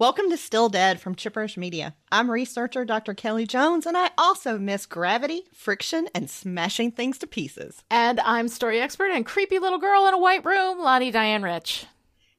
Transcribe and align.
Welcome 0.00 0.30
to 0.30 0.36
Still 0.36 0.68
Dead 0.68 1.00
from 1.00 1.16
Chipperish 1.16 1.56
Media. 1.56 1.96
I'm 2.12 2.30
researcher 2.30 2.84
Dr. 2.84 3.14
Kelly 3.14 3.48
Jones, 3.48 3.84
and 3.84 3.96
I 3.96 4.10
also 4.16 4.56
miss 4.56 4.86
gravity, 4.86 5.46
friction, 5.52 6.08
and 6.14 6.30
smashing 6.30 6.92
things 6.92 7.18
to 7.18 7.26
pieces. 7.26 7.82
And 7.90 8.20
I'm 8.20 8.46
story 8.46 8.80
expert 8.80 9.10
and 9.10 9.26
creepy 9.26 9.58
little 9.58 9.80
girl 9.80 10.06
in 10.06 10.14
a 10.14 10.18
white 10.18 10.44
room, 10.44 10.78
Lani 10.78 11.10
Diane 11.10 11.42
Rich. 11.42 11.86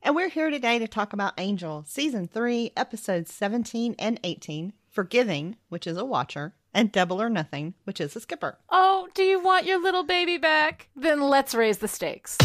And 0.01 0.15
we're 0.15 0.29
here 0.29 0.49
today 0.49 0.79
to 0.79 0.87
talk 0.87 1.11
about 1.11 1.33
Angel, 1.37 1.83
Season 1.85 2.29
3, 2.29 2.71
Episodes 2.77 3.33
17 3.33 3.93
and 3.99 4.21
18, 4.23 4.71
Forgiving, 4.87 5.57
which 5.67 5.85
is 5.85 5.97
a 5.97 6.05
watcher, 6.05 6.53
and 6.73 6.93
Double 6.93 7.21
or 7.21 7.29
Nothing, 7.29 7.73
which 7.83 7.99
is 7.99 8.15
a 8.15 8.21
skipper. 8.21 8.57
Oh, 8.69 9.09
do 9.13 9.23
you 9.23 9.43
want 9.43 9.65
your 9.65 9.83
little 9.83 10.05
baby 10.05 10.37
back? 10.37 10.87
Then 10.95 11.19
let's 11.19 11.53
raise 11.53 11.79
the 11.79 11.89
stakes. 11.89 12.37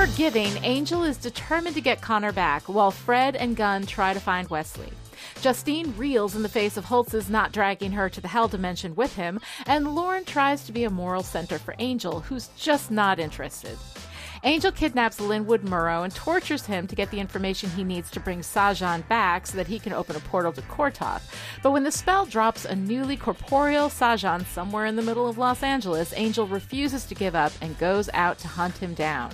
In 0.00 0.06
Forgiving, 0.06 0.64
Angel 0.64 1.04
is 1.04 1.18
determined 1.18 1.74
to 1.74 1.82
get 1.82 2.00
Connor 2.00 2.32
back, 2.32 2.62
while 2.70 2.90
Fred 2.90 3.36
and 3.36 3.54
Gunn 3.54 3.84
try 3.84 4.14
to 4.14 4.20
find 4.20 4.48
Wesley. 4.48 4.90
Justine 5.42 5.94
reels 5.98 6.34
in 6.34 6.42
the 6.42 6.48
face 6.48 6.78
of 6.78 6.86
Holtz's 6.86 7.28
not 7.28 7.52
dragging 7.52 7.92
her 7.92 8.08
to 8.08 8.18
the 8.18 8.28
hell 8.28 8.48
dimension 8.48 8.94
with 8.94 9.14
him, 9.16 9.38
and 9.66 9.94
Lorne 9.94 10.24
tries 10.24 10.64
to 10.64 10.72
be 10.72 10.84
a 10.84 10.90
moral 10.90 11.22
center 11.22 11.58
for 11.58 11.74
Angel, 11.78 12.20
who's 12.20 12.48
just 12.56 12.90
not 12.90 13.18
interested. 13.18 13.76
Angel 14.42 14.72
kidnaps 14.72 15.20
Linwood 15.20 15.64
Murrow 15.64 16.02
and 16.02 16.14
tortures 16.14 16.64
him 16.64 16.86
to 16.86 16.96
get 16.96 17.10
the 17.10 17.20
information 17.20 17.68
he 17.68 17.84
needs 17.84 18.10
to 18.12 18.20
bring 18.20 18.40
Sahjhan 18.40 19.06
back 19.06 19.46
so 19.46 19.58
that 19.58 19.66
he 19.66 19.78
can 19.78 19.92
open 19.92 20.16
a 20.16 20.20
portal 20.20 20.52
to 20.54 20.62
Quor-toth. 20.62 21.36
But 21.62 21.72
when 21.72 21.84
the 21.84 21.92
spell 21.92 22.24
drops 22.24 22.64
a 22.64 22.74
newly 22.74 23.18
corporeal 23.18 23.90
Sahjhan 23.90 24.46
somewhere 24.46 24.86
in 24.86 24.96
the 24.96 25.02
middle 25.02 25.28
of 25.28 25.36
Los 25.36 25.62
Angeles, 25.62 26.14
Angel 26.16 26.46
refuses 26.46 27.04
to 27.04 27.14
give 27.14 27.34
up 27.34 27.52
and 27.60 27.78
goes 27.78 28.08
out 28.14 28.38
to 28.38 28.48
hunt 28.48 28.78
him 28.78 28.94
down. 28.94 29.30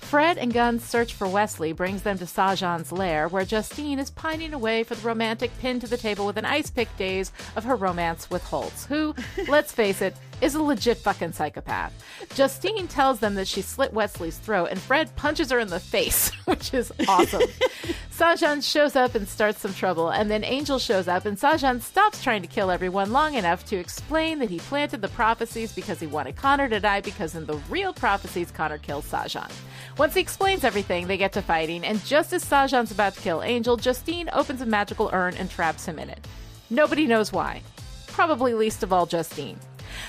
Fred 0.00 0.38
and 0.38 0.52
Gunn's 0.52 0.84
search 0.84 1.14
for 1.14 1.28
Wesley 1.28 1.72
brings 1.72 2.02
them 2.02 2.18
to 2.18 2.24
Sahjhan's 2.24 2.90
lair, 2.90 3.28
where 3.28 3.44
Justine 3.44 4.00
is 4.00 4.10
pining 4.10 4.52
away 4.52 4.82
for 4.82 4.96
the 4.96 5.06
romantic 5.06 5.56
pin 5.60 5.78
to 5.78 5.86
the 5.86 5.96
table 5.96 6.26
with 6.26 6.36
an 6.36 6.44
ice 6.44 6.68
pick 6.68 6.94
days 6.96 7.30
of 7.54 7.62
her 7.62 7.76
romance 7.76 8.28
with 8.28 8.42
Holtz, 8.42 8.86
who, 8.86 9.14
let's 9.48 9.70
face 9.72 10.02
it, 10.02 10.16
is 10.40 10.54
a 10.54 10.62
legit 10.62 10.98
fucking 10.98 11.32
psychopath. 11.32 11.92
Justine 12.34 12.88
tells 12.88 13.20
them 13.20 13.34
that 13.34 13.48
she 13.48 13.62
slit 13.62 13.92
Wesley's 13.92 14.38
throat, 14.38 14.68
and 14.70 14.80
Fred 14.80 15.14
punches 15.16 15.50
her 15.50 15.58
in 15.58 15.68
the 15.68 15.80
face, 15.80 16.30
which 16.44 16.74
is 16.74 16.92
awesome. 17.08 17.42
Sahjhan 18.10 18.62
shows 18.62 18.96
up 18.96 19.14
and 19.14 19.26
starts 19.26 19.60
some 19.60 19.72
trouble, 19.72 20.10
and 20.10 20.30
then 20.30 20.44
Angel 20.44 20.78
shows 20.78 21.08
up, 21.08 21.24
and 21.24 21.38
Sahjhan 21.38 21.80
stops 21.80 22.22
trying 22.22 22.42
to 22.42 22.48
kill 22.48 22.70
everyone 22.70 23.12
long 23.12 23.34
enough 23.34 23.64
to 23.66 23.76
explain 23.76 24.38
that 24.40 24.50
he 24.50 24.58
planted 24.58 25.00
the 25.00 25.08
prophecies 25.08 25.72
because 25.72 26.00
he 26.00 26.06
wanted 26.06 26.36
Connor 26.36 26.68
to 26.68 26.80
die, 26.80 27.00
because 27.00 27.34
in 27.34 27.46
the 27.46 27.56
real 27.70 27.92
prophecies, 27.92 28.50
Connor 28.50 28.78
kills 28.78 29.10
Sahjhan. 29.10 29.50
Once 29.96 30.14
he 30.14 30.20
explains 30.20 30.64
everything, 30.64 31.06
they 31.06 31.16
get 31.16 31.32
to 31.32 31.42
fighting, 31.42 31.84
and 31.84 32.04
just 32.04 32.32
as 32.32 32.44
Sahjhan's 32.44 32.90
about 32.90 33.14
to 33.14 33.20
kill 33.20 33.42
Angel, 33.42 33.76
Justine 33.76 34.28
opens 34.32 34.60
a 34.60 34.66
magical 34.66 35.10
urn 35.12 35.34
and 35.36 35.50
traps 35.50 35.86
him 35.86 35.98
in 35.98 36.10
it. 36.10 36.26
Nobody 36.68 37.06
knows 37.06 37.32
why. 37.32 37.62
Probably 38.06 38.54
least 38.54 38.82
of 38.82 38.92
all 38.92 39.06
Justine. 39.06 39.58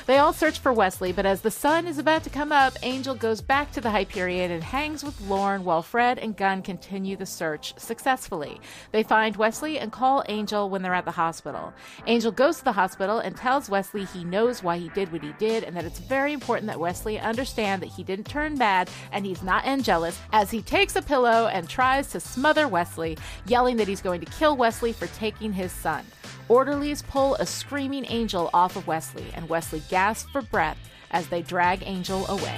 They 0.06 0.18
all 0.18 0.34
search 0.34 0.60
for 0.60 0.74
Wesley, 0.74 1.12
but 1.12 1.26
as 1.26 1.42
the 1.42 1.52
sun 1.52 1.88
is 1.88 1.98
about 1.98 2.24
to 2.24 2.30
come 2.30 2.52
up, 2.52 2.74
Angel 2.84 3.16
goes 3.16 3.42
back 3.42 3.72
to 3.72 3.82
the 3.82 3.92
Hyperion 3.92 4.52
and 4.52 4.64
hangs 4.64 5.04
with 5.04 5.20
Lorne 5.22 5.64
while 5.64 5.82
Fred 5.82 6.20
and 6.20 6.36
Gunn 6.36 6.62
continue 6.62 7.16
the 7.16 7.26
search 7.26 7.73
successfully. 7.78 8.60
They 8.92 9.04
find 9.04 9.36
Wesley 9.36 9.80
and 9.80 9.92
call 9.92 10.23
Angel 10.28 10.70
when 10.70 10.82
they're 10.82 10.94
at 10.94 11.06
the 11.06 11.12
hospital. 11.12 11.73
Angel 12.08 12.32
goes 12.32 12.58
to 12.58 12.64
the 12.64 12.72
hospital 12.72 13.20
and 13.20 13.36
tells 13.36 13.70
Wesley 13.70 14.06
he 14.06 14.23
knows 14.23 14.64
why 14.64 14.78
he 14.78 14.90
did 14.90 15.12
what 15.12 15.23
he 15.23 15.34
did 15.40 15.64
and 15.64 15.76
that 15.76 15.86
it's 15.86 16.00
very 16.00 16.34
important 16.34 16.68
that 16.68 16.80
Wesley 16.80 17.20
understand 17.20 17.82
that 17.82 17.90
he 17.90 18.04
didn't 18.04 18.28
turn 18.28 18.58
bad 18.58 18.90
and 19.12 19.26
he's 19.26 19.44
not 19.44 19.66
Angelus 19.66 20.20
as 20.32 20.52
he 20.52 20.62
takes 20.62 20.95
a 20.95 21.02
pillow 21.02 21.48
and 21.48 21.68
tries 21.68 22.12
to 22.12 22.20
smother 22.20 22.68
Wesley, 22.68 23.17
yelling 23.45 23.78
that 23.78 23.88
he's 23.88 24.02
going 24.02 24.20
to 24.22 24.32
kill 24.32 24.58
Wesley 24.58 24.94
for 24.94 25.08
taking 25.08 25.54
his 25.54 25.72
son. 25.72 26.05
Orderlies 26.52 27.02
pull 27.02 27.36
a 27.36 27.45
screaming 27.45 28.06
Angel 28.10 28.50
off 28.54 28.76
of 28.76 28.86
Wesley, 28.86 29.23
and 29.36 29.48
Wesley 29.48 29.82
gasps 29.88 30.30
for 30.34 30.42
breath 30.42 30.78
as 31.12 31.30
they 31.30 31.42
drag 31.42 31.82
Angel 31.86 32.28
away. 32.28 32.58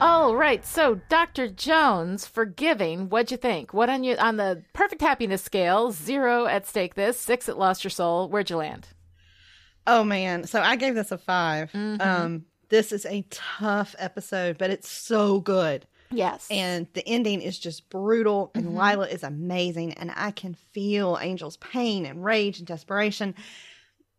All 0.00 0.34
right, 0.34 0.66
so 0.66 1.00
Dr. 1.08 1.46
Jones, 1.46 2.26
forgiving, 2.26 3.08
what'd 3.08 3.30
you 3.30 3.36
think? 3.36 3.72
What 3.72 3.88
on 3.88 4.02
you 4.02 4.16
on 4.16 4.36
the 4.36 4.64
perfect 4.72 5.00
happiness 5.00 5.42
scale? 5.42 5.92
Zero 5.92 6.46
at 6.46 6.66
stake 6.66 6.96
this, 6.96 7.16
six 7.20 7.48
at 7.48 7.56
lost 7.56 7.84
your 7.84 7.90
soul. 7.92 8.28
Where'd 8.28 8.50
you 8.50 8.56
land? 8.56 8.88
Oh 9.86 10.02
man, 10.02 10.44
so 10.44 10.60
I 10.60 10.74
gave 10.74 10.96
this 10.96 11.12
a 11.12 11.18
5 11.18 11.70
Mhm. 11.70 12.00
Um, 12.04 12.46
this 12.68 12.90
is 12.90 13.06
a 13.06 13.24
tough 13.30 13.94
episode, 13.96 14.58
but 14.58 14.70
it's 14.70 14.88
so 14.90 15.38
good. 15.38 15.86
Yes. 16.12 16.46
And 16.50 16.86
the 16.94 17.06
ending 17.06 17.40
is 17.42 17.58
just 17.58 17.88
brutal, 17.90 18.50
and 18.54 18.66
Mhm. 18.66 18.74
Lilah 18.74 19.12
is 19.12 19.22
amazing, 19.22 19.94
and 19.94 20.12
I 20.16 20.30
can 20.32 20.54
feel 20.72 21.16
Angel's 21.16 21.56
pain 21.58 22.04
and 22.06 22.24
rage 22.24 22.58
and 22.58 22.66
desperation. 22.66 23.34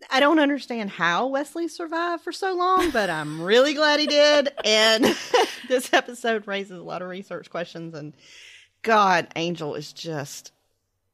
I 0.10 0.20
don't 0.20 0.40
understand 0.40 0.90
how 0.90 1.28
Wesley 1.28 1.68
survived 1.68 2.24
for 2.24 2.32
so 2.32 2.54
long, 2.56 2.90
but 2.92 3.10
I'm 3.10 3.42
really 3.42 3.74
glad 3.74 4.00
he 4.00 4.08
did. 4.08 4.50
And 4.66 5.04
this 5.68 5.94
episode 5.94 6.48
raises 6.48 6.80
a 6.80 6.84
lot 6.84 7.02
of 7.02 7.10
research 7.10 7.50
questions, 7.50 7.94
and 7.94 8.14
God, 8.84 9.28
Angel 9.36 9.76
is 9.76 9.94
just 9.94 10.52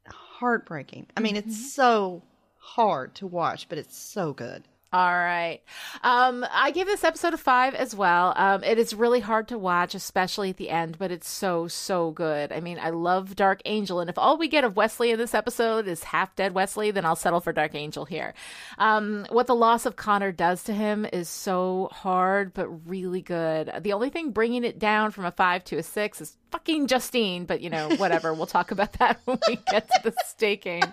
heartbreaking. 0.07 1.07
I 1.17 1.19
mean, 1.21 1.35
Mm-hmm. 1.35 1.49
it's 1.49 1.73
so 1.73 2.21
hard 2.59 3.15
to 3.15 3.27
watch, 3.27 3.67
but 3.69 3.77
it's 3.77 3.97
so 3.97 4.33
good. 4.33 4.63
All 4.93 5.11
right. 5.11 5.59
Um, 6.01 6.45
I 6.49 6.71
gave 6.71 6.85
this 6.85 7.03
episode 7.03 7.33
a 7.33 7.37
five 7.37 7.75
as 7.75 7.93
well. 7.93 8.31
Um, 8.37 8.63
it 8.63 8.79
is 8.79 8.93
really 8.93 9.19
hard 9.19 9.49
to 9.49 9.57
watch, 9.57 9.95
especially 9.95 10.51
at 10.51 10.57
the 10.57 10.69
end, 10.69 10.97
but 10.97 11.11
it's 11.11 11.27
so, 11.27 11.67
so 11.67 12.11
good. 12.11 12.53
I 12.53 12.61
mean, 12.61 12.79
I 12.79 12.91
love 12.91 13.35
Dark 13.35 13.61
Angel, 13.65 13.99
and 13.99 14.09
if 14.09 14.17
all 14.17 14.37
we 14.37 14.47
get 14.47 14.63
of 14.63 14.77
Wesley 14.77 15.11
in 15.11 15.19
this 15.19 15.33
episode 15.33 15.89
is 15.89 16.03
half 16.03 16.33
dead 16.37 16.53
Wesley, 16.53 16.91
then 16.91 17.03
I'll 17.03 17.17
settle 17.17 17.41
for 17.41 17.51
Dark 17.51 17.75
Angel 17.75 18.05
here. 18.05 18.33
Um, 18.77 19.25
what 19.29 19.47
the 19.47 19.55
loss 19.55 19.85
of 19.85 19.97
Connor 19.97 20.31
does 20.31 20.63
to 20.63 20.73
him 20.73 21.05
is 21.11 21.27
so 21.27 21.89
hard, 21.91 22.53
but 22.53 22.69
really 22.87 23.21
good. 23.21 23.69
The 23.81 23.91
only 23.91 24.09
thing 24.09 24.31
bringing 24.31 24.63
it 24.63 24.79
down 24.79 25.11
from 25.11 25.25
a 25.25 25.31
five 25.31 25.65
to 25.65 25.77
a 25.77 25.83
six 25.83 26.21
is 26.21 26.37
fucking 26.51 26.87
Justine, 26.87 27.45
but 27.45 27.61
you 27.61 27.69
know, 27.69 27.89
whatever. 27.97 28.33
we'll 28.33 28.45
talk 28.45 28.71
about 28.71 28.93
that 28.93 29.19
when 29.25 29.39
we 29.47 29.57
get 29.69 29.87
to 29.89 29.99
the 30.03 30.13
staking. 30.25 30.83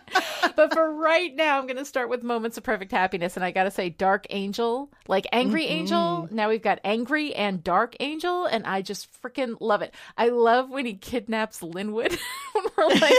But 0.56 0.72
for 0.72 0.92
right 0.92 1.34
now, 1.34 1.58
I'm 1.58 1.66
going 1.66 1.76
to 1.78 1.84
start 1.84 2.08
with 2.08 2.22
moments 2.22 2.56
of 2.56 2.64
perfect 2.64 2.92
happiness. 2.92 3.36
And 3.36 3.44
I 3.44 3.50
got 3.50 3.64
to 3.64 3.70
say, 3.70 3.90
Dark 3.90 4.26
Angel, 4.30 4.90
like 5.08 5.26
Angry 5.32 5.66
Angel. 5.66 6.28
Now 6.30 6.48
we've 6.48 6.62
got 6.62 6.80
Angry 6.84 7.34
and 7.34 7.62
Dark 7.62 7.96
Angel. 8.00 8.46
And 8.46 8.64
I 8.66 8.82
just 8.82 9.08
freaking 9.22 9.56
love 9.60 9.82
it. 9.82 9.94
I 10.16 10.28
love 10.28 10.70
when 10.70 10.86
he 10.86 10.94
kidnaps 10.94 11.62
Linwood. 11.62 12.16
when 12.52 12.64
we're 12.76 12.88
like, 12.88 13.14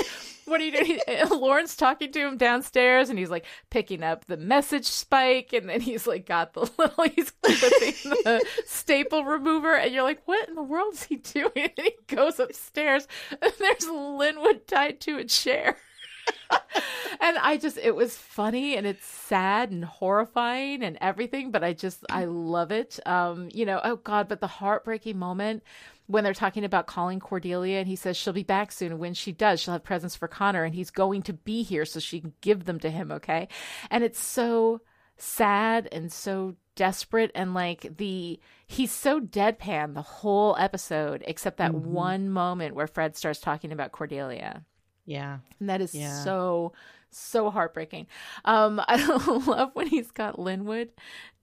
what 0.45 0.61
are 0.61 0.63
you 0.63 0.71
doing? 0.71 0.99
Lorne's 1.31 1.75
talking 1.75 2.11
to 2.11 2.19
him 2.19 2.37
downstairs 2.37 3.09
and 3.09 3.17
he's 3.17 3.29
like 3.29 3.45
picking 3.69 4.03
up 4.03 4.25
the 4.25 4.37
message 4.37 4.85
spike. 4.85 5.53
And 5.53 5.69
then 5.69 5.81
he's 5.81 6.07
like 6.07 6.25
got 6.25 6.53
the 6.53 6.61
little, 6.77 7.03
he's 7.05 7.31
clipping 7.31 7.93
the 8.23 8.45
staple 8.65 9.25
remover. 9.25 9.75
And 9.75 9.93
you're 9.93 10.03
like, 10.03 10.21
what 10.25 10.47
in 10.47 10.55
the 10.55 10.63
world 10.63 10.93
is 10.93 11.03
he 11.03 11.17
doing? 11.17 11.51
And 11.55 11.71
he 11.77 11.95
goes 12.07 12.39
upstairs 12.39 13.07
and 13.41 13.51
there's 13.59 13.87
Linwood 13.87 14.67
tied 14.67 15.01
to 15.01 15.17
a 15.17 15.25
chair. 15.25 15.77
and 17.21 17.37
I 17.37 17.57
just, 17.57 17.77
it 17.77 17.95
was 17.95 18.15
funny 18.15 18.75
and 18.75 18.85
it's 18.85 19.05
sad 19.05 19.71
and 19.71 19.83
horrifying 19.83 20.83
and 20.83 20.97
everything, 21.01 21.51
but 21.51 21.63
I 21.63 21.73
just, 21.73 22.03
I 22.09 22.25
love 22.25 22.71
it. 22.71 22.99
Um, 23.05 23.49
you 23.53 23.65
know, 23.65 23.81
oh 23.83 23.95
God, 23.97 24.27
but 24.27 24.41
the 24.41 24.47
heartbreaking 24.47 25.17
moment 25.17 25.63
when 26.07 26.23
they're 26.23 26.33
talking 26.33 26.63
about 26.63 26.87
calling 26.87 27.19
Cordelia 27.19 27.79
and 27.79 27.87
he 27.87 27.95
says 27.95 28.15
she'll 28.15 28.33
be 28.33 28.43
back 28.43 28.71
soon. 28.71 28.91
And 28.91 28.99
when 28.99 29.13
she 29.13 29.31
does, 29.31 29.59
she'll 29.59 29.73
have 29.73 29.83
presents 29.83 30.15
for 30.15 30.27
Connor 30.27 30.63
and 30.63 30.75
he's 30.75 30.91
going 30.91 31.21
to 31.23 31.33
be 31.33 31.63
here 31.63 31.85
so 31.85 31.99
she 31.99 32.21
can 32.21 32.33
give 32.41 32.65
them 32.65 32.79
to 32.79 32.89
him. 32.91 33.11
Okay. 33.11 33.47
And 33.89 34.03
it's 34.03 34.19
so 34.19 34.81
sad 35.17 35.87
and 35.91 36.11
so 36.11 36.55
desperate 36.75 37.31
and 37.33 37.53
like 37.53 37.87
the 37.97 38.37
he's 38.67 38.91
so 38.91 39.21
deadpan 39.21 39.93
the 39.93 40.01
whole 40.01 40.57
episode 40.59 41.23
except 41.25 41.57
that 41.57 41.71
Mhm. 41.71 41.85
one 41.85 42.29
moment 42.29 42.75
where 42.75 42.85
Fred 42.85 43.15
starts 43.15 43.39
talking 43.39 43.71
about 43.71 43.93
Cordelia. 43.93 44.65
Yeah. 45.05 45.39
And 45.59 45.69
that 45.69 45.81
is 45.81 45.93
Yeah. 45.93 46.23
so 46.23 46.73
so 47.11 47.49
heartbreaking. 47.49 48.07
Um 48.43 48.81
I 48.87 49.05
love 49.45 49.71
when 49.73 49.87
he's 49.87 50.11
got 50.11 50.39
Linwood 50.39 50.89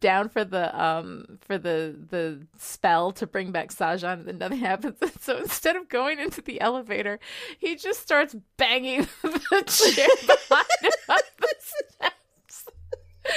down 0.00 0.28
for 0.28 0.44
the 0.44 0.78
um 0.80 1.38
for 1.42 1.58
the 1.58 1.96
the 2.10 2.46
spell 2.58 3.12
to 3.12 3.26
bring 3.26 3.52
back 3.52 3.70
Sahjhan 3.70 4.12
and 4.14 4.26
then 4.26 4.38
nothing 4.38 4.58
happens. 4.70 4.98
And 5.00 5.20
so 5.20 5.38
instead 5.38 5.76
of 5.76 5.88
going 5.88 6.18
into 6.18 6.42
the 6.42 6.60
elevator, 6.60 7.18
he 7.58 7.76
just 7.76 8.00
starts 8.00 8.34
banging 8.56 9.06
the 9.22 9.62
chair 9.66 10.08
behind 10.26 10.66
him 10.82 10.92
up 11.08 11.22
the 11.40 11.54
steps. 11.58 12.64
And 13.24 13.34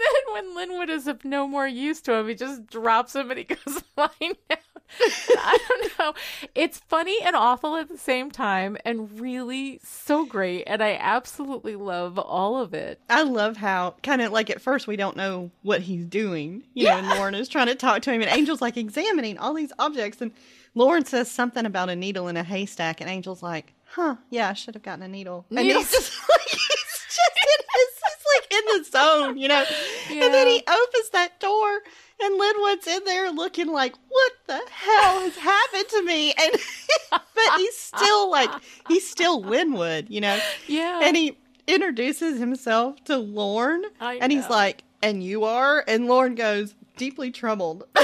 then 0.00 0.34
when 0.34 0.54
Linwood 0.54 0.90
is 0.90 1.06
of 1.06 1.24
no 1.24 1.48
more 1.48 1.66
use 1.66 2.02
to 2.02 2.12
him, 2.12 2.28
he 2.28 2.34
just 2.34 2.66
drops 2.66 3.16
him 3.16 3.30
and 3.30 3.38
he 3.38 3.44
goes 3.44 3.82
flying 3.94 4.34
down. 4.48 4.58
I 5.00 5.58
don't 5.68 5.98
know. 5.98 6.14
It's 6.54 6.78
funny 6.78 7.16
and 7.24 7.34
awful 7.34 7.76
at 7.76 7.88
the 7.88 7.98
same 7.98 8.30
time 8.30 8.76
and 8.84 9.20
really 9.20 9.80
so 9.82 10.24
great. 10.26 10.64
And 10.66 10.82
I 10.82 10.96
absolutely 11.00 11.76
love 11.76 12.18
all 12.18 12.58
of 12.58 12.74
it. 12.74 13.00
I 13.08 13.22
love 13.22 13.56
how 13.56 13.94
kind 14.02 14.20
of 14.22 14.32
like 14.32 14.50
at 14.50 14.60
first 14.60 14.86
we 14.86 14.96
don't 14.96 15.16
know 15.16 15.50
what 15.62 15.82
he's 15.82 16.04
doing. 16.04 16.64
You 16.74 16.86
know, 16.88 16.96
and 16.98 17.08
Lorne 17.08 17.34
is 17.34 17.48
trying 17.48 17.68
to 17.68 17.74
talk 17.74 18.02
to 18.02 18.12
him 18.12 18.20
and 18.22 18.30
Angel's 18.30 18.60
like 18.60 18.76
examining 18.76 19.38
all 19.38 19.54
these 19.54 19.72
objects 19.78 20.20
and 20.20 20.32
Lorne 20.74 21.04
says 21.04 21.30
something 21.30 21.66
about 21.66 21.90
a 21.90 21.96
needle 21.96 22.28
in 22.28 22.36
a 22.36 22.42
haystack 22.44 23.00
and 23.00 23.08
Angel's 23.10 23.42
like, 23.42 23.74
huh, 23.84 24.16
yeah, 24.30 24.48
I 24.48 24.52
should 24.54 24.74
have 24.74 24.82
gotten 24.82 25.02
a 25.02 25.08
needle. 25.08 25.44
And 25.50 25.66
Yes. 25.66 25.90
he's 25.90 26.00
just 26.00 26.12
like 26.30 26.48
he's 26.48 26.58
just 26.58 27.36
in 27.36 27.48
his 27.48 27.66
he's 27.74 28.26
like 28.34 28.40
in 28.52 28.60
the 28.78 28.84
zone, 28.84 29.38
you 29.38 29.48
know. 29.48 29.64
And 30.10 30.34
then 30.34 30.46
he 30.46 30.62
opens 30.68 31.10
that 31.12 31.40
door 31.40 31.80
and 32.22 32.38
Linwood's 32.38 32.86
in 32.86 33.04
there 33.04 33.30
looking 33.30 33.68
like, 33.68 33.94
what 34.08 34.32
the 34.46 34.60
hell 34.70 35.20
has 35.20 35.36
happened 35.36 35.88
to 35.88 36.02
me? 36.02 36.32
And 36.38 36.52
but 37.10 37.56
he's 37.56 37.76
still 37.76 38.30
like 38.30 38.50
he's 38.88 39.08
still 39.08 39.40
Linwood, 39.42 40.06
you 40.08 40.20
know. 40.20 40.38
Yeah. 40.68 41.00
And 41.02 41.16
he 41.16 41.38
introduces 41.66 42.38
himself 42.38 43.02
to 43.04 43.16
Lorne 43.16 43.84
and 44.00 44.30
he's 44.30 44.48
like, 44.48 44.84
and 45.02 45.22
you 45.22 45.44
are? 45.44 45.84
And 45.88 46.06
Lorne 46.06 46.34
goes, 46.34 46.74
deeply 46.96 47.30
troubled. 47.30 47.84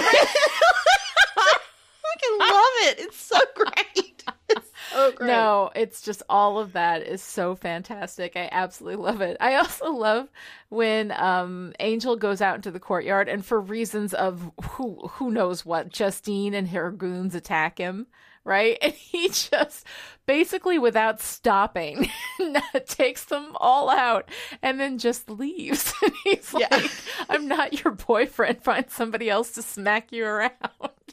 fucking 2.19 2.39
love 2.39 2.75
it. 2.83 2.99
It's 3.01 3.21
so 3.21 3.39
great. 3.55 4.25
It's 4.51 4.71
so 4.93 5.13
great. 5.13 5.27
No, 5.27 5.71
it's 5.75 6.01
just 6.01 6.23
all 6.29 6.59
of 6.59 6.73
that 6.73 7.03
is 7.03 7.23
so 7.23 7.55
fantastic. 7.55 8.37
I 8.37 8.49
absolutely 8.51 9.03
love 9.05 9.21
it. 9.21 9.37
I 9.41 9.57
also 9.57 9.91
love 9.91 10.29
when 10.71 11.13
um 11.13 11.73
Angel 11.81 12.17
goes 12.17 12.41
out 12.41 12.57
into 12.57 12.71
the 12.71 12.81
courtyard 12.81 13.29
and 13.29 13.45
for 13.45 13.61
reasons 13.61 14.15
of 14.15 14.51
who 14.71 15.09
who 15.13 15.31
knows 15.31 15.65
what, 15.67 15.91
Justine 15.91 16.55
and 16.55 16.69
her 16.69 16.91
goons 16.91 17.35
attack 17.35 17.79
him, 17.79 18.07
right? 18.45 18.79
And 18.83 18.93
he 18.93 19.29
just 19.29 19.85
basically 20.27 20.79
without 20.79 21.21
stopping 21.21 22.09
takes 22.87 23.25
them 23.25 23.57
all 23.57 23.91
out 23.91 24.29
and 24.63 24.79
then 24.79 24.99
just 24.99 25.29
leaves. 25.31 25.93
And 26.03 26.13
he's 26.25 26.55
like, 26.55 26.91
I'm 27.29 27.49
not 27.49 27.83
your 27.85 27.93
boyfriend. 27.93 28.63
Find 28.63 28.91
somebody 28.91 29.29
else 29.29 29.53
to 29.53 29.63
smack 29.63 30.13
you 30.13 30.25
around. 30.25 30.53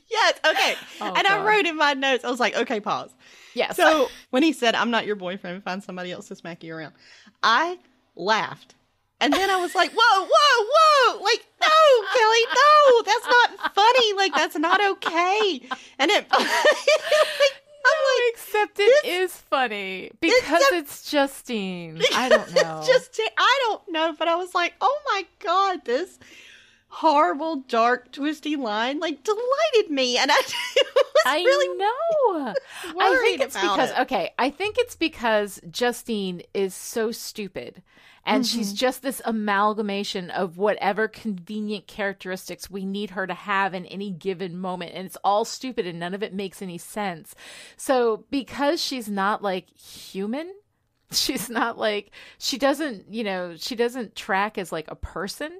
Yes, 0.10 0.40
okay. 0.46 0.76
Oh, 1.02 1.14
and 1.16 1.28
I 1.28 1.44
wrote 1.44 1.66
in 1.66 1.76
my 1.76 1.94
notes, 1.94 2.24
I 2.24 2.32
was 2.32 2.40
like, 2.40 2.56
okay, 2.56 2.80
pause. 2.80 3.12
Yes. 3.54 3.76
So 3.76 4.10
when 4.30 4.44
he 4.44 4.54
said, 4.54 4.76
I'm 4.76 4.92
not 4.92 5.06
your 5.06 5.16
boyfriend, 5.16 5.64
find 5.64 5.84
somebody 5.84 6.12
else 6.12 6.28
to 6.28 6.36
smack 6.36 6.64
you 6.64 6.76
around, 6.76 6.94
I 7.42 7.80
laughed. 8.16 8.75
And 9.22 9.32
then 9.34 9.50
I 9.50 9.56
was 9.62 9.74
like, 9.74 9.92
whoa, 9.96 10.28
whoa, 10.30 10.66
whoa. 10.74 11.24
Like, 11.24 11.46
no, 11.62 12.08
Kelly, 12.14 12.46
no, 12.54 13.02
that's 13.04 13.26
not 13.28 13.74
funny. 13.76 14.14
Like, 14.14 14.34
that's 14.36 14.58
not 14.58 14.84
okay. 14.92 15.62
And 15.98 16.12
it, 16.12 16.26
I'm 16.32 16.42
like, 16.42 18.34
Except 18.34 18.80
it 18.80 19.06
is 19.06 19.32
funny 19.32 20.12
because 20.20 20.40
Except- 20.62 20.74
it's 20.74 21.10
Justine. 21.10 22.02
I 22.16 22.30
don't 22.30 22.54
know. 22.54 22.80
It's 22.80 22.88
just 22.88 23.22
I 23.38 23.60
don't 23.68 23.92
know, 23.92 24.16
but 24.18 24.28
I 24.28 24.36
was 24.36 24.54
like, 24.56 24.74
oh 24.82 25.00
my 25.08 25.26
god, 25.40 25.86
this 25.86 26.18
horrible, 26.88 27.58
dark, 27.68 28.12
twisty 28.12 28.56
line 28.56 29.00
like 29.00 29.24
delighted 29.24 29.92
me, 29.92 30.18
and 30.18 30.32
I 30.32 30.36
was 30.86 31.24
I 31.26 31.38
really 31.44 31.78
know. 31.78 32.54
I 33.00 33.22
think 33.24 33.42
it's 33.42 33.56
because 33.60 33.92
it. 33.92 34.00
okay, 34.02 34.32
I 34.40 34.50
think 34.50 34.78
it's 34.80 34.96
because 34.96 35.62
Justine 35.70 36.42
is 36.54 36.74
so 36.74 37.12
stupid. 37.12 37.84
And 38.26 38.46
she's 38.46 38.74
Mm-hmm. 38.74 38.76
just 38.76 39.04
this 39.04 39.22
amalgamation 39.24 40.32
of 40.32 40.58
whatever 40.58 41.08
convenient 41.08 41.88
characteristics 41.88 42.70
we 42.72 42.84
need 42.86 43.12
her 43.12 43.28
to 43.28 43.34
have 43.36 43.74
in 43.76 43.86
any 43.86 44.12
given 44.12 44.58
moment. 44.58 44.94
And 44.96 45.06
it's 45.06 45.18
all 45.24 45.46
stupid 45.46 45.86
and 45.86 46.00
none 46.00 46.14
of 46.16 46.24
it 46.24 46.34
makes 46.34 46.62
any 46.62 46.80
sense. 46.80 47.36
So, 47.78 48.26
because 48.32 48.82
she's 48.82 49.10
not 49.10 49.44
like 49.44 49.70
human, 49.78 50.52
she's 51.12 51.50
not 51.50 51.78
like, 51.78 52.12
she 52.40 52.58
doesn't, 52.58 53.14
you 53.14 53.24
know, 53.24 53.56
she 53.58 53.76
doesn't 53.76 54.16
track 54.16 54.58
as 54.58 54.72
like 54.72 54.90
a 54.90 54.96
person 54.96 55.60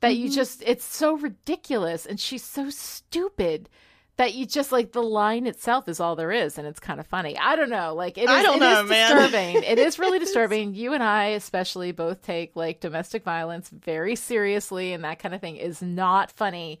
that 0.00 0.16
you 0.16 0.28
just 0.28 0.62
it's 0.66 0.84
so 0.84 1.16
ridiculous 1.16 2.06
and 2.06 2.18
she's 2.20 2.42
so 2.44 2.70
stupid 2.70 3.68
that 4.16 4.34
you 4.34 4.44
just 4.46 4.72
like 4.72 4.92
the 4.92 5.02
line 5.02 5.46
itself 5.46 5.88
is 5.88 5.98
all 5.98 6.16
there 6.16 6.32
is 6.32 6.58
and 6.58 6.66
it's 6.66 6.80
kind 6.80 7.00
of 7.00 7.06
funny. 7.06 7.36
I 7.38 7.56
don't 7.56 7.70
know. 7.70 7.94
Like 7.94 8.18
it 8.18 8.24
is, 8.24 8.30
I 8.30 8.42
don't 8.42 8.60
know, 8.60 8.84
is 8.84 8.90
man. 8.90 9.16
disturbing. 9.16 9.62
It 9.62 9.78
is 9.78 9.98
really 9.98 10.18
disturbing. 10.26 10.74
You 10.74 10.92
and 10.92 11.02
i 11.02 11.26
especially 11.26 11.92
both 11.92 12.22
take 12.22 12.54
like 12.54 12.80
domestic 12.80 13.24
violence 13.24 13.68
very 13.70 14.16
seriously 14.16 14.92
and 14.92 15.04
that 15.04 15.18
kind 15.18 15.34
of 15.34 15.40
thing 15.40 15.56
is 15.56 15.80
not 15.82 16.30
funny 16.30 16.78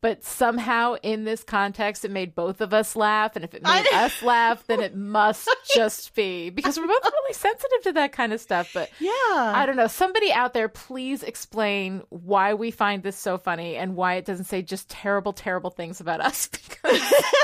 but 0.00 0.22
somehow 0.22 0.96
in 1.02 1.24
this 1.24 1.42
context 1.42 2.04
it 2.04 2.10
made 2.10 2.34
both 2.34 2.60
of 2.60 2.74
us 2.74 2.94
laugh 2.94 3.36
and 3.36 3.44
if 3.44 3.54
it 3.54 3.62
made 3.62 3.86
us 3.92 4.22
laugh 4.22 4.64
then 4.66 4.80
it 4.80 4.94
must 4.96 5.48
just 5.74 6.14
be 6.14 6.50
because 6.50 6.78
we're 6.78 6.86
both 6.86 7.04
really 7.04 7.34
sensitive 7.34 7.82
to 7.82 7.92
that 7.92 8.12
kind 8.12 8.32
of 8.32 8.40
stuff 8.40 8.70
but 8.74 8.90
yeah. 9.00 9.10
I 9.34 9.64
don't 9.66 9.76
know. 9.76 9.86
Somebody 9.86 10.32
out 10.32 10.52
there, 10.54 10.68
please 10.68 11.22
explain 11.22 12.02
why 12.10 12.54
we 12.54 12.70
find 12.70 13.02
this 13.02 13.16
so 13.16 13.38
funny 13.38 13.76
and 13.76 13.96
why 13.96 14.14
it 14.14 14.24
doesn't 14.24 14.46
say 14.46 14.62
just 14.62 14.88
terrible, 14.88 15.32
terrible 15.32 15.70
things 15.70 16.00
about 16.00 16.20
us. 16.20 16.48
Because 16.84 17.00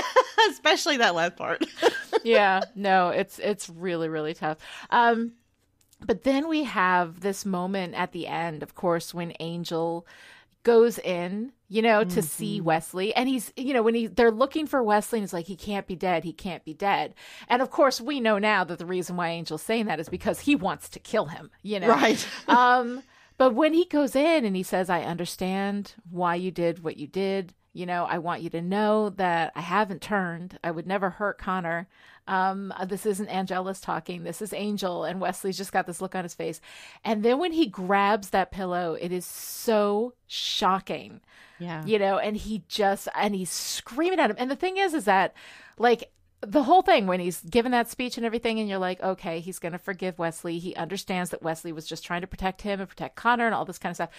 Especially 0.50 0.96
that 0.98 1.14
last 1.14 1.36
part. 1.36 1.64
yeah, 2.24 2.60
no, 2.74 3.08
it's 3.08 3.38
it's 3.38 3.68
really 3.68 4.08
really 4.08 4.34
tough. 4.34 4.58
Um, 4.90 5.32
but 6.04 6.24
then 6.24 6.48
we 6.48 6.64
have 6.64 7.20
this 7.20 7.44
moment 7.44 7.94
at 7.94 8.12
the 8.12 8.26
end, 8.26 8.62
of 8.62 8.74
course, 8.74 9.14
when 9.14 9.32
Angel 9.40 10.06
goes 10.62 10.98
in, 10.98 11.52
you 11.68 11.82
know, 11.82 12.04
to 12.04 12.22
see 12.22 12.60
Wesley, 12.60 13.14
and 13.14 13.28
he's, 13.28 13.52
you 13.56 13.72
know, 13.72 13.82
when 13.82 13.94
he 13.94 14.06
they're 14.06 14.30
looking 14.30 14.66
for 14.66 14.82
Wesley, 14.82 15.18
and 15.18 15.24
he's 15.24 15.32
like, 15.32 15.46
he 15.46 15.56
can't 15.56 15.86
be 15.86 15.96
dead, 15.96 16.24
he 16.24 16.32
can't 16.32 16.64
be 16.64 16.74
dead, 16.74 17.14
and 17.48 17.62
of 17.62 17.70
course, 17.70 18.00
we 18.00 18.20
know 18.20 18.38
now 18.38 18.64
that 18.64 18.78
the 18.78 18.86
reason 18.86 19.16
why 19.16 19.28
Angel's 19.28 19.62
saying 19.62 19.86
that 19.86 20.00
is 20.00 20.08
because 20.08 20.40
he 20.40 20.54
wants 20.54 20.88
to 20.90 20.98
kill 20.98 21.26
him, 21.26 21.50
you 21.62 21.80
know, 21.80 21.88
Right. 21.88 22.26
um, 22.48 23.02
but 23.38 23.54
when 23.54 23.72
he 23.72 23.86
goes 23.86 24.14
in 24.14 24.44
and 24.44 24.54
he 24.54 24.62
says, 24.62 24.90
I 24.90 25.00
understand 25.00 25.94
why 26.10 26.34
you 26.34 26.50
did 26.50 26.84
what 26.84 26.98
you 26.98 27.06
did. 27.06 27.54
You 27.72 27.86
know, 27.86 28.04
I 28.04 28.18
want 28.18 28.42
you 28.42 28.50
to 28.50 28.60
know 28.60 29.10
that 29.10 29.52
I 29.54 29.60
haven't 29.60 30.02
turned. 30.02 30.58
I 30.64 30.70
would 30.72 30.86
never 30.86 31.10
hurt 31.10 31.38
Connor. 31.38 31.86
Um, 32.26 32.72
this 32.86 33.06
isn't 33.06 33.28
Angelus 33.28 33.80
talking. 33.80 34.24
This 34.24 34.42
is 34.42 34.52
Angel. 34.52 35.04
And 35.04 35.20
Wesley's 35.20 35.56
just 35.56 35.72
got 35.72 35.86
this 35.86 36.00
look 36.00 36.14
on 36.14 36.24
his 36.24 36.34
face. 36.34 36.60
And 37.04 37.22
then 37.22 37.38
when 37.38 37.52
he 37.52 37.66
grabs 37.66 38.30
that 38.30 38.50
pillow, 38.50 38.94
it 39.00 39.12
is 39.12 39.24
so 39.24 40.14
shocking 40.26 41.20
Yeah. 41.58 41.84
you 41.84 41.98
know 41.98 42.18
and 42.18 42.36
he 42.36 42.62
just 42.68 43.08
and 43.14 43.34
he's 43.34 43.50
screaming 43.50 44.18
at 44.20 44.30
him 44.30 44.36
and 44.38 44.50
the 44.50 44.56
thing 44.56 44.76
is 44.78 44.94
is 44.94 45.04
that 45.04 45.34
like 45.76 46.10
the 46.40 46.62
whole 46.62 46.80
thing 46.82 47.06
when 47.06 47.20
he's 47.20 47.42
given 47.42 47.72
that 47.72 47.90
speech 47.90 48.16
and 48.16 48.24
everything 48.24 48.58
and 48.60 48.68
you're 48.68 48.78
like 48.78 49.02
okay 49.02 49.40
he's 49.40 49.58
going 49.58 49.72
to 49.72 49.78
forgive 49.78 50.18
wesley 50.18 50.58
he 50.58 50.74
understands 50.76 51.30
that 51.30 51.42
wesley 51.42 51.72
was 51.72 51.84
just 51.86 52.04
trying 52.04 52.20
to 52.22 52.26
protect 52.26 52.62
him 52.62 52.80
and 52.80 52.88
protect 52.88 53.16
connor 53.16 53.44
and 53.46 53.54
all 53.54 53.64
this 53.66 53.78
kind 53.78 53.90
of 53.90 53.96
stuff 53.96 54.10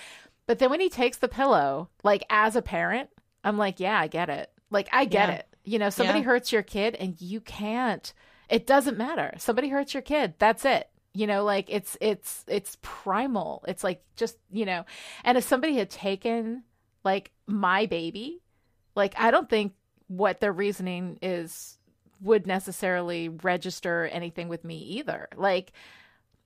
but 0.45 0.59
then 0.59 0.69
when 0.69 0.81
he 0.81 0.89
takes 0.89 1.17
the 1.17 1.27
pillow 1.27 1.89
like 2.03 2.23
as 2.29 2.55
a 2.55 2.61
parent 2.61 3.09
i'm 3.43 3.57
like 3.57 3.79
yeah 3.79 3.99
i 3.99 4.07
get 4.07 4.29
it. 4.29 4.49
Like 4.69 4.87
i 4.91 5.05
get 5.05 5.29
Yeah. 5.29 5.35
it. 5.35 5.47
You 5.63 5.79
know 5.79 5.89
somebody 5.89 6.19
Yeah. 6.19 6.25
hurts 6.25 6.51
your 6.51 6.63
kid 6.63 6.95
and 6.95 7.19
you 7.21 7.41
can't 7.41 8.13
it 8.49 8.67
doesn't 8.67 8.97
matter. 8.97 9.33
Somebody 9.37 9.69
hurts 9.69 9.93
your 9.93 10.03
kid. 10.03 10.33
That's 10.39 10.65
it. 10.65 10.89
You 11.13 11.27
know 11.27 11.43
like 11.43 11.65
it's 11.69 11.97
it's 12.01 12.43
it's 12.47 12.77
primal. 12.81 13.63
It's 13.67 13.83
like 13.83 14.03
just 14.15 14.37
you 14.51 14.65
know 14.65 14.85
and 15.23 15.37
if 15.37 15.43
somebody 15.43 15.75
had 15.75 15.89
taken 15.89 16.63
like 17.03 17.31
my 17.47 17.85
baby 17.85 18.41
like 18.95 19.13
i 19.17 19.31
don't 19.31 19.49
think 19.49 19.73
what 20.07 20.39
their 20.39 20.53
reasoning 20.53 21.17
is 21.21 21.77
would 22.21 22.45
necessarily 22.45 23.27
register 23.29 24.05
anything 24.11 24.47
with 24.47 24.63
me 24.63 24.77
either. 24.77 25.27
Like 25.35 25.71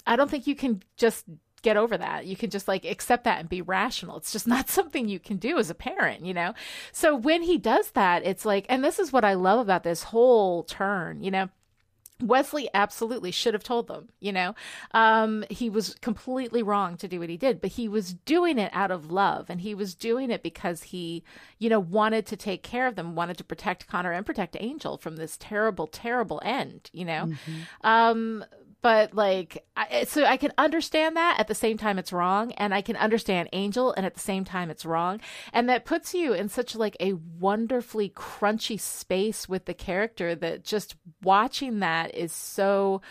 i 0.07 0.15
don't 0.15 0.29
think 0.31 0.47
you 0.47 0.55
can 0.55 0.81
just 0.97 1.25
get 1.65 1.77
over 1.77 1.97
that. 1.97 2.25
You 2.25 2.35
can 2.35 2.49
just 2.49 2.67
like 2.67 2.85
accept 2.85 3.25
that 3.25 3.39
and 3.39 3.49
be 3.49 3.61
rational. 3.61 4.17
It's 4.17 4.31
just 4.31 4.47
not 4.47 4.69
something 4.77 5.07
you 5.07 5.19
can 5.19 5.37
do 5.37 5.57
as 5.57 5.69
a 5.69 5.75
parent 5.75 6.25
you 6.25 6.33
know? 6.33 6.53
So 6.91 7.15
when 7.15 7.43
he 7.43 7.57
does 7.57 7.91
that 7.91 8.25
it's 8.25 8.45
like 8.45 8.65
and 8.69 8.83
this 8.83 8.99
is 8.99 9.13
what 9.13 9.25
i 9.25 9.33
love 9.33 9.59
about 9.59 9.83
this 9.83 10.03
whole 10.03 10.63
turn 10.63 11.23
you 11.23 11.31
know? 11.31 11.49
Wesley 12.21 12.69
absolutely 12.73 13.31
should 13.31 13.53
have 13.53 13.63
told 13.63 13.87
them, 13.87 14.07
you 14.21 14.31
know. 14.31 14.55
Um, 14.91 15.43
he 15.49 15.69
was 15.69 15.95
completely 15.95 16.63
wrong 16.63 16.95
to 16.95 17.09
do 17.09 17.19
what 17.19 17.27
he 17.27 17.35
did, 17.35 17.59
but 17.59 17.71
he 17.71 17.89
was 17.89 18.13
doing 18.13 18.57
it 18.57 18.71
out 18.73 18.89
of 18.89 19.11
love 19.11 19.49
and 19.49 19.59
he 19.59 19.75
was 19.75 19.93
doing 19.95 20.31
it 20.31 20.41
because 20.41 20.83
he, 20.83 21.25
you 21.59 21.69
know, 21.69 21.81
wanted 21.81 22.25
to 22.27 22.37
take 22.37 22.63
care 22.63 22.87
of 22.87 22.95
them, 22.95 23.15
wanted 23.15 23.37
to 23.39 23.43
protect 23.43 23.87
Connor 23.87 24.13
and 24.13 24.25
protect 24.25 24.55
Angel 24.61 24.97
from 24.97 25.17
this 25.17 25.35
terrible, 25.37 25.87
terrible 25.87 26.41
end, 26.45 26.89
you 26.93 27.03
know. 27.03 27.33
Um, 27.81 28.45
but 28.85 29.15
like, 29.15 29.65
I, 29.75 30.03
so 30.03 30.23
I 30.25 30.37
can 30.37 30.51
understand 30.59 31.17
that 31.17 31.39
at 31.39 31.47
the 31.47 31.55
same 31.55 31.75
time 31.75 31.97
it's 31.97 32.13
wrong, 32.13 32.51
and 32.51 32.71
I 32.71 32.81
can 32.81 32.95
understand 32.95 33.49
Angel, 33.51 33.91
and 33.91 34.05
at 34.05 34.13
the 34.13 34.19
same 34.19 34.45
time 34.45 34.69
it's 34.69 34.85
wrong, 34.85 35.21
and 35.51 35.67
that 35.69 35.85
puts 35.85 36.13
you 36.13 36.33
in 36.33 36.49
such 36.49 36.75
like 36.75 36.95
a 36.99 37.13
wonderfully 37.13 38.11
crunchy 38.11 38.79
space 38.79 39.49
with 39.49 39.65
the 39.65 39.73
character 39.73 40.35
that 40.35 40.63
just 40.63 40.95
watching 41.23 41.79
that 41.79 42.13
is 42.13 42.31
so 42.31 43.01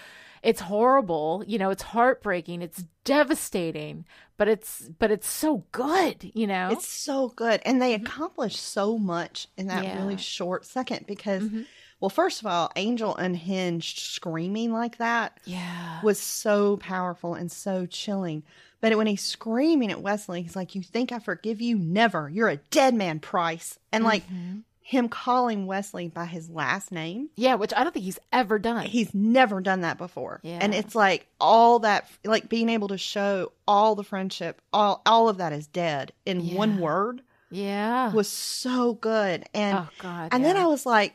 it's 0.45 0.61
horrible, 0.61 1.43
you 1.45 1.59
know, 1.59 1.71
it's 1.71 1.83
heartbreaking, 1.83 2.63
it's 2.63 2.85
devastating, 3.03 4.05
but 4.37 4.47
it's 4.47 4.89
but 5.01 5.11
it's 5.11 5.29
so 5.29 5.65
good, 5.73 6.31
you 6.35 6.47
know. 6.47 6.69
It's 6.71 6.87
so 6.87 7.31
good. 7.31 7.61
And 7.65 7.83
they 7.83 7.95
accomplished 7.95 8.61
so 8.63 8.97
much 8.97 9.49
in 9.57 9.67
that 9.69 9.83
Yeah. 9.85 9.97
really 9.97 10.19
short 10.19 10.67
second 10.67 11.07
because, 11.09 11.43
Mhm. 11.43 11.67
Well, 12.05 12.11
first 12.11 12.41
of 12.43 12.47
all, 12.47 12.71
Angel 12.77 13.17
unhinged 13.17 13.99
screaming 13.99 14.75
like 14.75 14.99
that 14.99 15.41
yeah. 15.47 16.03
was 16.03 16.21
so 16.21 16.77
powerful 16.77 17.33
and 17.33 17.51
so 17.51 17.87
chilling. 17.87 18.43
But 18.83 18.95
when 18.99 19.07
he's 19.07 19.23
screaming 19.23 19.91
at 19.91 20.03
Wesley, 20.03 20.43
he's 20.43 20.55
like, 20.55 20.75
You 20.75 20.83
think 20.83 21.13
I 21.13 21.19
forgive 21.19 21.63
you? 21.63 21.79
Never. 21.79 22.29
You're 22.29 22.51
a 22.51 22.57
dead 22.59 22.93
man, 22.95 23.21
Price. 23.21 23.79
And 23.91 24.05
like 24.05 24.29
Mhm. 24.29 24.65
him 24.83 25.09
calling 25.09 25.65
Wesley 25.65 26.09
by 26.09 26.27
his 26.27 26.51
last 26.51 26.93
name, 26.93 27.31
Yeah, 27.37 27.55
which 27.55 27.73
I 27.75 27.83
don't 27.83 27.95
think 27.95 28.05
he's 28.05 28.19
ever 28.31 28.59
done. 28.59 28.85
he's 28.85 29.15
never 29.15 29.63
done 29.63 29.81
that 29.81 29.97
before. 29.97 30.41
Yeah. 30.43 30.59
And 30.61 30.75
it's 30.75 30.95
like 30.95 31.27
all 31.41 31.79
that, 31.79 32.07
like 32.23 32.51
being 32.51 32.69
able 32.69 32.89
to 32.89 32.99
show 32.99 33.53
all 33.67 33.95
the 33.95 34.05
friendship, 34.05 34.61
all, 34.75 35.01
all 35.07 35.31
of 35.31 35.39
that 35.39 35.55
is 35.55 35.67
dead 35.69 36.13
in 36.27 36.55
one 36.55 36.81
word 36.81 37.23
yeah. 37.51 38.13
was 38.13 38.29
so 38.29 38.93
good. 38.93 39.47
And 39.55 39.79
oh 39.79 39.89
god. 40.01 40.29
and 40.33 40.45
then. 40.45 40.59
I 40.59 40.67
was 40.67 40.85
like, 40.85 41.15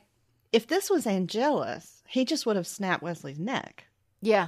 if 0.52 0.68
this 0.68 0.90
was 0.90 1.06
Angelus, 1.08 2.04
he 2.08 2.26
just 2.26 2.46
would 2.46 2.56
have 2.56 2.68
snapped 2.68 3.04
Wesley's 3.04 3.40
neck 3.40 3.86
Yeah. 4.22 4.48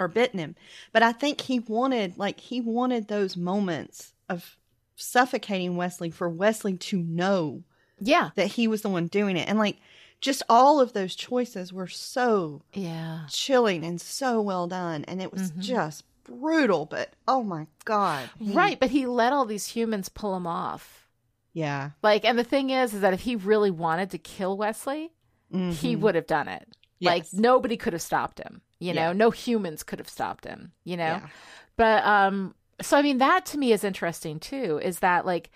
or 0.00 0.08
bitten 0.08 0.38
him. 0.38 0.56
But 0.92 1.02
I 1.02 1.12
think 1.12 1.40
he 1.42 1.60
wanted, 1.60 2.18
like, 2.18 2.40
he 2.40 2.60
wanted 2.60 3.08
those 3.08 3.36
moments 3.36 4.12
of 4.28 4.56
suffocating 4.96 5.76
Wesley 5.76 6.10
for 6.10 6.28
Wesley 6.28 6.76
to 6.76 6.98
know 6.98 7.62
Yeah. 8.00 8.30
that 8.34 8.48
he 8.52 8.66
was 8.68 8.82
the 8.82 8.88
one 8.88 9.06
doing 9.06 9.36
it. 9.36 9.48
And 9.48 9.58
like, 9.58 9.78
just 10.20 10.42
all 10.48 10.80
of 10.80 10.92
those 10.92 11.14
choices 11.14 11.72
were 11.72 11.86
so 11.86 12.62
Yeah. 12.74 13.26
chilling 13.30 13.84
and 13.84 14.00
so 14.00 14.40
well 14.40 14.66
done. 14.66 15.04
And 15.04 15.22
it 15.22 15.32
was 15.32 15.52
Mhm. 15.52 15.60
just 15.60 16.04
brutal, 16.24 16.84
but 16.84 17.14
oh 17.28 17.42
my 17.44 17.66
God. 17.84 18.28
he- 18.38 18.52
Right, 18.52 18.78
but 18.78 18.90
he 18.90 19.06
let 19.06 19.32
all 19.32 19.46
these 19.46 19.66
humans 19.68 20.08
pull 20.08 20.36
him 20.36 20.46
off. 20.46 21.06
Yeah. 21.54 21.90
Like, 22.02 22.24
and 22.24 22.38
the 22.38 22.44
thing 22.44 22.70
is, 22.70 22.92
is 22.92 23.00
that 23.00 23.14
if 23.14 23.20
he 23.20 23.34
really 23.36 23.70
wanted 23.70 24.10
to 24.10 24.18
kill 24.18 24.56
Wesley, 24.56 25.12
he 25.50 25.96
Mhm. 25.96 26.00
would 26.00 26.14
have 26.14 26.26
done 26.26 26.48
it. 26.48 26.68
Like 27.00 27.26
nobody 27.32 27.76
could 27.76 27.92
have 27.92 28.02
stopped 28.02 28.38
him. 28.38 28.60
You 28.80 28.92
know, 28.94 29.08
Yeah. 29.08 29.12
no 29.12 29.30
humans 29.30 29.82
could 29.82 29.98
have 29.98 30.08
stopped 30.08 30.44
him. 30.44 30.72
You 30.84 30.96
know, 30.96 31.04
Yeah. 31.04 31.28
but 31.76 32.04
um, 32.04 32.54
so 32.80 32.96
I 32.98 33.02
mean, 33.02 33.18
that 33.18 33.46
to 33.46 33.58
me 33.58 33.72
is 33.72 33.84
interesting 33.84 34.38
too. 34.40 34.80
Is 34.82 34.98
that 35.00 35.24
like, 35.26 35.50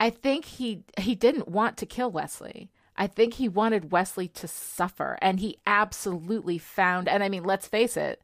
I 0.00 0.10
think 0.10 0.44
he 0.44 0.82
he 0.98 1.14
didn't 1.14 1.48
want 1.48 1.76
to 1.78 1.86
kill 1.86 2.10
Wesley. 2.10 2.70
I 2.96 3.06
think 3.06 3.34
he 3.34 3.48
wanted 3.48 3.90
Wesley 3.90 4.28
to 4.28 4.46
suffer, 4.48 5.16
and 5.22 5.40
he 5.40 5.56
absolutely 5.66 6.58
found. 6.58 7.08
And 7.08 7.22
I 7.24 7.28
mean, 7.28 7.42
let's 7.44 7.66
face 7.66 7.96
it, 7.96 8.20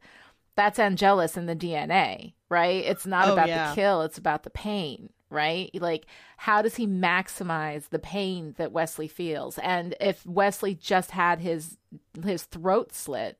that's 0.55 0.77
Angelus 0.79 1.35
in 1.37 1.47
the 1.47 1.55
DNA, 1.55 2.33
right? 2.49 2.83
It's 2.85 3.05
not 3.05 3.29
Oh, 3.29 3.33
about 3.33 3.47
yeah. 3.47 3.69
the 3.69 3.75
kill; 3.75 4.01
it's 4.03 4.17
about 4.17 4.43
the 4.43 4.49
pain, 4.51 5.09
right? 5.29 5.69
Like, 5.73 6.05
how 6.37 6.61
does 6.61 6.75
he 6.75 6.87
maximize 6.87 7.89
the 7.89 7.99
pain 7.99 8.55
that 8.57 8.71
Wesley 8.71 9.07
feels? 9.07 9.57
And 9.59 9.95
if 9.99 10.25
Wesley 10.25 10.75
just 10.75 11.11
had 11.11 11.39
his 11.39 11.77
his 12.23 12.43
throat 12.43 12.93
slit, 12.93 13.39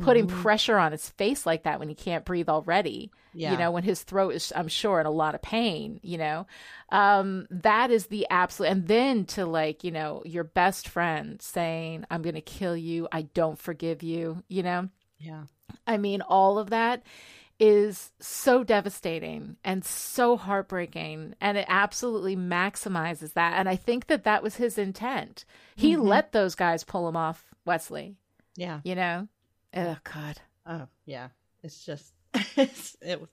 putting 0.00 0.26
Mhm. 0.26 0.42
pressure 0.42 0.76
on 0.76 0.92
his 0.92 1.08
face 1.10 1.46
like 1.46 1.62
that 1.62 1.78
when 1.78 1.88
he 1.88 1.94
can't 1.94 2.24
breathe 2.24 2.48
already, 2.48 3.10
Yeah. 3.32 3.52
you 3.52 3.56
know, 3.58 3.70
when 3.70 3.84
his 3.84 4.02
throat 4.02 4.34
is, 4.34 4.52
I'm 4.54 4.68
sure, 4.68 4.98
in 5.00 5.06
a 5.06 5.10
lot 5.10 5.34
of 5.34 5.40
pain, 5.40 6.00
you 6.02 6.18
know, 6.18 6.46
um, 6.90 7.46
that 7.50 7.90
is 7.90 8.06
the 8.06 8.26
absolute. 8.28 8.70
And 8.70 8.88
then 8.88 9.24
to 9.26 9.46
like, 9.46 9.84
you 9.84 9.90
know, 9.92 10.22
your 10.26 10.44
best 10.44 10.88
friend 10.88 11.40
saying, 11.40 12.04
I'm 12.10 12.22
going 12.22 12.34
to 12.34 12.40
kill 12.40 12.76
you. 12.76 13.06
I 13.12 13.22
don't 13.22 13.58
forgive 13.58 14.02
you, 14.02 14.42
you 14.48 14.62
know, 14.62 14.88
Yeah. 15.18 15.44
I 15.86 15.96
mean, 15.96 16.22
all 16.22 16.58
of 16.58 16.70
that 16.70 17.02
is 17.60 18.12
so 18.20 18.62
devastating 18.62 19.56
and 19.64 19.84
so 19.84 20.36
heartbreaking 20.36 21.34
and 21.40 21.58
it 21.58 21.64
absolutely 21.68 22.36
maximizes 22.36 23.32
that 23.32 23.54
and 23.58 23.68
i 23.68 23.74
think 23.74 24.06
that 24.06 24.24
that 24.24 24.42
was 24.42 24.56
his 24.56 24.78
intent 24.78 25.44
he 25.74 25.94
Mhm. 25.96 26.04
let 26.06 26.32
those 26.32 26.54
guys 26.54 26.84
pull 26.84 27.08
him 27.08 27.16
off 27.16 27.44
wesley 27.64 28.16
Yeah. 28.56 28.80
you 28.84 28.94
know 28.94 29.26
oh 29.74 29.96
god 30.04 30.40
Oh, 30.70 30.86
yeah. 31.06 31.28
It's 31.62 31.86
just, 31.86 32.12
it's, 32.56 32.94
it 33.00 33.18
was, 33.22 33.30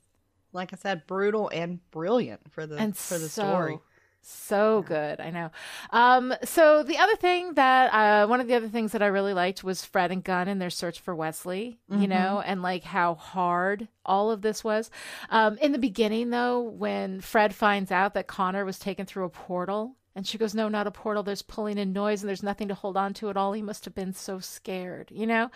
like 0.53 0.71
I 0.71 0.77
said, 0.77 1.05
brutal 1.05 1.49
and 1.53 1.79
brilliant 1.91 2.49
for 2.49 2.65
the, 2.65 2.77
and 2.77 2.95
for 2.95 3.17
the 3.17 3.27
so, 3.27 3.43
story. 3.43 3.79
So 4.27 4.83
good, 4.87 5.19
I 5.19 5.29
know. 5.29 5.51
Um, 5.91 6.33
so 6.43 6.81
the 6.81 6.97
other 6.97 7.15
thing 7.15 7.53
that 7.53 7.93
uh, 7.93 8.27
one 8.27 8.41
of 8.41 8.47
the 8.47 8.55
other 8.55 8.67
things 8.67 8.91
that 8.93 9.03
I 9.03 9.05
really 9.07 9.33
liked 9.33 9.63
was 9.63 9.85
Fred 9.85 10.11
and 10.11 10.23
Gunn 10.23 10.47
in 10.47 10.57
their 10.57 10.71
search 10.71 10.99
for 10.99 11.15
Wesley. 11.15 11.77
You 11.89 12.07
Mhm. 12.07 12.09
know, 12.09 12.41
and 12.43 12.63
like 12.63 12.83
how 12.83 13.13
hard 13.13 13.87
all 14.03 14.31
of 14.31 14.41
this 14.41 14.63
was. 14.63 14.89
Um, 15.29 15.59
in 15.59 15.73
the 15.73 15.77
beginning, 15.77 16.31
though, 16.31 16.59
when 16.61 17.21
Fred 17.21 17.53
finds 17.53 17.91
out 17.91 18.15
that 18.15 18.25
Connor 18.25 18.65
was 18.65 18.79
taken 18.79 19.05
through 19.05 19.25
a 19.25 19.29
portal. 19.29 19.95
And 20.17 20.25
she 20.25 20.37
goes, 20.37 20.55
No, 20.55 20.69
not 20.69 20.87
a 20.87 20.91
portal. 20.91 21.23
There's 21.23 21.41
pulling 21.41 21.77
and 21.77 21.93
noise, 21.93 22.21
and 22.21 22.29
there's 22.29 22.41
nothing 22.41 22.69
to 22.69 22.73
hold 22.73 22.95
on 22.95 23.13
to 23.15 23.29
at 23.29 23.35
all. 23.35 23.51
He 23.51 23.61
must 23.61 23.83
have 23.83 23.93
been 23.93 24.13
so 24.13 24.39
scared, 24.39 25.09
you 25.11 25.27
know? 25.27 25.51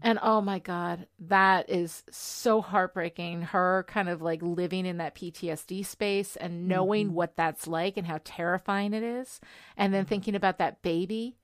And 0.00 0.18
oh 0.22 0.40
my 0.40 0.58
God, 0.58 1.06
that 1.18 1.68
is 1.68 2.02
so 2.10 2.62
heartbreaking. 2.62 3.42
Her 3.42 3.84
kind 3.88 4.08
of 4.08 4.22
like 4.22 4.40
living 4.40 4.86
in 4.86 4.96
that 4.96 5.14
PTSD 5.14 5.84
space 5.84 6.36
and 6.36 6.66
knowing 6.66 7.08
Mhm. 7.08 7.12
what 7.12 7.36
that's 7.36 7.66
like 7.66 7.98
and 7.98 8.06
how 8.06 8.20
terrifying 8.24 8.94
it 8.94 9.02
is. 9.02 9.38
And 9.76 9.92
then 9.92 10.06
thinking 10.06 10.34
about 10.34 10.56
that 10.58 10.80
baby, 10.80 11.36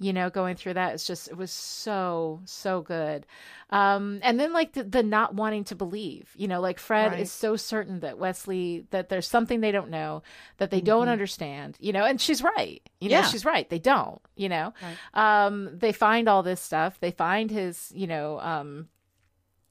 you 0.00 0.12
know, 0.12 0.30
going 0.30 0.56
through 0.56 0.74
that. 0.74 0.94
It's 0.94 1.06
just, 1.06 1.28
it 1.28 1.36
was 1.36 1.50
so, 1.52 2.40
so 2.46 2.80
good. 2.80 3.26
Um, 3.68 4.18
and 4.22 4.40
then 4.40 4.52
like 4.52 4.72
the, 4.72 4.82
the 4.82 5.02
not 5.02 5.34
wanting 5.34 5.64
to 5.64 5.74
believe, 5.76 6.30
you 6.34 6.48
know, 6.48 6.60
like 6.60 6.78
Fred 6.80 7.12
Right. 7.12 7.20
is 7.20 7.30
so 7.30 7.54
certain 7.54 8.00
that 8.00 8.18
Wesley, 8.18 8.86
that 8.90 9.10
there's 9.10 9.28
something 9.28 9.60
they 9.60 9.70
don't 9.72 9.90
know, 9.90 10.22
that 10.56 10.70
they 10.70 10.80
don't 10.80 11.06
Mhm. 11.06 11.12
understand, 11.12 11.76
you 11.78 11.92
know, 11.92 12.04
and 12.04 12.20
she's 12.20 12.42
right. 12.42 12.80
You 13.00 13.10
know, 13.10 13.16
Yeah. 13.18 13.22
she's 13.22 13.44
right. 13.44 13.68
They 13.68 13.78
don't, 13.78 14.20
you 14.36 14.48
know 14.48 14.72
um 15.14 15.78
they 15.78 15.92
find 15.92 16.28
all 16.28 16.42
this 16.42 16.60
stuff 16.60 16.98
they 17.00 17.10
find 17.10 17.50
his 17.50 17.92
you 17.94 18.06
know 18.06 18.40
um 18.40 18.88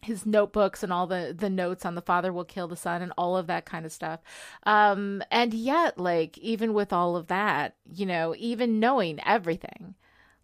his 0.01 0.25
notebooks 0.25 0.83
and 0.83 0.93
all 0.93 1.07
the 1.07 1.35
the 1.37 1.49
notes 1.49 1.85
on 1.85 1.95
the 1.95 2.01
father 2.01 2.31
will 2.31 2.45
kill 2.45 2.67
the 2.67 2.75
son 2.75 3.01
and 3.01 3.11
all 3.17 3.35
of 3.35 3.47
that 3.47 3.65
kind 3.65 3.85
of 3.85 3.91
stuff 3.91 4.19
um 4.63 5.23
and 5.31 5.53
yet 5.53 5.97
like 5.97 6.37
even 6.37 6.73
with 6.73 6.93
all 6.93 7.15
of 7.15 7.27
that 7.27 7.75
you 7.93 8.05
know 8.05 8.35
even 8.37 8.79
knowing 8.79 9.19
everything 9.25 9.95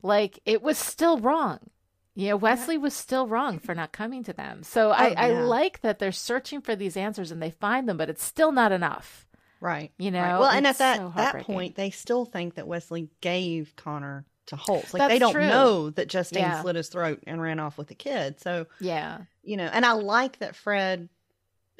like 0.06 0.40
it 0.46 0.62
was 0.62 0.78
still 0.78 1.18
wrong 1.20 1.60
you 2.14 2.30
know 2.30 2.38
wesley 2.38 2.78
was 2.78 2.94
still 2.94 3.28
wrong 3.28 3.60
for 3.60 3.74
not 3.76 3.92
coming 3.92 4.24
to 4.24 4.34
them 4.34 4.64
so 4.64 4.92
I, 4.92 5.08
I 5.18 5.30
Oh, 5.30 5.34
yeah. 5.34 5.44
like 5.44 5.82
that 5.82 6.00
they're 6.00 6.12
searching 6.12 6.62
for 6.62 6.76
these 6.76 6.96
answers 6.96 7.32
and 7.32 7.42
they 7.42 7.52
find 7.52 7.90
them 7.90 7.98
but 7.98 8.10
it's 8.10 8.24
still 8.24 8.52
not 8.52 8.72
enough 8.72 9.24
Right. 9.62 9.92
You 9.98 10.12
right. 10.12 10.14
know, 10.34 10.40
well, 10.42 10.52
and 10.52 10.68
at 10.68 10.78
that 10.78 10.98
so 10.98 11.14
that 11.16 11.42
point, 11.44 11.76
they 11.76 11.90
still 11.90 12.26
think 12.26 12.56
that 12.56 12.68
Wesley 12.68 13.10
gave 13.22 13.74
Connor 13.78 14.26
to 14.48 14.56
Holtz. 14.58 14.94
Like 14.94 15.00
That's 15.00 15.14
they 15.14 15.18
don't 15.18 15.34
true. 15.34 15.48
know 15.48 15.90
that 15.92 16.08
Justine 16.08 16.42
Yeah. 16.44 16.62
slit 16.62 16.76
his 16.76 16.90
throat 16.90 17.24
and 17.26 17.42
ran 17.42 17.60
off 17.60 17.76
with 17.78 17.88
the 17.88 17.96
kid. 17.96 18.40
So 18.42 18.68
yeah 18.80 19.22
you 19.44 19.58
know, 19.58 19.66
and 19.72 19.84
I 19.86 19.94
like 19.94 20.38
that 20.40 20.56
Fred 20.56 21.10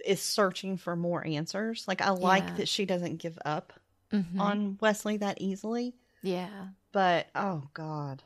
is 0.04 0.20
searching 0.22 0.78
for 0.78 0.96
more 0.96 1.24
answers. 1.28 1.84
Like 1.88 2.02
I 2.02 2.10
like 2.12 2.44
Yeah. 2.48 2.54
that 2.56 2.70
she 2.70 2.86
doesn't 2.86 3.18
give 3.18 3.38
up 3.46 3.74
Mhm. 4.12 4.40
on 4.40 4.78
Wesley 4.82 5.18
that 5.18 5.40
easily. 5.42 5.94
yeah 6.24 6.68
But 6.96 7.28
oh 7.36 7.64
god, 7.74 8.24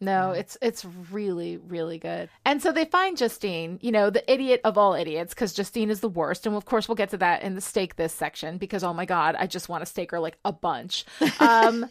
No, 0.00 0.32
it's 0.32 0.58
it's 0.60 0.84
really 0.84 1.56
really 1.56 1.96
good. 1.98 2.28
And 2.44 2.60
so 2.60 2.70
they 2.70 2.84
find 2.84 3.16
Justine, 3.16 3.78
you 3.80 3.90
know, 3.90 4.10
the 4.10 4.30
idiot 4.30 4.60
of 4.64 4.76
all 4.76 4.92
idiots, 4.92 5.32
because 5.32 5.54
Justine 5.54 5.88
is 5.90 6.00
the 6.00 6.10
worst. 6.10 6.46
And 6.46 6.54
of 6.54 6.66
course, 6.66 6.88
we'll 6.88 6.96
get 6.96 7.08
to 7.10 7.16
that 7.18 7.42
in 7.42 7.54
the 7.54 7.62
stake 7.62 7.96
this 7.96 8.12
section 8.12 8.58
because 8.58 8.84
oh 8.84 8.92
my 8.92 9.06
god, 9.06 9.34
I 9.38 9.46
just 9.46 9.70
want 9.70 9.80
to 9.80 9.86
stake 9.86 10.10
her 10.10 10.20
like 10.20 10.36
a 10.44 10.52
bunch. 10.52 11.06
Um, 11.40 11.86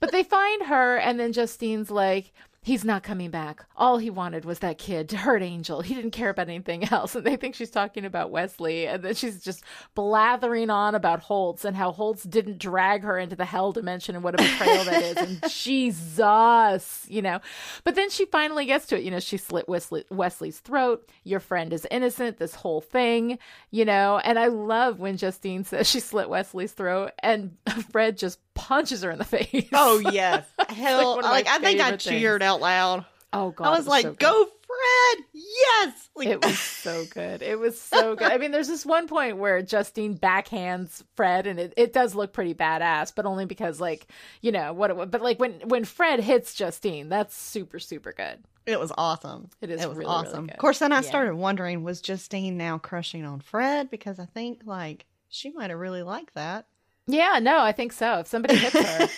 but 0.00 0.12
they 0.12 0.22
find 0.22 0.62
her, 0.64 0.96
and 0.96 1.20
then 1.20 1.32
Justine's 1.34 1.90
like. 1.90 2.32
He's 2.66 2.84
not 2.84 3.04
coming 3.04 3.30
back. 3.30 3.64
All 3.76 3.98
he 3.98 4.10
wanted 4.10 4.44
was 4.44 4.58
that 4.58 4.76
kid 4.76 5.08
to 5.10 5.16
hurt 5.16 5.40
Angel. 5.40 5.82
He 5.82 5.94
didn't 5.94 6.10
care 6.10 6.30
about 6.30 6.48
anything 6.48 6.82
else. 6.90 7.14
And 7.14 7.24
they 7.24 7.36
think 7.36 7.54
she's 7.54 7.70
talking 7.70 8.04
about 8.04 8.32
Wesley. 8.32 8.88
And 8.88 9.04
then 9.04 9.14
she's 9.14 9.40
just 9.40 9.62
blathering 9.94 10.68
on 10.68 10.96
about 10.96 11.20
Holtz 11.20 11.64
and 11.64 11.76
how 11.76 11.92
Holtz 11.92 12.24
didn't 12.24 12.58
drag 12.58 13.04
her 13.04 13.18
into 13.18 13.36
the 13.36 13.44
hell 13.44 13.70
dimension 13.70 14.16
and 14.16 14.24
what 14.24 14.34
a 14.34 14.38
betrayal 14.38 14.82
that 14.82 15.00
is. 15.00 15.16
And 15.16 15.48
Jesus, 15.48 17.06
you 17.08 17.22
know. 17.22 17.40
But 17.84 17.94
then 17.94 18.10
she 18.10 18.26
finally 18.26 18.66
gets 18.66 18.86
to 18.86 18.98
it. 18.98 19.04
You 19.04 19.12
know, 19.12 19.20
she 19.20 19.36
slit 19.36 19.68
Wesley, 19.68 20.04
Wesley's 20.10 20.58
throat. 20.58 21.08
Your 21.22 21.38
friend 21.38 21.72
is 21.72 21.86
innocent. 21.88 22.38
This 22.38 22.56
whole 22.56 22.80
thing, 22.80 23.38
you 23.70 23.84
know. 23.84 24.18
And 24.24 24.40
I 24.40 24.48
love 24.48 24.98
when 24.98 25.18
Justine 25.18 25.62
says 25.62 25.88
she 25.88 26.00
slit 26.00 26.28
Wesley's 26.28 26.72
throat 26.72 27.12
and 27.20 27.56
Fred 27.92 28.18
just 28.18 28.40
punches 28.56 29.02
her 29.02 29.10
in 29.10 29.18
the 29.18 29.24
face. 29.36 29.68
oh 29.72 29.98
yes, 29.98 30.44
hell, 30.68 31.20
my 31.20 31.30
like 31.30 31.46
I 31.46 31.58
think 31.58 31.80
I 31.80 31.90
things. 31.90 32.04
cheered 32.04 32.42
out 32.42 32.60
loud. 32.60 33.04
oh 33.32 33.50
God. 33.50 33.66
I 33.68 33.74
it 33.74 33.78
was 33.78 33.86
like, 33.86 34.02
so 34.02 34.14
"Go, 34.14 34.44
Fred! 34.66 35.24
Yes!" 35.32 36.08
Like, 36.16 36.28
It 36.28 36.44
was 36.44 36.58
so 36.58 37.04
good. 37.12 37.42
It 37.42 37.58
was 37.58 37.80
so 37.80 38.16
good. 38.16 38.30
I 38.32 38.38
mean, 38.38 38.50
there's 38.50 38.68
this 38.68 38.84
one 38.86 39.06
point 39.06 39.36
where 39.36 39.60
Justine 39.62 40.16
backhands 40.18 41.02
Fred, 41.14 41.46
and 41.46 41.58
it, 41.60 41.74
it 41.76 41.92
does 41.92 42.14
look 42.14 42.32
pretty 42.32 42.54
badass, 42.54 43.12
but 43.14 43.26
only 43.26 43.44
because, 43.44 43.80
like, 43.80 44.06
you 44.40 44.50
know 44.52 44.72
what? 44.72 44.90
It, 44.90 45.10
but 45.10 45.22
like 45.22 45.38
when 45.38 45.60
when 45.66 45.84
Fred 45.84 46.20
hits 46.20 46.54
Justine, 46.54 47.08
that's 47.08 47.36
super 47.36 47.78
super 47.78 48.12
good. 48.12 48.42
It 48.64 48.80
was 48.80 48.90
awesome. 48.98 49.48
It 49.60 49.70
is 49.70 49.80
It 49.82 49.88
was 49.88 49.96
really, 49.98 50.10
really 50.10 50.26
awesome. 50.26 50.46
good. 50.46 50.54
of 50.54 50.58
course, 50.58 50.80
then 50.80 50.90
I 50.92 50.96
Yeah. 50.96 51.00
started 51.02 51.34
wondering 51.36 51.84
was 51.84 52.00
Justine 52.00 52.56
now 52.56 52.78
crushing 52.78 53.24
on 53.24 53.38
Fred? 53.40 53.90
Because 53.90 54.18
I 54.18 54.24
think 54.26 54.62
like 54.64 55.06
she 55.28 55.50
might 55.50 55.70
have 55.70 55.78
really 55.78 56.02
liked 56.02 56.34
that. 56.34 56.66
Yeah, 57.06 57.38
no, 57.40 57.60
I 57.60 57.72
think 57.72 57.92
so. 57.92 58.20
If 58.20 58.26
somebody 58.26 58.56
hits 58.56 58.74
her, 58.74 59.08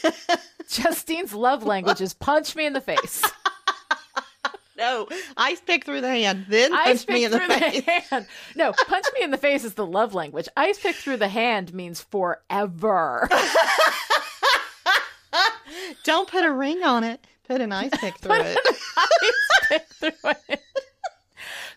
Justine's 0.68 1.32
love 1.34 1.64
language 1.64 2.00
is 2.00 2.12
punch 2.12 2.54
me 2.54 2.66
in 2.66 2.74
the 2.74 2.80
face. 2.82 3.24
no, 4.76 5.08
ice 5.36 5.60
pick 5.60 5.84
through 5.84 6.02
the 6.02 6.08
hand, 6.08 6.46
then 6.48 6.72
punch 6.72 7.08
me 7.08 7.24
in 7.24 7.30
the 7.30 7.40
face. 7.40 7.84
the 7.84 7.90
hand. 7.90 8.26
No, 8.54 8.72
punch 8.72 9.06
me 9.14 9.22
in 9.22 9.30
the 9.30 9.38
face 9.38 9.64
is 9.64 9.74
the 9.74 9.86
love 9.86 10.14
language. 10.14 10.48
Ice 10.56 10.78
pick 10.78 10.96
through 10.96 11.16
the 11.16 11.28
hand 11.28 11.72
means 11.72 12.02
forever. 12.02 13.28
Don't 16.04 16.28
put 16.28 16.44
a 16.44 16.52
ring 16.52 16.82
on 16.82 17.04
it. 17.04 17.26
Put 17.46 17.62
an 17.62 17.72
ice 17.72 17.90
pick 17.98 18.18
through 18.18 18.34
it. 18.40 18.58
Ice 18.98 19.32
pick 19.68 19.86
through 19.88 20.32
it. 20.50 20.60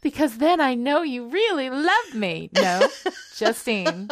Because 0.02 0.38
then 0.40 0.60
I 0.60 0.74
know 0.74 1.04
you 1.04 1.28
really 1.28 1.70
love 1.70 2.14
me. 2.16 2.50
No, 2.56 2.88
Justine. 3.36 4.08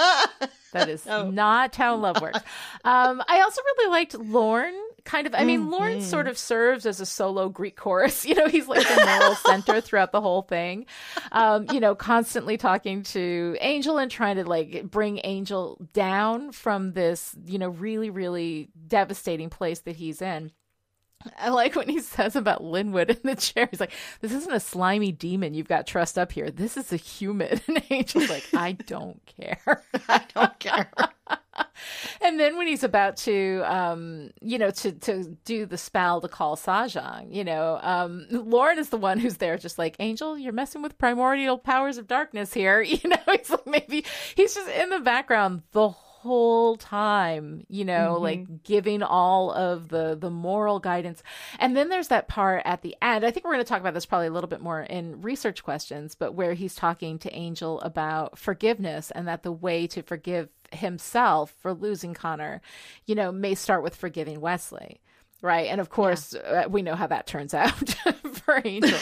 That 0.72 0.88
is 0.88 1.05
No. 1.05 1.29
not 1.31 1.75
how 1.75 1.96
love 1.96 2.22
works. 2.22 2.39
Um, 2.84 3.24
I 3.27 3.41
also 3.41 3.62
really 3.63 3.89
liked 3.91 4.13
Lorne. 4.13 4.75
Kind 5.05 5.25
of, 5.25 5.34
I 5.34 5.43
mean, 5.43 5.72
Lorne 5.72 6.01
sort 6.01 6.27
of 6.27 6.38
serves 6.38 6.86
as 6.86 7.00
a 7.01 7.05
solo 7.05 7.50
Greek 7.50 7.75
chorus. 7.75 8.24
You 8.29 8.36
know, 8.36 8.48
he's 8.48 8.67
like 8.67 8.88
the 8.88 9.03
moral 9.03 9.34
center 9.34 9.81
throughout 9.81 10.12
the 10.12 10.22
whole 10.22 10.43
thing. 10.43 10.86
Um, 11.31 11.65
you 11.72 11.79
know, 11.79 11.96
constantly 11.96 12.58
talking 12.58 13.01
to 13.03 13.58
Angel 13.60 13.98
and 13.98 14.12
trying 14.12 14.36
to 14.36 14.43
like 14.43 14.84
bring 14.91 15.19
Angel 15.24 15.79
down 15.93 16.51
from 16.51 16.91
this, 16.93 17.36
you 17.46 17.58
know, 17.58 17.69
really, 17.69 18.12
really 18.12 18.69
devastating 18.88 19.50
place 19.50 19.79
that 19.79 19.96
he's 19.96 20.22
in. 20.22 20.51
I 21.38 21.49
like 21.49 21.75
when 21.75 21.89
he 21.89 21.99
says 21.99 22.35
about 22.38 22.63
Linwood 22.63 23.09
in 23.09 23.19
the 23.23 23.35
chair. 23.35 23.67
He's 23.69 23.81
like, 23.81 23.91
"This 24.21 24.31
isn't 24.31 24.53
a 24.53 24.59
slimy 24.59 25.11
demon 25.11 25.53
you've 25.53 25.67
got 25.67 25.85
trussed 25.85 26.17
up 26.17 26.31
here. 26.31 26.49
This 26.49 26.77
is 26.77 26.93
a 26.93 26.97
human." 26.97 27.59
And 27.67 27.83
Angel's 27.89 28.29
like, 28.29 28.45
"I 28.53 28.71
don't 28.71 29.21
care." 29.25 29.83
I 30.07 30.23
don't 30.33 30.57
care. 30.59 30.89
and 32.21 32.39
then 32.39 32.57
when 32.57 32.67
he's 32.67 32.83
about 32.85 33.17
to, 33.17 33.63
um, 33.65 34.31
you 34.41 34.57
know, 34.57 34.71
to 34.71 34.91
to 34.93 35.38
do 35.43 35.65
the 35.65 35.77
spell 35.77 36.21
to 36.21 36.29
call 36.29 36.55
Sahjhan, 36.55 37.33
you 37.33 37.43
know, 37.43 37.79
um, 37.81 38.25
Lorne 38.29 38.79
is 38.79 38.89
the 38.89 38.97
one 38.97 39.19
who's 39.19 39.38
there, 39.38 39.57
just 39.57 39.77
like 39.77 39.97
Angel, 39.99 40.38
you're 40.38 40.53
messing 40.53 40.81
with 40.81 40.97
primordial 40.97 41.57
powers 41.57 41.97
of 41.97 42.07
darkness 42.07 42.53
here. 42.53 42.81
You 42.89 43.09
know, 43.09 43.17
he's 43.31 43.49
like 43.49 43.67
maybe 43.67 44.05
he's 44.35 44.55
just 44.55 44.69
in 44.69 44.89
the 44.89 44.99
background 44.99 45.63
the 45.71 45.89
whole 45.89 46.08
time, 46.79 47.65
you 47.69 47.85
know, 47.85 48.13
Mm-hmm. 48.15 48.23
like 48.23 48.63
giving 48.63 49.03
all 49.03 49.51
of 49.51 49.89
the 49.89 50.17
the 50.19 50.29
moral 50.29 50.79
guidance. 50.79 51.23
And 51.59 51.75
then 51.75 51.89
there's 51.89 52.09
that 52.09 52.27
part 52.27 52.61
at 52.65 52.81
the 52.81 52.95
end. 53.01 53.25
I 53.25 53.31
think 53.31 53.45
we're 53.45 53.53
going 53.53 53.63
to 53.63 53.69
talk 53.69 53.81
about 53.81 53.93
this 53.93 54.05
probably 54.05 54.27
a 54.27 54.31
little 54.31 54.49
bit 54.49 54.61
more 54.61 54.81
in 54.81 55.21
research 55.21 55.63
questions, 55.63 56.15
but 56.15 56.33
where 56.33 56.53
he's 56.53 56.75
talking 56.75 57.19
to 57.19 57.33
Angel 57.35 57.79
about 57.81 58.38
forgiveness 58.38 59.11
and 59.11 59.27
that 59.27 59.43
the 59.43 59.51
way 59.51 59.88
to 59.88 60.01
forgive 60.01 60.49
himself 60.71 61.55
for 61.59 61.73
losing 61.73 62.13
Connor, 62.13 62.61
you 63.05 63.15
know, 63.15 63.31
may 63.31 63.55
start 63.55 63.81
with 63.83 63.95
forgiving 63.95 64.39
Wesley. 64.41 65.01
Right. 65.41 65.67
And 65.67 65.79
of 65.79 65.89
course, 65.89 66.35
uh, 66.35 66.65
we 66.69 66.81
know 66.81 66.95
how 66.95 67.07
that 67.07 67.27
turns 67.27 67.53
out 67.55 67.71
for 68.33 68.61
Angel. 68.63 68.99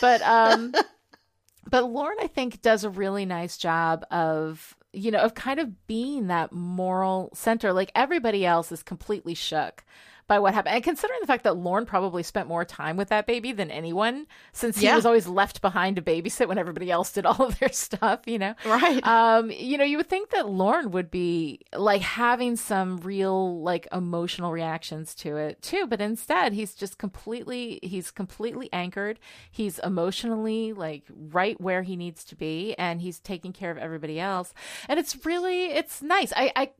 but 0.00 0.22
um 0.22 0.72
but 1.70 1.84
Lorne, 1.84 2.16
I 2.20 2.26
think, 2.26 2.62
does 2.62 2.84
a 2.84 2.90
really 2.90 3.26
nice 3.26 3.56
job 3.58 4.04
of, 4.10 4.76
you 4.92 5.10
know, 5.10 5.20
of 5.20 5.34
kind 5.34 5.60
of 5.60 5.86
being 5.86 6.26
that 6.28 6.52
moral 6.52 7.30
center. 7.34 7.72
Like 7.72 7.92
everybody 7.94 8.44
else 8.44 8.72
is 8.72 8.82
completely 8.82 9.34
shook 9.34 9.84
by 10.30 10.38
what 10.38 10.54
happened. 10.54 10.76
And 10.76 10.84
considering 10.84 11.18
the 11.20 11.26
fact 11.26 11.42
that 11.42 11.56
Lorne 11.56 11.84
probably 11.86 12.22
spent 12.22 12.46
more 12.46 12.64
time 12.64 12.96
with 12.96 13.08
that 13.08 13.26
baby 13.26 13.50
than 13.50 13.68
anyone, 13.68 14.28
since 14.52 14.78
he 14.78 14.86
Yeah. 14.86 14.94
was 14.94 15.04
always 15.04 15.26
left 15.26 15.60
behind 15.60 15.96
to 15.96 16.02
babysit 16.02 16.46
when 16.46 16.56
everybody 16.56 16.88
else 16.88 17.10
did 17.10 17.26
all 17.26 17.46
of 17.46 17.58
their 17.58 17.72
stuff, 17.72 18.20
you 18.26 18.38
know? 18.38 18.54
Right. 18.64 19.04
Um, 19.04 19.50
you 19.50 19.76
know, 19.76 19.82
you 19.82 19.96
would 19.96 20.08
think 20.08 20.30
that 20.30 20.48
Lorne 20.48 20.92
would 20.92 21.10
be 21.10 21.62
like 21.76 22.02
having 22.02 22.54
some 22.54 22.98
real 22.98 23.60
like 23.60 23.88
emotional 23.90 24.52
reactions 24.52 25.16
to 25.16 25.36
it 25.36 25.60
too, 25.62 25.88
but 25.88 26.00
instead 26.00 26.52
he's 26.52 26.74
just 26.76 26.96
completely 26.96 27.80
he's 27.82 28.12
completely 28.12 28.72
anchored. 28.72 29.18
He's 29.50 29.80
emotionally 29.80 30.72
like 30.72 31.02
right 31.10 31.60
where 31.60 31.82
he 31.82 31.96
needs 31.96 32.22
to 32.26 32.36
be 32.36 32.76
and 32.78 33.00
he's 33.00 33.18
taking 33.18 33.52
care 33.52 33.72
of 33.72 33.78
everybody 33.78 34.20
else. 34.20 34.54
And 34.88 35.00
it's 35.00 35.26
really 35.26 35.72
it's 35.72 36.00
nice. 36.02 36.32
I 36.36 36.52
I 36.54 36.70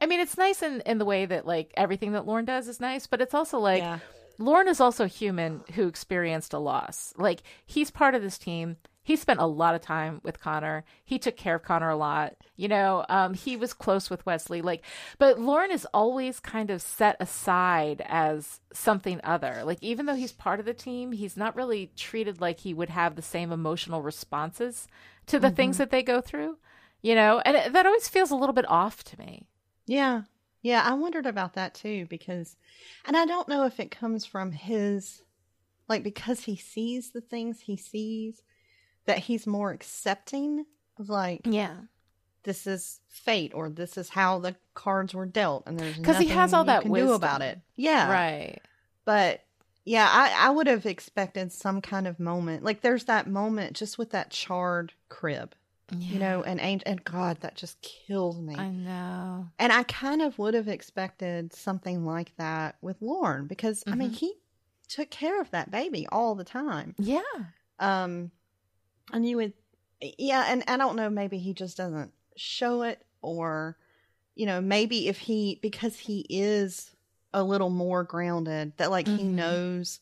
I 0.00 0.06
mean 0.06 0.20
it's 0.20 0.36
nice 0.36 0.62
in 0.62 0.80
in 0.82 0.98
the 0.98 1.04
way 1.04 1.26
that 1.26 1.46
like 1.46 1.72
everything 1.76 2.12
that 2.12 2.26
Lorne 2.26 2.44
does 2.44 2.68
is 2.68 2.80
nice, 2.80 3.06
but 3.06 3.20
it's 3.20 3.34
also 3.34 3.58
like 3.58 3.82
Yeah. 3.82 3.98
Lorne 4.38 4.68
is 4.68 4.80
also 4.80 5.06
human 5.06 5.62
who 5.74 5.88
experienced 5.88 6.52
a 6.52 6.58
loss. 6.58 7.12
Like 7.16 7.42
he's 7.66 7.90
part 7.90 8.14
of 8.14 8.22
this 8.22 8.38
team. 8.38 8.76
He 9.02 9.16
spent 9.16 9.40
a 9.40 9.46
lot 9.46 9.74
of 9.74 9.80
time 9.80 10.20
with 10.22 10.38
Connor. 10.38 10.84
He 11.02 11.18
took 11.18 11.34
care 11.34 11.54
of 11.54 11.62
Connor 11.62 11.88
a 11.88 11.96
lot. 11.96 12.36
You 12.56 12.68
know, 12.68 13.06
um, 13.08 13.32
he 13.32 13.56
was 13.56 13.72
close 13.72 14.10
with 14.10 14.26
Wesley. 14.26 14.60
Like, 14.60 14.84
but 15.18 15.40
Lorne 15.40 15.70
is 15.70 15.86
always 15.94 16.40
kind 16.40 16.68
of 16.70 16.82
set 16.82 17.16
aside 17.18 18.04
as 18.06 18.60
something 18.74 19.18
other. 19.24 19.62
Like, 19.64 19.78
even 19.80 20.04
though 20.04 20.14
he's 20.14 20.32
part 20.32 20.60
of 20.60 20.66
the 20.66 20.74
team, 20.74 21.12
he's 21.12 21.38
not 21.38 21.56
really 21.56 21.90
treated 21.96 22.42
like 22.42 22.60
he 22.60 22.74
would 22.74 22.90
have 22.90 23.16
the 23.16 23.22
same 23.22 23.50
emotional 23.50 24.02
responses 24.02 24.86
to 25.28 25.38
the 25.40 25.50
things 25.50 25.78
that 25.78 25.90
they 25.90 26.02
go 26.02 26.20
through. 26.20 26.58
You 27.00 27.14
know, 27.14 27.40
and 27.46 27.56
it, 27.56 27.72
that 27.72 27.86
always 27.86 28.08
feels 28.08 28.30
a 28.30 28.36
little 28.36 28.54
bit 28.54 28.68
off 28.68 29.02
to 29.04 29.18
me. 29.18 29.46
Yeah. 29.88 30.22
Yeah, 30.62 30.82
I 30.84 30.94
wondered 30.94 31.26
about 31.26 31.54
that 31.54 31.74
too 31.74 32.06
because 32.10 32.56
and 33.06 33.16
I 33.16 33.26
don't 33.26 33.48
know 33.48 33.64
if 33.64 33.80
it 33.80 33.90
comes 33.90 34.24
from 34.26 34.52
his 34.52 35.22
like 35.88 36.02
because 36.02 36.40
he 36.40 36.56
sees 36.56 37.10
the 37.10 37.20
things 37.20 37.60
he 37.60 37.76
sees 37.76 38.42
that 39.06 39.18
he's 39.18 39.46
more 39.46 39.70
accepting 39.70 40.66
of 40.98 41.08
like 41.08 41.40
Yeah. 41.44 41.76
this 42.42 42.66
is 42.66 43.00
fate 43.08 43.52
or 43.54 43.70
this 43.70 43.96
is 43.96 44.10
how 44.10 44.38
the 44.40 44.56
cards 44.74 45.14
were 45.14 45.26
dealt 45.26 45.64
and 45.66 45.78
there's 45.78 45.98
Cuz 45.98 46.18
he 46.18 46.28
has 46.28 46.52
all 46.52 46.64
that 46.64 46.82
can 46.82 46.92
do 46.92 47.12
about 47.12 47.40
it. 47.40 47.60
Yeah. 47.76 48.10
Right. 48.12 48.58
But 49.04 49.44
yeah, 49.84 50.06
I, 50.10 50.48
I 50.48 50.50
would 50.50 50.66
have 50.66 50.84
expected 50.84 51.50
some 51.50 51.80
kind 51.80 52.06
of 52.06 52.20
moment. 52.20 52.62
Like 52.62 52.82
there's 52.82 53.04
that 53.04 53.26
moment 53.26 53.74
just 53.74 53.96
with 53.96 54.10
that 54.10 54.30
charred 54.30 54.92
crib, 55.08 55.54
you 55.90 56.18
know, 56.18 56.42
and 56.42 56.60
and 56.60 57.04
God, 57.04 57.40
that 57.40 57.56
just 57.56 57.80
kills 57.82 58.40
me. 58.40 58.54
I 58.58 58.70
know. 58.70 59.48
And 59.58 59.72
I 59.72 59.82
kind 59.84 60.22
of 60.22 60.38
would 60.38 60.54
have 60.54 60.68
expected 60.68 61.52
something 61.52 62.04
like 62.04 62.36
that 62.36 62.76
with 62.80 62.96
Lorne 63.00 63.46
because 63.46 63.82
I 63.86 63.90
Mm-hmm. 63.90 63.98
mean 63.98 64.10
he 64.10 64.34
took 64.88 65.10
care 65.10 65.40
of 65.40 65.50
that 65.50 65.70
baby 65.70 66.06
all 66.10 66.34
the 66.34 66.44
time. 66.44 66.94
Yeah. 66.98 67.20
Um 67.80 68.30
and 69.12 69.26
you 69.28 69.36
would 69.36 69.52
yeah, 70.00 70.44
and 70.48 70.62
I 70.68 70.76
don't 70.76 70.96
know, 70.96 71.10
maybe 71.10 71.38
he 71.38 71.52
just 71.54 71.76
doesn't 71.76 72.12
show 72.36 72.82
it 72.82 73.04
or 73.20 73.76
you 74.36 74.46
know, 74.46 74.60
maybe 74.60 75.08
if 75.08 75.18
he 75.18 75.58
because 75.60 75.98
he 75.98 76.24
is 76.30 76.94
a 77.34 77.42
little 77.42 77.70
more 77.70 78.04
grounded 78.04 78.72
that 78.76 78.90
like 78.92 79.08
he 79.08 79.24
Mhm. 79.24 79.34
knows 79.34 80.00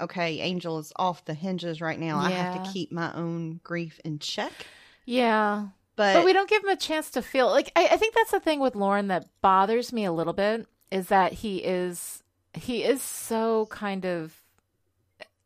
okay, 0.00 0.40
Angel 0.40 0.78
is 0.78 0.92
off 0.96 1.24
the 1.26 1.34
hinges 1.34 1.80
right 1.82 1.98
now. 1.98 2.18
I 2.18 2.30
have 2.30 2.52
to 2.52 2.58
keep 2.58 2.90
my 2.90 3.12
own 3.14 3.60
grief 3.62 4.00
in 4.04 4.18
check. 4.18 4.66
Yeah. 5.10 5.66
But, 5.96 6.14
But 6.14 6.24
we 6.24 6.32
don't 6.32 6.48
give 6.48 6.62
him 6.62 6.70
a 6.70 6.76
chance 6.76 7.10
to 7.10 7.20
feel 7.20 7.48
like 7.50 7.72
I, 7.74 7.88
I 7.88 7.96
think 7.96 8.14
that's 8.14 8.30
the 8.30 8.38
thing 8.38 8.60
with 8.60 8.76
Lorne 8.76 9.08
that 9.08 9.26
bothers 9.42 9.92
me 9.92 10.04
a 10.04 10.12
little 10.12 10.32
bit 10.32 10.68
is 10.92 11.08
that 11.08 11.32
he 11.32 11.58
is 11.58 12.22
he 12.54 12.84
is 12.84 13.02
so 13.02 13.66
kind 13.66 14.06
of 14.06 14.40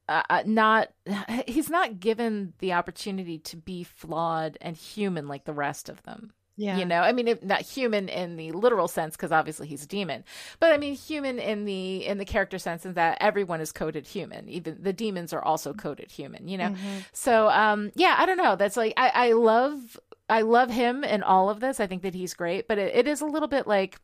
uh, 0.07 0.23
uh, 0.29 0.43
not 0.45 0.91
he's 1.47 1.71
not 1.71 1.99
given 1.99 2.53
the 2.59 2.75
opportunity 2.75 3.39
to 3.39 3.57
be 3.57 3.83
flawed 3.83 4.59
and 4.61 4.77
human 4.77 5.29
like 5.29 5.45
the 5.45 5.55
rest 5.55 5.89
of 5.89 6.03
them. 6.03 6.35
Yeah. 6.57 6.77
You 6.79 6.85
know, 6.85 7.01
I 7.01 7.13
mean, 7.13 7.27
if, 7.29 7.43
not 7.43 7.63
human 7.63 8.09
in 8.09 8.37
the 8.37 8.53
literal 8.53 8.87
sense 8.89 9.17
because 9.17 9.33
obviously 9.33 9.67
he's 9.67 9.83
a 9.85 9.89
demon, 9.89 10.23
but 10.61 10.73
I 10.73 10.79
mean 10.79 10.95
human 10.95 11.39
in 11.39 11.65
the 11.65 12.07
in 12.07 12.19
the 12.19 12.25
character 12.25 12.59
sense 12.59 12.87
in 12.87 12.95
that 12.95 13.19
everyone 13.21 13.61
is 13.61 13.73
coded 13.73 14.07
human. 14.07 14.49
Even 14.49 14.79
the 14.81 14.93
demons 14.93 15.33
are 15.33 15.43
also 15.43 15.73
coded 15.75 16.11
human. 16.13 16.47
You 16.49 16.59
know, 16.59 16.69
Mm-hmm. 16.71 16.99
so 17.13 17.49
um, 17.51 17.91
yeah, 17.97 18.15
I 18.19 18.27
don't 18.27 18.37
know. 18.39 18.55
That's 18.57 18.77
like 18.77 18.93
I, 18.97 19.09
I 19.15 19.33
love 19.33 19.99
I 20.29 20.43
love 20.43 20.71
him 20.71 21.05
in 21.05 21.23
all 21.23 21.51
of 21.51 21.61
this. 21.61 21.81
I 21.81 21.87
think 21.87 22.03
that 22.03 22.15
he's 22.15 22.35
great, 22.35 22.69
but 22.69 22.79
it, 22.79 22.95
it 22.95 23.09
is 23.09 23.21
a 23.21 23.27
little 23.27 23.49
bit 23.49 23.67
like 23.67 24.01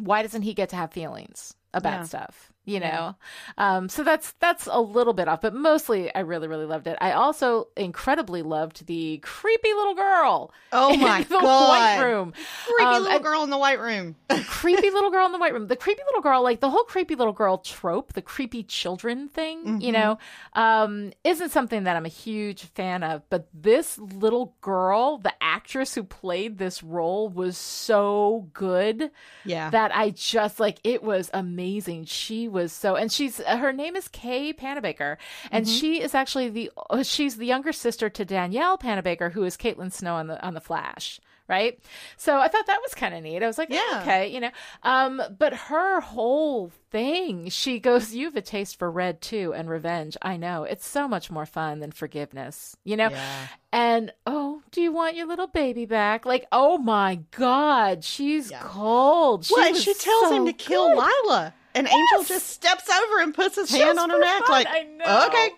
why 0.00 0.22
doesn't 0.22 0.42
he 0.42 0.54
get 0.54 0.68
to 0.70 0.76
have 0.76 0.92
feelings 0.92 1.54
about 1.72 1.92
Yeah. 2.00 2.02
stuff? 2.04 2.52
You 2.68 2.80
know, 2.80 3.16
um, 3.56 3.88
so 3.88 4.04
that's 4.04 4.32
that's 4.40 4.66
a 4.70 4.80
little 4.80 5.14
bit 5.14 5.26
off, 5.26 5.40
but 5.40 5.54
mostly 5.54 6.14
I 6.14 6.20
really 6.20 6.48
really 6.48 6.66
loved 6.66 6.86
it. 6.86 6.98
I 7.00 7.12
also 7.12 7.68
incredibly 7.76 8.42
loved 8.42 8.86
the 8.86 9.18
creepy 9.22 9.72
little 9.72 9.94
girl. 9.94 10.52
Oh 10.72 10.94
my 10.96 11.22
the 11.28 11.38
God. 11.38 11.68
white 11.68 12.02
room. 12.04 12.32
Creepy 12.66 12.84
Um, 12.96 13.02
little 13.04 13.20
girl 13.20 13.42
in 13.44 13.50
the 13.50 13.56
white 13.58 13.80
room. 13.80 14.16
creepy 14.46 14.90
little 14.90 15.10
girl 15.10 15.24
in 15.26 15.32
the 15.32 15.38
white 15.38 15.54
room. 15.54 15.66
The 15.66 15.76
creepy 15.76 16.02
little 16.06 16.20
girl, 16.20 16.42
like 16.42 16.60
the 16.60 16.68
whole 16.68 16.84
creepy 16.84 17.14
little 17.14 17.32
girl 17.32 17.56
trope, 17.58 18.12
the 18.12 18.20
creepy 18.22 18.62
children 18.64 19.28
thing, 19.28 19.80
you 19.80 19.90
Mhm. 19.90 19.92
know, 19.92 20.18
um, 20.52 21.12
isn't 21.24 21.50
something 21.50 21.84
that 21.84 21.96
I'm 21.96 22.04
a 22.04 22.10
huge 22.10 22.64
fan 22.64 23.02
of. 23.02 23.22
But 23.30 23.48
this 23.54 23.96
little 23.98 24.54
girl, 24.60 25.16
the 25.18 25.32
actress 25.40 25.94
who 25.94 26.02
played 26.04 26.58
this 26.58 26.82
role, 26.82 27.28
was 27.30 27.56
so 27.56 28.48
good 28.52 29.10
yeah. 29.44 29.70
that 29.70 29.90
I 29.96 30.10
just 30.10 30.60
like 30.60 30.78
it 30.84 31.02
was 31.02 31.30
amazing. 31.32 32.04
She 32.04 32.46
was 32.48 32.57
so, 32.66 32.96
and 32.96 33.10
she's 33.12 33.40
uh, 33.40 33.56
her 33.58 33.72
name 33.72 33.94
is 33.96 34.08
Kay 34.08 34.52
Panabaker, 34.52 35.16
and 35.52 35.64
Mm-hmm. 35.64 35.74
she 35.74 36.00
is 36.02 36.14
actually 36.14 36.48
the 36.48 36.70
uh, 36.90 37.02
she's 37.02 37.36
the 37.36 37.46
younger 37.46 37.72
sister 37.72 38.08
to 38.10 38.24
Danielle 38.24 38.76
Panabaker, 38.76 39.32
who 39.32 39.44
is 39.44 39.56
Caitlin 39.56 39.92
Snow 39.92 40.14
on 40.16 40.26
the 40.26 40.44
on 40.44 40.54
the 40.54 40.60
Flash. 40.60 41.20
Right, 41.48 41.78
so 42.18 42.36
I 42.36 42.48
thought 42.48 42.66
that 42.66 42.80
was 42.82 42.92
kind 42.94 43.14
of 43.14 43.22
neat. 43.22 43.42
I 43.42 43.46
was 43.46 43.56
like, 43.56 43.70
yeah, 43.70 43.80
Yeah. 43.90 44.00
okay, 44.02 44.28
you 44.28 44.38
know. 44.38 44.50
Um, 44.82 45.22
but 45.38 45.54
her 45.54 45.98
whole 46.02 46.70
thing, 46.90 47.48
she 47.48 47.78
goes, 47.80 48.12
"You 48.12 48.26
have 48.26 48.36
a 48.36 48.42
taste 48.42 48.78
for 48.78 48.90
red 48.90 49.22
too, 49.22 49.54
and 49.54 49.66
revenge." 49.70 50.18
I 50.20 50.36
know 50.36 50.64
it's 50.64 50.86
so 50.86 51.08
much 51.08 51.30
more 51.30 51.46
fun 51.46 51.80
than 51.80 51.90
forgiveness, 51.90 52.76
you 52.84 52.98
know. 52.98 53.08
Yeah. 53.08 53.46
And 53.72 54.12
oh, 54.26 54.60
do 54.72 54.82
you 54.82 54.92
want 54.92 55.16
your 55.16 55.26
little 55.26 55.46
baby 55.46 55.86
back? 55.86 56.26
Like, 56.26 56.46
oh 56.52 56.76
my 56.76 57.20
God, 57.30 58.04
she's 58.04 58.50
Yeah. 58.50 58.60
cold. 58.64 59.46
She 59.46 59.54
and 59.58 59.74
she 59.74 59.94
tells 59.94 60.30
him 60.30 60.44
to 60.44 60.52
kill 60.52 60.88
good. 60.96 60.98
Lilah. 61.24 61.54
And 61.74 61.86
Angel 61.86 62.24
just 62.24 62.48
steps 62.48 62.88
over 62.90 63.20
and 63.22 63.34
puts 63.34 63.56
his 63.56 63.70
hand 63.70 63.82
Just 63.96 63.98
on 64.00 64.10
her 64.10 64.18
neck, 64.18 64.42
fun, 64.46 64.50
like, 64.50 64.66
I 64.68 64.82
know. 64.84 65.26
okay. 65.28 65.50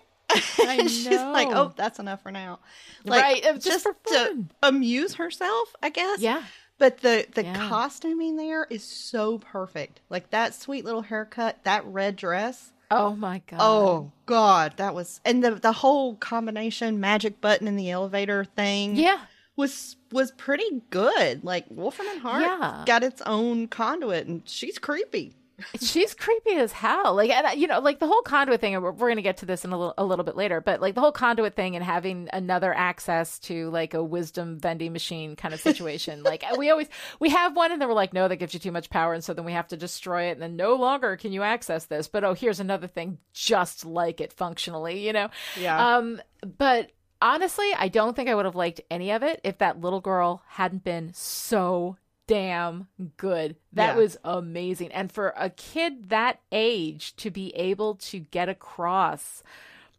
I 0.68 0.86
She's 0.86 1.06
like, 1.10 1.48
oh, 1.50 1.72
that's 1.76 1.98
enough 1.98 2.22
for 2.22 2.30
now. 2.30 2.58
Right, 3.06 3.44
uh, 3.44 3.58
just 3.58 3.82
for 3.84 3.96
to 4.08 4.44
amuse 4.62 5.14
herself, 5.14 5.74
I 5.82 5.88
guess. 5.90 6.20
Yeah. 6.20 6.42
But 6.78 6.98
the 6.98 7.26
the 7.34 7.44
Yeah. 7.44 7.68
costuming 7.68 8.36
there 8.36 8.66
is 8.70 8.84
so 8.84 9.38
perfect. 9.38 10.00
Like 10.08 10.30
that 10.30 10.54
sweet 10.54 10.84
little 10.84 11.02
haircut, 11.02 11.62
that 11.64 11.84
red 11.86 12.16
dress. 12.16 12.72
Oh 12.90 13.14
my 13.14 13.40
God. 13.46 13.58
Oh 13.60 14.12
God, 14.26 14.74
that 14.76 14.94
was 14.94 15.20
and 15.24 15.42
the 15.44 15.52
the 15.56 15.72
whole 15.72 16.16
combination 16.16 16.98
magic 17.00 17.40
button 17.40 17.66
in 17.68 17.76
the 17.76 17.90
elevator 17.90 18.44
thing. 18.44 18.96
yeah. 18.96 19.20
was 19.56 19.96
was 20.12 20.30
pretty 20.32 20.82
good. 20.90 21.44
Like 21.44 21.66
Wolfram 21.70 22.08
and 22.08 22.20
Hart 22.20 22.42
Yeah. 22.42 22.84
got 22.86 23.02
its 23.02 23.20
own 23.26 23.68
conduit, 23.68 24.26
and 24.26 24.42
she's 24.48 24.78
creepy. 24.78 25.34
She's 25.80 26.14
creepy 26.14 26.54
as 26.54 26.72
hell. 26.72 27.14
Like, 27.14 27.30
and, 27.30 27.46
uh, 27.46 27.50
you 27.50 27.66
know, 27.66 27.80
like 27.80 27.98
the 27.98 28.06
whole 28.06 28.22
conduit 28.22 28.60
thing, 28.60 28.74
and 28.74 28.82
we're, 28.82 28.92
we're 28.92 29.08
going 29.08 29.16
to 29.16 29.22
get 29.22 29.38
to 29.38 29.46
this 29.46 29.64
in 29.64 29.72
a 29.72 29.78
little, 29.78 29.94
a 29.98 30.04
little 30.04 30.24
bit 30.24 30.36
later, 30.36 30.60
but 30.60 30.80
like 30.80 30.94
the 30.94 31.00
whole 31.00 31.12
conduit 31.12 31.54
thing 31.54 31.76
and 31.76 31.84
having 31.84 32.28
another 32.32 32.74
access 32.74 33.38
to 33.40 33.70
like 33.70 33.94
a 33.94 34.02
wisdom 34.02 34.58
vending 34.58 34.92
machine 34.92 35.36
kind 35.36 35.54
of 35.54 35.60
situation. 35.60 36.22
like, 36.24 36.44
we 36.56 36.70
always, 36.70 36.88
we 37.18 37.30
have 37.30 37.56
one 37.56 37.72
and 37.72 37.80
then 37.80 37.88
we're 37.88 37.94
like, 37.94 38.12
no, 38.12 38.28
that 38.28 38.36
gives 38.36 38.54
you 38.54 38.60
too 38.60 38.72
much 38.72 38.90
power. 38.90 39.14
And 39.14 39.22
so 39.22 39.34
then 39.34 39.44
we 39.44 39.52
have 39.52 39.68
to 39.68 39.76
destroy 39.76 40.24
it. 40.24 40.32
And 40.32 40.42
then 40.42 40.56
no 40.56 40.74
longer 40.74 41.16
can 41.16 41.32
you 41.32 41.42
access 41.42 41.86
this. 41.86 42.08
But 42.08 42.24
oh, 42.24 42.34
here's 42.34 42.60
another 42.60 42.86
thing 42.86 43.18
just 43.32 43.84
like 43.84 44.20
it 44.20 44.32
functionally, 44.32 45.06
you 45.06 45.12
know? 45.12 45.28
Yeah. 45.58 45.96
Um, 45.96 46.20
but 46.58 46.90
honestly, 47.22 47.70
I 47.76 47.88
don't 47.88 48.14
think 48.16 48.28
I 48.28 48.34
would 48.34 48.44
have 48.44 48.56
liked 48.56 48.80
any 48.90 49.12
of 49.12 49.22
it 49.22 49.40
if 49.44 49.58
that 49.58 49.80
little 49.80 50.00
girl 50.00 50.42
hadn't 50.48 50.84
been 50.84 51.12
so 51.14 51.96
damn 52.30 52.86
good. 53.16 53.56
That 53.72 53.96
Yeah. 53.96 54.02
was 54.02 54.16
amazing. 54.22 54.92
And 54.92 55.10
for 55.10 55.34
a 55.36 55.50
kid 55.50 56.10
that 56.10 56.38
age 56.52 57.16
to 57.16 57.30
be 57.30 57.50
able 57.56 57.96
to 57.96 58.20
get 58.20 58.48
across 58.48 59.42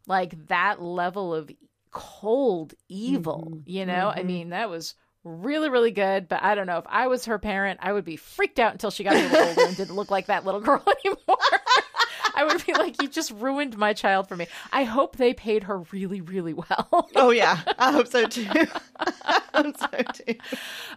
like 0.06 0.48
that 0.48 0.80
level 0.80 1.34
of 1.34 1.50
cold 1.90 2.72
evil, 2.88 3.48
mm-hmm. 3.50 3.70
you 3.70 3.84
know? 3.84 4.08
I 4.08 4.20
mm-hmm. 4.20 4.26
mean, 4.26 4.48
that 4.50 4.70
was 4.70 4.94
really 5.24 5.68
really 5.68 5.92
good 5.92 6.28
but 6.28 6.42
i 6.42 6.56
don't 6.56 6.66
know 6.66 6.78
if 6.78 6.84
i 6.88 7.06
was 7.06 7.26
her 7.26 7.38
parent 7.38 7.78
i 7.80 7.92
would 7.92 8.04
be 8.04 8.16
freaked 8.16 8.58
out 8.58 8.72
until 8.72 8.90
she 8.90 9.04
got 9.04 9.14
a 9.14 9.22
little 9.22 9.48
older 9.48 9.66
and 9.66 9.76
didn't 9.76 9.94
look 9.94 10.10
like 10.10 10.26
that 10.26 10.44
little 10.44 10.60
girl 10.60 10.82
anymore 11.04 11.38
i 12.36 12.44
would 12.44 12.64
be 12.66 12.72
like 12.74 13.00
you 13.02 13.08
just 13.08 13.30
ruined 13.32 13.76
my 13.76 13.92
child 13.92 14.28
for 14.28 14.36
me 14.36 14.46
i 14.72 14.84
hope 14.84 15.16
they 15.16 15.32
paid 15.34 15.64
her 15.64 15.78
really 15.92 16.20
really 16.20 16.52
well 16.54 17.08
oh 17.16 17.30
yeah, 17.30 17.60
I 17.78 17.92
hope 17.92 18.06
so 18.08 18.26
too. 18.26 18.46
I 19.00 19.40
hope 19.54 19.76
so 19.78 19.88
too. 20.12 20.34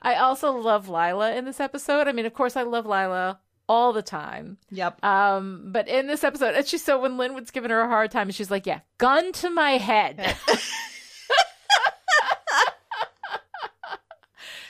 i 0.02 0.16
also 0.16 0.52
love 0.58 0.88
lilah 0.88 1.36
in 1.38 1.46
this 1.46 1.60
episode 1.60 2.08
i 2.08 2.12
mean 2.12 2.26
of 2.26 2.34
course 2.34 2.56
i 2.56 2.64
love 2.64 2.86
lilah 2.86 3.38
all 3.68 3.94
the 3.94 4.04
time 4.04 4.58
Yep. 4.72 5.04
um 5.04 5.70
but 5.72 5.88
in 5.88 6.06
this 6.08 6.24
episode 6.24 6.54
and 6.56 6.66
she's 6.68 6.84
so 6.84 7.00
when 7.02 7.18
linwood's 7.18 7.50
giving 7.52 7.72
her 7.72 7.82
a 7.82 7.88
hard 7.88 8.12
time 8.12 8.28
and 8.28 8.36
she's 8.36 8.52
like 8.52 8.66
yeah 8.68 8.82
gun 9.00 9.32
to 9.34 9.50
my 9.50 9.72
head 9.78 10.36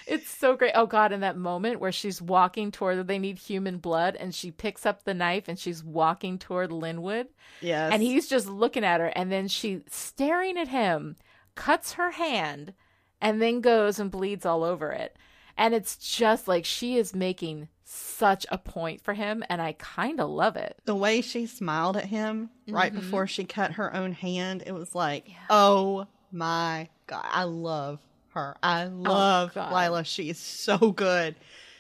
It's 0.08 0.30
so 0.30 0.56
great. 0.56 0.74
Oh 0.76 0.86
god, 0.86 1.12
in 1.12 1.22
that 1.22 1.38
moment 1.38 1.80
where 1.80 1.92
she's 1.92 2.22
walking 2.22 2.72
toward 2.72 3.08
they 3.08 3.20
need 3.20 3.38
human 3.38 3.78
blood 3.78 4.16
and 4.16 4.34
she 4.34 4.52
picks 4.52 4.86
up 4.86 5.04
the 5.04 5.14
knife 5.14 5.48
and 5.48 5.58
she's 5.58 5.84
walking 5.84 6.38
toward 6.38 6.72
Linwood 6.72 7.28
yes. 7.62 7.92
and 7.94 8.02
he's 8.02 8.28
just 8.28 8.48
looking 8.48 8.84
at 8.84 9.00
her 9.00 9.08
and 9.08 9.32
then 9.32 9.48
she 9.48 9.82
staring 9.90 10.58
at 10.58 10.68
him 10.68 11.16
cuts 11.56 11.94
her 11.94 12.12
hand 12.12 12.74
and 13.22 13.42
then 13.42 13.62
goes 13.62 14.00
and 14.00 14.12
bleeds 14.12 14.46
all 14.46 14.64
over 14.64 14.92
it. 14.92 15.16
And 15.58 15.74
it's 15.74 15.96
just 15.96 16.48
like 16.48 16.66
she 16.66 16.98
is 16.98 17.16
making 17.16 17.70
such 17.86 18.46
a 18.52 18.58
point 18.58 19.02
for 19.02 19.14
him 19.14 19.44
and 19.48 19.62
I 19.62 19.74
kind 19.74 20.20
of 20.20 20.30
love 20.30 20.56
it. 20.58 20.76
the 20.86 20.96
way 20.96 21.22
she 21.22 21.46
smiled 21.46 21.96
at 21.98 22.06
him 22.06 22.50
right 22.68 22.92
Mm-hmm. 22.92 23.00
before 23.02 23.26
she 23.28 23.46
cut 23.46 23.74
her 23.74 23.96
own 23.96 24.12
hand, 24.12 24.64
it 24.66 24.74
was 24.74 24.94
like, 24.96 25.30
oh 25.50 26.08
my 26.32 26.90
god, 27.08 27.26
I 27.32 27.44
love 27.44 28.00
her. 28.36 28.56
I 28.62 28.86
love 28.86 29.54
Oh, 29.56 29.60
Lilah. 29.60 30.06
She 30.06 30.30
is 30.30 30.38
so 30.38 30.78
good. 30.78 31.36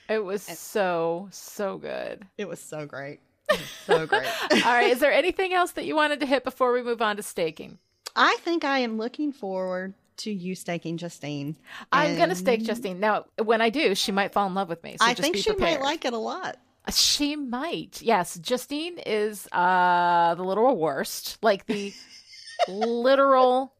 It 0.09 0.23
was 0.23 0.41
so 0.43 1.27
so 1.31 1.77
good. 1.77 2.25
It 2.37 2.47
was 2.47 2.59
so 2.59 2.85
great. 2.85 3.19
It 3.49 3.59
was 3.59 3.69
so 3.85 4.05
great. 4.07 4.27
All 4.51 4.73
right, 4.73 4.89
is 4.91 4.99
there 4.99 5.13
anything 5.13 5.53
else 5.53 5.71
that 5.73 5.85
you 5.85 5.95
wanted 5.95 6.19
to 6.21 6.25
hit 6.25 6.43
before 6.43 6.73
we 6.73 6.81
move 6.83 7.01
on 7.01 7.17
to 7.17 7.23
staking? 7.23 7.77
I 8.15 8.35
think 8.41 8.63
I 8.63 8.79
am 8.79 8.97
looking 8.97 9.31
forward 9.31 9.93
to 10.17 10.31
you 10.31 10.55
staking 10.55 10.97
Justine. 10.97 11.55
I'm 11.91 12.17
gonna 12.17 12.35
stake 12.35 12.63
Justine. 12.63 12.99
Now, 12.99 13.25
when 13.43 13.61
I 13.61 13.69
do, 13.69 13.93
she 13.95 14.11
might 14.11 14.31
fall 14.31 14.47
in 14.47 14.53
love 14.53 14.69
with 14.69 14.81
me. 14.83 14.95
So 14.97 15.05
I 15.05 15.13
think 15.13 15.35
she 15.35 15.49
prepared. 15.51 15.79
might 15.81 15.85
like 15.85 16.05
it 16.05 16.13
a 16.13 16.17
lot. 16.17 16.57
She 16.93 17.35
might. 17.35 18.01
Yes, 18.01 18.37
Justine 18.39 18.99
is 18.99 19.47
uh 19.51 20.35
the 20.35 20.43
literal 20.43 20.77
worst, 20.77 21.37
like 21.41 21.65
the 21.65 21.93
literal 22.69 23.73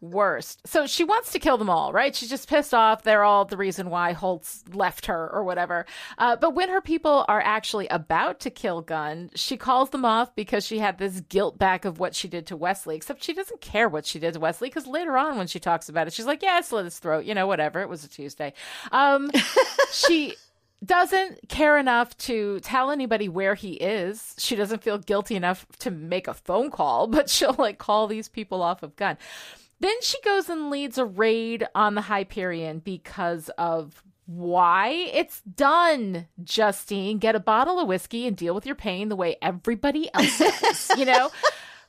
worst. 0.00 0.66
So 0.66 0.86
she 0.86 1.04
wants 1.04 1.32
to 1.32 1.38
kill 1.38 1.58
them 1.58 1.70
all, 1.70 1.92
right? 1.92 2.14
She's 2.14 2.30
just 2.30 2.48
pissed 2.48 2.74
off. 2.74 3.02
They're 3.02 3.24
all 3.24 3.44
the 3.44 3.56
reason 3.56 3.90
why 3.90 4.12
Holtz 4.12 4.64
left 4.72 5.06
her 5.06 5.28
or 5.32 5.44
whatever. 5.44 5.86
Uh, 6.16 6.36
but 6.36 6.54
when 6.54 6.68
her 6.68 6.80
people 6.80 7.24
are 7.28 7.40
actually 7.40 7.88
about 7.88 8.40
to 8.40 8.50
kill 8.50 8.80
Gunn, 8.80 9.30
she 9.34 9.56
calls 9.56 9.90
them 9.90 10.04
off 10.04 10.34
because 10.34 10.64
she 10.64 10.78
had 10.78 10.98
this 10.98 11.20
guilt 11.20 11.58
back 11.58 11.84
of 11.84 11.98
what 11.98 12.14
she 12.14 12.28
did 12.28 12.46
to 12.46 12.56
Wesley. 12.56 12.96
Except 12.96 13.22
she 13.22 13.32
doesn't 13.32 13.60
care 13.60 13.88
what 13.88 14.06
she 14.06 14.18
did 14.18 14.34
to 14.34 14.40
Wesley 14.40 14.68
because 14.68 14.86
later 14.86 15.16
on 15.16 15.36
when 15.36 15.46
she 15.46 15.58
talks 15.58 15.88
about 15.88 16.06
it, 16.06 16.12
she's 16.12 16.26
like, 16.26 16.42
"Yeah, 16.42 16.52
I 16.52 16.60
slit 16.60 16.84
his 16.84 16.98
throat. 16.98 17.24
You 17.24 17.34
know, 17.34 17.46
whatever. 17.46 17.80
It 17.80 17.88
was 17.88 18.04
a 18.04 18.08
Tuesday." 18.08 18.52
Um, 18.92 19.30
she 19.92 20.36
doesn't 20.84 21.48
care 21.48 21.76
enough 21.76 22.16
to 22.16 22.60
tell 22.60 22.90
anybody 22.90 23.28
where 23.28 23.54
he 23.54 23.72
is. 23.72 24.34
She 24.38 24.54
doesn't 24.54 24.82
feel 24.82 24.98
guilty 24.98 25.34
enough 25.34 25.66
to 25.80 25.90
make 25.90 26.28
a 26.28 26.34
phone 26.34 26.70
call, 26.70 27.06
but 27.08 27.28
she'll 27.28 27.56
like 27.58 27.78
call 27.78 28.06
these 28.06 28.28
people 28.28 28.62
off 28.62 28.82
of 28.82 28.96
Gunn. 28.96 29.18
Then 29.80 30.00
she 30.02 30.20
goes 30.22 30.48
and 30.48 30.70
leads 30.70 30.98
a 30.98 31.04
raid 31.04 31.66
on 31.74 31.94
the 31.94 32.02
Hyperion 32.02 32.80
because 32.80 33.48
of 33.58 34.02
why 34.26 34.88
it's 35.12 35.40
done, 35.42 36.26
Justine. 36.42 37.18
Get 37.18 37.34
a 37.34 37.40
bottle 37.40 37.78
of 37.78 37.88
whiskey 37.88 38.26
and 38.26 38.36
deal 38.36 38.54
with 38.54 38.66
your 38.66 38.74
pain 38.74 39.08
the 39.08 39.16
way 39.16 39.36
everybody 39.40 40.10
else 40.12 40.38
does, 40.60 40.90
you 40.98 41.04
know? 41.04 41.30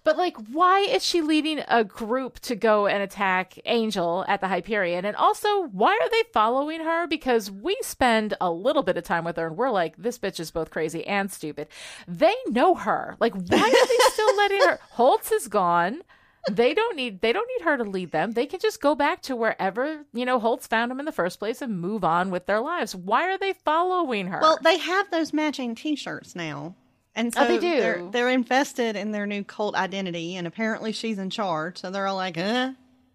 But 0.03 0.17
like, 0.17 0.37
why 0.51 0.79
is 0.79 1.03
she 1.03 1.21
leading 1.21 1.61
a 1.67 1.83
group 1.83 2.39
to 2.41 2.55
go 2.55 2.87
and 2.87 3.03
attack 3.03 3.59
Angel 3.65 4.23
at 4.27 4.39
the 4.39 4.47
Hyperion? 4.47 5.03
And 5.03 5.15
also, 5.15 5.63
why 5.67 5.91
are 5.91 6.09
they 6.09 6.23
following 6.31 6.81
her? 6.81 7.07
Because 7.07 7.51
we 7.51 7.77
spend 7.81 8.35
a 8.39 8.49
little 8.49 8.83
bit 8.83 8.97
of 8.97 9.03
time 9.03 9.25
with 9.25 9.35
her 9.35 9.47
and 9.47 9.57
we're 9.57 9.69
like, 9.69 9.95
this 9.97 10.17
bitch 10.17 10.39
is 10.39 10.51
both 10.51 10.71
crazy 10.71 11.05
and 11.05 11.29
stupid. 11.29 11.67
They 12.07 12.35
know 12.47 12.75
her. 12.75 13.17
Like, 13.19 13.33
why 13.33 13.59
are 13.59 13.87
they 13.87 14.11
still 14.11 14.37
letting 14.37 14.61
her? 14.61 14.79
Holtz 14.91 15.31
is 15.31 15.47
gone. 15.47 16.01
They 16.49 16.73
don't 16.73 16.95
need 16.95 17.21
they 17.21 17.33
don't 17.33 17.47
need 17.57 17.65
her 17.65 17.77
to 17.77 17.83
lead 17.83 18.11
them. 18.11 18.31
They 18.31 18.45
can 18.45 18.59
just 18.59 18.81
go 18.81 18.95
back 18.95 19.21
to 19.23 19.35
wherever, 19.35 20.05
you 20.13 20.25
know, 20.25 20.39
Holtz 20.39 20.67
found 20.67 20.89
them 20.89 20.99
in 20.99 21.05
the 21.05 21.11
first 21.11 21.37
place 21.39 21.61
and 21.61 21.79
move 21.79 22.03
on 22.03 22.31
with 22.31 22.45
their 22.45 22.61
lives. 22.61 22.95
Why 22.95 23.29
are 23.29 23.37
they 23.37 23.53
following 23.53 24.27
her? 24.27 24.39
Well, 24.41 24.57
they 24.63 24.77
have 24.77 25.11
those 25.11 25.33
matching 25.33 25.75
T-shirts 25.75 26.35
now, 26.35 26.75
and 27.13 27.33
so 27.33 27.41
Oh, 27.41 27.47
they 27.47 27.59
do? 27.59 27.79
They're, 27.81 28.09
they're 28.11 28.29
invested 28.29 28.95
in 28.95 29.11
their 29.11 29.27
new 29.27 29.43
cult 29.43 29.75
identity, 29.75 30.35
and 30.37 30.47
apparently 30.47 30.91
she's 30.93 31.19
in 31.19 31.29
charge. 31.29 31.77
So 31.79 31.91
they're 31.91 32.07
all 32.07 32.15
like, 32.15 32.37
"Uh, 32.37 32.71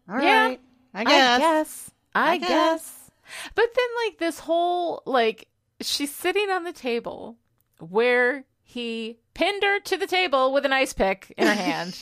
all 0.08 0.16
right, 0.16 0.24
Yeah, 0.24 0.56
I 0.92 1.04
guess." 1.04 1.36
I 1.36 1.38
guess. 1.38 1.90
I, 2.14 2.30
I 2.32 2.38
guess. 2.38 2.48
guess. 2.48 3.10
But 3.54 3.70
then, 3.74 3.86
like, 4.04 4.18
this 4.18 4.38
whole, 4.38 5.02
like, 5.06 5.48
she's 5.80 6.14
sitting 6.14 6.50
on 6.50 6.64
the 6.64 6.72
table 6.72 7.36
where 7.80 8.44
he 8.62 9.18
pinned 9.32 9.62
her 9.62 9.80
to 9.80 9.96
the 9.96 10.06
table 10.06 10.52
with 10.52 10.64
an 10.66 10.72
ice 10.72 10.92
pick 10.92 11.32
in 11.38 11.46
her 11.46 11.54
hand, 11.70 11.98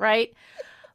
right? 0.00 0.32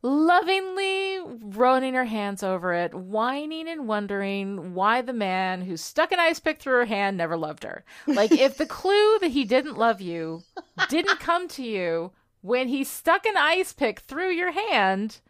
Lovingly 0.01 1.19
running 1.41 1.93
her 1.93 2.05
hands 2.05 2.43
over 2.43 2.73
it, 2.73 2.93
whining 2.93 3.67
and 3.69 3.87
wondering 3.87 4.73
why 4.73 5.01
the 5.01 5.13
man 5.13 5.61
who 5.61 5.77
stuck 5.77 6.11
an 6.11 6.19
ice 6.19 6.39
pick 6.39 6.59
through 6.59 6.79
her 6.79 6.85
hand 6.85 7.17
never 7.17 7.37
loved 7.37 7.63
her. 7.63 7.85
Like, 8.05 8.31
if 8.31 8.57
the 8.57 8.65
clue 8.67 9.19
that 9.19 9.31
he 9.31 9.45
didn't 9.45 9.77
love 9.77 10.01
you 10.01 10.43
didn't 10.89 11.19
come 11.19 11.47
to 11.49 11.63
you 11.63 12.11
when 12.41 12.67
he 12.67 12.83
stuck 12.83 13.25
an 13.25 13.37
ice 13.37 13.73
pick 13.73 13.99
through 13.99 14.31
your 14.31 14.51
hand, 14.51 15.21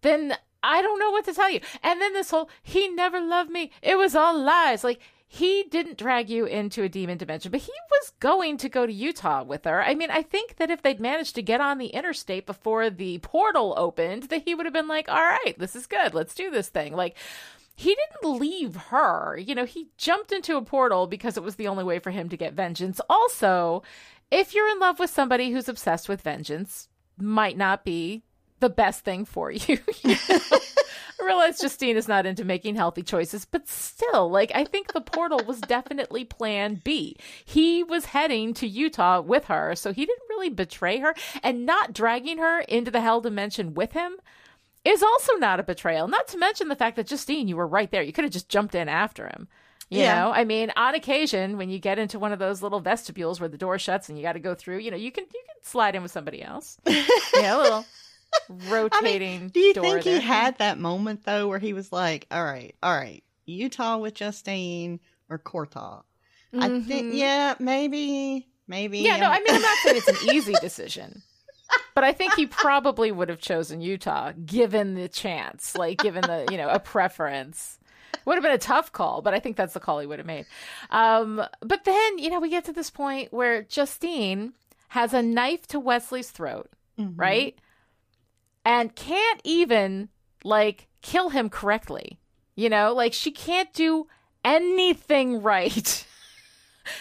then 0.00 0.36
I 0.64 0.82
don't 0.82 0.98
know 0.98 1.10
what 1.10 1.24
to 1.26 1.34
tell 1.34 1.50
you. 1.50 1.60
And 1.82 2.00
then 2.00 2.12
this 2.12 2.30
whole 2.30 2.48
he 2.62 2.88
never 2.88 3.20
loved 3.20 3.50
me. 3.50 3.70
It 3.82 3.96
was 3.96 4.16
all 4.16 4.36
lies. 4.36 4.82
Like 4.82 5.00
he 5.34 5.64
didn't 5.64 5.98
drag 5.98 6.30
you 6.30 6.44
into 6.44 6.84
a 6.84 6.88
demon 6.88 7.18
dimension, 7.18 7.50
but 7.50 7.60
he 7.60 7.72
was 7.90 8.12
going 8.20 8.56
to 8.58 8.68
go 8.68 8.86
to 8.86 8.92
Utah 8.92 9.42
with 9.42 9.64
her. 9.64 9.82
I 9.82 9.96
mean, 9.96 10.08
I 10.08 10.22
think 10.22 10.58
that 10.58 10.70
if 10.70 10.80
they'd 10.80 11.00
managed 11.00 11.34
to 11.34 11.42
get 11.42 11.60
on 11.60 11.78
the 11.78 11.88
interstate 11.88 12.46
before 12.46 12.88
the 12.88 13.18
portal 13.18 13.74
opened, 13.76 14.24
that 14.24 14.44
he 14.44 14.54
would 14.54 14.64
have 14.64 14.72
been 14.72 14.86
like, 14.86 15.08
all 15.08 15.16
right, 15.16 15.58
this 15.58 15.74
is 15.74 15.88
good. 15.88 16.14
Let's 16.14 16.36
do 16.36 16.52
this 16.52 16.68
thing. 16.68 16.94
Like, 16.94 17.16
he 17.74 17.96
didn't 17.96 18.38
leave 18.38 18.76
her. 18.76 19.36
You 19.36 19.56
know, 19.56 19.64
he 19.64 19.88
jumped 19.98 20.30
into 20.30 20.56
a 20.56 20.62
portal 20.62 21.08
because 21.08 21.36
it 21.36 21.42
was 21.42 21.56
the 21.56 21.66
only 21.66 21.82
way 21.82 21.98
for 21.98 22.12
him 22.12 22.28
to 22.28 22.36
get 22.36 22.52
vengeance. 22.52 23.00
Also, 23.10 23.82
if 24.30 24.54
you're 24.54 24.70
in 24.70 24.78
love 24.78 25.00
with 25.00 25.10
somebody 25.10 25.50
who's 25.50 25.68
obsessed 25.68 26.08
with 26.08 26.22
vengeance, 26.22 26.88
might 27.18 27.56
not 27.56 27.84
be 27.84 28.22
the 28.60 28.70
best 28.70 29.04
thing 29.04 29.24
for 29.24 29.50
you. 29.50 29.78
you 30.02 30.16
know? 30.28 30.38
I 31.20 31.24
realize 31.24 31.60
Justine 31.60 31.96
is 31.96 32.08
not 32.08 32.26
into 32.26 32.44
making 32.44 32.74
healthy 32.74 33.02
choices, 33.02 33.44
but 33.44 33.68
still, 33.68 34.28
like, 34.30 34.50
I 34.54 34.64
think 34.64 34.92
the 34.92 35.00
portal 35.00 35.40
was 35.46 35.60
definitely 35.60 36.24
plan 36.24 36.80
B. 36.84 37.16
He 37.44 37.82
was 37.82 38.06
heading 38.06 38.52
to 38.54 38.66
Utah 38.66 39.20
with 39.20 39.44
her, 39.44 39.74
so 39.74 39.92
he 39.92 40.04
didn't 40.06 40.28
really 40.28 40.50
betray 40.50 40.98
her, 40.98 41.14
and 41.42 41.64
not 41.64 41.92
dragging 41.92 42.38
her 42.38 42.60
into 42.62 42.90
the 42.90 43.00
hell 43.00 43.20
dimension 43.20 43.74
with 43.74 43.92
him 43.92 44.16
is 44.84 45.02
also 45.02 45.34
not 45.34 45.60
a 45.60 45.62
betrayal. 45.62 46.08
Not 46.08 46.28
to 46.28 46.38
mention 46.38 46.68
the 46.68 46.76
fact 46.76 46.96
that 46.96 47.06
Justine, 47.06 47.48
you 47.48 47.56
were 47.56 47.66
right 47.66 47.90
there. 47.90 48.02
You 48.02 48.12
could 48.12 48.24
have 48.24 48.32
just 48.32 48.48
jumped 48.50 48.74
in 48.74 48.88
after 48.88 49.26
him. 49.26 49.48
You 49.90 50.00
Yeah. 50.00 50.14
know, 50.24 50.30
I 50.32 50.44
mean, 50.44 50.72
on 50.76 50.94
occasion, 50.94 51.56
when 51.56 51.70
you 51.70 51.78
get 51.78 51.98
into 51.98 52.18
one 52.18 52.32
of 52.32 52.38
those 52.38 52.62
little 52.62 52.80
vestibules 52.80 53.38
where 53.40 53.48
the 53.48 53.58
door 53.58 53.78
shuts 53.78 54.08
and 54.08 54.18
you 54.18 54.24
got 54.24 54.32
to 54.32 54.40
go 54.40 54.54
through, 54.54 54.78
you 54.78 54.90
know, 54.90 54.96
you 54.96 55.12
can 55.12 55.24
you 55.24 55.42
can 55.46 55.62
slide 55.62 55.94
in 55.94 56.02
with 56.02 56.10
somebody 56.10 56.42
else. 56.42 56.78
yeah, 56.86 57.56
a 57.56 57.58
little 57.58 57.86
rotating. 58.48 59.48
Do 59.48 59.60
you 59.60 59.74
door 59.74 60.00
think 60.00 60.04
he 60.04 60.20
had 60.20 60.58
that 60.58 60.78
moment 60.78 61.24
though 61.24 61.48
where 61.48 61.58
he 61.58 61.72
was 61.72 61.92
like, 61.92 62.26
"All 62.30 62.44
right, 62.44 62.74
all 62.82 62.94
right, 62.94 63.22
Utah 63.46 63.98
with 63.98 64.14
Justine 64.14 65.00
or 65.28 65.38
Quor-toth?" 65.38 66.04
I 66.56 66.80
think, 66.80 67.14
yeah, 67.14 67.54
maybe, 67.58 68.46
maybe. 68.68 68.98
Yeah, 69.00 69.16
no, 69.16 69.26
um, 69.26 69.32
I 69.32 69.38
mean, 69.40 69.56
I'm 69.56 69.62
not 69.62 69.78
saying 69.78 69.96
it's 69.96 70.06
an 70.08 70.28
easy 70.30 70.52
decision, 70.60 71.22
but 71.96 72.04
I 72.04 72.12
think 72.12 72.34
he 72.34 72.46
probably 72.46 73.10
would 73.10 73.28
have 73.28 73.40
chosen 73.40 73.80
Utah 73.80 74.32
given 74.46 74.94
the 74.94 75.08
chance, 75.08 75.74
like 75.74 75.98
given 75.98 76.22
the 76.22 76.46
you 76.50 76.56
know 76.56 76.68
a 76.68 76.78
preference. 76.78 77.78
Would 78.26 78.36
have 78.36 78.42
been 78.44 78.52
a 78.52 78.58
tough 78.58 78.90
call, 78.92 79.20
but 79.20 79.34
I 79.34 79.40
think 79.40 79.56
that's 79.56 79.74
the 79.74 79.80
call 79.80 79.98
he 79.98 80.06
would 80.06 80.18
have 80.18 80.26
made. 80.26 80.46
Um, 80.90 81.44
but 81.60 81.84
then 81.84 82.18
you 82.18 82.30
know 82.30 82.40
we 82.40 82.48
get 82.48 82.64
to 82.66 82.72
this 82.72 82.88
point 82.88 83.32
where 83.32 83.62
Justine 83.64 84.52
has 84.88 85.12
a 85.12 85.20
knife 85.20 85.66
to 85.68 85.80
Wesley's 85.80 86.30
throat, 86.30 86.70
Mhm. 86.98 87.14
right, 87.16 87.58
and 88.64 88.94
can't 88.94 89.40
even 89.44 90.08
like 90.44 90.88
kill 91.02 91.30
him 91.30 91.48
correctly. 91.50 92.18
You 92.56 92.68
know, 92.70 92.92
like 92.92 93.12
she 93.12 93.30
can't 93.30 93.72
do 93.72 94.06
anything 94.44 95.42
right. 95.42 96.06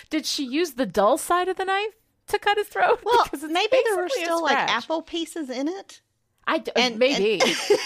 Did 0.09 0.25
she 0.25 0.45
use 0.45 0.73
the 0.73 0.85
dull 0.85 1.17
side 1.17 1.47
of 1.49 1.57
the 1.57 1.65
knife 1.65 1.93
to 2.27 2.39
cut 2.39 2.57
his 2.57 2.67
throat? 2.67 3.01
Well, 3.03 3.25
maybe 3.49 3.77
there 3.85 3.97
were 3.97 4.09
still 4.09 4.41
like 4.41 4.57
apple 4.57 5.01
pieces 5.01 5.49
in 5.49 5.67
it. 5.67 6.01
I 6.47 6.57
d- 6.59 6.71
And 6.75 6.97
maybe 6.99 7.39
and- 7.41 7.55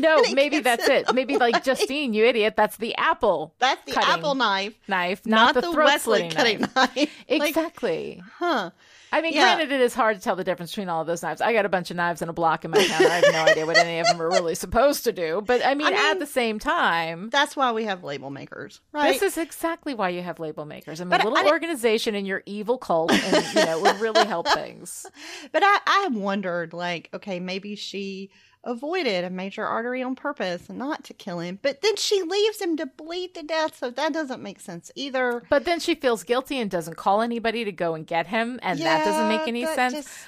no, 0.02 0.22
maybe 0.32 0.60
that's 0.60 0.88
it. 0.88 1.12
Maybe 1.14 1.36
like. 1.38 1.64
Justine, 1.64 2.14
you 2.14 2.24
idiot. 2.24 2.54
That's 2.56 2.76
the 2.76 2.94
apple 2.96 3.54
That's 3.58 3.82
the 3.84 3.98
apple 4.00 4.34
knife, 4.34 4.74
knife, 4.88 5.26
not, 5.26 5.54
the, 5.54 5.62
throat 5.62 5.76
Wesley 5.86 6.28
cutting 6.30 6.60
knife. 6.60 6.74
knife. 6.76 6.94
Like, 7.28 7.48
Exactly. 7.48 8.22
huh? 8.38 8.70
I 9.10 9.22
mean, 9.22 9.32
Yeah. 9.32 9.54
granted, 9.56 9.72
it 9.72 9.80
is 9.80 9.94
hard 9.94 10.16
to 10.18 10.22
tell 10.22 10.36
the 10.36 10.44
difference 10.44 10.70
between 10.72 10.90
all 10.90 11.00
of 11.00 11.06
those 11.06 11.22
knives. 11.22 11.40
I 11.40 11.54
got 11.54 11.64
a 11.64 11.68
bunch 11.70 11.90
of 11.90 11.96
knives 11.96 12.20
and 12.20 12.28
a 12.28 12.32
block 12.34 12.66
in 12.66 12.70
my 12.70 12.84
counter. 12.84 13.08
I 13.08 13.14
have 13.14 13.24
no 13.32 13.44
idea 13.44 13.64
what 13.64 13.78
any 13.78 14.00
of 14.00 14.06
them 14.06 14.20
are 14.20 14.28
really 14.28 14.54
supposed 14.54 15.04
to 15.04 15.12
do. 15.12 15.42
But 15.44 15.64
I 15.64 15.74
mean, 15.74 15.86
I 15.86 15.90
mean, 15.92 15.98
at 15.98 16.18
the 16.18 16.26
same 16.26 16.58
time, 16.58 17.30
That's 17.30 17.56
why 17.56 17.72
we 17.72 17.84
have 17.84 18.04
label 18.04 18.28
makers, 18.28 18.82
right? 18.92 19.12
This 19.12 19.22
is 19.22 19.38
exactly 19.38 19.94
why 19.94 20.10
you 20.10 20.20
have 20.22 20.38
label 20.38 20.66
makers. 20.66 21.00
I'm 21.00 21.08
But 21.08 21.24
a 21.24 21.28
little 21.28 21.48
I- 21.48 21.50
organization 21.50 22.14
in 22.14 22.26
your 22.26 22.42
evil 22.44 22.76
cult, 22.76 23.10
and 23.12 23.46
you 23.54 23.64
know, 23.64 23.80
would 23.80 23.98
really 23.98 24.26
help 24.26 24.46
things. 24.54 25.06
But 25.52 25.62
I, 25.64 25.78
I 25.86 26.00
have 26.02 26.14
wondered, 26.14 26.74
like, 26.74 27.08
okay, 27.14 27.40
maybe 27.40 27.76
she 27.76 28.28
avoided 28.64 29.24
a 29.24 29.30
major 29.30 29.64
artery 29.64 30.02
on 30.02 30.14
purpose 30.14 30.68
not 30.68 31.04
to 31.04 31.14
kill 31.14 31.38
him, 31.38 31.58
but 31.62 31.80
then 31.80 31.96
she 31.96 32.22
leaves 32.22 32.60
him 32.60 32.76
to 32.76 32.86
bleed 32.86 33.34
to 33.34 33.42
death, 33.42 33.76
so 33.78 33.90
that 33.90 34.12
doesn't 34.12 34.42
make 34.42 34.60
sense 34.60 34.90
either. 34.94 35.42
But 35.48 35.64
then 35.64 35.80
she 35.80 35.94
feels 35.94 36.22
guilty 36.24 36.58
and 36.58 36.70
doesn't 36.70 36.96
call 36.96 37.22
anybody 37.22 37.64
to 37.64 37.72
go 37.72 37.94
and 37.94 38.06
get 38.06 38.26
him, 38.26 38.58
and 38.62 38.78
that 38.80 39.04
doesn't 39.04 39.28
make 39.28 39.48
any 39.48 39.64
sense. 39.66 39.94
just- 39.94 40.18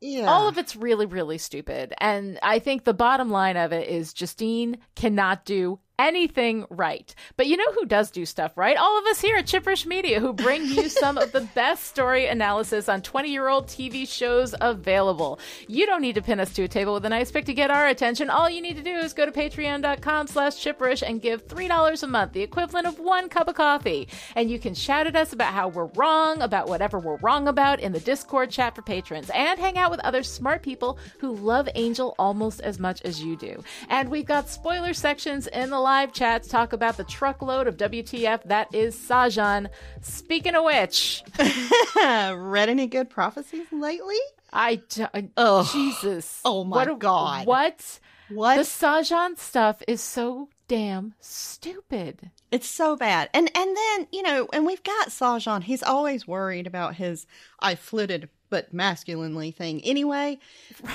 yeah, 0.00 0.26
All 0.26 0.46
of 0.46 0.58
it's 0.58 0.76
really, 0.76 1.06
really 1.06 1.38
stupid. 1.38 1.92
And 1.98 2.38
I 2.40 2.60
think 2.60 2.84
the 2.84 2.94
bottom 2.94 3.30
line 3.30 3.56
of 3.56 3.72
it 3.72 3.88
is 3.88 4.12
Justine 4.12 4.78
cannot 4.94 5.44
do 5.44 5.80
anything 5.98 6.64
right. 6.70 7.14
But 7.36 7.46
you 7.46 7.56
know 7.56 7.72
who 7.72 7.86
does 7.86 8.10
do 8.10 8.24
stuff 8.24 8.56
right? 8.56 8.76
All 8.76 8.98
of 8.98 9.06
us 9.06 9.20
here 9.20 9.36
at 9.36 9.46
Chipperish 9.46 9.86
Media 9.86 10.20
who 10.20 10.32
bring 10.32 10.64
you 10.64 10.88
some 10.88 11.18
of 11.18 11.32
the 11.32 11.40
best 11.54 11.84
story 11.84 12.26
analysis 12.26 12.88
on 12.88 13.02
20 13.02 13.30
year 13.30 13.48
old 13.48 13.66
TV 13.66 14.08
shows 14.08 14.54
available. 14.60 15.38
You 15.66 15.86
don't 15.86 16.02
need 16.02 16.14
to 16.14 16.22
pin 16.22 16.40
us 16.40 16.52
to 16.54 16.64
a 16.64 16.68
table 16.68 16.94
with 16.94 17.04
a 17.04 17.08
nice 17.08 17.30
pick 17.30 17.44
to 17.46 17.54
get 17.54 17.70
our 17.70 17.88
attention. 17.88 18.30
All 18.30 18.48
you 18.48 18.60
need 18.60 18.76
to 18.76 18.82
do 18.82 18.96
is 18.96 19.12
go 19.12 19.26
to 19.26 19.32
patreon.com 19.32 20.26
slash 20.28 20.54
chipperish 20.56 21.02
and 21.06 21.20
give 21.20 21.46
$3 21.46 22.02
a 22.02 22.06
month, 22.06 22.32
the 22.32 22.42
equivalent 22.42 22.86
of 22.86 22.98
one 22.98 23.28
cup 23.28 23.48
of 23.48 23.54
coffee. 23.54 24.08
And 24.36 24.50
you 24.50 24.58
can 24.58 24.74
shout 24.74 25.06
at 25.06 25.16
us 25.16 25.32
about 25.32 25.52
how 25.52 25.68
we're 25.68 25.86
wrong, 25.96 26.42
about 26.42 26.68
whatever 26.68 26.98
we're 26.98 27.16
wrong 27.18 27.48
about 27.48 27.80
in 27.80 27.92
the 27.92 28.00
Discord 28.00 28.50
chat 28.50 28.74
for 28.74 28.82
patrons, 28.82 29.30
and 29.30 29.58
hang 29.58 29.78
out 29.78 29.90
with 29.90 30.00
other 30.00 30.22
smart 30.22 30.62
people 30.62 30.98
who 31.18 31.34
love 31.34 31.68
Angel 31.74 32.14
almost 32.18 32.60
as 32.60 32.78
much 32.78 33.02
as 33.02 33.22
you 33.22 33.36
do. 33.36 33.62
And 33.88 34.08
we've 34.08 34.26
got 34.26 34.48
spoiler 34.48 34.94
sections 34.94 35.46
in 35.46 35.70
the 35.70 35.80
live 35.88 36.12
chats 36.12 36.48
talk 36.48 36.74
about 36.74 36.98
the 36.98 37.04
truckload 37.04 37.66
of 37.66 37.78
WTF 37.78 38.42
that 38.44 38.74
is 38.74 38.94
Sahjhan. 38.94 39.70
Speaking 40.02 40.54
of 40.54 40.62
which, 40.64 41.22
read 41.96 42.68
any 42.68 42.86
good 42.86 43.08
prophecies 43.08 43.64
lately? 43.72 44.18
I, 44.52 44.82
d- 44.86 45.06
Ugh. 45.38 45.66
Jesus. 45.72 46.42
Oh 46.44 46.64
my 46.64 46.84
What- 46.84 46.98
God. 46.98 47.46
What? 47.46 48.00
What? 48.28 48.56
The 48.56 48.62
Sahjhan 48.64 49.38
stuff 49.38 49.82
is 49.88 50.02
so 50.02 50.50
damn 50.68 51.14
stupid. 51.20 52.32
It's 52.50 52.68
so 52.68 52.94
bad. 52.94 53.30
And 53.32 53.50
and 53.56 53.74
then, 53.74 54.08
you 54.12 54.22
know, 54.22 54.46
and 54.52 54.66
we've 54.66 54.82
got 54.82 55.08
Sahjhan, 55.08 55.62
he's 55.62 55.82
always 55.82 56.28
worried 56.28 56.66
about 56.66 56.96
his 56.96 57.26
I 57.60 57.76
flitted 57.76 58.28
but 58.50 58.74
masculinely 58.74 59.52
thing 59.52 59.80
anyway. 59.84 60.38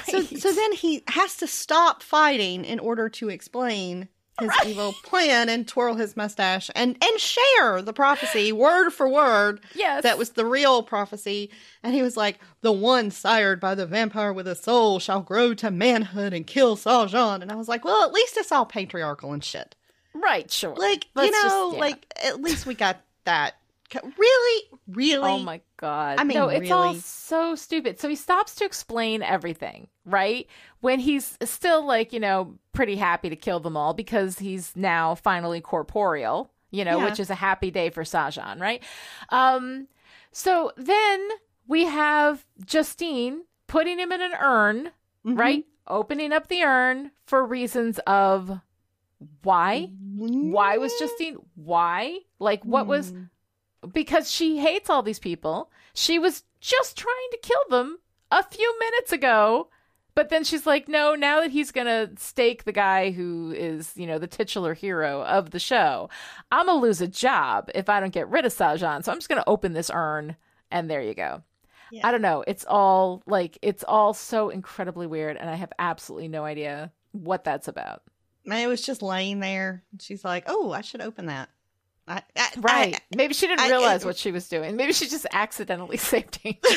So 0.06 0.21
so 0.21 0.51
then 0.51 0.73
he 0.73 1.03
has 1.08 1.36
to 1.38 1.47
stop 1.47 2.03
fighting 2.03 2.63
in 2.63 2.77
order 2.77 3.10
to 3.10 3.29
explain 3.29 4.08
his 4.39 4.52
evil 4.65 4.93
plan 5.04 5.48
and 5.50 5.67
twirl 5.67 5.96
his 5.96 6.17
mustache 6.17 6.69
and 6.76 6.98
and 7.04 7.19
share 7.19 7.82
the 7.82 7.93
prophecy 7.93 8.52
word 8.52 8.89
for 8.91 9.08
word. 9.08 9.60
Yes. 9.76 10.04
That 10.04 10.17
was 10.17 10.32
the 10.32 10.46
real 10.46 10.82
prophecy. 10.84 11.50
And 11.84 11.93
he 11.93 12.02
was 12.02 12.17
like, 12.17 12.39
The 12.62 12.72
one 12.72 13.12
sired 13.12 13.60
by 13.60 13.76
the 13.76 13.86
vampire 13.86 14.34
with 14.34 14.48
a 14.48 14.56
soul 14.56 15.00
shall 15.00 15.22
grow 15.22 15.54
to 15.56 15.69
manhood 15.69 16.34
and 16.34 16.48
kill 16.48 16.76
Sahjhan. 16.76 17.41
And 17.41 17.52
I 17.52 17.56
was 17.56 17.67
like, 17.67 17.86
Well, 17.86 18.04
at 18.04 18.13
least 18.13 18.38
it's 18.38 18.52
all 18.52 18.65
patriarchal 18.65 19.34
and 19.34 19.43
shit. 19.43 19.76
Right, 20.15 20.50
sure. 20.52 20.76
Like, 20.76 21.08
Let's 21.15 21.28
you 21.28 21.41
just- 21.41 21.48
know, 21.48 21.74
yeah. 21.74 21.80
like 21.80 22.06
at 22.24 22.41
least 22.41 22.65
we 22.65 22.74
got 22.76 23.02
that. 23.26 23.56
Really? 24.17 24.63
Really? 24.88 25.29
Oh 25.29 25.39
my 25.39 25.62
god. 25.77 26.19
I 26.19 26.23
mean, 26.23 26.38
no, 26.38 26.49
it's 26.49 26.71
all 26.71 26.93
so 26.95 27.56
stupid. 27.56 27.99
So 27.99 28.08
he 28.10 28.15
stops 28.15 28.56
to 28.56 28.65
explain 28.65 29.21
everything, 29.21 29.88
right? 30.06 30.47
When 30.82 30.99
he's 30.99 31.38
still 31.43 31.86
like, 31.86 32.13
you 32.13 32.19
know, 32.19 32.56
pretty 32.73 32.95
happy 32.95 33.29
to 33.29 33.36
kill 33.36 33.60
them 33.60 33.77
all 33.77 33.93
because 33.93 34.39
he's 34.39 34.75
now 34.75 35.15
finally 35.15 35.62
corporeal, 35.62 36.51
you 36.71 36.84
know, 36.86 36.97
Yeah. 36.99 37.06
which 37.06 37.19
is 37.19 37.29
a 37.29 37.36
happy 37.36 37.71
day 37.71 37.89
for 37.89 38.03
Sahjhan, 38.03 38.60
right? 38.60 38.84
Um 39.29 39.88
so 40.32 40.71
then 40.77 41.29
we 41.67 41.86
have 41.86 42.45
Justine 42.65 43.43
putting 43.67 43.99
him 43.99 44.12
in 44.12 44.21
an 44.21 44.34
urn, 44.41 44.91
Mhm. 45.25 45.38
right? 45.39 45.65
Opening 45.88 46.32
up 46.34 46.47
the 46.47 46.63
urn 46.63 47.12
for 47.25 47.45
reasons 47.45 47.99
of 48.08 48.60
why? 49.43 49.89
Why 50.15 50.77
was 50.77 50.93
Justine 50.99 51.38
why? 51.56 52.19
Like 52.39 52.63
what 52.63 52.88
was 52.88 53.12
Mm. 53.12 53.29
Because 53.91 54.32
she 54.32 54.60
hates 54.60 54.89
all 54.89 55.04
these 55.04 55.19
people. 55.19 55.72
She 55.93 56.19
was 56.19 56.43
just 56.60 56.98
trying 56.98 57.30
to 57.32 57.39
kill 57.41 57.63
them 57.69 58.00
a 58.32 58.43
few 58.43 58.80
minutes 58.80 59.12
ago. 59.12 59.69
But 60.15 60.30
then 60.30 60.43
she's 60.43 60.67
like, 60.67 60.88
no, 60.88 61.15
now 61.15 61.41
that 61.41 61.50
he's 61.50 61.72
going 61.72 61.88
to 61.88 62.12
stake 62.22 62.65
the 62.65 62.72
guy 62.72 63.10
who 63.10 63.52
is, 63.52 63.93
you 63.96 64.06
know, 64.06 64.19
the 64.19 64.28
titular 64.28 64.76
hero 64.76 65.24
of 65.24 65.50
the 65.50 65.60
show, 65.60 66.08
I'm 66.52 66.67
going 66.67 66.78
to 66.78 66.84
lose 66.84 67.02
a 67.02 67.08
job 67.08 67.72
if 67.74 67.89
I 67.89 68.00
don't 68.00 68.13
get 68.13 68.30
rid 68.30 68.46
of 68.46 68.54
Sahjhan. 68.54 69.04
So 69.04 69.12
I'm 69.12 69.17
just 69.17 69.28
going 69.28 69.41
to 69.41 69.50
open 69.50 69.74
this 69.74 69.89
urn 69.91 70.36
and 70.69 70.88
there 70.88 71.02
you 71.02 71.15
go. 71.15 71.41
Yeah. 71.91 72.08
I 72.08 72.12
don't 72.12 72.22
know. 72.22 72.43
It's 72.46 72.63
all 72.67 73.24
like, 73.26 73.58
it's 73.63 73.84
all 73.88 74.13
so 74.13 74.50
incredibly 74.50 75.08
weird. 75.08 75.36
And 75.36 75.50
I 75.50 75.56
have 75.56 75.74
absolutely 75.80 76.28
no 76.28 76.46
idea 76.46 76.91
what 77.12 77.43
that's 77.43 77.67
about. 77.67 78.04
It 78.46 78.67
was 78.67 78.82
just 78.82 79.02
laying 79.02 79.39
there. 79.39 79.84
She's 80.00 80.26
like, 80.26 80.43
"Oh, 80.48 80.72
I 80.72 80.82
should 80.82 81.02
open 81.02 81.28
that." 81.28 81.50
I, 82.07 82.21
I, 82.35 82.49
Right. 82.57 82.95
I- 82.95 83.15
Maybe 83.15 83.33
she 83.33 83.47
didn't 83.47 83.67
realize 83.69 84.03
uh, 84.03 84.07
what 84.07 84.17
she 84.17 84.31
was 84.31 84.47
doing. 84.49 84.75
Maybe 84.75 84.93
she 84.93 85.07
just 85.07 85.25
accidentally 85.31 85.97
saved 86.11 86.39
Angel. 86.43 86.61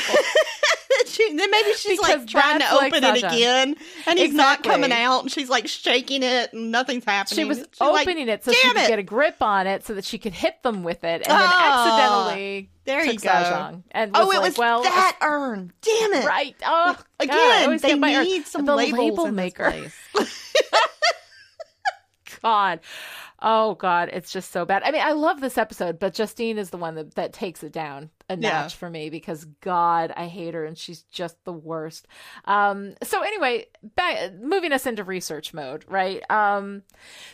she 1.07 1.37
then 1.37 1.51
maybe 1.51 1.73
she's 1.75 1.99
Because 1.99 2.19
like 2.21 2.27
trying 2.29 2.55
to 2.59 2.59
that's 2.61 2.75
like 2.77 2.93
open 2.95 3.05
it 3.05 3.19
again, 3.19 3.77
and 4.07 4.19
he's 4.19 4.33
not 4.35 4.63
coming 4.63 4.93
out, 4.93 5.21
and 5.23 5.31
she's 5.33 5.49
like 5.49 5.67
shaking 5.69 6.23
it, 6.23 6.53
and 6.53 6.71
nothing's 6.71 7.05
happening. 7.05 7.37
She 7.37 7.45
was 7.45 7.59
She's 7.59 7.81
like, 7.81 8.07
opening 8.07 8.29
it 8.29 8.45
so 8.45 8.53
she 8.53 8.63
"Damn 8.63 8.75
could 8.75 8.85
it!" 8.85 8.89
get 8.89 8.99
a 8.99 9.03
grip 9.03 9.37
on 9.43 9.67
it 9.67 9.85
so 9.85 9.95
that 9.95 10.05
she 10.05 10.19
could 10.19 10.33
hit 10.33 10.63
them 10.63 10.83
with 10.85 11.03
it, 11.05 11.23
and 11.23 11.25
then 11.25 11.41
Oh, 11.41 12.29
accidentally 12.29 12.71
there 12.85 13.05
you 13.05 13.19
go. 13.19 13.83
And 13.91 14.13
oh, 14.15 14.27
was 14.27 14.27
Oh, 14.27 14.31
it 14.31 14.41
like, 14.41 14.49
was 14.51 14.59
well, 14.59 14.83
that 14.83 15.17
urn. 15.23 15.73
Damn 15.83 16.13
it! 16.15 16.27
right. 16.27 16.57
Oh, 16.65 16.97
Again, 17.21 17.71
God, 17.71 17.81
they 17.81 17.95
need 18.25 18.47
some 18.47 18.65
the 18.65 18.77
label 18.77 19.31
maker. 19.33 19.73
God. 22.43 22.81
Oh 23.41 23.75
God, 23.75 24.09
it's 24.13 24.33
just 24.33 24.51
so 24.51 24.65
bad. 24.65 24.83
I 24.83 24.91
mean, 24.91 25.03
I 25.03 25.13
love 25.13 25.41
this 25.41 25.59
episode, 25.59 25.99
but 25.99 26.15
Justine 26.15 26.57
is 26.59 26.71
the 26.71 26.79
one 26.79 26.95
that, 26.95 27.15
that 27.17 27.33
takes 27.33 27.63
it 27.63 27.73
down 27.73 28.11
a 28.29 28.37
Yeah. 28.37 28.63
notch 28.63 28.77
for 28.77 28.89
me 28.89 29.11
because 29.11 29.45
God, 29.61 30.13
I 30.17 30.27
hate 30.27 30.55
her 30.55 30.65
and 30.65 30.77
she's 30.77 31.03
just 31.03 31.37
the 31.45 31.53
worst. 31.53 32.07
Um, 32.47 32.95
so 33.03 33.23
anyway, 33.23 33.67
back, 33.95 34.33
moving 34.35 34.73
us 34.73 34.87
into 34.87 35.05
research 35.05 35.53
mode, 35.53 35.85
right? 35.89 36.23
Um, 36.31 36.83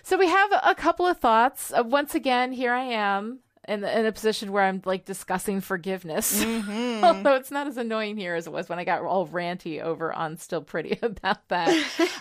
so 0.03 0.19
we 0.19 0.27
have 0.29 0.51
a 0.65 0.75
couple 0.75 1.07
of 1.07 1.19
thoughts. 1.19 1.73
Uh, 1.73 1.85
once 1.85 2.15
again, 2.15 2.53
here 2.53 2.73
I 2.73 2.83
am 2.85 3.38
in, 3.68 3.85
in 3.85 4.07
a 4.07 4.12
position 4.12 4.51
where 4.51 4.64
I'm 4.64 4.83
like 4.85 5.05
discussing 5.05 5.61
forgiveness. 5.61 6.42
Mhm. 6.44 7.03
Although 7.05 7.35
it's 7.35 7.51
not 7.51 7.66
as 7.68 7.77
annoying 7.77 8.16
here 8.16 8.35
as 8.35 8.46
it 8.46 8.53
was 8.53 8.68
when 8.68 8.79
I 8.79 8.85
got 8.85 9.03
all 9.03 9.27
ranty 9.29 9.81
over 9.81 10.12
on 10.12 10.37
Still 10.37 10.62
Pretty 10.62 10.98
about 11.03 11.46
that. 11.48 11.68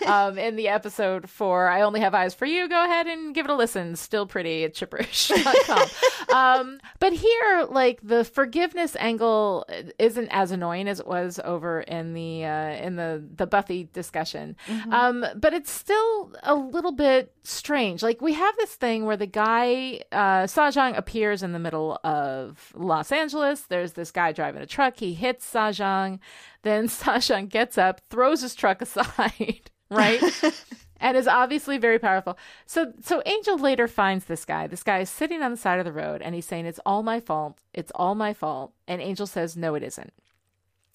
um, 0.06 0.38
in 0.38 0.56
the 0.56 0.68
episode 0.68 1.28
for 1.28 1.68
I 1.68 1.82
Only 1.82 2.00
Have 2.00 2.14
Eyes 2.14 2.34
for 2.34 2.46
You, 2.46 2.68
go 2.68 2.84
ahead 2.84 3.06
and 3.06 3.34
give 3.34 3.46
it 3.46 3.50
a 3.50 3.56
listen. 3.56 3.96
Still 3.96 4.26
Pretty 4.26 4.64
at 4.64 4.74
chipperish.com. 4.74 5.88
um, 6.36 6.80
but 6.98 7.12
here, 7.12 7.66
like 7.70 8.00
the 8.02 8.24
forgiveness 8.24 8.96
angle 8.98 9.66
isn't 9.98 10.28
as 10.28 10.50
annoying 10.52 10.88
as 10.88 11.00
it 11.00 11.06
was 11.06 11.40
over 11.44 11.80
in 11.80 12.12
the 12.14 12.44
uh, 12.44 12.70
in 12.84 12.96
the 12.96 13.24
the 13.36 13.46
Buffy 13.46 13.88
discussion. 13.92 14.56
Um, 14.90 15.24
but 15.36 15.52
it's 15.54 15.70
still 15.70 16.32
a 16.42 16.54
little 16.54 16.92
bit 16.92 17.32
strange. 17.42 18.02
Like 18.02 18.20
we 18.20 18.34
have 18.34 18.56
this 18.56 18.74
thing 18.74 19.04
where 19.06 19.16
the 19.16 19.26
guy 19.26 20.02
uh, 20.12 20.44
Sahjhan 20.44 20.96
appears 20.96 21.31
in 21.40 21.52
the 21.52 21.60
middle 21.60 22.00
of 22.02 22.72
Los 22.74 23.12
Angeles. 23.12 23.60
There's 23.62 23.92
this 23.92 24.10
guy 24.10 24.32
driving 24.32 24.60
a 24.60 24.66
truck. 24.66 24.96
He 24.96 25.14
hits 25.14 25.48
Sahjhan. 25.48 26.18
Then 26.62 26.88
Sahjhan 26.88 27.48
gets 27.48 27.78
up, 27.78 28.00
throws 28.10 28.40
his 28.40 28.56
truck 28.56 28.82
aside, 28.82 29.70
right? 29.90 30.20
and 31.02 31.16
is 31.16 31.28
obviously 31.28 31.78
very 31.78 31.98
powerful. 31.98 32.36
So 32.66 32.92
so 33.02 33.22
Angel 33.26 33.56
later 33.58 33.86
finds 33.86 34.24
this 34.24 34.44
guy. 34.44 34.66
This 34.66 34.82
guy 34.82 34.98
is 34.98 35.10
sitting 35.10 35.42
on 35.42 35.50
the 35.50 35.56
side 35.56 35.78
of 35.78 35.84
the 35.84 35.92
road 35.92 36.22
and 36.22 36.34
he's 36.34 36.46
saying 36.46 36.66
it's 36.66 36.80
all 36.84 37.02
my 37.02 37.20
fault. 37.20 37.58
It's 37.72 37.92
all 37.94 38.14
my 38.14 38.34
fault. 38.34 38.72
And 38.88 39.00
Angel 39.00 39.26
says 39.26 39.56
no 39.56 39.74
it 39.74 39.82
isn't. 39.82 40.12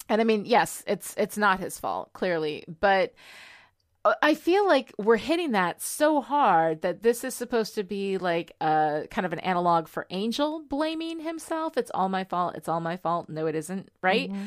And 0.08 0.20
I 0.20 0.24
mean, 0.24 0.44
yes, 0.46 0.82
it's 0.86 1.14
it's 1.16 1.36
not 1.36 1.60
his 1.60 1.78
fault 1.78 2.12
clearly, 2.12 2.64
but 2.80 3.14
Uh, 4.04 4.14
I 4.22 4.34
feel 4.34 4.66
like 4.66 4.92
we're 4.98 5.16
hitting 5.16 5.52
that 5.52 5.82
so 5.82 6.20
hard 6.20 6.82
that 6.82 7.02
this 7.02 7.24
is 7.24 7.34
supposed 7.34 7.74
to 7.74 7.84
be 7.84 8.18
like 8.18 8.52
a 8.60 9.06
kind 9.10 9.26
of 9.26 9.32
an 9.32 9.40
analog 9.40 9.88
for 9.88 10.06
Angel 10.10 10.62
blaming 10.68 11.20
himself. 11.20 11.76
It's 11.76 11.90
all 11.92 12.08
my 12.08 12.24
fault. 12.24 12.54
It's 12.56 12.68
all 12.68 12.80
my 12.80 12.96
fault. 12.96 13.28
No, 13.28 13.46
it 13.46 13.54
isn't. 13.54 13.90
Right. 14.02 14.30
Mm-hmm. 14.30 14.46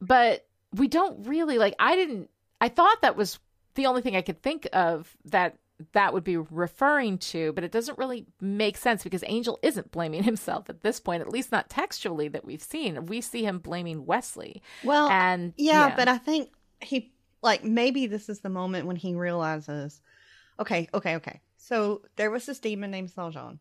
But 0.00 0.46
we 0.72 0.88
don't 0.88 1.26
really 1.26 1.58
like, 1.58 1.74
I 1.78 1.96
didn't, 1.96 2.30
I 2.60 2.68
thought 2.68 3.02
that 3.02 3.16
was 3.16 3.38
the 3.74 3.86
only 3.86 4.02
thing 4.02 4.16
I 4.16 4.22
could 4.22 4.42
think 4.42 4.68
of 4.72 5.16
that 5.26 5.56
that 5.92 6.12
would 6.12 6.24
be 6.24 6.36
referring 6.36 7.18
to, 7.18 7.52
but 7.52 7.64
it 7.64 7.72
doesn't 7.72 7.98
really 7.98 8.26
make 8.40 8.76
sense 8.76 9.02
because 9.02 9.24
Angel 9.26 9.58
isn't 9.62 9.90
blaming 9.90 10.22
himself 10.24 10.70
at 10.70 10.80
this 10.80 11.00
point, 11.00 11.22
at 11.22 11.28
least 11.28 11.52
not 11.52 11.68
textually 11.68 12.28
that 12.28 12.44
we've 12.44 12.62
seen. 12.62 13.06
We 13.06 13.20
see 13.20 13.44
him 13.44 13.58
blaming 13.58 14.06
Wesley. 14.06 14.62
Well, 14.84 15.08
And 15.08 15.52
yeah, 15.56 15.94
but 15.96 16.08
I 16.08 16.18
think 16.18 16.50
he 16.80 17.12
like 17.42 17.64
maybe 17.64 18.06
this 18.06 18.28
is 18.28 18.40
the 18.40 18.48
moment 18.48 18.86
when 18.86 18.96
he 18.96 19.14
realizes, 19.14 20.00
okay, 20.58 20.88
okay, 20.94 21.16
okay. 21.16 21.40
So 21.56 22.02
there 22.16 22.30
was 22.30 22.46
this 22.46 22.58
demon 22.60 22.90
named 22.90 23.10
Sahjhan, 23.10 23.58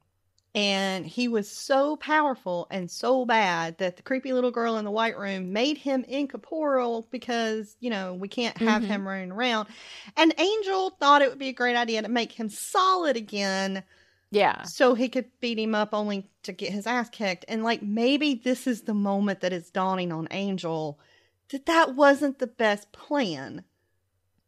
and 0.53 1.05
he 1.05 1.27
was 1.27 1.49
so 1.49 1.95
powerful 1.95 2.67
and 2.69 2.89
so 2.91 3.25
bad 3.25 3.77
that 3.77 3.95
the 3.97 4.03
creepy 4.03 4.33
little 4.33 4.51
girl 4.51 4.77
in 4.77 4.85
the 4.85 4.91
white 4.91 5.17
room 5.17 5.53
made 5.53 5.77
him 5.77 6.03
incorporeal 6.07 7.07
because 7.11 7.75
you 7.79 7.89
know 7.89 8.13
we 8.13 8.27
can't 8.27 8.57
have 8.57 8.83
Mhm. 8.83 8.87
him 8.87 9.07
running 9.07 9.31
around. 9.31 9.67
And 10.17 10.33
Angel 10.37 10.89
thought 10.91 11.21
it 11.21 11.29
would 11.29 11.39
be 11.39 11.49
a 11.49 11.53
great 11.53 11.75
idea 11.75 12.01
to 12.01 12.09
make 12.09 12.31
him 12.33 12.49
solid 12.49 13.15
again 13.15 13.83
yeah. 14.31 14.63
so 14.63 14.93
he 14.93 15.09
could 15.09 15.25
beat 15.39 15.59
him 15.59 15.75
up 15.75 15.89
only 15.93 16.29
to 16.43 16.51
get 16.51 16.71
his 16.71 16.87
ass 16.87 17.09
kicked. 17.09 17.45
And 17.47 17.63
like 17.63 17.81
maybe 17.81 18.35
this 18.35 18.67
is 18.67 18.81
the 18.81 18.93
moment 18.93 19.41
that 19.41 19.53
is 19.53 19.69
dawning 19.69 20.11
on 20.11 20.27
Angel 20.31 20.99
that 21.49 21.65
that 21.65 21.95
wasn't 21.95 22.39
the 22.39 22.47
best 22.47 22.91
plan. 22.91 23.63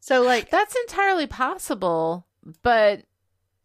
So 0.04 0.22
like 0.22 0.50
That's 0.50 0.76
entirely 0.76 1.28
possible, 1.28 2.26
but 2.62 3.04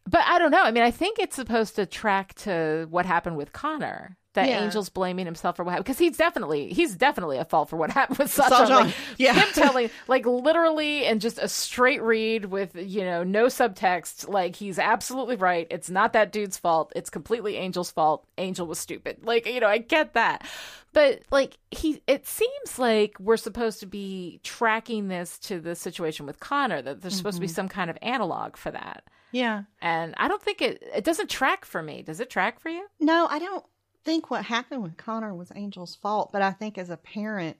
but 0.06 0.20
I 0.24 0.38
don't 0.38 0.52
know. 0.52 0.62
I 0.62 0.70
mean, 0.70 0.84
I 0.84 0.92
think 0.92 1.18
it's 1.18 1.34
supposed 1.34 1.74
to 1.76 1.84
track 1.84 2.32
to 2.44 2.86
what 2.90 3.06
happened 3.06 3.36
with 3.36 3.52
Connor. 3.52 4.16
That 4.34 4.48
Yeah. 4.48 4.60
Angel's 4.60 4.88
blaming 4.88 5.26
himself 5.26 5.56
for 5.56 5.64
what 5.64 5.72
happened 5.72 5.86
because 5.86 5.98
he's 5.98 6.16
definitely 6.16 6.68
he's 6.72 6.94
definitely 6.94 7.38
a 7.38 7.44
fault 7.44 7.70
for 7.70 7.76
what 7.76 7.90
happened 7.98 8.18
with 8.18 8.30
Sasha. 8.32 8.54
Sasha, 8.54 8.72
Like, 8.72 8.94
yeah. 9.16 9.32
him 9.34 9.48
telling 9.52 9.90
like 10.06 10.26
literally 10.26 11.06
and 11.06 11.20
just 11.20 11.38
a 11.40 11.48
straight 11.48 12.02
read 12.02 12.44
with 12.44 12.76
you 12.76 13.02
know 13.02 13.24
no 13.24 13.46
subtext. 13.46 14.28
Like 14.28 14.54
he's 14.54 14.78
absolutely 14.78 15.34
right. 15.34 15.66
It's 15.70 15.90
not 15.90 16.12
that 16.12 16.30
dude's 16.30 16.56
fault. 16.56 16.92
It's 16.94 17.10
completely 17.10 17.56
Angel's 17.56 17.90
fault. 17.90 18.24
Angel 18.38 18.64
was 18.64 18.78
stupid. 18.78 19.16
Like 19.24 19.44
you 19.48 19.58
know 19.58 19.66
I 19.66 19.78
get 19.78 20.12
that, 20.12 20.46
but 20.92 21.20
like 21.30 21.58
he 21.70 22.02
it 22.06 22.26
seems 22.26 22.78
like 22.78 23.14
we're 23.20 23.36
supposed 23.36 23.80
to 23.80 23.86
be 23.86 24.40
tracking 24.42 25.08
this 25.08 25.38
to 25.40 25.60
the 25.60 25.74
situation 25.74 26.26
with 26.26 26.40
Connor. 26.40 26.82
That 26.82 27.00
there's 27.02 27.16
supposed 27.16 27.36
to 27.36 27.40
be 27.40 27.46
Mm-hmm. 27.46 27.54
some 27.54 27.68
kind 27.68 27.90
of 27.90 27.98
analog 28.02 28.56
for 28.56 28.70
that. 28.70 29.04
yeah. 29.32 29.62
And 29.82 30.14
I 30.16 30.28
don't 30.28 30.42
think 30.42 30.62
it 30.62 30.82
it 30.94 31.04
doesn't 31.04 31.28
track 31.30 31.64
for 31.64 31.82
me. 31.82 32.02
Does 32.02 32.20
it 32.20 32.30
track 32.30 32.60
for 32.60 32.68
you? 32.70 32.86
No, 33.00 33.26
I 33.30 33.38
don't 33.38 33.64
think 34.04 34.30
what 34.30 34.44
happened 34.44 34.82
with 34.82 34.96
Connor 34.96 35.34
was 35.34 35.50
Angel's 35.50 35.94
fault, 35.94 36.30
but 36.32 36.40
I 36.42 36.52
think 36.52 36.78
as 36.78 36.88
a 36.90 36.96
parent, 36.96 37.56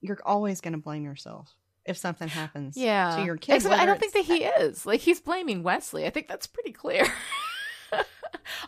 you're 0.00 0.20
always 0.24 0.60
going 0.60 0.72
to 0.74 0.78
blame 0.78 1.04
yourself 1.04 1.54
if 1.84 1.96
something 1.96 2.28
happens 2.28 2.76
Yeah. 2.76 3.16
to 3.16 3.24
your 3.24 3.36
kid. 3.36 3.56
Except 3.56 3.74
I 3.74 3.86
don't 3.86 3.98
think 3.98 4.12
that 4.12 4.24
he 4.24 4.44
is. 4.44 4.86
Like 4.86 5.00
he's 5.00 5.20
blaming 5.20 5.64
Wesley. 5.64 6.06
I 6.06 6.10
think 6.10 6.28
that's 6.28 6.46
pretty 6.46 6.70
clear. 6.72 7.04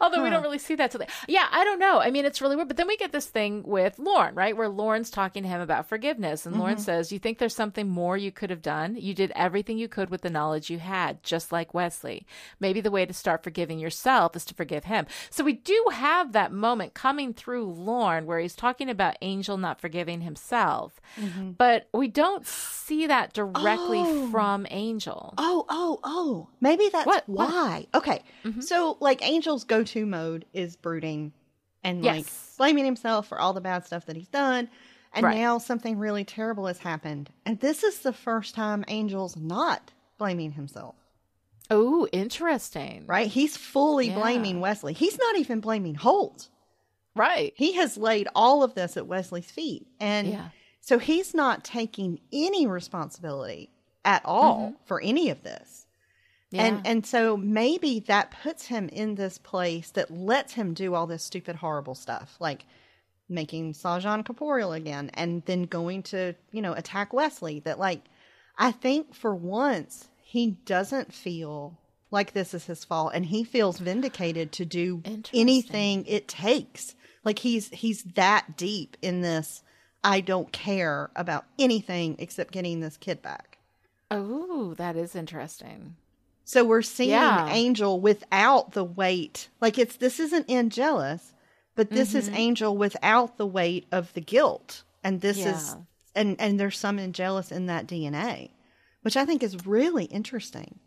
Although 0.05 0.23
we 0.23 0.31
don't 0.31 0.43
really 0.43 0.59
see 0.59 0.75
that 0.77 0.91
till 0.91 1.01
the 1.01 1.07
Yeah, 1.27 1.47
I 1.51 1.65
don't 1.65 1.79
know. 1.79 1.99
I 2.01 2.11
mean, 2.11 2.25
it's 2.25 2.41
really 2.43 2.57
weird. 2.57 2.69
But 2.69 2.77
then 2.77 2.87
we 2.87 2.97
get 2.97 3.13
this 3.13 3.27
thing 3.27 3.63
with 3.65 3.99
Lorne, 3.99 4.35
right? 4.35 4.57
Where 4.57 4.69
Lorne's 4.69 5.11
talking 5.11 5.43
to 5.43 5.49
him 5.49 5.61
about 5.61 5.89
forgiveness. 5.89 6.45
And 6.47 6.59
Lorne 6.59 6.77
Mhm. 6.77 6.81
says, 6.81 7.11
You 7.13 7.19
think 7.19 7.39
there's 7.39 7.55
something 7.55 7.89
more 7.89 8.17
you 8.17 8.31
could 8.31 8.51
have 8.51 8.63
done? 8.63 8.97
You 8.97 9.15
did 9.15 9.33
everything 9.35 9.79
you 9.79 9.89
could 9.89 10.11
with 10.11 10.21
the 10.23 10.31
knowledge 10.31 10.69
you 10.71 10.79
had, 10.79 11.23
just 11.23 11.51
like 11.53 11.73
Wesley. 11.75 12.27
Maybe 12.61 12.81
the 12.81 12.91
way 12.91 13.07
to 13.07 13.13
start 13.13 13.43
forgiving 13.43 13.79
yourself 13.79 14.37
is 14.37 14.45
to 14.47 14.55
forgive 14.55 14.85
him. 14.85 15.07
So 15.31 15.43
we 15.45 15.55
do 15.55 15.87
have 15.93 16.33
that 16.33 16.53
moment 16.53 16.95
coming 16.95 17.33
through 17.33 17.65
Lorne 17.73 18.27
where 18.27 18.39
he's 18.39 18.55
talking 18.55 18.91
about 18.91 19.17
Angel 19.23 19.57
not 19.57 19.81
forgiving 19.81 20.21
himself. 20.21 21.01
Mhm. 21.17 21.57
But 21.57 21.89
we 21.93 22.09
don't 22.09 22.47
see 22.47 23.07
that 23.07 23.33
directly 23.33 24.03
Oh. 24.05 24.29
from 24.31 24.67
Angel. 24.71 25.35
Oh, 25.39 25.65
oh, 25.69 26.01
oh. 26.05 26.49
Maybe 26.61 26.89
that's 26.91 27.07
What? 27.07 27.29
What? 27.29 27.49
why. 27.51 27.87
Okay. 27.95 28.23
Mhm. 28.45 28.63
So, 28.63 28.97
like, 29.01 29.23
Angel's 29.27 29.65
go 29.65 29.83
mode 30.03 30.45
is 30.53 30.77
brooding 30.77 31.33
and, 31.83 32.03
like, 32.05 32.27
blaming 32.57 32.85
himself 32.85 33.29
for 33.29 33.39
all 33.41 33.53
the 33.53 33.61
bad 33.61 33.87
stuff 33.87 34.07
that 34.07 34.17
he's 34.17 34.29
done. 34.29 34.69
And 35.13 35.25
Right. 35.25 35.37
now 35.37 35.59
something 35.59 35.97
really 35.99 36.25
terrible 36.25 36.67
has 36.67 36.79
happened. 36.79 37.31
And 37.47 37.61
this 37.61 37.85
is 37.85 38.01
the 38.01 38.13
first 38.13 38.55
time 38.55 38.85
Angel's 38.89 39.37
not 39.37 39.93
blaming 40.19 40.53
himself, 40.53 40.97
Oh, 41.71 42.07
interesting. 42.13 43.05
right? 43.07 43.29
He's 43.29 43.57
fully 43.57 44.09
Yeah. 44.09 44.17
blaming 44.19 44.61
Wesley. 44.61 44.93
He's 44.93 45.19
not 45.19 45.37
even 45.37 45.61
blaming 45.61 45.95
Holtz. 45.95 46.51
Right. 47.15 47.53
He 47.57 47.75
has 47.75 47.97
laid 47.97 48.29
all 48.35 48.63
of 48.65 48.75
this 48.75 48.97
at 48.97 49.07
Wesley's 49.07 49.51
feet. 49.51 49.87
And 50.01 50.29
Yeah. 50.29 50.49
so 50.81 50.99
he's 50.99 51.33
not 51.33 51.65
taking 51.65 52.21
any 52.33 52.67
responsibility 52.67 53.71
at 54.05 54.25
all 54.25 54.59
mm-hmm. 54.61 54.75
for 54.85 55.01
any 55.01 55.31
of 55.31 55.43
this. 55.45 55.84
Yeah. 56.55 56.67
And 56.67 56.87
and 56.87 57.07
so 57.07 57.37
maybe 57.37 57.99
that 58.07 58.31
puts 58.43 58.67
him 58.67 58.89
in 58.89 59.17
this 59.17 59.39
place 59.39 59.91
that 59.91 60.13
lets 60.13 60.53
him 60.53 60.73
do 60.73 60.95
all 60.95 61.09
this 61.09 61.25
stupid 61.25 61.57
horrible 61.57 61.97
stuff 61.97 62.37
like 62.39 62.65
making 63.29 63.73
Sahjhan 63.73 64.25
corporeal 64.25 64.73
again 64.73 65.11
and 65.15 65.43
then 65.47 65.65
going 65.65 66.05
to, 66.05 66.35
you 66.53 66.63
know, 66.63 66.73
attack 66.73 67.13
Wesley 67.13 67.59
that 67.61 67.81
like 67.81 68.03
I 68.57 68.71
think 68.71 69.15
for 69.17 69.35
once 69.35 70.09
he 70.23 70.53
doesn't 70.65 71.13
feel 71.13 71.77
like 72.13 72.33
this 72.33 72.55
is 72.55 72.67
his 72.67 72.85
fault 72.85 73.11
and 73.15 73.27
he 73.27 73.43
feels 73.43 73.81
vindicated 73.81 74.53
to 74.53 74.65
do 74.65 75.03
anything 75.35 76.05
it 76.07 76.29
takes. 76.29 76.95
Like 77.25 77.41
he's 77.41 77.69
he's 77.71 78.05
that 78.15 78.57
deep 78.57 78.97
in 79.03 79.23
this 79.23 79.63
I 80.05 80.21
don't 80.21 80.53
care 80.53 81.11
about 81.17 81.47
anything 81.59 82.15
except 82.21 82.53
getting 82.53 82.79
this 82.79 82.97
kid 82.97 83.23
back. 83.23 83.59
oh, 84.13 84.75
that 84.75 84.95
is 84.95 85.17
interesting. 85.17 85.97
So 86.45 86.65
we're 86.65 86.83
seeing 86.83 87.11
Yeah. 87.11 87.49
Angel 87.49 87.99
without 88.01 88.73
the 88.73 88.85
weight. 88.85 89.49
Like 89.61 89.79
it's 89.79 89.97
this 89.97 90.21
isn't 90.21 90.51
Angelus, 90.51 91.33
but 91.75 91.91
this 91.91 92.15
is 92.15 92.27
Mm-hmm. 92.27 92.37
Angel 92.37 92.77
without 92.77 93.37
the 93.39 93.47
weight 93.47 93.87
of 93.91 94.13
the 94.13 94.21
guilt. 94.21 94.83
And 95.03 95.21
this 95.21 95.45
is 95.45 95.77
and 96.15 96.37
and 96.41 96.61
there's 96.61 96.79
some 96.79 96.99
Angelus 96.99 97.51
in 97.51 97.67
that 97.67 97.87
DNA, 97.87 98.51
which 99.03 99.17
I 99.17 99.25
think 99.25 99.43
is 99.43 99.67
really 99.67 100.05
interesting. 100.05 100.79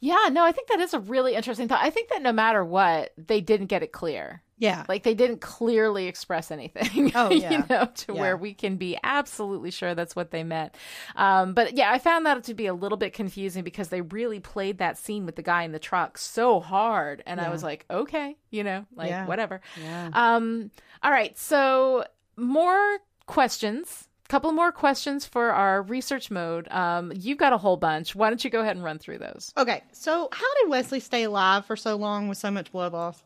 Yeah, 0.00 0.28
no, 0.30 0.44
I 0.44 0.52
think 0.52 0.68
that 0.68 0.80
is 0.80 0.94
a 0.94 1.00
really 1.00 1.34
interesting 1.34 1.68
thought. 1.68 1.82
I 1.84 1.90
think 1.90 2.08
that 2.10 2.22
no 2.22 2.32
matter 2.32 2.64
what, 2.64 3.12
they 3.16 3.40
didn't 3.40 3.66
get 3.66 3.82
it 3.82 3.92
clear. 3.92 4.42
Yeah. 4.58 4.84
Like 4.90 5.04
they 5.04 5.14
didn't 5.14 5.40
clearly 5.40 6.06
express 6.06 6.50
anything, 6.50 7.12
Oh, 7.14 7.30
yeah. 7.30 7.50
you 7.52 7.64
know, 7.70 7.86
to 7.86 8.12
Yeah. 8.12 8.20
where 8.20 8.36
we 8.36 8.52
can 8.52 8.76
be 8.76 8.98
absolutely 9.02 9.70
sure 9.70 9.94
that's 9.94 10.14
what 10.14 10.32
they 10.32 10.44
meant. 10.44 10.74
Um, 11.16 11.54
but 11.54 11.78
yeah, 11.78 11.90
I 11.90 11.98
found 11.98 12.26
that 12.26 12.44
to 12.44 12.52
be 12.52 12.66
a 12.66 12.74
little 12.74 12.98
bit 12.98 13.14
confusing 13.14 13.64
because 13.64 13.88
they 13.88 14.02
really 14.02 14.38
played 14.38 14.76
that 14.76 14.98
scene 14.98 15.24
with 15.24 15.36
the 15.36 15.42
guy 15.42 15.62
in 15.62 15.72
the 15.72 15.78
truck 15.78 16.18
so 16.18 16.60
hard, 16.60 17.22
and 17.24 17.40
I 17.40 17.48
was 17.48 17.62
like, 17.62 17.86
okay, 17.90 18.36
you 18.50 18.62
know, 18.62 18.84
like 18.94 19.08
Yeah. 19.08 19.24
whatever. 19.24 19.62
yeah. 19.82 20.10
Um, 20.12 20.70
all 21.02 21.10
right, 21.10 21.38
so 21.38 22.04
more 22.36 22.98
questions. 23.24 24.08
Couple 24.30 24.52
more 24.52 24.70
questions 24.70 25.26
for 25.26 25.50
our 25.50 25.82
research 25.82 26.30
mode. 26.30 26.68
Um, 26.70 27.10
you've 27.16 27.36
got 27.36 27.52
a 27.52 27.58
whole 27.58 27.76
bunch. 27.76 28.14
Why 28.14 28.30
don't 28.30 28.42
you 28.44 28.48
go 28.48 28.60
ahead 28.60 28.76
and 28.76 28.84
run 28.84 28.98
through 29.00 29.18
those? 29.18 29.52
Okay, 29.58 29.82
so 29.90 30.28
how 30.30 30.54
did 30.62 30.70
Wesley 30.70 31.00
stay 31.00 31.24
alive 31.24 31.66
for 31.66 31.74
so 31.74 31.96
long 31.96 32.28
with 32.28 32.38
so 32.38 32.48
much 32.50 32.70
blood 32.70 32.92
loss? 32.92 33.20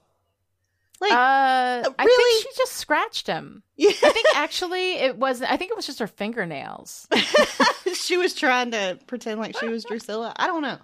Like, 1.02 1.12
Uh, 1.12 1.14
I 1.16 2.04
really? 2.04 2.40
think 2.40 2.54
she 2.54 2.58
just 2.62 2.72
scratched 2.72 3.26
him. 3.26 3.62
yeah, 3.76 3.90
I 3.90 4.10
think 4.12 4.26
actually 4.34 4.92
it 4.94 5.18
was. 5.18 5.42
I 5.42 5.58
think 5.58 5.70
it 5.72 5.76
was 5.76 5.84
just 5.86 5.98
her 5.98 6.06
fingernails. 6.06 7.06
she 7.94 8.16
was 8.16 8.32
trying 8.32 8.70
to 8.70 8.98
pretend 9.06 9.38
like 9.40 9.58
she 9.58 9.68
was 9.68 9.84
Drusilla. 9.84 10.32
I 10.36 10.46
don't 10.46 10.62
know. 10.62 10.78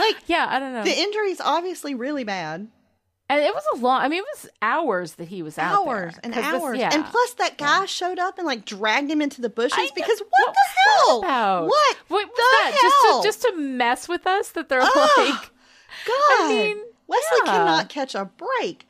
Like, 0.00 0.16
Yeah, 0.26 0.46
I 0.50 0.58
don't 0.58 0.72
know. 0.72 0.82
the 0.82 0.98
injury's 0.98 1.40
obviously 1.40 1.94
really 1.94 2.24
bad. 2.24 2.66
And 3.30 3.40
it 3.44 3.54
was 3.54 3.62
a 3.74 3.76
long. 3.78 4.02
I 4.02 4.08
mean, 4.08 4.18
it 4.18 4.26
was 4.34 4.50
hours 4.60 5.12
that 5.14 5.28
he 5.28 5.42
was 5.42 5.56
out 5.56 5.84
there. 5.86 5.94
hours 5.94 6.14
and 6.22 6.34
'Cause 6.34 6.44
this- 6.44 6.62
hours. 6.62 6.78
yeah. 6.78 6.90
And 6.92 7.04
plus, 7.06 7.32
that 7.34 7.56
guy 7.56 7.86
showed 7.86 8.18
up 8.18 8.36
and 8.38 8.46
like 8.46 8.64
dragged 8.66 9.10
him 9.10 9.22
into 9.22 9.40
the 9.40 9.48
bushes 9.48 9.90
because 9.94 10.18
what, 10.20 10.30
What 10.48 10.54
the 10.54 10.80
hell? 11.06 11.18
about? 11.20 11.66
What? 11.68 11.96
what 12.08 12.26
was 12.26 12.36
that? 12.36 12.78
hell? 12.80 13.22
Just 13.22 13.22
to 13.42 13.48
just 13.48 13.54
to 13.56 13.60
mess 13.60 14.08
with 14.08 14.26
us? 14.26 14.50
That 14.50 14.68
they're 14.68 14.82
Ugh. 14.82 14.90
like, 14.94 15.50
God, 16.06 16.40
I 16.40 16.48
mean, 16.48 16.76
Wesley 17.06 17.38
yeah. 17.44 17.52
cannot 17.52 17.88
catch 17.88 18.14
a 18.14 18.24
break. 18.24 18.86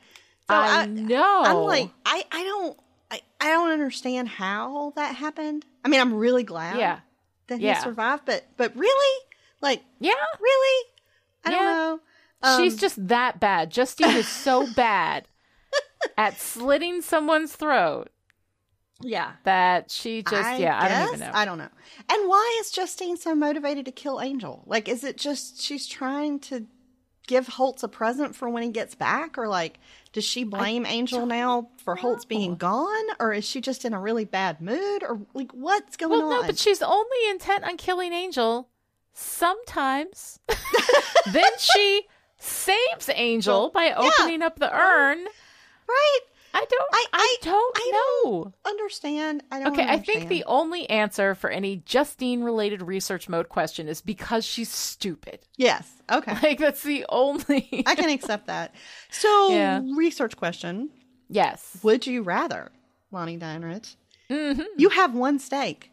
So 0.49 0.55
I, 0.55 0.81
I, 0.81 0.85
know. 0.87 1.43
I'm 1.45 1.57
like, 1.57 1.89
I, 2.05 2.23
I 2.31 2.43
don't, 2.43 2.77
I, 3.09 3.21
I 3.39 3.47
don't 3.51 3.71
understand 3.71 4.27
how 4.27 4.91
that 4.97 5.15
happened. 5.15 5.65
I 5.85 5.87
mean, 5.87 6.01
I'm 6.01 6.13
really 6.13 6.43
glad 6.43 6.77
yeah, 6.77 6.99
that 7.47 7.59
he 7.59 7.73
survived, 7.75 8.23
but, 8.25 8.45
but 8.57 8.75
really, 8.75 9.19
like, 9.61 9.81
yeah. 9.99 10.11
really, 10.41 10.85
I 11.45 11.51
Yeah. 11.51 11.57
don't 11.57 11.65
know. 11.77 11.99
Um, 12.43 12.61
She's 12.61 12.75
just 12.75 13.07
that 13.07 13.39
bad. 13.39 13.71
Justine 13.71 14.15
is 14.15 14.27
so 14.27 14.67
bad 14.75 15.27
at 16.17 16.39
slitting 16.39 17.01
someone's 17.01 17.55
throat 17.55 18.09
yeah. 19.03 19.33
that 19.43 19.91
she 19.91 20.23
just 20.23 20.33
I 20.33 20.57
yeah. 20.57 20.79
I 20.79 20.87
don't 20.87 21.07
even 21.07 21.19
know. 21.19 21.31
I 21.33 21.45
don't 21.45 21.57
know. 21.57 21.69
And 22.09 22.29
why 22.29 22.57
is 22.61 22.71
Justine 22.71 23.17
so 23.17 23.35
motivated 23.35 23.85
to 23.85 23.91
kill 23.91 24.21
Angel? 24.21 24.63
Like, 24.65 24.87
is 24.87 25.03
it 25.03 25.17
just 25.17 25.61
she's 25.61 25.87
trying 25.87 26.39
to 26.41 26.65
give 27.27 27.47
Holtz 27.47 27.83
a 27.83 27.87
present 27.87 28.35
for 28.35 28.49
when 28.49 28.63
he 28.63 28.69
gets 28.69 28.95
back, 28.95 29.37
or 29.37 29.47
like, 29.47 29.79
does 30.11 30.25
she 30.25 30.43
blame 30.43 30.85
Angel 30.85 31.25
now 31.25 31.69
for 31.77 31.95
Holtz 31.95 32.25
being 32.25 32.55
gone, 32.55 33.05
or 33.19 33.31
is 33.31 33.45
she 33.45 33.61
just 33.61 33.85
in 33.85 33.93
a 33.93 33.99
really 33.99 34.25
bad 34.25 34.59
mood, 34.59 35.03
or 35.03 35.21
like, 35.33 35.51
what's 35.53 35.97
going 35.97 36.11
Well, 36.11 36.33
on? 36.33 36.41
no, 36.41 36.47
but 36.47 36.57
she's 36.57 36.81
only 36.81 37.29
intent 37.29 37.63
on 37.63 37.77
killing 37.77 38.11
Angel 38.11 38.67
sometimes. 39.13 40.39
then 41.31 41.49
she 41.57 42.07
saves 42.41 43.09
Angel 43.13 43.69
by 43.69 43.85
yeah. 43.85 43.99
opening 44.19 44.41
up 44.41 44.57
the 44.59 44.71
urn. 44.73 45.19
right? 45.87 46.19
I 46.53 46.65
don't. 46.69 46.89
I- 46.91 47.05
I, 47.13 47.37
I- 47.41 47.45
don't 47.45 47.77
I 47.77 47.91
know. 48.25 48.53
Understand? 48.65 49.43
I 49.51 49.59
don't. 49.59 49.71
Okay, 49.73 49.87
I 49.87 49.99
think 49.99 50.27
the 50.27 50.43
only 50.45 50.89
answer 50.89 51.33
for 51.33 51.49
any 51.49 51.77
Justine 51.85 52.43
related 52.43 52.81
research 52.81 53.29
mode 53.29 53.47
question 53.47 53.87
is 53.87 54.01
because 54.01 54.43
she's 54.43 54.69
stupid. 54.69 55.39
yes. 55.55 55.87
Okay, 56.11 56.35
Like 56.43 56.59
that's 56.59 56.83
the 56.83 57.05
only. 57.07 57.83
I 57.87 57.95
can 57.95 58.09
accept 58.09 58.47
that. 58.47 58.75
So, 59.11 59.51
Yeah. 59.53 59.81
research 59.95 60.35
question: 60.35 60.89
yes. 61.29 61.77
Would 61.83 62.05
you 62.05 62.21
rather, 62.21 62.69
Lani 63.11 63.37
Diane 63.37 63.63
Rich? 63.63 63.95
hmm 64.29 64.61
You 64.77 64.89
have 64.89 65.13
one 65.15 65.39
stake. 65.39 65.89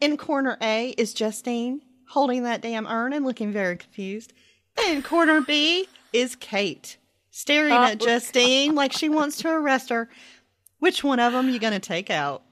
In 0.00 0.18
corner 0.18 0.58
A 0.60 0.90
is 0.98 1.14
Justine 1.14 1.80
holding 2.08 2.42
that 2.42 2.60
damn 2.60 2.86
urn 2.86 3.14
and 3.14 3.24
looking 3.24 3.52
very 3.52 3.78
confused. 3.78 4.34
And 4.78 4.96
in 4.96 5.02
corner 5.02 5.40
B 5.40 5.86
is 6.12 6.36
Kate 6.36 6.96
staring 7.30 7.72
Oh. 7.72 7.82
at 7.84 8.00
Justine 8.00 8.74
like 8.74 8.92
she 8.92 9.08
wants 9.08 9.38
to 9.38 9.48
arrest 9.48 9.90
her. 9.90 10.08
Which 10.78 11.02
one 11.02 11.20
of 11.20 11.32
them 11.32 11.48
you 11.48 11.58
gonna 11.58 11.80
take 11.80 12.10
out? 12.10 12.42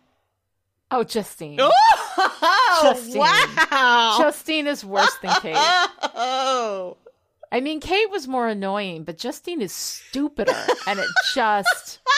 Oh, 0.90 1.04
Justine. 1.04 1.58
Oh, 1.60 2.80
Justine. 2.82 3.18
wow! 3.18 4.16
Justine 4.20 4.66
is 4.66 4.84
worse 4.84 5.14
than 5.22 5.34
Kate. 5.40 5.54
Oh, 5.56 6.96
I 7.52 7.60
mean, 7.60 7.80
Kate 7.80 8.10
was 8.10 8.28
more 8.28 8.48
annoying, 8.48 9.04
but 9.04 9.18
Justine 9.18 9.60
is 9.62 9.72
stupider, 9.72 10.54
and 10.86 10.98
it 10.98 11.06
just. 11.34 12.00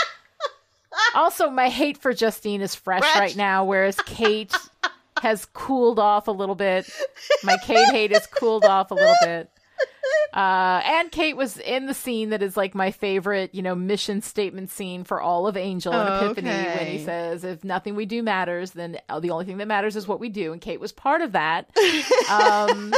Also, 1.16 1.50
my 1.50 1.68
hate 1.68 1.98
for 1.98 2.12
Justine 2.12 2.60
is 2.60 2.76
fresh, 2.76 3.00
Fresh. 3.02 3.16
right 3.18 3.36
now, 3.36 3.64
whereas 3.64 3.96
Kate 4.06 4.54
has 5.22 5.44
cooled 5.46 5.98
off 5.98 6.28
a 6.28 6.30
little 6.30 6.54
bit. 6.54 6.88
My 7.42 7.56
Kate 7.64 7.88
hate 7.90 8.12
has 8.12 8.26
cooled 8.28 8.64
off 8.64 8.92
a 8.92 8.94
little 8.94 9.16
bit. 9.22 9.50
Uh, 10.34 10.82
and 10.84 11.12
Kate 11.12 11.36
was 11.36 11.58
in 11.58 11.86
the 11.86 11.94
scene 11.94 12.30
that 12.30 12.42
is 12.42 12.56
like 12.56 12.74
my 12.74 12.90
favorite, 12.90 13.54
you 13.54 13.62
know, 13.62 13.76
mission 13.76 14.20
statement 14.20 14.68
scene 14.68 15.04
for 15.04 15.20
all 15.20 15.46
of 15.46 15.56
Angel 15.56 15.92
and 15.92 16.08
Oh, 16.08 16.30
Epiphany 16.32 16.48
when 16.50 16.86
he 16.88 17.04
says, 17.04 17.44
"If 17.44 17.62
nothing 17.62 17.94
we 17.94 18.04
do 18.04 18.20
matters, 18.20 18.72
then 18.72 18.98
uh, 19.08 19.20
the 19.20 19.30
only 19.30 19.44
thing 19.44 19.58
that 19.58 19.68
matters 19.68 19.94
is 19.94 20.08
what 20.08 20.18
we 20.18 20.28
do." 20.28 20.52
And 20.52 20.60
Kate 20.60 20.80
was 20.80 20.90
part 20.90 21.20
of 21.22 21.32
that. 21.32 21.70
Um, 22.30 22.92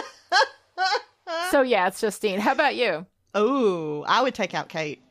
so 1.51 1.63
yeah, 1.63 1.89
it's 1.89 2.01
Justine. 2.01 2.41
How 2.41 2.53
about 2.53 2.75
you? 2.77 3.07
oh! 3.35 4.05
I 4.09 4.23
would 4.23 4.35
take 4.35 4.55
out 4.55 4.69
Kate 4.69 5.03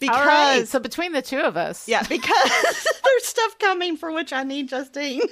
because 0.00 0.26
right. 0.26 0.68
So 0.68 0.78
between 0.80 1.12
the 1.12 1.22
two 1.22 1.38
of 1.40 1.56
us, 1.56 1.88
yeah, 1.88 2.02
because 2.02 2.50
there's 3.04 3.24
stuff 3.24 3.58
coming 3.58 3.96
for 3.96 4.12
which 4.12 4.32
I 4.32 4.42
need 4.42 4.68
Justine. 4.68 5.22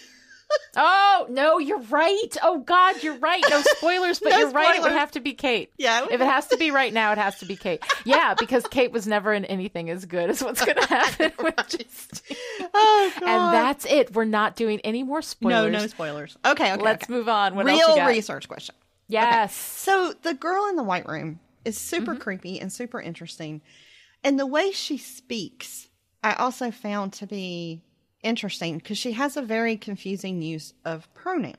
Oh 0.77 1.27
no, 1.29 1.59
you're 1.59 1.81
right. 1.83 2.37
Oh 2.43 2.59
God, 2.61 3.03
you're 3.03 3.17
right. 3.19 3.43
No 3.51 3.61
spoilers, 3.63 4.19
but 4.21 4.31
No 4.31 4.39
you're 4.39 4.51
right. 4.51 4.77
It 4.77 4.83
would 4.83 4.93
have 4.93 5.11
to 5.13 5.21
be 5.21 5.35
Kate. 5.35 5.71
Yeah, 5.77 6.07
If 6.11 6.21
it 6.21 6.25
has 6.27 6.47
to 6.49 6.57
be 6.57 6.71
right 6.71 6.93
now, 6.93 7.13
it 7.13 7.19
has 7.19 7.39
to 7.41 7.45
be 7.47 7.57
Kate. 7.57 7.83
Yeah, 8.05 8.35
because 8.39 8.67
Kate 8.67 8.91
was 8.91 9.07
never 9.07 9.33
in 9.35 9.45
anything 9.45 9.91
as 9.91 10.05
good 10.07 10.31
as 10.31 10.43
what's 10.43 10.65
going 10.65 10.77
to 10.79 10.87
happen 10.87 11.33
with 11.43 11.57
Justine. 11.69 12.37
oh 12.75 13.13
god, 13.21 13.29
And 13.29 13.55
that's 13.55 13.85
it. 13.85 14.15
We're 14.15 14.25
not 14.25 14.57
doing 14.57 14.81
any 14.81 15.03
more 15.03 15.21
spoilers. 15.23 15.73
no 15.73 15.79
no 15.81 15.87
spoilers. 15.87 16.37
Okay, 16.45 16.73
okay. 16.73 16.83
Let's 16.83 17.05
okay. 17.05 17.13
move 17.13 17.29
on. 17.29 17.55
What 17.55 17.69
else 17.69 17.79
you 17.81 17.87
Real 17.89 17.97
got? 17.97 18.07
research 18.09 18.49
question. 18.49 18.75
Yes. 19.09 19.55
So 19.55 20.15
the 20.23 20.33
girl 20.35 20.67
in 20.69 20.77
the 20.77 20.83
white 20.85 21.07
room 21.07 21.41
is 21.65 21.77
super 21.77 22.13
Mm-hmm. 22.13 22.21
creepy 22.23 22.61
and 22.61 22.73
super 22.73 23.01
interesting, 23.01 23.61
and 24.25 24.39
the 24.39 24.47
way 24.47 24.71
she 24.73 24.97
speaks, 24.97 25.89
I 26.23 26.33
also 26.35 26.71
found 26.71 27.13
to 27.15 27.27
be 27.27 27.83
interesting 28.23 28.79
because 28.79 28.99
she 28.99 29.13
has 29.13 29.37
a 29.37 29.43
very 29.43 29.77
confusing 29.77 30.43
use 30.43 30.75
of 30.85 31.13
pronouns. 31.15 31.57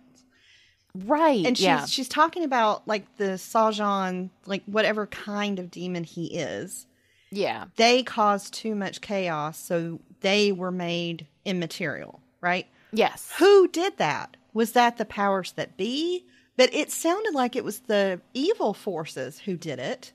Right. 0.96 1.44
and 1.46 1.58
she's 1.58 1.66
yeah. 1.66 1.86
she's 1.86 2.08
talking 2.08 2.44
about 2.44 2.88
like 2.88 3.18
the 3.18 3.32
Sahjhan, 3.34 4.30
like 4.46 4.64
whatever 4.66 5.08
kind 5.08 5.58
of 5.60 5.72
demon 5.72 6.04
he 6.04 6.38
is. 6.38 6.86
Yeah. 7.32 7.66
They 7.78 8.04
caused 8.04 8.54
too 8.54 8.76
much 8.76 9.02
chaos, 9.02 9.58
so 9.58 10.00
they 10.22 10.52
were 10.52 10.72
made 10.72 11.26
immaterial, 11.46 12.22
right? 12.42 12.68
Yes. 12.92 13.32
Who 13.40 13.68
did 13.68 13.98
that? 13.98 14.38
Was 14.54 14.74
that 14.74 14.98
the 14.98 15.06
powers 15.06 15.54
that 15.54 15.78
be? 15.78 16.26
But 16.56 16.72
it 16.74 16.92
sounded 16.92 17.34
like 17.34 17.56
it 17.56 17.64
was 17.64 17.80
the 17.80 18.22
evil 18.36 18.76
forces 18.76 19.40
who 19.40 19.58
did 19.58 19.80
it. 19.80 20.14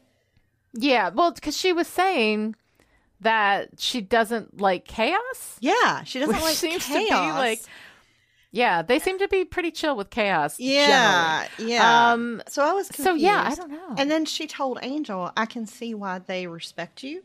Yeah. 0.72 1.08
Well, 1.08 1.32
because 1.32 1.56
she 1.56 1.72
was 1.72 1.88
saying 1.88 2.54
that 3.20 3.70
she 3.80 4.00
doesn't 4.00 4.60
like 4.60 4.84
chaos. 4.84 5.56
Yeah, 5.60 6.04
she 6.04 6.18
doesn't 6.20 6.40
like 6.40 6.54
seems 6.54 6.86
to 6.86 6.92
chaos. 6.92 7.26
be 7.34 7.38
like 7.38 7.60
Yeah, 8.50 8.82
they 8.82 8.98
seem 8.98 9.18
to 9.18 9.28
be 9.28 9.44
pretty 9.44 9.70
chill 9.70 9.96
with 9.96 10.10
chaos. 10.10 10.58
yeah, 10.58 11.46
generally. 11.56 11.72
yeah. 11.74 12.12
Um, 12.12 12.42
so 12.48 12.62
I 12.64 12.72
was 12.72 12.88
confused. 12.88 13.04
So 13.08 13.14
yeah, 13.14 13.42
I 13.50 13.54
don't 13.54 13.70
know. 13.70 13.94
And 13.98 14.10
then 14.10 14.24
she 14.24 14.46
told 14.46 14.78
Angel, 14.82 15.30
"I 15.36 15.46
can 15.46 15.66
see 15.66 15.94
why 15.94 16.18
they 16.20 16.46
respect 16.46 17.02
you." 17.02 17.22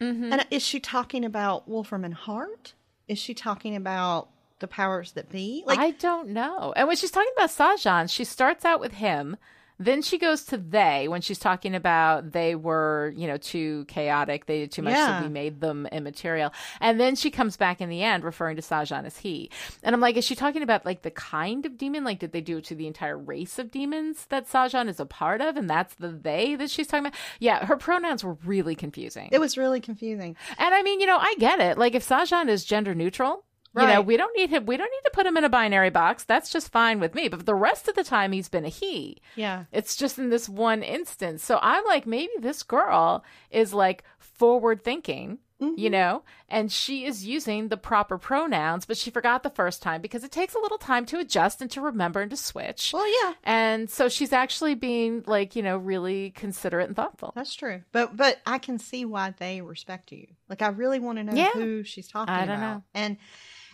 Mhm. 0.00 0.30
And 0.32 0.46
is 0.50 0.62
she 0.62 0.78
talking 0.80 1.24
about 1.24 1.66
Wolfram 1.68 2.04
and 2.04 2.14
Hart? 2.14 2.74
Is 3.08 3.18
she 3.18 3.34
talking 3.34 3.74
about 3.76 4.28
the 4.58 4.68
powers 4.68 5.12
that 5.12 5.28
be? 5.30 5.62
Like, 5.66 5.78
I 5.78 5.90
don't 5.92 6.28
know. 6.30 6.72
And 6.76 6.86
when 6.88 6.96
she's 6.96 7.10
talking 7.10 7.30
about 7.36 7.50
Sahjhan, 7.50 8.10
she 8.10 8.24
starts 8.24 8.64
out 8.64 8.80
with 8.80 8.92
him. 8.92 9.36
Then 9.78 10.00
she 10.02 10.18
goes 10.18 10.44
to 10.44 10.56
they 10.58 11.06
when 11.08 11.20
she's 11.20 11.38
talking 11.38 11.74
about 11.74 12.32
they 12.32 12.54
were, 12.54 13.12
you 13.16 13.26
know, 13.26 13.36
too 13.36 13.84
chaotic. 13.86 14.46
They 14.46 14.60
did 14.60 14.72
too 14.72 14.82
much, 14.82 14.94
Yeah. 14.94 15.18
so 15.20 15.24
we 15.26 15.30
made 15.32 15.60
them 15.60 15.86
immaterial. 15.92 16.52
And 16.80 16.98
then 16.98 17.14
she 17.16 17.30
comes 17.30 17.56
back 17.56 17.80
in 17.80 17.88
the 17.88 18.02
end 18.02 18.24
referring 18.24 18.56
to 18.56 18.62
Sahjhan 18.62 19.04
as 19.04 19.18
he. 19.18 19.50
And 19.82 19.94
I'm 19.94 20.00
like, 20.00 20.16
is 20.16 20.24
she 20.24 20.34
talking 20.34 20.62
about 20.62 20.84
like 20.86 21.02
the 21.02 21.10
kind 21.10 21.64
of 21.66 21.76
demon? 21.78 22.04
Like, 22.04 22.18
did 22.18 22.32
they 22.32 22.40
do 22.40 22.58
it 22.58 22.64
to 22.64 22.74
the 22.74 22.86
entire 22.86 23.18
race 23.18 23.58
of 23.58 23.70
demons 23.70 24.26
that 24.30 24.48
Sahjhan 24.48 24.88
is 24.88 25.00
a 25.00 25.06
part 25.06 25.40
of? 25.40 25.56
And 25.56 25.68
that's 25.68 25.94
the 25.94 26.08
they 26.08 26.54
that 26.56 26.70
she's 26.70 26.86
talking 26.86 27.06
about? 27.06 27.18
Yeah, 27.40 27.64
her 27.66 27.76
pronouns 27.76 28.22
were 28.24 28.36
really 28.44 28.74
confusing. 28.74 29.28
it 29.32 29.38
was 29.40 29.56
really 29.58 29.80
confusing. 29.80 30.36
and 30.58 30.74
I 30.74 30.82
mean, 30.82 31.00
you 31.00 31.06
know, 31.06 31.18
I 31.18 31.34
get 31.38 31.60
it. 31.60 31.78
Like, 31.78 31.94
if 31.94 32.06
Sahjhan 32.06 32.48
is 32.48 32.64
gender 32.64 32.94
neutral, 32.94 33.44
You 33.76 33.86
know, 33.86 34.00
we 34.00 34.16
don't 34.16 34.36
need 34.36 34.50
him. 34.50 34.66
We 34.66 34.76
don't 34.76 34.90
need 34.90 35.04
to 35.04 35.10
put 35.12 35.26
him 35.26 35.36
in 35.36 35.44
a 35.44 35.48
binary 35.48 35.90
box. 35.90 36.24
That's 36.24 36.50
just 36.50 36.70
fine 36.72 37.00
with 37.00 37.14
me. 37.14 37.28
But 37.28 37.44
the 37.46 37.54
rest 37.54 37.88
of 37.88 37.94
the 37.94 38.04
time, 38.04 38.32
he's 38.32 38.48
been 38.48 38.64
a 38.64 38.68
he. 38.70 39.20
Yeah. 39.34 39.64
It's 39.72 39.96
just 39.96 40.18
in 40.18 40.30
this 40.30 40.48
one 40.48 40.82
instance. 40.82 41.42
So 41.44 41.58
I'm 41.62 41.84
like, 41.84 42.06
maybe 42.06 42.32
this 42.40 42.62
girl 42.62 43.24
is 43.50 43.74
like 43.74 44.04
forward 44.18 44.82
thinking, 44.84 45.38
Mm-hmm. 45.58 45.80
you 45.80 45.88
know, 45.88 46.22
and 46.50 46.70
she 46.70 47.06
is 47.06 47.24
using 47.24 47.68
the 47.68 47.78
proper 47.78 48.18
pronouns, 48.18 48.84
but 48.84 48.98
she 48.98 49.10
forgot 49.10 49.42
the 49.42 49.48
first 49.48 49.80
time 49.80 50.02
because 50.02 50.22
it 50.22 50.30
takes 50.30 50.54
a 50.54 50.58
little 50.58 50.76
time 50.76 51.06
to 51.06 51.18
adjust 51.18 51.62
and 51.62 51.70
to 51.70 51.80
remember 51.80 52.20
and 52.20 52.30
to 52.30 52.36
switch. 52.36 52.90
Well, 52.92 53.08
yeah, 53.24 53.32
And 53.42 53.88
so 53.88 54.10
she's 54.10 54.34
actually 54.34 54.74
being 54.74 55.24
like, 55.26 55.56
you 55.56 55.62
know, 55.62 55.78
really 55.78 56.28
considerate 56.32 56.88
and 56.88 56.94
thoughtful. 56.94 57.32
that's 57.34 57.54
true. 57.54 57.80
But 57.90 58.14
but 58.18 58.36
I 58.44 58.58
can 58.58 58.78
see 58.78 59.06
why 59.06 59.32
they 59.38 59.62
respect 59.62 60.12
you. 60.12 60.26
Like 60.50 60.60
I 60.60 60.68
really 60.68 60.98
want 61.00 61.16
to 61.16 61.24
know 61.24 61.32
Yeah. 61.32 61.52
who 61.52 61.84
she's 61.84 62.06
talking 62.08 62.34
I 62.34 62.40
don't 62.44 62.56
about. 62.56 62.74
know. 62.76 62.82
And 62.92 63.16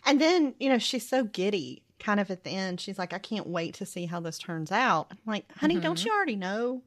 and 0.07 0.21
then 0.21 0.55
you 0.59 0.69
know 0.69 0.79
she's 0.79 1.09
so 1.09 1.25
giddy. 1.25 1.83
Kind 1.99 2.19
of 2.19 2.31
at 2.33 2.43
the 2.43 2.51
end, 2.51 2.81
she's 2.81 2.99
like, 2.99 3.13
"I 3.13 3.19
can't 3.19 3.47
wait 3.47 3.75
to 3.75 3.87
see 3.87 4.07
how 4.07 4.19
this 4.21 4.39
turns 4.39 4.73
out." 4.73 5.07
I'm 5.11 5.19
like, 5.27 5.45
honey, 5.57 5.79
don't 5.79 5.97
Mhm. 5.99 6.05
you 6.07 6.11
already 6.13 6.37
know? 6.37 6.83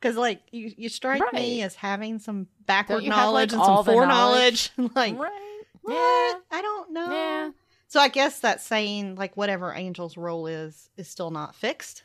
Because 0.00 0.16
like 0.16 0.40
you, 0.52 0.72
you 0.76 0.88
strike 0.88 1.20
me 1.32 1.62
as 1.62 1.74
having 1.74 2.18
some 2.20 2.46
backward 2.66 3.02
you 3.02 3.10
have, 3.10 3.18
like, 3.32 3.50
knowledge 3.50 3.52
and 3.52 3.64
some 3.64 3.84
foreknowledge. 3.84 4.70
like, 4.94 5.18
right. 5.18 5.62
what? 5.82 5.92
Yeah. 5.92 6.38
I 6.52 6.62
don't 6.62 6.92
know. 6.92 7.10
Yeah. 7.10 7.50
So 7.88 7.98
I 8.00 8.08
guess 8.08 8.38
that 8.40 8.60
saying 8.60 9.16
like 9.16 9.36
whatever 9.36 9.72
Angel's 9.74 10.16
role 10.16 10.46
is 10.46 10.88
is 10.96 11.08
still 11.08 11.30
not 11.32 11.54
fixed. 11.56 12.04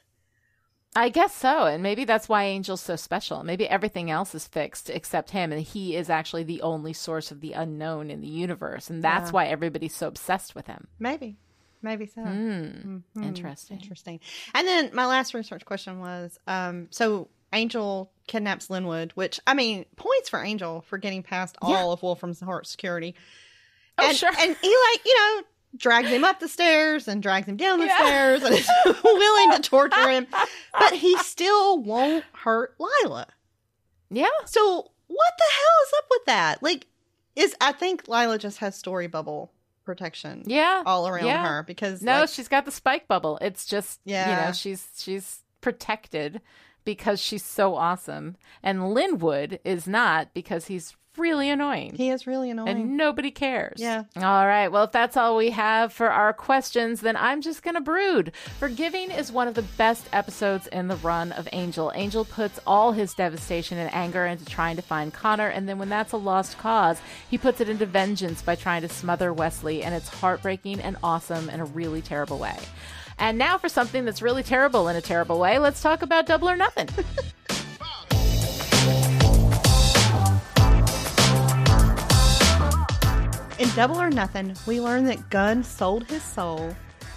I 0.98 1.10
guess 1.10 1.36
so. 1.36 1.66
And 1.66 1.84
maybe 1.84 2.06
that's 2.06 2.30
why 2.30 2.44
Angel's 2.46 2.80
so 2.82 2.96
special. 2.96 3.44
Maybe 3.44 3.68
everything 3.68 4.10
else 4.10 4.34
is 4.34 4.48
fixed 4.48 4.90
except 4.90 5.32
him. 5.32 5.52
And 5.52 5.62
he 5.62 5.96
is 5.96 6.10
actually 6.10 6.44
the 6.44 6.62
only 6.62 6.94
source 6.94 7.32
of 7.32 7.42
the 7.42 7.52
unknown 7.52 8.10
in 8.10 8.22
the 8.22 8.28
universe. 8.28 8.90
And 8.90 9.04
that's 9.04 9.28
Yeah. 9.30 9.34
why 9.34 9.46
everybody's 9.48 9.96
so 9.96 10.08
obsessed 10.08 10.56
with 10.56 10.68
him. 10.68 10.88
Maybe, 10.98 11.36
maybe 11.82 12.06
so. 12.06 12.22
Hmm. 12.22 12.98
Mhm. 13.18 13.26
Interesting. 13.26 13.78
Interesting. 13.78 14.20
And 14.54 14.66
then 14.66 14.92
my 14.94 15.06
last 15.06 15.34
research 15.34 15.66
question 15.66 16.00
was 16.00 16.40
um, 16.48 16.88
so 16.92 17.28
Angel 17.52 18.10
kidnaps 18.28 18.70
Linwood, 18.70 19.12
which, 19.16 19.40
I 19.46 19.54
mean, 19.54 19.86
points 19.98 20.30
for 20.30 20.42
Angel 20.44 20.82
for 20.88 20.98
getting 20.98 21.24
past 21.24 21.58
Yeah. 21.62 21.76
all 21.76 21.92
of 21.92 22.04
Wolfram's 22.04 22.40
heart 22.40 22.68
security. 22.68 23.16
Oh, 23.98 24.08
and, 24.08 24.18
sure. 24.18 24.30
And 24.30 24.56
he, 24.62 24.68
like, 24.92 25.06
you 25.06 25.16
know, 25.16 25.44
drags 25.78 26.10
him 26.10 26.24
up 26.24 26.40
the 26.40 26.48
stairs 26.48 27.08
and 27.08 27.22
drags 27.22 27.48
him 27.48 27.58
down 27.58 27.80
the 27.80 27.86
Yeah. 27.86 27.98
stairs 27.98 28.44
and 28.44 28.56
is 28.56 28.70
willing 29.04 29.52
to 29.52 29.62
torture 29.62 30.10
him. 30.10 30.28
But 30.78 30.94
he 30.94 31.18
still 31.18 31.80
won't 31.82 32.24
hurt 32.34 32.76
Lilah. 32.80 33.28
Yeah. 34.10 34.28
So 34.46 34.92
what 35.08 35.34
the 35.38 35.46
hell 35.52 35.86
is 35.88 35.94
up 35.98 36.06
with 36.10 36.26
that? 36.26 36.64
Like, 36.64 36.88
is 37.36 37.56
I 37.62 37.72
think 37.74 38.06
Lilah 38.06 38.40
just 38.40 38.60
has 38.60 38.76
story 38.76 39.08
bubble 39.08 39.52
protection 39.84 40.44
Yeah. 40.48 40.84
all 40.86 41.08
around 41.08 41.26
Yeah. 41.28 41.46
her 41.46 41.64
because 41.64 42.02
No, 42.02 42.22
like, 42.22 42.30
she's 42.30 42.48
got 42.48 42.66
the 42.66 42.72
spike 42.72 43.08
bubble. 43.08 43.38
It's 43.42 43.66
just 43.66 44.00
yeah. 44.06 44.30
you 44.42 44.46
know, 44.48 44.52
she's 44.54 44.88
she's 44.98 45.44
protected 45.62 46.42
because 46.86 47.20
she's 47.20 47.44
so 47.44 47.76
awesome. 47.76 48.36
And 48.64 48.94
Linwood 48.94 49.60
is 49.66 49.88
not 49.88 50.34
because 50.34 50.68
he's 50.68 50.96
really 51.18 51.50
annoying. 51.50 51.94
he 51.96 52.10
is 52.10 52.26
really 52.28 52.50
annoying. 52.50 52.70
and 52.70 52.98
nobody 52.98 53.32
cares. 53.32 53.80
Yeah. 53.80 54.04
All 54.18 54.46
right. 54.46 54.68
Well, 54.70 54.84
if 54.86 54.92
that's 54.92 55.18
all 55.18 55.36
we 55.36 55.52
have 55.52 55.94
for 55.94 56.10
our 56.12 56.34
questions, 56.34 57.02
then 57.02 57.16
I'm 57.16 57.42
just 57.42 57.64
going 57.64 57.76
to 57.76 57.82
brood. 57.82 58.32
Forgiving 58.60 59.12
is 59.12 59.32
one 59.32 59.48
of 59.48 59.54
the 59.56 59.62
best 59.62 60.06
episodes 60.14 60.68
in 60.68 60.88
the 60.88 60.96
run 60.98 61.32
of 61.32 61.48
Angel. 61.54 61.92
Angel 61.96 62.26
puts 62.26 62.60
all 62.68 62.92
his 62.92 63.14
devastation 63.14 63.78
and 63.78 63.94
anger 63.94 64.26
into 64.26 64.46
trying 64.46 64.76
to 64.76 64.82
find 64.82 65.14
Connor, 65.14 65.48
and 65.48 65.68
then 65.68 65.80
when 65.80 65.90
that's 65.90 66.12
a 66.14 66.18
lost 66.18 66.58
cause, 66.58 67.00
he 67.30 67.38
puts 67.38 67.62
it 67.62 67.70
into 67.70 67.86
vengeance 67.86 68.42
by 68.42 68.56
trying 68.56 68.82
to 68.82 68.90
smother 68.90 69.32
Wesley, 69.34 69.84
and 69.84 69.94
it's 69.96 70.10
heartbreaking 70.10 70.80
and 70.80 70.98
awesome 71.04 71.50
in 71.50 71.60
a 71.60 71.66
really 71.66 72.02
terrible 72.02 72.38
way. 72.38 72.58
And 73.18 73.38
now 73.38 73.58
for 73.58 73.70
something 73.70 74.04
that's 74.04 74.22
really 74.22 74.44
terrible 74.44 74.90
in 74.90 74.96
a 74.98 75.02
terrible 75.02 75.40
way, 75.40 75.58
let's 75.58 75.82
talk 75.82 76.02
about 76.02 76.26
Double 76.26 76.50
or 76.50 76.58
Nothing. 76.58 76.90
Double 83.76 84.02
or 84.02 84.10
Nothing, 84.10 84.56
we 84.66 84.80
learn 84.80 85.04
that 85.08 85.30
Gunn 85.30 85.62
sold 85.62 86.06
his 86.06 86.24
soul 86.24 86.74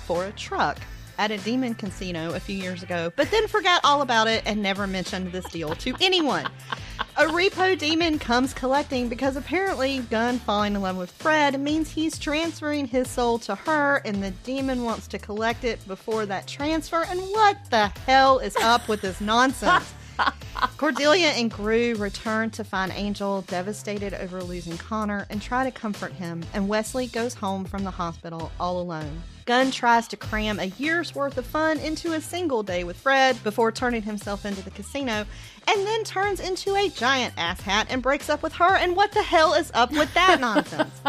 for 0.07 0.25
a 0.25 0.33
truck 0.33 0.77
at 1.17 1.31
a 1.31 1.39
demon 1.39 1.73
casino 1.73 2.35
a 2.35 2.41
few 2.41 2.57
years 2.57 2.83
ago, 2.83 3.13
but 3.15 3.31
then 3.31 3.47
forgot 3.47 3.81
all 3.85 4.03
about 4.03 4.27
it 4.27 4.43
and 4.45 4.61
never 4.61 4.89
mentioned 4.89 5.31
this 5.31 5.45
deal 5.51 5.77
to 5.77 5.95
anyone. 6.01 6.49
A 7.17 7.27
repo 7.27 7.79
demon 7.79 8.19
comes 8.19 8.53
collecting 8.53 9.09
because 9.09 9.37
apparently 9.37 10.01
Gunn 10.11 10.41
falling 10.41 10.75
in 10.75 10.83
love 10.83 10.97
with 10.97 11.13
Fred 11.13 11.61
means 11.61 11.93
he's 11.93 12.19
transferring 12.19 12.87
his 12.87 13.09
soul 13.09 13.39
to 13.39 13.55
her, 13.55 14.03
and 14.05 14.21
the 14.21 14.33
demon 14.43 14.83
wants 14.83 15.07
to 15.09 15.19
collect 15.21 15.63
it 15.63 15.87
before 15.87 16.27
that 16.27 16.49
transfer. 16.49 17.05
And 17.05 17.21
what 17.21 17.57
the 17.71 17.87
hell 18.05 18.41
is 18.41 18.57
up 18.57 18.89
with 18.89 19.01
this 19.01 19.21
nonsense? 19.21 19.95
Cordelia 20.77 21.29
and 21.29 21.51
Groo 21.51 21.99
return 21.99 22.51
to 22.51 22.65
find 22.65 22.93
Angel 22.93 23.43
devastated 23.43 24.15
over 24.15 24.43
losing 24.43 24.79
Connor 24.79 25.27
and 25.31 25.43
try 25.43 25.65
to 25.65 25.71
comfort 25.71 26.13
him, 26.13 26.45
and 26.55 26.69
Wesley 26.69 27.07
goes 27.09 27.35
home 27.35 27.65
from 27.65 27.85
the 27.85 27.91
hospital 27.91 28.53
all 28.61 28.81
alone. 28.81 29.23
Gunn 29.45 29.71
tries 29.71 30.07
to 30.09 30.17
cram 30.17 30.61
a 30.61 30.67
year's 30.67 31.15
worth 31.15 31.39
of 31.39 31.47
fun 31.47 31.79
into 31.79 32.13
a 32.13 32.21
single 32.21 32.63
day 32.63 32.85
with 32.85 32.99
Fred 32.99 33.43
before 33.43 33.73
turning 33.73 34.03
himself 34.03 34.45
into 34.45 34.63
the 34.63 34.71
casino, 34.71 35.25
and 35.67 35.87
then 35.87 36.05
turns 36.05 36.39
into 36.39 36.75
a 36.77 36.91
giant 36.91 37.35
asshat 37.37 37.87
and 37.89 38.03
breaks 38.03 38.29
up 38.29 38.43
with 38.43 38.53
her. 38.53 38.77
And 38.77 38.95
what 38.95 39.13
the 39.13 39.23
hell 39.23 39.55
is 39.55 39.71
up 39.75 39.91
with 39.91 40.13
that 40.15 40.39
nonsense? 40.41 41.01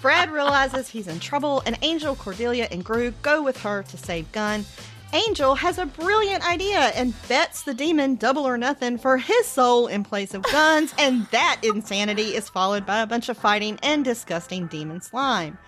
Fred 0.00 0.30
realizes 0.30 0.88
he's 0.88 1.06
in 1.06 1.20
trouble, 1.20 1.62
and 1.66 1.78
Angel, 1.82 2.16
Cordelia, 2.16 2.66
and 2.70 2.84
Groo 2.84 3.14
go 3.22 3.42
with 3.42 3.60
her 3.62 3.84
to 3.84 3.96
save 3.96 4.30
Gunn. 4.32 4.64
Angel 5.12 5.54
has 5.54 5.78
a 5.78 5.86
brilliant 5.86 6.48
idea 6.48 6.78
and 6.78 7.14
bets 7.28 7.62
the 7.62 7.74
demon 7.74 8.16
double 8.16 8.46
or 8.46 8.58
nothing 8.58 8.98
for 8.98 9.16
his 9.16 9.46
soul 9.46 9.86
in 9.86 10.02
place 10.02 10.34
of 10.34 10.42
Gunn's, 10.42 10.92
and 10.98 11.26
that 11.26 11.60
insanity 11.62 12.34
is 12.34 12.48
followed 12.48 12.84
by 12.84 13.00
a 13.00 13.06
bunch 13.06 13.28
of 13.28 13.38
fighting 13.38 13.78
and 13.82 14.04
disgusting 14.04 14.66
demon 14.66 15.00
slime. 15.00 15.58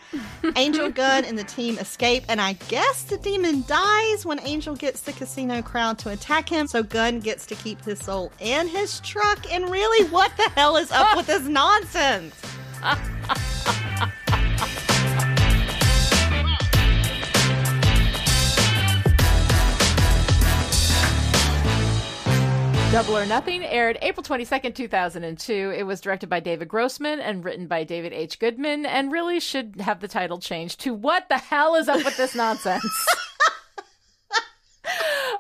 Angel, 0.57 0.91
Gunn, 0.99 1.25
and 1.25 1.39
the 1.39 1.45
team 1.45 1.79
escape, 1.79 2.25
and 2.29 2.41
I 2.41 2.55
guess 2.69 3.05
the 3.05 3.17
demon 3.19 3.65
dies 3.67 4.27
when 4.27 4.41
Angel 4.41 4.75
gets 4.75 5.03
the 5.03 5.13
casino 5.13 5.63
crowd 5.63 5.99
to 6.01 6.11
attack 6.11 6.49
him, 6.49 6.67
so 6.67 6.83
Gunn 6.83 7.21
gets 7.21 7.47
to 7.47 7.55
keep 7.55 7.83
his 7.85 8.01
soul 8.01 8.33
and 8.41 8.69
his 8.69 9.01
truck. 9.01 9.51
And 9.53 9.71
really, 9.71 10.09
what 10.09 10.37
the 10.37 10.51
hell 10.51 10.77
is 10.77 10.91
up 10.91 11.17
with 11.17 11.27
this 11.27 11.43
nonsense? 11.49 12.35
Double 22.91 23.19
or 23.19 23.27
Nothing 23.27 23.63
aired 23.65 23.99
April 24.01 24.25
22nd, 24.25 24.75
2002. 24.75 25.75
It 25.77 25.83
was 25.83 26.01
directed 26.01 26.31
by 26.31 26.41
David 26.41 26.69
Grossman 26.69 27.21
and 27.21 27.45
written 27.45 27.67
by 27.67 27.85
David 27.85 28.15
H. 28.15 28.39
Goodman, 28.39 28.87
and 28.87 29.13
really 29.13 29.41
should 29.41 29.83
have 29.83 30.01
the 30.01 30.09
title 30.09 30.39
changed 30.39 30.81
to 30.81 30.95
What 30.95 31.29
the 31.29 31.37
Hell 31.37 31.75
is 31.75 31.87
Up 31.87 32.03
with 32.03 32.17
This 32.17 32.35
Nonsense? 32.35 32.83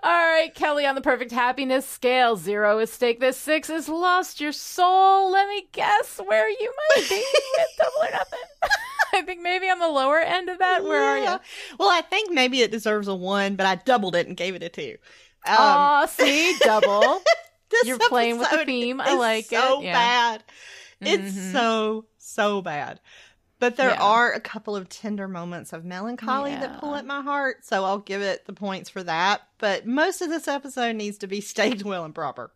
All 0.03 0.28
right, 0.28 0.55
Kelly, 0.55 0.84
on 0.84 0.94
the 0.94 1.01
perfect 1.01 1.32
happiness 1.32 1.88
scale, 1.88 2.36
zero 2.36 2.80
is 2.80 2.92
stake. 2.92 3.18
This 3.18 3.38
six 3.38 3.70
is 3.70 3.88
lost 3.88 4.42
your 4.42 4.53
soul. 4.53 5.32
Let 5.32 5.49
me 5.49 5.68
guess 5.72 6.20
where 6.26 6.51
you 6.51 6.72
might 6.94 7.09
be 7.09 7.24
with 7.57 7.68
Double 7.78 8.09
or 8.09 8.11
Nothing. 8.12 8.38
I 9.14 9.22
think 9.22 9.40
maybe 9.40 9.70
on 9.70 9.78
the 9.78 9.88
lower 9.88 10.18
end 10.18 10.51
of 10.51 10.59
that. 10.59 10.84
Where 10.84 11.03
are 11.03 11.18
you? 11.18 11.40
Well, 11.78 11.88
I 11.88 12.03
think 12.03 12.30
maybe 12.30 12.61
it 12.61 12.70
deserves 12.70 13.09
a 13.09 13.14
one, 13.14 13.57
but 13.57 13.64
I 13.64 13.76
doubled 13.76 14.14
it 14.14 14.26
and 14.28 14.36
gave 14.36 14.55
it 14.55 14.62
a 14.62 14.68
two. 14.68 14.99
Um, 15.47 15.55
Aw, 15.59 16.07
see, 16.07 16.57
double. 16.61 17.20
this 17.70 17.86
you're 17.86 17.99
playing 17.99 18.39
with 18.39 18.51
the 18.51 18.64
theme. 18.64 19.01
I 19.01 19.14
like 19.14 19.45
it. 19.53 19.59
so 19.59 19.80
Yeah. 19.82 19.93
bad. 19.93 20.45
It's 21.01 21.34
Mhm. 21.36 21.53
so 21.53 22.05
so 22.18 22.61
bad. 22.62 23.01
But 23.61 23.76
there 23.76 23.91
Yeah. 23.91 24.03
are 24.03 24.32
a 24.32 24.41
couple 24.41 24.76
of 24.76 24.89
tender 24.89 25.26
moments 25.26 25.72
of 25.72 25.84
melancholy 25.84 26.53
that 26.55 26.78
pull 26.80 26.95
at 26.95 27.05
my 27.07 27.22
heart, 27.22 27.64
so 27.64 27.84
I'll 27.84 27.99
give 27.99 28.22
it 28.22 28.47
the 28.47 28.53
points 28.53 28.89
for 28.91 29.03
that. 29.03 29.43
But 29.59 29.86
most 29.86 30.20
of 30.22 30.28
this 30.28 30.47
episode 30.47 30.95
needs 30.97 31.18
to 31.18 31.26
be 31.26 31.41
staged 31.41 31.82
well 31.82 32.05
and 32.05 32.14
proper. 32.14 32.53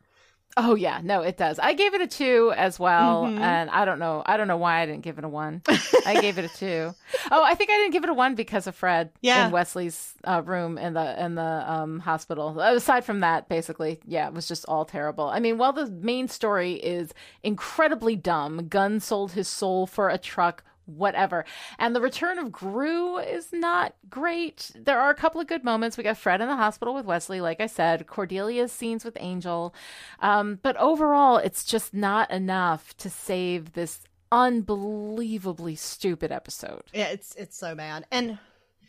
Oh 0.56 0.74
yeah, 0.74 1.00
no, 1.02 1.22
it 1.22 1.36
does. 1.38 1.58
I 1.58 1.72
gave 1.72 1.94
it 1.94 2.02
a 2.02 2.06
two 2.06 2.52
as 2.56 2.78
well, 2.78 3.24
Mhm. 3.24 3.38
and 3.40 3.70
I 3.70 3.84
don't 3.86 3.98
know. 3.98 4.22
I 4.26 4.36
don't 4.36 4.48
know 4.48 4.58
why 4.58 4.80
I 4.82 4.86
didn't 4.86 5.00
give 5.02 5.16
it 5.18 5.24
a 5.24 5.28
one. 5.28 5.62
I 6.06 6.20
gave 6.20 6.36
it 6.36 6.44
a 6.44 6.48
two. 6.48 6.94
Oh, 7.30 7.42
I 7.42 7.54
think 7.54 7.70
I 7.70 7.74
didn't 7.78 7.92
give 7.92 8.04
it 8.04 8.10
a 8.10 8.14
one 8.14 8.34
because 8.34 8.66
of 8.66 8.74
Fred 8.74 9.10
Yeah. 9.22 9.46
in 9.46 9.52
Wesley's 9.52 10.12
uh, 10.24 10.42
room 10.44 10.76
in 10.76 10.92
the 10.92 11.24
in 11.24 11.36
the 11.36 11.64
um, 11.72 12.00
hospital. 12.00 12.60
Aside 12.60 13.04
from 13.04 13.20
that, 13.20 13.48
basically, 13.48 14.00
yeah, 14.04 14.26
it 14.28 14.34
was 14.34 14.46
just 14.46 14.66
all 14.66 14.84
terrible. 14.84 15.28
I 15.28 15.40
mean, 15.40 15.56
while 15.56 15.72
the 15.72 15.86
main 15.90 16.28
story 16.28 16.74
is 16.74 17.14
incredibly 17.42 18.16
dumb, 18.16 18.68
Gunn 18.68 19.00
sold 19.00 19.32
his 19.32 19.48
soul 19.48 19.86
for 19.86 20.10
a 20.10 20.18
truck. 20.18 20.64
Whatever. 20.86 21.44
And 21.78 21.94
the 21.94 22.00
return 22.00 22.38
of 22.38 22.50
Groo 22.50 23.18
is 23.18 23.52
not 23.52 23.94
great. 24.10 24.70
There 24.74 25.00
are 25.00 25.10
a 25.10 25.14
couple 25.14 25.40
of 25.40 25.46
good 25.46 25.64
moments. 25.64 25.96
We 25.96 26.04
got 26.04 26.18
Fred 26.18 26.40
in 26.40 26.48
the 26.48 26.56
hospital 26.56 26.94
with 26.94 27.06
Wesley, 27.06 27.40
like 27.40 27.60
I 27.60 27.66
said, 27.66 28.06
Cordelia's 28.06 28.72
scenes 28.72 29.04
with 29.04 29.16
Angel. 29.20 29.74
Um, 30.20 30.58
but 30.62 30.76
overall, 30.76 31.36
it's 31.36 31.64
just 31.64 31.94
not 31.94 32.30
enough 32.30 32.96
to 32.98 33.08
save 33.08 33.72
this 33.72 34.00
unbelievably 34.32 35.76
stupid 35.76 36.32
episode. 36.32 36.82
Yeah, 36.92 37.08
it's 37.08 37.34
it's 37.36 37.56
so 37.56 37.74
bad. 37.74 38.06
And 38.10 38.38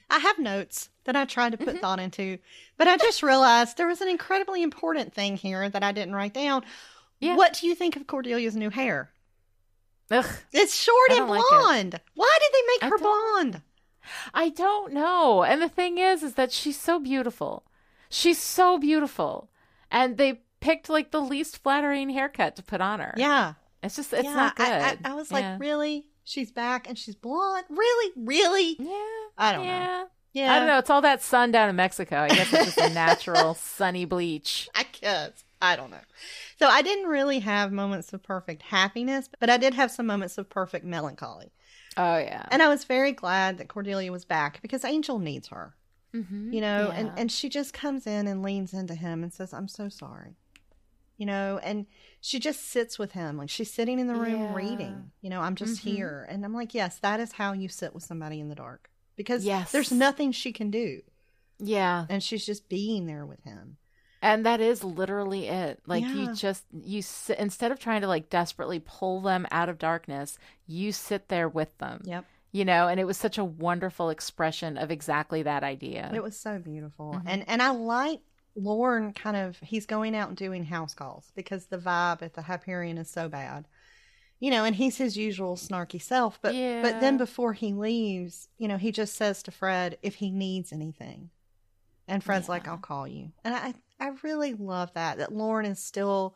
I 0.10 0.20
have 0.20 0.40
notes 0.40 0.90
that 1.04 1.16
I 1.16 1.26
tried 1.26 1.52
to 1.52 1.58
put 1.58 1.80
thought 1.80 2.00
into, 2.00 2.38
but 2.78 2.88
I 2.88 2.98
just 2.98 3.22
realized 3.22 3.78
there 3.78 3.88
was 3.88 4.02
an 4.02 4.08
incredibly 4.08 4.64
important 4.64 5.14
thing 5.14 5.38
here 5.38 5.68
that 5.68 5.84
I 5.84 5.92
didn't 5.92 6.16
write 6.16 6.34
down. 6.34 6.64
Yeah. 7.20 7.36
What 7.36 7.54
do 7.60 7.68
you 7.68 7.76
think 7.76 7.96
of 7.96 8.08
Cordelia's 8.08 8.56
new 8.56 8.70
hair? 8.70 9.12
Ugh. 10.14 10.26
It's 10.52 10.76
short 10.76 11.10
and 11.10 11.20
don't 11.20 11.30
like 11.30 11.44
blonde. 11.50 12.00
Why 12.16 12.38
did 12.40 12.54
they 12.54 12.68
make 12.74 12.84
I 12.84 12.90
her 12.90 12.98
blonde? 12.98 13.62
I 14.34 14.50
don't 14.50 14.94
know. 14.94 15.44
And 15.44 15.62
the 15.62 15.70
thing 15.70 15.98
is, 15.98 16.24
is 16.24 16.34
that 16.36 16.52
she's 16.52 16.80
so 16.80 17.00
beautiful. 17.00 17.66
She's 18.10 18.38
so 18.38 18.78
beautiful. 18.78 19.50
And 19.90 20.18
they 20.18 20.42
picked 20.60 20.90
like 20.90 21.12
the 21.12 21.22
least 21.22 21.62
flattering 21.64 22.10
haircut 22.10 22.56
to 22.58 22.64
put 22.64 22.82
on 22.82 23.00
her. 23.00 23.14
Yeah. 23.18 23.54
It's 23.82 23.96
just, 23.96 24.14
it's 24.14 24.24
yeah, 24.24 24.36
not 24.36 24.56
good. 24.56 24.68
I, 24.68 24.90
I, 24.90 24.98
I 25.06 25.14
was 25.14 25.32
like, 25.32 25.44
Yeah. 25.44 25.58
really? 25.60 26.06
She's 26.26 26.52
back 26.52 26.88
and 26.88 26.98
she's 26.98 27.16
blonde? 27.16 27.66
Really? 27.70 28.12
Really? 28.16 28.76
yeah. 28.80 29.28
I 29.38 29.52
don't 29.52 29.62
know. 29.66 29.72
yeah. 29.72 30.04
Yeah. 30.34 30.54
I 30.54 30.58
don't 30.58 30.68
know. 30.68 30.80
It's 30.80 30.90
all 30.90 31.02
that 31.02 31.22
sun 31.22 31.52
down 31.52 31.70
in 31.70 31.76
Mexico. 31.76 32.18
I 32.18 32.30
guess 32.30 32.52
it's 32.52 32.76
just 32.76 32.78
a 32.80 32.94
natural 32.94 33.54
sunny 33.60 34.06
bleach. 34.06 34.68
I 34.74 34.86
guess. 35.00 35.44
I 35.64 35.76
don't 35.78 35.92
know. 35.92 35.98
So 36.60 36.68
I 36.68 36.82
didn't 36.82 37.08
really 37.08 37.40
have 37.40 37.72
moments 37.72 38.12
of 38.14 38.22
perfect 38.22 38.62
happiness, 38.64 39.30
but 39.40 39.50
I 39.50 39.58
did 39.58 39.74
have 39.74 39.92
some 39.92 40.06
moments 40.06 40.38
of 40.38 40.50
perfect 40.50 40.86
melancholy. 40.86 41.52
Oh, 41.96 42.18
yeah. 42.18 42.46
And 42.52 42.62
I 42.62 42.68
was 42.68 42.84
very 42.84 43.12
glad 43.14 43.58
that 43.60 43.70
Cordelia 43.70 44.12
was 44.12 44.26
back 44.26 44.62
because 44.62 44.84
Angel 44.84 45.20
needs 45.20 45.48
her. 45.48 45.76
Mhm. 46.14 46.54
You 46.54 46.60
know, 46.62 46.92
and, 46.94 47.08
Yeah. 47.08 47.14
and 47.18 47.32
she 47.32 47.48
just 47.50 47.74
comes 47.74 48.06
in 48.06 48.28
and 48.28 48.44
leans 48.44 48.74
into 48.74 48.94
him 48.94 49.24
and 49.24 49.32
says, 49.34 49.54
I'm 49.54 49.68
so 49.68 49.90
sorry. 49.90 50.36
You 51.18 51.28
know, 51.28 51.60
and 51.64 51.86
she 52.20 52.40
just 52.40 52.62
sits 52.70 53.00
with 53.00 53.14
him. 53.14 53.38
Like 53.38 53.50
she's 53.50 53.72
sitting 53.72 54.00
in 54.00 54.08
the 54.08 54.16
room 54.16 54.42
Yeah. 54.42 54.54
reading. 54.56 55.12
You 55.22 55.30
know, 55.30 55.42
I'm 55.42 55.56
just 55.56 55.78
Mhm. 55.78 55.92
here. 55.92 56.28
And 56.30 56.44
I'm 56.44 56.54
like, 56.54 56.74
yes, 56.74 56.98
that 57.00 57.20
is 57.20 57.34
how 57.34 57.54
you 57.54 57.70
sit 57.70 57.94
with 57.94 58.04
somebody 58.04 58.40
in 58.40 58.50
the 58.50 58.56
dark. 58.56 58.90
Because 59.16 59.46
Yes. 59.46 59.72
there's 59.72 59.92
nothing 59.92 60.32
she 60.34 60.52
can 60.52 60.70
do. 60.72 61.02
yeah. 61.60 62.06
And 62.10 62.22
she's 62.22 62.46
just 62.46 62.68
being 62.68 63.06
there 63.06 63.26
with 63.26 63.42
him. 63.44 63.78
And 64.24 64.46
that 64.46 64.62
is 64.62 64.84
literally 64.86 65.48
it. 65.50 65.82
Like 65.86 66.02
Yeah. 66.04 66.14
you 66.14 66.34
just 66.34 66.64
you 66.72 67.02
sit, 67.02 67.38
instead 67.38 67.72
of 67.74 67.78
trying 67.80 68.02
to 68.02 68.08
like 68.08 68.30
desperately 68.30 68.80
pull 68.84 69.20
them 69.22 69.46
out 69.52 69.68
of 69.68 69.78
darkness, 69.78 70.38
you 70.66 70.94
sit 70.94 71.28
there 71.28 71.50
with 71.50 71.78
them. 71.78 72.02
Yep. 72.06 72.26
You 72.54 72.64
know, 72.66 72.88
and 72.88 73.00
it 73.00 73.04
was 73.06 73.18
such 73.18 73.38
a 73.38 73.44
wonderful 73.44 74.10
expression 74.10 74.78
of 74.78 74.92
exactly 74.92 75.44
that 75.44 75.64
idea. 75.64 76.10
It 76.16 76.24
was 76.24 76.40
so 76.40 76.58
beautiful. 76.58 77.16
Mhm. 77.16 77.24
And 77.26 77.50
and 77.50 77.62
I 77.62 77.72
like 77.72 78.22
Lorne 78.56 79.12
kind 79.12 79.36
of 79.36 79.60
he's 79.60 79.86
going 79.86 80.16
out 80.16 80.30
and 80.30 80.38
doing 80.38 80.64
house 80.64 80.94
calls 80.94 81.32
because 81.36 81.66
the 81.66 81.78
vibe 81.78 82.22
at 82.22 82.34
the 82.34 82.44
Hyperion 82.44 82.98
is 82.98 83.10
so 83.10 83.28
bad. 83.28 83.68
You 84.40 84.52
know, 84.52 84.64
and 84.64 84.76
he's 84.76 84.98
his 84.98 85.18
usual 85.18 85.56
snarky 85.58 86.02
self, 86.02 86.40
but 86.42 86.54
but 86.54 87.02
then 87.02 87.18
before 87.18 87.54
he 87.54 87.74
leaves, 87.74 88.48
you 88.58 88.70
know, 88.70 88.78
he 88.78 88.92
just 88.94 89.16
says 89.16 89.44
to 89.44 89.52
Fred 89.52 89.98
if 90.02 90.16
he 90.16 90.32
needs 90.32 90.72
anything. 90.72 91.30
And 92.08 92.22
Fred's 92.24 92.50
like, 92.50 92.68
I'll 92.68 92.78
call 92.78 93.08
you. 93.08 93.32
And 93.46 93.56
I 93.56 93.74
I 94.04 94.12
really 94.22 94.54
love 94.54 94.94
that 94.94 95.18
that 95.20 95.32
Lorne 95.34 95.66
is 95.66 95.80
still 95.80 96.36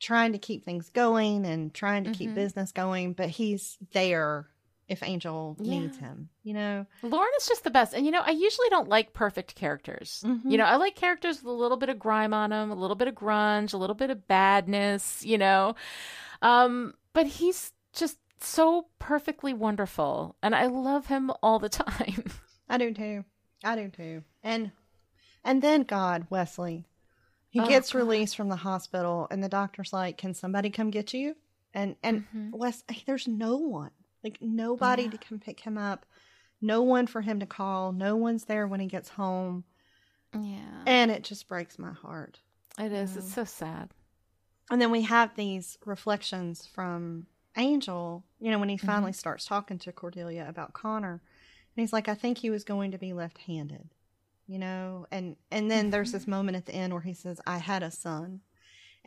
trying 0.00 0.32
to 0.32 0.38
keep 0.38 0.64
things 0.64 0.90
going 0.90 1.44
and 1.46 1.72
trying 1.72 2.04
to 2.04 2.10
keep 2.10 2.30
Mhm. 2.30 2.34
business 2.34 2.72
going, 2.72 3.12
but 3.12 3.28
he's 3.30 3.76
there 3.92 4.46
if 4.88 5.02
Angel 5.02 5.56
Yeah. 5.60 5.80
needs 5.80 5.96
him, 5.98 6.28
you 6.42 6.54
know? 6.54 6.86
Lorne 7.02 7.28
is 7.38 7.46
just 7.48 7.64
the 7.64 7.70
best. 7.70 7.92
And 7.94 8.04
you 8.06 8.12
know, 8.12 8.22
I 8.24 8.30
usually 8.30 8.68
don't 8.68 8.88
like 8.88 9.12
perfect 9.14 9.54
characters. 9.56 10.22
Mhm. 10.24 10.50
You 10.50 10.58
know, 10.58 10.64
I 10.64 10.76
like 10.76 10.94
characters 10.96 11.38
with 11.42 11.46
a 11.52 11.56
little 11.56 11.76
bit 11.76 11.88
of 11.88 11.98
grime 11.98 12.32
on 12.34 12.50
them, 12.50 12.70
a 12.70 12.74
little 12.74 12.94
bit 12.96 13.08
of 13.08 13.14
grunge, 13.14 13.74
a 13.74 13.78
little 13.78 13.96
bit 13.96 14.10
of 14.10 14.28
badness, 14.28 15.24
you 15.24 15.38
know. 15.38 15.74
Um, 16.42 16.94
but 17.12 17.26
he's 17.26 17.72
just 17.92 18.18
so 18.40 18.86
perfectly 18.98 19.52
wonderful, 19.54 20.36
and 20.42 20.54
I 20.54 20.66
love 20.66 21.06
him 21.06 21.30
all 21.42 21.58
the 21.58 21.68
time. 21.84 22.24
I 22.68 22.78
do 22.78 22.92
too. 22.92 23.24
I 23.64 23.76
do 23.76 23.88
too. 23.88 24.22
And 24.42 24.70
and 25.46 25.62
then 25.62 25.82
God, 25.84 26.26
Wesley, 26.28 26.84
he 27.48 27.60
Oh, 27.60 27.66
gets 27.66 27.92
God. 27.92 28.00
released 28.00 28.36
from 28.36 28.50
the 28.50 28.56
hospital, 28.56 29.26
and 29.30 29.42
the 29.42 29.48
doctor's 29.48 29.92
like, 29.94 30.18
"Can 30.18 30.34
somebody 30.34 30.68
come 30.68 30.90
get 30.90 31.14
you?" 31.14 31.36
And 31.72 31.96
and 32.02 32.26
Mhm. 32.28 32.50
Wes, 32.52 32.84
there's 33.06 33.26
no 33.26 33.56
one, 33.56 33.92
like 34.22 34.42
nobody 34.42 35.04
Yeah. 35.04 35.10
to 35.10 35.18
come 35.18 35.38
pick 35.40 35.60
him 35.60 35.78
up, 35.78 36.04
no 36.60 36.82
one 36.82 37.06
for 37.06 37.22
him 37.22 37.40
to 37.40 37.46
call, 37.46 37.92
no 37.92 38.16
one's 38.16 38.44
there 38.44 38.66
when 38.66 38.80
he 38.80 38.86
gets 38.86 39.10
home, 39.10 39.64
Yeah. 40.34 40.82
and 40.86 41.10
it 41.10 41.22
just 41.24 41.48
breaks 41.48 41.78
my 41.78 41.92
heart. 41.92 42.40
It 42.78 42.92
is. 42.92 43.16
It's 43.16 43.30
Mm. 43.30 43.34
so 43.34 43.44
sad. 43.44 43.94
And 44.70 44.80
then 44.82 44.90
we 44.90 45.02
have 45.02 45.34
these 45.36 45.78
reflections 45.84 46.66
from 46.66 47.26
Angel, 47.56 48.24
you 48.40 48.50
know, 48.50 48.58
when 48.58 48.68
he 48.68 48.76
finally 48.76 49.12
Mm-hmm. 49.12 49.16
starts 49.18 49.44
talking 49.46 49.78
to 49.78 49.92
Cordelia 49.92 50.46
about 50.48 50.72
Connor. 50.74 51.12
And 51.12 51.82
he's 51.82 51.92
like, 51.92 52.08
I 52.08 52.14
think 52.14 52.38
he 52.38 52.50
was 52.50 52.64
going 52.64 52.90
to 52.90 52.98
be 52.98 53.12
left 53.12 53.38
handed. 53.38 53.94
You 54.48 54.58
know, 54.58 55.06
and 55.10 55.36
and 55.50 55.70
then 55.70 55.90
there's 55.90 56.08
Mm-hmm. 56.10 56.16
this 56.18 56.26
moment 56.26 56.56
at 56.56 56.66
the 56.66 56.74
end 56.74 56.92
where 56.92 57.02
he 57.02 57.14
says, 57.14 57.40
I 57.46 57.58
had 57.58 57.82
a 57.82 57.90
son. 57.90 58.40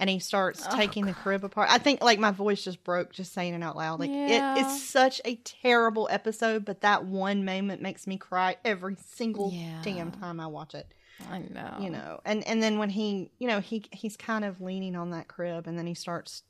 And 0.02 0.10
he 0.10 0.20
starts 0.20 0.66
Oh, 0.66 0.78
taking 0.78 1.06
the 1.06 1.14
crib 1.14 1.44
apart. 1.44 1.68
I 1.70 1.78
think 1.78 2.02
like 2.02 2.20
my 2.20 2.32
voice 2.32 2.64
just 2.64 2.86
broke 2.86 3.12
just 3.12 3.34
saying 3.34 3.54
it 3.54 3.62
out 3.62 3.76
loud. 3.76 4.00
Like 4.00 4.10
Yeah. 4.10 4.56
it, 4.56 4.62
it's 4.62 4.82
such 4.84 5.20
a 5.26 5.36
terrible 5.36 6.08
episode, 6.10 6.64
but 6.64 6.80
that 6.82 7.04
one 7.04 7.44
moment 7.44 7.82
makes 7.82 8.08
me 8.08 8.18
cry 8.18 8.56
every 8.64 8.96
single 8.96 9.52
Yeah. 9.54 9.82
damn 9.84 10.12
time 10.12 10.40
I 10.40 10.48
watch 10.48 10.74
it 10.74 10.94
I 11.30 11.40
know. 11.40 11.76
you 11.82 11.90
know 11.90 12.22
and 12.24 12.48
and 12.48 12.64
then 12.64 12.80
when 12.80 12.90
he 12.92 13.30
you 13.40 13.48
know 13.50 13.60
he 13.60 13.84
he's 13.92 14.16
kind 14.16 14.46
of 14.46 14.62
leaning 14.62 14.96
on 14.96 15.10
that 15.10 15.28
crib 15.28 15.68
and 15.68 15.78
then 15.78 15.86
he 15.86 15.94
starts 15.94 16.44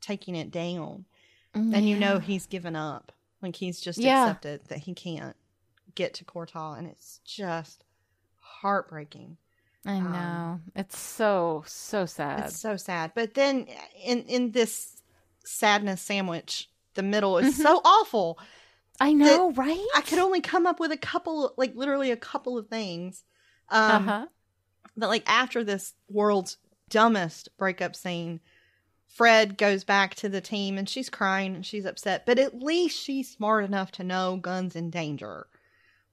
taking 0.00 0.34
it 0.34 0.50
down 0.50 1.04
and 1.52 1.86
you 1.86 1.96
know 1.98 2.18
he's 2.18 2.46
given 2.46 2.74
up 2.76 3.12
like 3.42 3.56
he's 3.56 3.78
just 3.78 3.98
Yeah. 3.98 4.22
accepted 4.24 4.64
that 4.68 4.78
he 4.78 4.94
can't 4.94 5.36
get 5.94 6.14
to 6.14 6.24
Quor-toth 6.24 6.78
and 6.78 6.86
it's 6.86 7.20
just 7.26 7.84
heartbreaking 8.60 9.36
I 9.86 9.96
um, 9.96 10.12
know. 10.12 10.60
it's 10.76 10.98
so 10.98 11.64
so 11.66 12.04
sad. 12.06 12.40
it's 12.46 12.60
so 12.60 12.76
sad 12.76 13.12
but 13.14 13.34
then 13.34 13.66
in 14.04 14.24
in 14.24 14.50
this 14.52 15.00
sadness 15.44 16.02
sandwich 16.02 16.68
the 16.94 17.02
middle 17.02 17.38
is 17.38 17.54
Mm-hmm. 17.54 17.62
so 17.62 17.80
awful 17.84 18.38
I 19.02 19.14
know, 19.14 19.52
right? 19.52 19.82
i 19.96 20.02
could 20.02 20.18
only 20.18 20.42
come 20.42 20.66
up 20.66 20.78
with 20.78 20.92
a 20.92 20.96
couple 20.98 21.54
like 21.56 21.74
literally 21.74 22.10
a 22.10 22.16
couple 22.16 22.58
of 22.58 22.68
things 22.68 23.24
um 23.70 24.08
uh-huh. 24.08 24.26
that 24.98 25.08
like 25.08 25.24
after 25.26 25.64
this 25.64 25.94
world's 26.10 26.58
dumbest 26.90 27.48
breakup 27.56 27.96
scene 27.96 28.40
fred 29.06 29.56
goes 29.56 29.82
back 29.84 30.14
to 30.16 30.28
the 30.28 30.40
team 30.42 30.76
and 30.76 30.88
she's 30.88 31.08
crying 31.08 31.54
and 31.54 31.64
she's 31.64 31.86
upset 31.86 32.26
but 32.26 32.38
at 32.38 32.60
least 32.62 33.00
she's 33.02 33.30
smart 33.30 33.64
enough 33.64 33.90
to 33.92 34.04
know 34.04 34.36
Gunn's 34.36 34.76
in 34.76 34.90
danger 34.90 35.46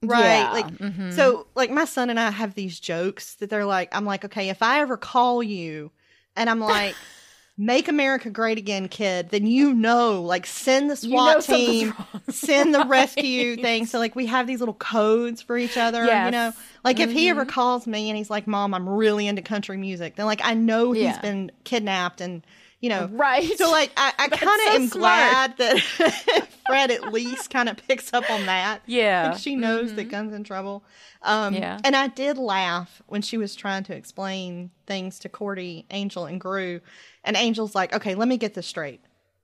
right 0.02 0.50
Yeah. 0.50 0.52
like 0.52 0.66
Mhm. 0.80 1.12
so 1.12 1.46
like 1.54 1.70
my 1.70 1.84
son 1.84 2.10
and 2.10 2.20
i 2.20 2.30
have 2.30 2.54
these 2.54 2.78
jokes 2.78 3.34
that 3.36 3.50
they're 3.50 3.64
like 3.64 3.88
i'm 3.94 4.04
like 4.04 4.24
okay 4.24 4.48
if 4.48 4.62
i 4.62 4.80
ever 4.80 4.96
call 4.96 5.42
you 5.42 5.90
and 6.36 6.48
i'm 6.48 6.60
like 6.60 7.08
make 7.56 7.88
america 7.88 8.30
great 8.30 8.58
again 8.58 8.88
kid 8.88 9.30
then 9.30 9.46
you 9.46 9.74
know 9.74 10.22
like 10.22 10.46
send 10.46 10.88
the 10.90 10.96
You 11.00 11.20
know 11.22 11.40
swat 11.40 11.40
team 11.40 11.94
send 12.28 12.74
the 12.74 12.82
rescue 12.82 13.56
Right. 13.56 13.62
thing. 13.62 13.86
So 13.86 13.98
like 13.98 14.14
we 14.14 14.26
have 14.26 14.46
these 14.46 14.60
little 14.60 14.74
codes 14.74 15.40
for 15.42 15.56
each 15.56 15.76
other. 15.78 16.14
You 16.14 16.30
know, 16.30 16.52
like 16.84 17.00
if 17.00 17.10
he 17.10 17.28
ever 17.30 17.44
Mhm. 17.44 17.48
calls 17.48 17.86
me 17.86 18.10
and 18.10 18.16
he's 18.18 18.28
like, 18.30 18.46
"Mom, 18.46 18.74
I'm 18.74 18.86
really 18.88 19.26
into 19.26 19.40
country 19.42 19.76
music," 19.78 20.16
then 20.16 20.26
like 20.26 20.40
I 20.44 20.52
know 20.54 20.92
he's 20.92 21.16
Yeah. 21.16 21.22
been 21.22 21.50
kidnapped 21.64 22.20
and 22.20 22.42
you 22.80 22.88
know. 22.90 23.08
right. 23.12 23.44
So 23.58 23.70
like 23.70 23.90
I, 23.96 24.12
I 24.18 24.28
kind 24.28 24.42
of 24.42 24.66
so 24.68 24.74
am 24.74 24.86
smart. 24.88 25.00
glad 25.00 25.56
that 25.58 26.48
Fred 26.66 26.90
at 26.90 27.12
least 27.12 27.50
kind 27.50 27.68
of 27.68 27.76
picks 27.88 28.12
up 28.14 28.28
on 28.30 28.46
that. 28.46 28.80
yeah. 28.86 29.30
Like 29.32 29.38
she 29.40 29.56
knows 29.56 29.94
that 29.94 30.06
Mhm. 30.08 30.10
Gunn's 30.10 30.32
in 30.34 30.44
trouble. 30.44 30.84
Um, 31.22 31.54
Yeah. 31.54 31.78
And 31.84 31.96
I 31.96 32.06
did 32.08 32.38
laugh 32.38 33.02
when 33.06 33.22
she 33.22 33.36
was 33.38 33.54
trying 33.56 33.82
to 33.84 33.94
explain 33.94 34.70
things 34.86 35.18
to 35.20 35.28
Cordy, 35.28 35.86
Angel, 35.90 36.26
and 36.26 36.40
Groo. 36.40 36.80
And 37.24 37.36
Angel's 37.36 37.74
like, 37.74 37.92
okay, 37.94 38.14
let 38.14 38.28
me 38.28 38.36
get 38.36 38.54
this 38.54 38.66
straight. 38.66 39.00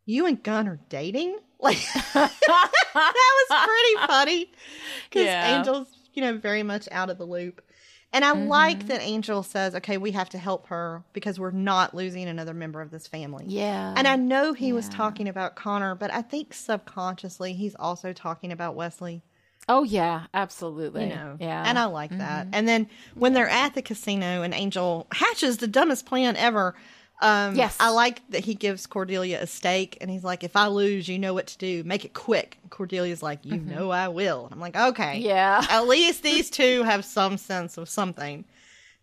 You 0.07 0.27
and 0.27 0.43
Gunn 0.43 0.69
are 0.69 0.81
dating? 0.89 1.39
Like, 1.65 1.79
that 2.13 2.31
was 3.49 3.67
pretty 3.67 4.07
funny. 4.07 4.53
Because 5.09 5.25
Yeah. 5.27 5.57
Angel's, 5.57 5.89
you 6.13 6.21
know, 6.23 6.37
very 6.37 6.63
much 6.63 6.89
out 6.93 7.09
of 7.11 7.17
the 7.17 7.25
loop. 7.25 7.63
And 8.15 8.25
I 8.25 8.33
Mm-hmm. 8.33 8.49
like 8.49 8.87
that 8.87 9.03
Angel 9.03 9.43
says, 9.43 9.75
okay, 9.75 9.99
we 9.99 10.13
have 10.13 10.29
to 10.31 10.39
help 10.39 10.69
her 10.69 11.03
because 11.13 11.39
we're 11.39 11.51
not 11.51 11.95
losing 11.95 12.27
another 12.29 12.55
member 12.55 12.81
of 12.81 12.91
this 12.91 13.07
family. 13.07 13.45
Yeah. 13.49 13.93
And 13.97 14.07
I 14.09 14.17
know 14.17 14.53
he 14.55 14.73
was 14.73 14.89
talking 14.89 15.29
about 15.29 15.57
Connor, 15.57 15.95
but 15.97 16.11
I 16.13 16.23
think 16.23 16.55
subconsciously 16.55 17.55
he's 17.55 17.75
also 17.75 18.13
talking 18.13 18.53
about 18.53 18.75
Wesley. 18.77 19.23
Oh 19.69 19.83
yeah, 19.83 20.27
absolutely. 20.35 21.05
You 21.05 21.15
know, 21.15 21.37
Yeah. 21.41 21.65
and 21.67 21.79
I 21.79 21.87
like 21.87 22.17
that. 22.17 22.47
Mhm. 22.47 22.51
And 22.53 22.69
then 22.69 22.87
when 23.15 23.33
they're 23.33 23.49
at 23.49 23.75
the 23.75 23.83
casino 23.83 24.43
and 24.43 24.53
Angel 24.55 25.07
hatches 25.13 25.57
the 25.57 25.67
dumbest 25.67 26.05
plan 26.07 26.37
ever, 26.37 26.75
um, 27.23 27.55
Yes. 27.55 27.77
I 27.81 27.91
like 27.91 28.21
that 28.31 28.45
he 28.45 28.55
gives 28.55 28.87
Cordelia 28.87 29.41
a 29.41 29.47
stake 29.47 29.97
and 30.01 30.11
he's 30.11 30.25
like, 30.25 30.43
"If 30.45 30.57
I 30.57 30.67
lose, 30.67 31.09
you 31.09 31.19
know 31.19 31.33
what 31.35 31.47
to 31.49 31.59
do. 31.59 31.85
Make 31.85 32.05
it 32.05 32.13
quick." 32.15 32.59
Cordelia's 32.71 33.23
like, 33.23 33.45
"You 33.45 33.57
know 33.57 33.91
I 33.91 34.09
will." 34.09 34.49
I'm 34.51 34.61
like, 34.61 34.77
"Okay, 34.77 35.17
Mm-hmm. 35.19 35.27
Yeah. 35.27 35.65
At 35.71 35.87
least 35.87 36.23
these 36.23 36.51
two 36.51 36.83
have 36.83 37.05
some 37.05 37.37
sense 37.39 37.79
of 37.79 37.89
something." 37.89 38.45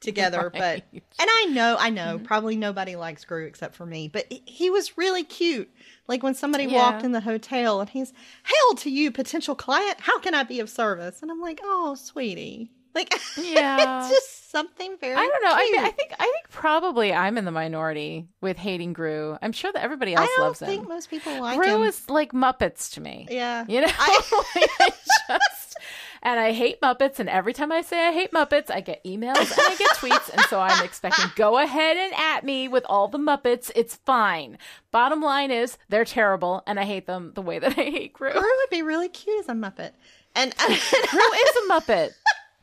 together. 0.01 0.49
But 0.57 0.83
and 0.91 1.01
I 1.19 1.45
know, 1.51 1.77
I 1.79 1.91
know, 1.91 2.15
Mm-hmm. 2.15 2.25
probably 2.25 2.55
nobody 2.57 2.95
likes 2.95 3.23
Groo 3.23 3.45
except 3.45 3.75
for 3.75 3.85
me. 3.85 4.07
But 4.07 4.25
he- 4.31 4.41
he 4.45 4.69
was 4.71 4.97
really 4.97 5.23
cute. 5.23 5.69
Like 6.07 6.23
when 6.23 6.33
somebody 6.33 6.63
Yeah. 6.65 6.73
walked 6.91 7.03
in 7.05 7.11
the 7.11 7.19
hotel 7.21 7.79
and 7.81 7.87
he's, 7.89 8.11
"Hail 8.43 8.75
to 8.77 8.89
you, 8.89 9.11
potential 9.11 9.53
client. 9.53 9.99
How 10.01 10.17
can 10.19 10.33
I 10.33 10.41
be 10.43 10.59
of 10.59 10.71
service?" 10.71 11.21
And 11.21 11.29
I'm 11.29 11.39
like, 11.39 11.59
"Oh, 11.63 11.93
sweetie." 11.93 12.71
Like, 12.93 13.13
Yeah. 13.37 13.99
it's 14.01 14.09
just 14.09 14.51
something 14.51 14.97
very. 14.99 15.13
I 15.15 15.25
don't 15.27 15.43
know. 15.43 15.53
I, 15.53 15.69
mean, 15.71 15.79
I 15.85 15.89
think 15.91 16.11
I 16.19 16.23
think 16.25 16.49
probably 16.49 17.13
I'm 17.13 17.37
in 17.37 17.45
the 17.45 17.51
minority 17.51 18.27
with 18.41 18.57
hating 18.57 18.93
Groo. 18.93 19.37
I'm 19.41 19.53
sure 19.53 19.71
that 19.71 19.81
everybody 19.83 20.13
else 20.13 20.29
I 20.29 20.33
don't 20.37 20.45
loves 20.47 20.59
think 20.59 20.83
him. 20.83 20.89
most 20.89 21.09
people 21.09 21.39
like 21.39 21.57
Groo 21.57 21.75
him. 21.77 21.83
is 21.83 22.09
like 22.09 22.33
Muppets 22.33 22.91
to 22.93 23.01
me. 23.01 23.27
yeah. 23.29 23.63
You 23.67 23.81
know, 23.81 23.87
I- 23.89 24.67
I 24.79 24.89
just 25.29 25.77
and 26.23 26.39
I 26.39 26.51
hate 26.51 26.81
Muppets. 26.81 27.19
And 27.19 27.29
every 27.29 27.53
time 27.53 27.71
I 27.71 27.81
say 27.81 28.07
I 28.07 28.11
hate 28.11 28.31
Muppets, 28.31 28.69
I 28.69 28.81
get 28.81 29.03
emails 29.05 29.37
and 29.39 29.53
I 29.57 29.75
get 29.79 29.89
tweets, 29.91 30.29
and 30.31 30.41
so 30.49 30.59
I'm 30.59 30.83
expecting 30.83 31.25
go 31.35 31.57
ahead 31.57 31.95
and 31.97 32.13
at 32.13 32.43
me 32.43 32.67
with 32.67 32.85
all 32.89 33.07
the 33.07 33.17
Muppets. 33.17 33.71
It's 33.75 33.95
fine. 33.95 34.57
Bottom 34.91 35.21
line 35.21 35.49
is 35.51 35.77
they're 35.89 36.03
terrible, 36.05 36.61
and 36.67 36.77
I 36.79 36.83
hate 36.83 37.07
them 37.07 37.31
the 37.35 37.41
way 37.41 37.57
that 37.59 37.71
I 37.77 37.83
hate 37.83 38.13
Groo. 38.13 38.33
Groo 38.33 38.41
would 38.41 38.69
be 38.69 38.81
really 38.83 39.07
cute 39.09 39.39
as 39.39 39.47
a 39.49 39.53
Muppet. 39.53 39.91
And, 40.33 40.55
Groo 40.55 40.69
is 40.71 41.55
a 41.57 41.69
Muppet. 41.73 42.11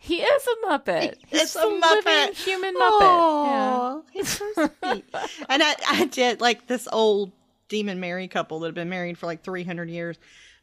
He 0.01 0.23
is 0.23 0.47
a 0.47 0.67
Muppet. 0.67 1.15
He's 1.27 1.43
It's 1.43 1.57
a 1.57 1.67
living 1.67 1.81
Muppet. 1.83 2.35
human 2.35 2.75
Muppet. 2.75 3.47
Yeah. 3.47 4.01
He's 4.13 4.29
so 4.29 4.53
sweet. 4.83 5.05
and 5.49 5.63
I, 5.63 5.75
I 5.91 6.05
did 6.07 6.41
like 6.41 6.67
this 6.67 6.87
old 6.93 7.33
demon 7.69 7.99
Mary 8.01 8.29
couple 8.29 8.61
that 8.61 8.69
had 8.69 8.75
been 8.75 8.89
married 8.89 9.19
for 9.19 9.27
like 9.27 9.43
300 9.43 9.91
years. 9.91 10.17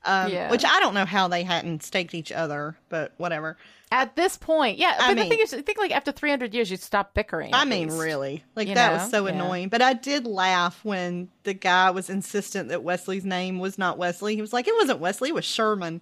Um, 0.05 0.31
Yeah. 0.31 0.49
Which 0.51 0.63
I 0.63 0.79
don't 0.79 0.93
know 0.93 1.05
how 1.05 1.27
they 1.27 1.43
hadn't 1.43 1.83
staked 1.83 2.13
each 2.15 2.31
other, 2.31 2.77
but 2.89 3.13
whatever. 3.17 3.57
At 3.91 4.15
this 4.15 4.38
point, 4.38 4.77
yeah. 4.79 4.95
But 4.97 5.03
I 5.05 5.13
the 5.13 5.21
mean- 5.21 5.29
thing 5.29 5.39
is, 5.41 5.53
I 5.53 5.61
think 5.61 5.77
like 5.77 5.91
after 5.91 6.11
300 6.11 6.53
years, 6.53 6.71
you'd 6.71 6.79
stop 6.81 7.13
bickering. 7.13 7.53
I 7.53 7.65
mean, 7.65 7.89
least. 7.89 8.01
really. 8.01 8.43
Like, 8.55 8.67
You 8.67 8.75
that 8.75 8.93
know? 8.93 8.97
was 9.03 9.11
so 9.11 9.27
Yeah. 9.27 9.33
annoying. 9.33 9.69
But 9.69 9.81
I 9.81 9.93
did 9.93 10.25
laugh 10.25 10.79
when 10.83 11.29
the 11.43 11.53
guy 11.53 11.91
was 11.91 12.09
insistent 12.09 12.69
that 12.69 12.83
Wesley's 12.83 13.25
name 13.25 13.59
was 13.59 13.77
not 13.77 13.97
Wesley. 13.97 14.36
He 14.36 14.41
was 14.41 14.53
like, 14.53 14.67
it 14.67 14.75
wasn't 14.75 14.99
Wesley, 14.99 15.29
it 15.29 15.36
was 15.36 15.45
Sherman. 15.45 16.01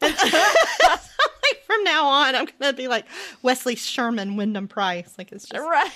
And 0.00 0.14
from 1.74 1.84
now 1.84 2.06
on, 2.06 2.34
I'm 2.34 2.46
to 2.60 2.72
be 2.72 2.88
like, 2.88 3.06
Wesley 3.42 3.76
Sherman 3.76 4.36
Wyndham 4.36 4.68
Pryce. 4.68 5.14
Like, 5.18 5.32
it's 5.32 5.48
just 5.48 5.60
Right. 5.66 5.90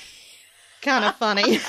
kind 0.83 1.05
of 1.05 1.17
funny. 1.17 1.59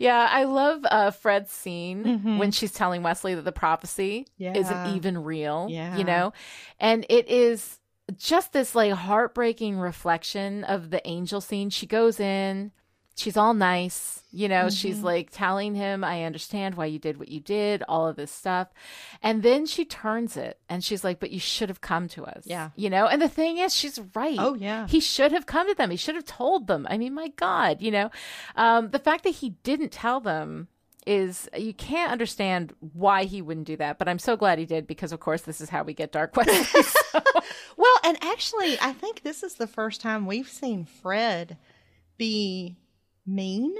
Yeah, 0.00 0.26
I 0.30 0.44
love 0.44 0.80
uh, 0.90 1.10
Fred's 1.10 1.52
scene 1.52 2.04
Mhm. 2.04 2.38
when 2.38 2.50
she's 2.52 2.72
telling 2.72 3.02
Wesley 3.02 3.34
that 3.34 3.42
the 3.42 3.52
prophecy 3.52 4.26
Yeah. 4.38 4.56
isn't 4.56 4.96
even 4.96 5.18
real. 5.22 5.66
Yeah. 5.70 5.96
You 5.96 6.04
know? 6.04 6.32
And 6.80 7.04
it 7.08 7.28
is 7.28 7.78
just 8.16 8.52
this 8.52 8.74
like 8.74 8.92
heartbreaking 8.92 9.78
reflection 9.78 10.64
of 10.64 10.90
the 10.90 11.06
angel 11.06 11.40
scene. 11.40 11.70
She 11.70 11.86
goes 11.86 12.18
in, 12.18 12.72
she's 13.16 13.36
all 13.36 13.52
nice, 13.54 14.22
you 14.32 14.48
know, 14.48 14.70
she's 14.70 14.98
Mhm. 15.00 15.04
like 15.04 15.28
telling 15.30 15.74
him, 15.74 16.02
I 16.04 16.24
understand 16.24 16.74
why 16.76 16.86
you 16.86 16.98
did 16.98 17.18
what 17.18 17.28
you 17.28 17.40
did, 17.40 17.82
all 17.88 18.06
of 18.08 18.16
this 18.16 18.30
stuff. 18.32 18.68
And 19.22 19.42
then 19.42 19.66
she 19.66 19.84
turns 19.84 20.36
it 20.36 20.58
and 20.68 20.82
she's 20.82 21.04
like, 21.04 21.20
But 21.20 21.30
you 21.30 21.40
should 21.40 21.68
have 21.68 21.80
come 21.80 22.08
to 22.08 22.24
us. 22.24 22.44
Yeah. 22.46 22.70
You 22.76 22.88
know? 22.90 23.06
And 23.06 23.20
the 23.20 23.28
thing 23.28 23.58
is, 23.58 23.74
she's 23.74 24.00
right. 24.14 24.36
Oh, 24.38 24.54
yeah. 24.54 24.86
He 24.86 25.00
should 25.00 25.32
have 25.32 25.46
come 25.46 25.68
to 25.68 25.74
them. 25.74 25.90
He 25.90 25.96
should 25.96 26.14
have 26.14 26.24
told 26.24 26.66
them. 26.66 26.86
I 26.88 26.96
mean, 26.96 27.12
my 27.12 27.28
God, 27.28 27.82
you 27.82 27.90
know, 27.90 28.10
um, 28.56 28.90
the 28.90 28.98
fact 28.98 29.24
that 29.24 29.30
he 29.36 29.50
didn't 29.64 29.90
tell 29.92 30.20
them 30.20 30.68
is 31.06 31.48
you 31.56 31.72
can't 31.74 32.12
understand 32.12 32.74
why 32.92 33.24
he 33.24 33.40
wouldn't 33.42 33.66
do 33.66 33.76
that. 33.76 33.98
But 33.98 34.06
I'm 34.08 34.18
so 34.18 34.36
glad 34.36 34.58
he 34.58 34.66
did 34.66 34.86
because, 34.86 35.12
of 35.12 35.20
course, 35.20 35.42
this 35.42 35.60
is 35.60 35.70
how 35.70 35.82
we 35.82 35.92
get 35.94 36.12
Dark 36.12 36.36
Wesley. 36.36 36.82
So- 36.84 37.20
Well, 37.76 37.98
and 38.04 38.16
actually, 38.22 38.78
I 38.80 38.92
think 38.92 39.22
this 39.22 39.42
is 39.42 39.54
the 39.54 39.66
first 39.66 40.00
time 40.02 40.26
we've 40.26 40.48
seen 40.48 40.84
Fred 40.84 41.56
be 42.18 42.76
mean 43.34 43.74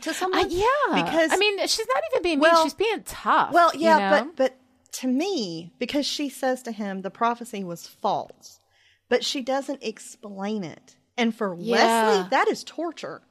to 0.00 0.10
Uh, 0.10 0.12
someone. 0.12 0.50
yeah, 0.50 0.64
Because- 0.92 1.32
I 1.32 1.36
mean, 1.36 1.58
she's 1.66 1.86
not 1.86 2.02
even 2.12 2.22
being 2.22 2.40
Well- 2.40 2.54
mean; 2.54 2.64
she's 2.64 2.74
being 2.74 3.02
tough. 3.04 3.52
Well, 3.52 3.72
you 3.74 3.80
yeah, 3.82 3.98
know? 4.10 4.24
but 4.24 4.36
but 4.36 4.56
to 5.00 5.08
me, 5.08 5.72
because 5.78 6.06
she 6.06 6.28
says 6.28 6.62
to 6.64 6.72
him 6.72 7.02
the 7.02 7.10
prophecy 7.10 7.64
was 7.64 7.86
false, 7.86 8.60
but 9.08 9.24
she 9.24 9.40
doesn't 9.40 9.82
explain 9.82 10.64
it. 10.64 10.96
And 11.16 11.34
for 11.34 11.54
Yeah. 11.58 12.08
Wesley, 12.08 12.28
that 12.30 12.48
is 12.48 12.64
torture. 12.64 13.22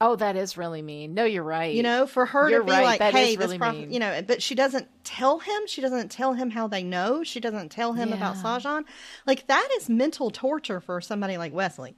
oh, 0.00 0.16
that 0.16 0.36
is 0.36 0.58
really 0.58 0.82
mean. 0.82 1.14
No, 1.14 1.24
you're 1.24 1.42
right. 1.44 1.72
You 1.74 1.82
know, 1.82 2.06
for 2.06 2.26
her 2.26 2.50
You're 2.50 2.58
to 2.60 2.64
be 2.66 2.72
right, 2.72 2.84
like, 2.84 2.98
that 2.98 3.14
"Hey, 3.14 3.36
this 3.36 3.46
really 3.46 3.58
prophet," 3.58 3.80
mean. 3.82 3.92
you 3.92 4.00
know, 4.00 4.20
but 4.22 4.42
she 4.42 4.54
doesn't 4.54 4.88
tell 5.04 5.38
him. 5.38 5.66
She 5.66 5.80
doesn't 5.80 6.10
tell 6.10 6.34
him 6.34 6.50
how 6.50 6.66
they 6.66 6.82
know. 6.82 7.22
She 7.22 7.40
doesn't 7.40 7.70
tell 7.70 7.92
him 7.94 8.12
about 8.12 8.36
Yeah. 8.36 8.42
Sahjhan. 8.42 8.84
Like 9.26 9.46
that 9.46 9.68
is 9.76 9.88
mental 9.88 10.30
torture 10.30 10.80
for 10.80 11.00
somebody 11.00 11.38
like 11.38 11.54
Wesley. 11.54 11.96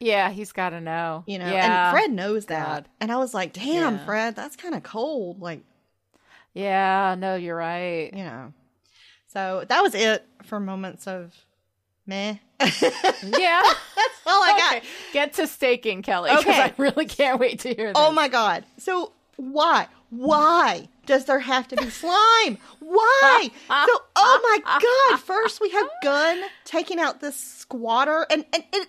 Yeah, 0.00 0.30
he's 0.30 0.52
got 0.52 0.70
to 0.70 0.80
know. 0.80 1.24
You 1.26 1.38
know, 1.38 1.50
yeah. 1.50 1.88
and 1.90 1.96
Fred 1.96 2.12
knows 2.12 2.46
that. 2.46 2.66
God. 2.66 2.88
And 3.00 3.10
I 3.10 3.16
was 3.16 3.32
like, 3.32 3.52
damn, 3.52 3.94
Yeah. 3.96 4.04
Fred, 4.04 4.36
that's 4.36 4.56
kind 4.56 4.74
of 4.74 4.82
cold. 4.82 5.40
Like, 5.40 5.62
Yeah, 6.54 7.14
no, 7.18 7.36
you're 7.36 7.56
right. 7.56 8.12
you 8.12 8.24
know. 8.24 8.52
So 9.28 9.64
that 9.68 9.82
was 9.82 9.94
it 9.94 10.26
for 10.44 10.58
moments 10.60 11.06
of 11.06 11.34
meh. 12.06 12.36
Yeah, 12.60 13.62
that's 13.62 14.20
all 14.26 14.42
I 14.42 14.54
got. 14.56 14.76
Okay, 14.76 14.86
Get 15.12 15.34
to 15.34 15.46
staking, 15.46 16.02
Kelly. 16.02 16.30
Okay. 16.30 16.60
I 16.60 16.72
really 16.78 17.06
can't 17.06 17.38
wait 17.38 17.60
to 17.60 17.68
hear 17.74 17.88
this. 17.88 17.96
Oh 17.96 18.12
my 18.12 18.28
god. 18.28 18.64
So 18.78 19.12
why? 19.36 19.88
Why 20.10 20.88
does 21.04 21.24
there 21.26 21.40
have 21.40 21.68
to 21.68 21.76
be 21.76 21.90
slime? 21.90 22.58
Why? 22.80 23.50
So 23.68 24.00
oh 24.16 24.60
my 24.64 24.80
god. 25.10 25.20
First 25.20 25.60
we 25.60 25.68
have 25.70 25.88
Gunn 26.02 26.42
taking 26.64 26.98
out 26.98 27.20
this 27.20 27.36
squatter 27.36 28.26
and 28.30 28.44
and, 28.52 28.64
uh, 28.72 28.84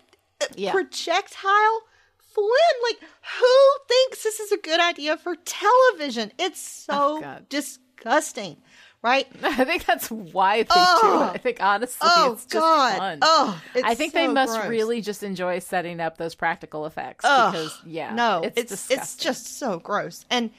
Yeah. 0.55 0.71
projectile 0.71 1.81
Flynn. 2.17 2.77
Like 2.83 2.99
who 3.39 3.85
thinks 3.87 4.23
this 4.23 4.39
is 4.39 4.51
a 4.51 4.57
good 4.57 4.79
idea 4.79 5.17
for 5.17 5.35
television? 5.35 6.31
It's 6.37 6.59
so 6.61 7.21
Oh, 7.23 7.37
disgusting. 7.49 8.57
Right? 9.03 9.27
I 9.43 9.63
think 9.63 9.85
that's 9.85 10.09
why 10.09 10.57
they 10.57 10.63
do 10.63 10.69
Oh. 10.75 11.29
it. 11.31 11.35
I 11.35 11.37
think 11.37 11.57
honestly, 11.61 11.97
Oh 12.11 12.33
it's 12.33 12.45
just 12.45 12.53
god. 12.53 12.97
fun. 12.97 13.19
Oh, 13.21 13.61
it's 13.75 13.83
I 13.83 13.93
think 13.95 14.13
they 14.13 14.27
must 14.27 14.55
gross. 14.57 14.67
really 14.69 15.01
just 15.01 15.21
enjoy 15.23 15.59
setting 15.59 15.99
up 15.99 16.17
those 16.17 16.33
practical 16.35 16.85
effects 16.87 17.23
Ugh, 17.23 17.51
because 17.53 17.79
yeah, 17.85 18.13
no, 18.13 18.41
it's 18.43 18.59
it's. 18.73 18.83
Mm-hmm. 18.87 18.93
it's 18.99 19.15
just 19.15 19.57
so 19.59 19.79
gross. 19.79 20.25
And 20.31 20.49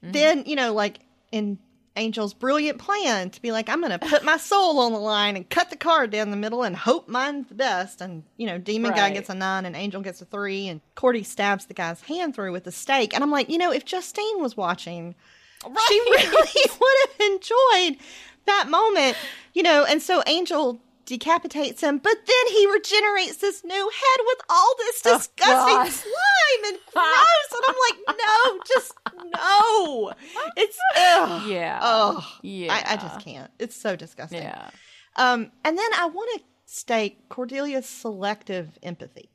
then 0.00 0.44
you 0.46 0.54
know, 0.56 0.72
like 0.72 1.00
in 1.32 1.58
Angel's 1.96 2.34
brilliant 2.34 2.78
plan 2.78 3.30
to 3.30 3.42
be 3.42 3.50
like, 3.50 3.68
I'm 3.68 3.80
going 3.80 3.98
to 3.98 3.98
put 3.98 4.24
my 4.24 4.36
soul 4.36 4.78
on 4.78 4.92
the 4.92 4.98
line 4.98 5.36
and 5.36 5.48
cut 5.48 5.70
the 5.70 5.76
card 5.76 6.10
down 6.10 6.30
the 6.30 6.36
middle 6.36 6.62
and 6.62 6.76
hope 6.76 7.08
mine's 7.08 7.48
the 7.48 7.54
best. 7.54 8.00
And 8.00 8.22
you 8.36 8.46
know, 8.46 8.58
Demon 8.58 8.92
Guy 8.92 9.10
gets 9.10 9.28
a 9.28 9.34
nine 9.34 9.66
and 9.66 9.74
Angel 9.74 10.00
gets 10.00 10.22
a 10.22 10.24
three, 10.24 10.68
and 10.68 10.80
Cordy 10.94 11.22
stabs 11.22 11.66
the 11.66 11.74
guy's 11.74 12.02
hand 12.02 12.34
through 12.34 12.52
with 12.52 12.64
the 12.64 12.72
stake. 12.72 13.14
And 13.14 13.24
I'm 13.24 13.30
like, 13.30 13.50
you 13.50 13.58
know, 13.58 13.72
if 13.72 13.84
Justine 13.84 14.40
was 14.40 14.56
watching, 14.56 15.14
she 15.62 16.00
really 16.00 16.26
would 16.80 16.96
have 17.08 17.30
enjoyed 17.32 18.02
that 18.46 18.66
moment, 18.68 19.16
you 19.54 19.62
know. 19.62 19.84
And 19.84 20.00
so 20.02 20.22
Angel 20.26 20.80
decapitates 21.08 21.80
him, 21.82 21.98
but 21.98 22.16
then 22.26 22.46
he 22.52 22.70
regenerates 22.70 23.36
this 23.38 23.64
new 23.64 23.90
head 23.90 24.20
with 24.26 24.38
all 24.50 24.74
this 24.78 25.02
Oh, 25.06 25.16
disgusting 25.16 25.74
God. 25.74 25.88
slime 25.88 26.64
and 26.66 26.78
gross. 26.92 27.52
and 27.52 27.62
I'm 27.68 27.74
like, 27.88 28.18
no, 28.18 28.60
just 28.66 28.92
no. 29.34 30.12
It's 30.56 30.78
ugh. 30.96 31.42
yeah, 31.48 31.80
Oh, 31.82 32.26
yeah, 32.42 32.72
I, 32.72 32.92
I 32.92 32.96
just 32.96 33.20
can't. 33.24 33.50
It's 33.58 33.74
so 33.74 33.96
disgusting. 33.96 34.42
yeah, 34.42 34.68
Um, 35.16 35.50
and 35.64 35.76
then 35.78 35.90
I 35.98 36.06
want 36.06 36.30
to 36.38 36.44
state 36.66 37.28
Cordelia's 37.30 37.88
selective 37.88 38.78
empathy 38.82 39.30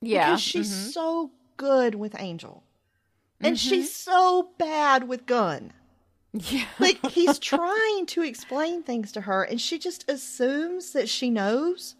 yeah. 0.00 0.26
because 0.30 0.40
she's 0.42 0.70
mhm. 0.70 0.92
so 0.92 1.30
good 1.56 1.94
with 1.94 2.14
Angel, 2.18 2.64
and 3.40 3.54
Mm-hmm. 3.56 3.68
she's 3.68 3.94
so 3.94 4.50
bad 4.58 5.06
with 5.08 5.26
Gunn. 5.26 5.72
Yeah, 6.32 6.66
Like 6.78 7.00
he's 7.04 7.38
trying 7.38 8.06
to 8.06 8.22
explain 8.22 8.82
things 8.82 9.12
to 9.12 9.22
her, 9.22 9.42
and 9.42 9.60
she 9.60 9.78
just 9.78 10.08
assumes 10.10 10.92
that 10.92 11.08
she 11.08 11.30
knows. 11.30 11.94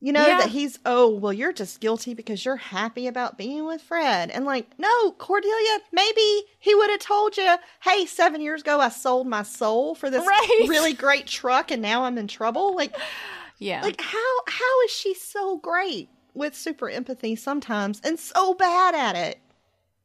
You 0.00 0.12
know 0.12 0.34
Yeah. 0.34 0.36
that 0.36 0.50
he's 0.50 0.78
oh 0.86 1.08
well, 1.10 1.32
you're 1.32 1.52
just 1.52 1.80
guilty 1.80 2.14
because 2.14 2.44
you're 2.44 2.56
happy 2.56 3.06
about 3.06 3.38
being 3.38 3.66
with 3.66 3.82
Fred, 3.82 4.30
and 4.30 4.44
like 4.46 4.78
no, 4.78 5.12
Cordelia, 5.12 5.80
maybe 5.92 6.44
he 6.58 6.74
would 6.74 6.90
have 6.90 7.00
told 7.00 7.36
you, 7.36 7.56
hey, 7.84 8.06
seven 8.06 8.40
years 8.42 8.62
ago 8.62 8.80
I 8.80 8.90
sold 8.90 9.26
my 9.28 9.42
soul 9.44 9.94
for 9.94 10.10
this 10.10 10.32
Right. 10.32 10.68
really 10.68 10.94
great 10.94 11.26
truck, 11.26 11.70
and 11.70 11.82
now 11.82 12.04
I'm 12.04 12.18
in 12.18 12.28
trouble. 12.28 12.76
Like 12.76 12.96
yeah. 13.58 13.82
like 13.82 14.00
how 14.00 14.36
how 14.48 14.82
is 14.84 14.90
she 14.92 15.14
so 15.14 15.58
great 15.58 16.10
with 16.34 16.54
super 16.56 16.90
empathy 16.90 17.36
sometimes 17.36 18.00
and 18.04 18.18
so 18.18 18.54
bad 18.54 18.94
at 18.94 19.16
it? 19.16 19.40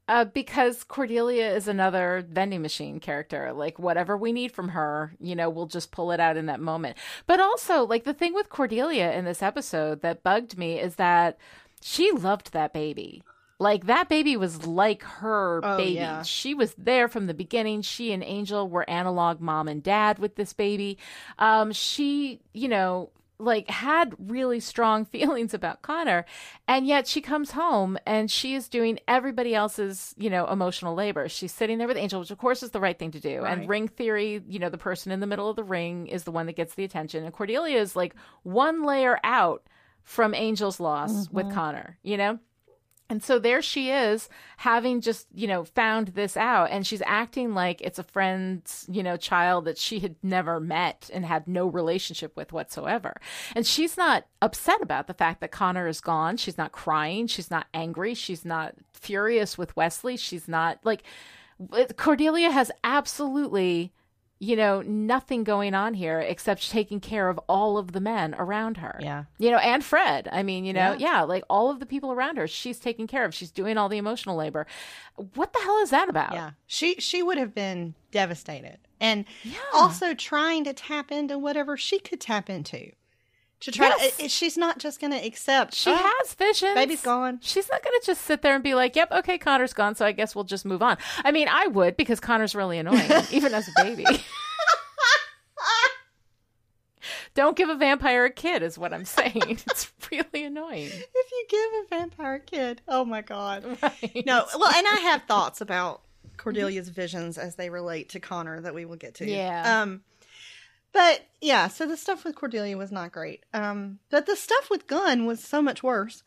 Uh, 0.07 0.23
because 0.25 0.83
Cordelia 0.83 1.51
is 1.55 1.67
another 1.67 2.23
vending 2.29 2.61
machine 2.61 2.99
character. 2.99 3.51
Like 3.53 3.79
whatever 3.79 4.15
we 4.15 4.31
need 4.31 4.51
from 4.51 4.69
her, 4.69 5.13
you 5.19 5.35
know, 5.35 5.49
we'll 5.49 5.65
just 5.65 5.91
pull 5.91 6.11
it 6.11 6.19
out 6.19 6.37
in 6.37 6.45
that 6.45 6.59
moment. 6.59 6.95
But 7.25 7.39
also, 7.39 7.83
like 7.85 8.03
the 8.03 8.13
thing 8.13 8.33
with 8.35 8.49
Cordelia 8.49 9.11
in 9.13 9.25
this 9.25 9.41
episode 9.41 10.01
that 10.03 10.21
bugged 10.21 10.57
me 10.59 10.79
is 10.79 10.95
that 10.97 11.39
she 11.81 12.11
loved 12.11 12.53
that 12.53 12.71
baby. 12.71 13.23
Like 13.57 13.85
that 13.85 14.09
baby 14.09 14.35
was 14.37 14.67
like 14.67 15.01
her 15.01 15.61
Oh, 15.63 15.77
baby. 15.77 15.93
yeah. 15.93 16.21
She 16.23 16.53
was 16.53 16.75
there 16.77 17.07
from 17.07 17.25
the 17.27 17.33
beginning. 17.33 17.81
She 17.81 18.11
and 18.11 18.21
Angel 18.23 18.69
were 18.69 18.87
analog 18.89 19.39
mom 19.39 19.67
and 19.67 19.81
dad 19.81 20.19
with 20.19 20.35
this 20.35 20.53
baby. 20.53 20.97
Um, 21.39 21.71
she, 21.71 22.41
you 22.53 22.67
know, 22.67 23.09
like 23.37 23.69
had 23.69 24.13
really 24.17 24.59
strong 24.59 25.05
feelings 25.15 25.53
about 25.53 25.81
Connor 25.81 26.25
and 26.67 26.87
yet 26.87 27.07
she 27.07 27.21
comes 27.21 27.51
home 27.51 27.97
and 28.05 28.29
she 28.29 28.55
is 28.55 28.69
doing 28.69 28.99
everybody 29.07 29.53
else's 29.53 30.13
you 30.17 30.29
know 30.29 30.47
emotional 30.47 30.95
labor. 30.95 31.29
She's 31.29 31.53
sitting 31.53 31.77
there 31.77 31.87
with 31.87 31.97
Angel 31.97 32.19
which 32.19 32.31
of 32.31 32.37
course 32.37 32.63
is 32.63 32.71
the 32.71 32.79
right 32.79 32.97
thing 32.97 33.11
to 33.11 33.19
do. 33.19 33.41
Right. 33.41 33.57
and 33.57 33.69
ring 33.69 33.87
theory 33.87 34.41
you 34.47 34.59
know 34.59 34.69
the 34.69 34.77
person 34.77 35.11
in 35.11 35.19
the 35.19 35.27
middle 35.27 35.49
of 35.49 35.55
the 35.55 35.63
ring 35.63 36.07
is 36.07 36.23
the 36.23 36.31
one 36.31 36.45
that 36.45 36.55
gets 36.55 36.75
the 36.75 36.83
attention. 36.83 37.23
And 37.23 37.33
Cordelia 37.33 37.79
is 37.79 37.95
like 37.95 38.15
one 38.43 38.83
layer 38.83 39.19
out 39.23 39.63
from 40.03 40.33
Angel's 40.33 40.79
loss 40.79 41.11
mm-hmm. 41.11 41.35
with 41.35 41.53
Connor 41.53 41.97
you 42.03 42.17
know 42.17 42.39
and 43.09 43.21
so 43.21 43.37
there 43.37 43.61
she 43.61 43.91
is, 43.91 44.29
having 44.57 44.99
just, 45.01 45.27
you 45.33 45.47
know, 45.47 45.63
found 45.63 46.09
this 46.09 46.35
out, 46.35 46.71
and 46.71 46.87
she's 46.87 47.03
acting 47.05 47.53
like 47.53 47.81
it's 47.81 47.99
a 47.99 48.03
friend's, 48.03 48.85
you 48.89 49.03
know, 49.03 49.15
child 49.15 49.65
that 49.65 49.77
she 49.77 49.99
had 49.99 50.15
never 50.23 50.59
met 50.59 51.09
and 51.13 51.25
had 51.25 51.47
no 51.47 51.67
relationship 51.67 52.35
with 52.35 52.51
whatsoever. 52.51 53.21
And 53.55 53.65
she's 53.65 53.95
not 53.95 54.25
upset 54.41 54.81
about 54.81 55.07
the 55.07 55.13
fact 55.13 55.41
that 55.41 55.51
Connor 55.51 55.87
is 55.87 56.01
gone. 56.01 56.37
She's 56.37 56.57
not 56.57 56.71
crying. 56.71 57.27
She's 57.27 57.51
not 57.51 57.67
angry. 57.73 58.15
She's 58.15 58.43
not 58.43 58.73
furious 58.93 59.57
with 59.57 59.75
Wesley. 59.75 60.17
She's 60.17 60.47
not 60.47 60.79
like 60.83 61.03
Cordelia 61.95 62.51
has 62.51 62.71
absolutely 62.83 63.93
you 64.45 64.55
know, 64.55 64.81
nothing 64.83 65.43
going 65.43 65.73
on 65.73 65.93
here 65.95 66.19
except 66.19 66.69
taking 66.69 66.99
care 66.99 67.29
of 67.29 67.39
all 67.49 67.77
of 67.77 67.91
the 67.93 67.99
men 67.99 68.35
around 68.37 68.77
her. 68.77 68.99
Yeah. 69.01 69.23
You 69.39 69.49
know, 69.51 69.57
and 69.57 69.83
Fred. 69.83 70.29
I 70.31 70.43
mean, 70.43 70.65
you 70.65 70.73
know, 70.73 70.91
Yeah. 70.93 71.11
yeah. 71.13 71.21
like 71.23 71.43
all 71.49 71.69
of 71.71 71.79
the 71.79 71.85
people 71.85 72.11
around 72.11 72.37
her, 72.37 72.47
she's 72.47 72.79
taking 72.79 73.07
care 73.07 73.25
of. 73.25 73.33
She's 73.33 73.51
doing 73.51 73.77
all 73.77 73.89
the 73.89 73.97
emotional 73.97 74.35
labor. 74.35 74.67
What 75.33 75.53
the 75.53 75.59
hell 75.59 75.79
is 75.79 75.89
that 75.89 76.09
about? 76.09 76.33
Yeah. 76.33 76.51
She 76.67 76.95
she 76.95 77.23
would 77.23 77.37
have 77.37 77.55
been 77.55 77.95
devastated. 78.11 78.77
And 78.99 79.25
Yeah. 79.43 79.57
also 79.73 80.13
trying 80.13 80.63
to 80.65 80.73
tap 80.73 81.11
into 81.11 81.37
whatever 81.37 81.75
she 81.77 81.99
could 81.99 82.21
tap 82.21 82.49
into. 82.49 82.91
To 83.61 83.71
try 83.71 83.87
Yes. 83.87 84.17
to, 84.17 84.27
she's 84.29 84.57
not 84.57 84.79
just 84.79 84.99
going 84.99 85.11
to 85.11 85.17
accept. 85.25 85.73
She 85.73 85.89
"Oh, 85.89 85.95
has 86.19 86.33
visions. 86.33 86.75
Baby's 86.75 87.01
gone. 87.01 87.39
She's 87.41 87.69
not 87.71 87.81
going 87.83 87.97
to 87.99 88.05
just 88.05 88.21
sit 88.21 88.41
there 88.41 88.53
and 88.53 88.63
be 88.63 88.75
like, 88.75 88.95
yep, 88.95 89.11
okay, 89.11 89.37
Connor's 89.37 89.73
gone, 89.73 89.95
so 89.95 90.05
I 90.05 90.11
guess 90.11 90.35
we'll 90.35 90.43
just 90.43 90.65
move 90.65 90.81
on. 90.81 90.97
I 91.23 91.31
mean, 91.31 91.47
I 91.49 91.67
would 91.67 91.95
because 91.97 92.19
Connor's 92.19 92.53
really 92.53 92.77
annoying, 92.77 93.09
even 93.31 93.53
as 93.53 93.67
a 93.67 93.71
baby. 93.83 94.05
Don't 97.33 97.57
give 97.57 97.67
a 97.69 97.75
vampire 97.75 98.25
a 98.25 98.29
kid, 98.31 98.63
is 98.63 98.77
what 98.77 98.93
I'm 98.93 99.05
saying. 99.05 99.41
It's 99.69 99.91
really 100.11 100.45
annoying. 100.45 100.85
If 100.87 101.31
you 101.31 101.45
give 101.49 101.59
a 101.83 101.85
vampire 101.99 102.35
a 102.35 102.39
kid, 102.39 102.81
oh 102.87 103.03
my 103.03 103.21
god. 103.21 103.65
Right. 103.81 104.23
No, 104.25 104.45
well, 104.57 104.71
and 104.73 104.87
I 104.87 104.99
have 105.01 105.23
thoughts 105.23 105.59
about 105.61 106.01
Cordelia's 106.37 106.89
visions 106.89 107.37
as 107.37 107.55
they 107.55 107.69
relate 107.69 108.09
to 108.09 108.19
Connor 108.19 108.61
that 108.61 108.73
we 108.75 108.85
will 108.85 108.95
get 108.97 109.15
to. 109.15 109.25
Yeah. 109.29 109.81
Um, 109.81 110.01
but 110.95 111.21
yeah, 111.41 111.67
so 111.67 111.85
the 111.85 111.97
stuff 111.97 112.23
with 112.23 112.35
Cordelia 112.35 112.77
was 112.77 112.91
not 112.91 113.11
great. 113.11 113.43
Um, 113.53 113.99
but 114.09 114.25
the 114.25 114.35
stuff 114.35 114.69
with 114.71 114.87
Gunn 114.87 115.25
was 115.27 115.43
so 115.43 115.61
much 115.61 115.83
worse. 115.83 116.23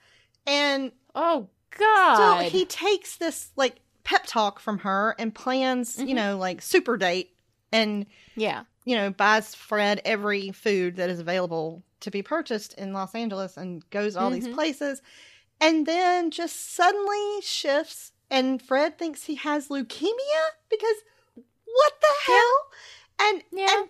And 0.46 0.92
Oh, 1.14 1.48
god, 1.76 2.44
so 2.44 2.50
he 2.50 2.64
takes 2.66 3.16
this 3.16 3.50
like 3.56 3.80
pep 4.04 4.24
talk 4.26 4.60
from 4.60 4.78
her 4.80 5.16
and 5.18 5.34
plans, 5.34 5.96
Mm-hmm. 5.96 6.06
you 6.08 6.14
know, 6.14 6.36
like 6.36 6.62
super 6.62 6.96
date 6.96 7.30
and 7.72 8.06
yeah. 8.36 8.64
you 8.84 8.94
know, 8.94 9.10
buys 9.10 9.54
Fred 9.54 10.00
every 10.04 10.52
food 10.52 10.96
that 10.96 11.10
is 11.10 11.18
available 11.18 11.82
to 12.00 12.10
be 12.10 12.22
purchased 12.22 12.74
in 12.74 12.92
Los 12.92 13.14
Angeles 13.14 13.56
and 13.56 13.88
goes 13.90 14.16
all 14.16 14.30
these 14.30 14.46
Mhm. 14.46 14.54
places. 14.54 15.02
And 15.60 15.86
then 15.86 16.30
just 16.30 16.74
suddenly 16.74 17.40
shifts 17.42 18.12
and 18.30 18.62
Fred 18.62 18.96
thinks 18.98 19.24
he 19.24 19.34
has 19.36 19.68
leukemia 19.68 20.42
because 20.70 20.96
what 21.64 21.92
the 22.00 22.14
hell? 22.32 22.54
And 23.20 23.42
Yeah. 23.50 23.66
and 23.80 23.88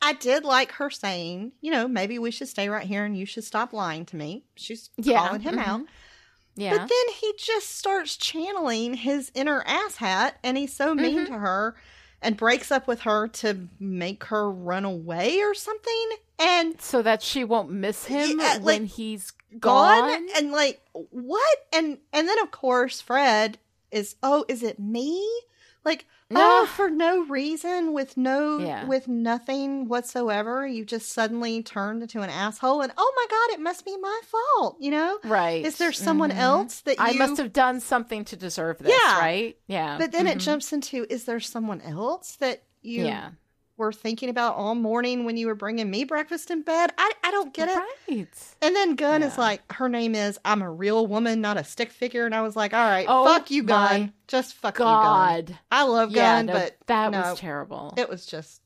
I 0.00 0.12
did 0.12 0.44
like 0.44 0.72
her 0.72 0.90
saying, 0.90 1.52
you 1.60 1.70
know, 1.72 1.88
maybe 1.88 2.18
we 2.18 2.30
should 2.30 2.48
stay 2.48 2.68
right 2.68 2.86
here 2.86 3.04
and 3.04 3.16
you 3.16 3.26
should 3.26 3.44
stop 3.44 3.72
lying 3.72 4.04
to 4.06 4.16
me. 4.16 4.44
She's 4.56 4.90
Yeah. 4.96 5.26
calling 5.26 5.40
him 5.40 5.56
Mhm. 5.56 5.66
out. 5.66 5.80
Yeah. 6.54 6.70
But 6.78 6.88
then 6.88 7.14
he 7.20 7.34
just 7.38 7.76
starts 7.76 8.16
channeling 8.16 8.94
his 8.94 9.30
inner 9.34 9.62
asshat 9.64 10.34
and 10.42 10.56
he's 10.56 10.72
so 10.72 10.94
mean 10.94 11.18
Mm-hmm. 11.20 11.32
to 11.32 11.38
her 11.38 11.76
and 12.22 12.36
breaks 12.36 12.70
up 12.72 12.86
with 12.88 13.00
her 13.02 13.28
to 13.28 13.68
make 13.78 14.24
her 14.24 14.50
run 14.50 14.84
away 14.84 15.40
or 15.40 15.54
something 15.54 16.08
and 16.40 16.80
so 16.80 17.00
that 17.02 17.22
she 17.22 17.44
won't 17.44 17.70
miss 17.70 18.06
him 18.06 18.40
Yeah, 18.40 18.58
when 18.58 18.86
he's 18.86 19.32
gone, 19.60 20.08
gone. 20.10 20.28
and 20.36 20.50
like 20.52 20.80
what 20.92 21.58
and 21.72 21.98
and 22.12 22.28
then 22.28 22.38
of 22.40 22.50
course 22.50 23.00
Fred 23.00 23.58
is 23.92 24.16
oh 24.22 24.44
is 24.48 24.62
it 24.64 24.78
me 24.80 25.24
like 25.84 26.06
oh 26.34 26.62
Ugh. 26.62 26.68
for 26.68 26.90
no 26.90 27.24
reason 27.26 27.92
with 27.92 28.16
no 28.16 28.58
Yeah. 28.58 28.84
with 28.84 29.08
nothing 29.08 29.88
whatsoever 29.88 30.66
you 30.66 30.84
just 30.84 31.10
suddenly 31.12 31.62
turned 31.62 32.02
into 32.02 32.20
an 32.20 32.28
asshole 32.30 32.82
and 32.82 32.92
oh 32.98 33.12
my 33.16 33.26
god 33.30 33.54
it 33.58 33.62
must 33.62 33.84
be 33.84 33.96
my 33.96 34.20
fault 34.26 34.76
you 34.80 34.90
know 34.90 35.18
Right. 35.24 35.64
is 35.64 35.78
there 35.78 35.92
someone 35.92 36.30
Mhm. 36.30 36.38
else 36.38 36.80
that 36.82 36.98
you 36.98 37.04
I 37.04 37.12
must 37.14 37.38
have 37.38 37.52
done 37.52 37.80
something 37.80 38.24
to 38.26 38.36
deserve 38.36 38.78
this, 38.78 38.92
Yeah. 38.92 39.18
right? 39.18 39.56
Yeah. 39.66 39.96
But 39.98 40.12
then 40.12 40.26
it 40.26 40.38
Mhm. 40.38 40.42
jumps 40.42 40.72
into 40.72 41.06
is 41.08 41.24
there 41.24 41.40
someone 41.40 41.80
else 41.80 42.36
that 42.36 42.62
you 42.82 43.06
Yeah. 43.06 43.30
Were 43.78 43.92
thinking 43.92 44.28
about 44.28 44.56
all 44.56 44.74
morning 44.74 45.24
when 45.24 45.36
you 45.36 45.46
were 45.46 45.54
bringing 45.54 45.88
me 45.88 46.02
breakfast 46.02 46.50
in 46.50 46.62
bed? 46.62 46.90
I, 46.98 47.12
I 47.22 47.30
don't 47.30 47.54
get 47.54 47.68
it. 47.68 47.76
Right. 48.08 48.28
And 48.60 48.74
then 48.74 48.96
Gunn 48.96 49.22
is 49.22 49.38
like, 49.38 49.62
her 49.72 49.88
name 49.88 50.16
is 50.16 50.36
I'm 50.44 50.62
a 50.62 50.70
real 50.70 51.06
woman, 51.06 51.40
not 51.40 51.56
a 51.56 51.62
stick 51.62 51.92
figure. 51.92 52.26
And 52.26 52.34
I 52.34 52.42
was 52.42 52.56
like, 52.56 52.74
all 52.74 52.84
right, 52.84 53.06
Oh 53.08 53.24
fuck 53.24 53.52
you, 53.52 53.62
Gunn. 53.62 54.00
my 54.00 54.12
Just 54.26 54.54
fuck 54.54 54.78
you, 54.80 54.84
Gunn. 54.84 55.04
God. 55.04 55.58
I 55.70 55.84
love 55.84 56.10
Yeah, 56.10 56.38
Gunn, 56.38 56.46
no, 56.46 56.52
but 56.54 56.76
that 56.88 57.12
no, 57.12 57.20
was 57.20 57.38
terrible. 57.38 57.94
it 57.96 58.08
was 58.08 58.26
just, 58.26 58.60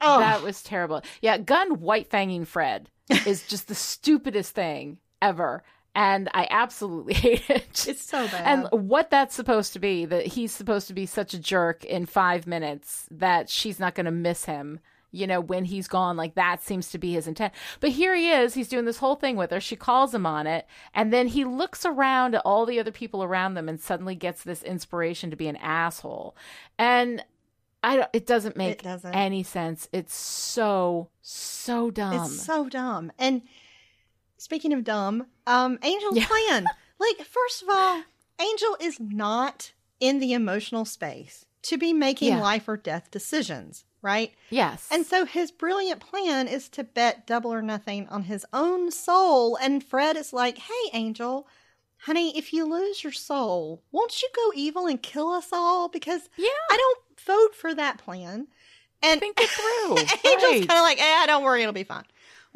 oh, 0.00 0.20
That 0.20 0.42
was 0.42 0.62
terrible. 0.62 1.02
Yeah, 1.20 1.36
Gunn 1.36 1.80
white 1.80 2.08
fanging 2.08 2.46
Fred 2.46 2.88
is 3.26 3.46
just 3.46 3.68
the 3.68 3.74
stupidest 3.74 4.54
thing 4.54 4.96
ever. 5.20 5.64
And 5.96 6.28
I 6.34 6.46
absolutely 6.50 7.14
hate 7.26 7.48
it. 7.50 7.86
it's 7.88 8.02
so 8.02 8.28
bad. 8.28 8.68
and 8.72 8.88
what 8.88 9.10
that's 9.10 9.34
supposed 9.34 9.72
to 9.72 9.78
be 9.80 10.04
that 10.04 10.26
he's 10.26 10.52
supposed 10.52 10.86
to 10.88 10.94
be 10.94 11.06
such 11.06 11.32
a 11.34 11.38
jerk 11.38 11.84
in 11.84 12.06
five 12.06 12.46
minutes 12.46 13.08
that 13.10 13.48
she's 13.50 13.80
not 13.80 13.94
going 13.96 14.04
to 14.06 14.12
miss 14.12 14.44
him 14.44 14.78
you 15.12 15.26
know 15.26 15.40
when 15.40 15.64
he's 15.64 15.86
gone 15.88 16.16
like 16.16 16.34
that 16.34 16.60
seems 16.62 16.90
to 16.90 16.98
be 16.98 17.12
his 17.12 17.26
intent 17.28 17.54
but 17.80 17.90
here 17.90 18.14
he 18.14 18.30
is 18.30 18.52
he's 18.54 18.68
doing 18.68 18.84
this 18.84 18.98
whole 18.98 19.14
thing 19.14 19.36
with 19.36 19.50
her 19.52 19.60
she 19.60 19.76
calls 19.76 20.12
him 20.12 20.26
on 20.26 20.46
it 20.48 20.66
and 20.92 21.12
then 21.12 21.28
he 21.28 21.44
looks 21.44 21.86
around 21.86 22.34
at 22.34 22.42
all 22.44 22.66
the 22.66 22.78
other 22.80 22.90
people 22.90 23.22
around 23.22 23.54
them 23.54 23.68
and 23.68 23.80
suddenly 23.80 24.16
gets 24.16 24.42
this 24.42 24.62
inspiration 24.64 25.30
to 25.30 25.36
be 25.36 25.46
an 25.46 25.56
asshole 25.56 26.36
and 26.78 27.24
I 27.84 27.96
don't, 27.96 28.08
it 28.12 28.26
doesn't 28.26 28.56
make 28.56 28.82
doesn't. 28.82 29.14
any 29.14 29.44
sense 29.44 29.88
it's 29.92 30.14
so 30.14 31.08
so 31.22 31.90
dumb 31.90 32.14
It's 32.24 32.42
so 32.44 32.68
dumb. 32.68 33.12
And 33.18 33.42
speaking 34.46 34.72
of 34.72 34.84
dumb, 34.84 35.26
um, 35.48 35.76
Angel's 35.82 36.18
Yeah. 36.18 36.26
plan. 36.26 36.66
Like, 36.98 37.26
first 37.26 37.62
of 37.62 37.68
all, 37.68 38.04
Angel 38.40 38.76
is 38.80 38.98
not 39.00 39.72
in 40.00 40.18
the 40.20 40.32
emotional 40.32 40.84
space 40.86 41.44
to 41.62 41.76
be 41.76 41.92
making 41.92 42.28
Yeah. 42.28 42.40
life 42.40 42.68
or 42.68 42.76
death 42.78 43.10
decisions, 43.10 43.84
right? 44.00 44.32
yes 44.50 44.88
And 44.90 45.04
so 45.04 45.26
his 45.26 45.50
brilliant 45.50 46.00
plan 46.00 46.46
is 46.48 46.68
to 46.70 46.84
bet 46.84 47.26
double 47.26 47.52
or 47.52 47.60
nothing 47.60 48.08
on 48.08 48.22
his 48.22 48.46
own 48.52 48.90
soul. 48.92 49.56
And 49.56 49.84
Fred 49.84 50.16
is 50.16 50.32
like, 50.32 50.56
hey, 50.58 50.84
Angel, 50.94 51.46
honey, 52.06 52.38
if 52.38 52.52
you 52.54 52.64
lose 52.64 53.02
your 53.04 53.12
soul, 53.12 53.82
won't 53.92 54.22
you 54.22 54.28
go 54.34 54.52
evil 54.54 54.86
and 54.86 55.02
kill 55.02 55.28
us 55.32 55.48
all? 55.52 55.88
Because 55.88 56.30
yeah 56.38 56.48
I 56.70 56.76
don't 56.78 57.20
vote 57.26 57.54
for 57.54 57.74
that 57.74 57.98
plan. 57.98 58.46
And 59.02 59.20
think 59.20 59.38
it 59.38 59.50
through 59.50 59.96
Angel's 60.32 60.60
Right. 60.60 60.68
kind 60.68 60.78
of 60.78 60.84
like, 60.84 60.98
eh, 61.00 61.26
don't 61.26 61.44
worry, 61.44 61.60
it'll 61.60 61.74
be 61.74 61.84
fine. 61.84 62.04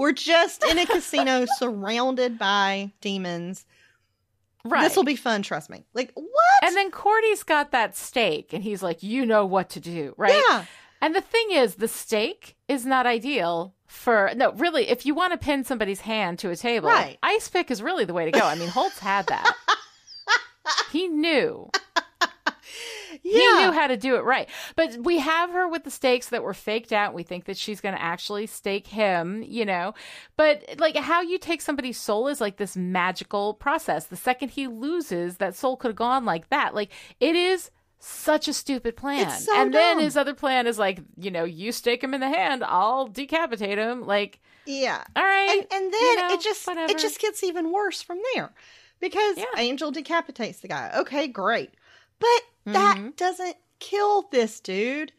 We're 0.00 0.12
just 0.12 0.64
in 0.64 0.78
a 0.78 0.86
casino 0.86 1.44
surrounded 1.58 2.38
by 2.38 2.90
demons. 3.02 3.66
right 4.64 4.82
This 4.82 4.96
will 4.96 5.04
be 5.04 5.14
fun, 5.14 5.42
trust 5.42 5.68
me. 5.68 5.84
Like, 5.92 6.10
what? 6.14 6.26
And 6.64 6.74
then 6.74 6.90
Cordy's 6.90 7.42
got 7.42 7.70
that 7.72 7.94
stake 7.96 8.54
and 8.54 8.62
he's 8.62 8.82
like, 8.82 9.02
"You 9.02 9.26
know 9.26 9.44
what 9.44 9.68
to 9.70 9.80
do, 9.80 10.14
right?" 10.16 10.42
Yeah. 10.48 10.64
And 11.02 11.14
the 11.14 11.20
thing 11.20 11.50
is, 11.50 11.74
the 11.74 11.86
stake 11.88 12.56
is 12.66 12.86
not 12.86 13.06
ideal 13.06 13.74
for 13.86 14.30
no. 14.34 14.52
Really, 14.52 14.88
if 14.88 15.04
you 15.04 15.14
want 15.14 15.32
to 15.32 15.38
pin 15.38 15.64
somebody's 15.64 16.00
hand 16.00 16.38
to 16.38 16.48
a 16.50 16.56
table, 16.56 16.88
Right. 16.88 17.18
ice 17.22 17.50
pick 17.50 17.70
is 17.70 17.82
really 17.82 18.06
the 18.06 18.14
way 18.14 18.24
to 18.24 18.30
go. 18.30 18.40
I 18.46 18.54
mean, 18.54 18.68
Holtz 18.68 18.98
had 19.00 19.26
that. 19.26 19.54
he 20.92 21.08
knew. 21.08 21.70
He 23.22 23.30
knew 23.38 23.72
how 23.72 23.86
to 23.86 23.96
do 23.96 24.16
it 24.16 24.24
right. 24.24 24.48
But 24.76 24.96
we 24.98 25.18
have 25.18 25.50
her 25.50 25.68
with 25.68 25.84
the 25.84 25.90
stakes 25.90 26.28
that 26.28 26.42
were 26.42 26.54
faked 26.54 26.92
out. 26.92 27.14
We 27.14 27.22
think 27.22 27.44
that 27.46 27.56
she's 27.56 27.80
going 27.80 27.94
to 27.94 28.02
actually 28.02 28.46
stake 28.46 28.86
him, 28.86 29.42
you 29.42 29.64
know. 29.64 29.94
But 30.36 30.64
like 30.78 30.96
how 30.96 31.20
you 31.20 31.38
take 31.38 31.60
somebody's 31.60 31.98
soul 31.98 32.28
is 32.28 32.40
like 32.40 32.56
this 32.56 32.76
magical 32.76 33.54
process. 33.54 34.06
The 34.06 34.16
second 34.16 34.50
he 34.50 34.66
loses, 34.66 35.36
that 35.38 35.54
soul 35.54 35.76
could 35.76 35.88
have 35.88 35.96
gone 35.96 36.24
like 36.24 36.48
that. 36.50 36.74
Like 36.74 36.90
it 37.20 37.34
is 37.36 37.70
such 37.98 38.48
a 38.48 38.52
stupid 38.52 38.96
plan. 38.96 39.28
So 39.30 39.54
and 39.60 39.74
then 39.74 39.98
his 39.98 40.16
other 40.16 40.34
plan 40.34 40.66
is 40.66 40.78
like, 40.78 41.00
you 41.18 41.30
know, 41.30 41.44
you 41.44 41.70
stake 41.72 42.02
him 42.02 42.14
in 42.14 42.20
the 42.20 42.28
hand, 42.30 42.64
I'll 42.64 43.06
decapitate 43.06 43.76
him. 43.76 44.06
Like, 44.06 44.40
Yeah. 44.64 45.04
all 45.14 45.22
right. 45.22 45.50
and, 45.50 45.66
and 45.70 45.92
then 45.92 46.00
you 46.00 46.16
know, 46.16 46.28
it 46.34 46.40
just 46.40 46.66
whatever. 46.66 46.90
it 46.90 46.98
just 46.98 47.20
gets 47.20 47.44
even 47.44 47.70
worse 47.72 48.00
from 48.00 48.18
there 48.34 48.52
because 49.00 49.36
Yeah. 49.36 49.44
angel 49.58 49.90
decapitates 49.90 50.60
the 50.60 50.68
guy 50.68 50.92
okay 50.96 51.26
great 51.28 51.70
but 52.20 52.42
that 52.66 52.96
Mhm. 52.98 53.16
doesn't 53.16 53.56
kill 53.80 54.22
this 54.30 54.60
dude 54.60 55.12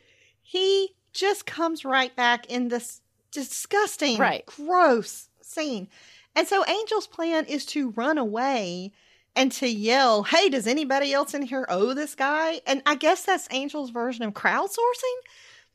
he 0.44 0.96
just 1.14 1.46
comes 1.46 1.84
right 1.84 2.16
back 2.16 2.46
in 2.48 2.68
this 2.70 3.02
disgusting 3.32 4.18
Right. 4.18 4.46
gross 4.46 5.30
scene. 5.42 5.90
And 6.36 6.48
so 6.48 6.64
Angel's 6.64 7.08
plan 7.08 7.46
is 7.46 7.66
to 7.68 7.90
run 7.92 8.18
away 8.18 8.92
and 9.36 9.52
to 9.54 9.68
yell, 9.68 10.24
Hey, 10.24 10.50
does 10.50 10.68
anybody 10.68 11.14
else 11.14 11.34
in 11.34 11.42
here 11.44 11.66
owe 11.70 11.94
this 11.94 12.16
guy? 12.16 12.62
And 12.68 12.82
I 12.86 12.96
guess 12.96 13.24
that's 13.24 13.48
Angel's 13.48 13.90
version 13.92 14.24
of 14.24 14.34
crowdsourcing 14.34 15.20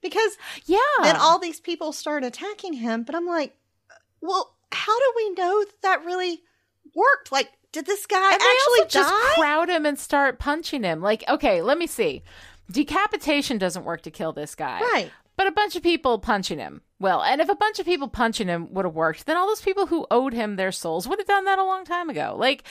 because 0.03 0.37
Yeah. 0.66 0.79
then 1.03 1.16
all 1.16 1.39
these 1.39 1.61
people 1.61 1.93
start 1.93 2.22
attacking 2.24 2.74
him. 2.74 3.03
But 3.03 3.14
I'm 3.14 3.27
like, 3.27 3.57
Well, 4.20 4.55
how 4.72 4.99
do 4.99 5.12
we 5.16 5.31
know 5.31 5.64
that, 5.64 5.83
that 5.83 6.05
really 6.05 6.43
worked? 6.95 7.33
Like, 7.33 7.53
did 7.73 7.87
this 7.87 8.07
guy 8.07 8.33
and 8.33 8.41
actually 8.43 8.87
just 8.89 9.12
crowd 9.35 9.69
him 9.69 9.85
and 9.87 9.99
start 9.99 10.39
punching 10.39 10.83
him. 10.83 11.01
Like, 11.01 11.25
okay, 11.29 11.62
let 11.62 11.77
me 11.79 11.87
see. 11.87 12.23
Decapitation 12.71 13.59
doesn't 13.59 13.85
work 13.85 14.03
to 14.03 14.11
kill 14.11 14.33
this 14.33 14.55
guy. 14.55 14.81
right. 14.81 15.11
But 15.37 15.47
a 15.49 15.53
bunch 15.53 15.77
of 15.77 15.83
people 15.83 16.19
punching 16.19 16.59
him. 16.59 16.81
Well, 16.99 17.23
and 17.23 17.43
if 17.43 17.51
a 17.51 17.55
bunch 17.55 17.79
of 17.79 17.85
people 17.85 18.09
punching 18.09 18.49
him 18.49 18.73
would 18.73 18.87
have 18.87 18.95
worked, 18.95 19.27
then 19.27 19.37
all 19.37 19.47
those 19.47 19.61
people 19.61 19.87
who 19.87 20.07
owed 20.11 20.33
him 20.33 20.57
their 20.57 20.73
souls 20.73 21.07
would 21.07 21.19
have 21.19 21.29
done 21.29 21.45
that 21.45 21.59
a 21.59 21.64
long 21.64 21.85
time 21.85 22.09
ago. 22.09 22.35
Like, 22.39 22.64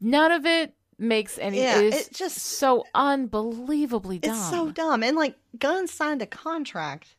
none 0.00 0.30
of 0.30 0.46
it 0.46 0.72
makes 0.98 1.36
any. 1.36 1.58
Yeah, 1.58 1.80
it 1.80 1.84
is 1.94 2.06
it 2.06 2.12
just- 2.14 2.38
so 2.38 2.84
unbelievably 2.94 4.20
dumb. 4.20 4.34
It's 4.34 4.50
so 4.50 4.70
dumb. 4.70 5.02
And 5.02 5.16
like 5.16 5.36
Gunn 5.58 5.88
signed 5.88 6.22
a 6.22 6.26
contract. 6.26 7.15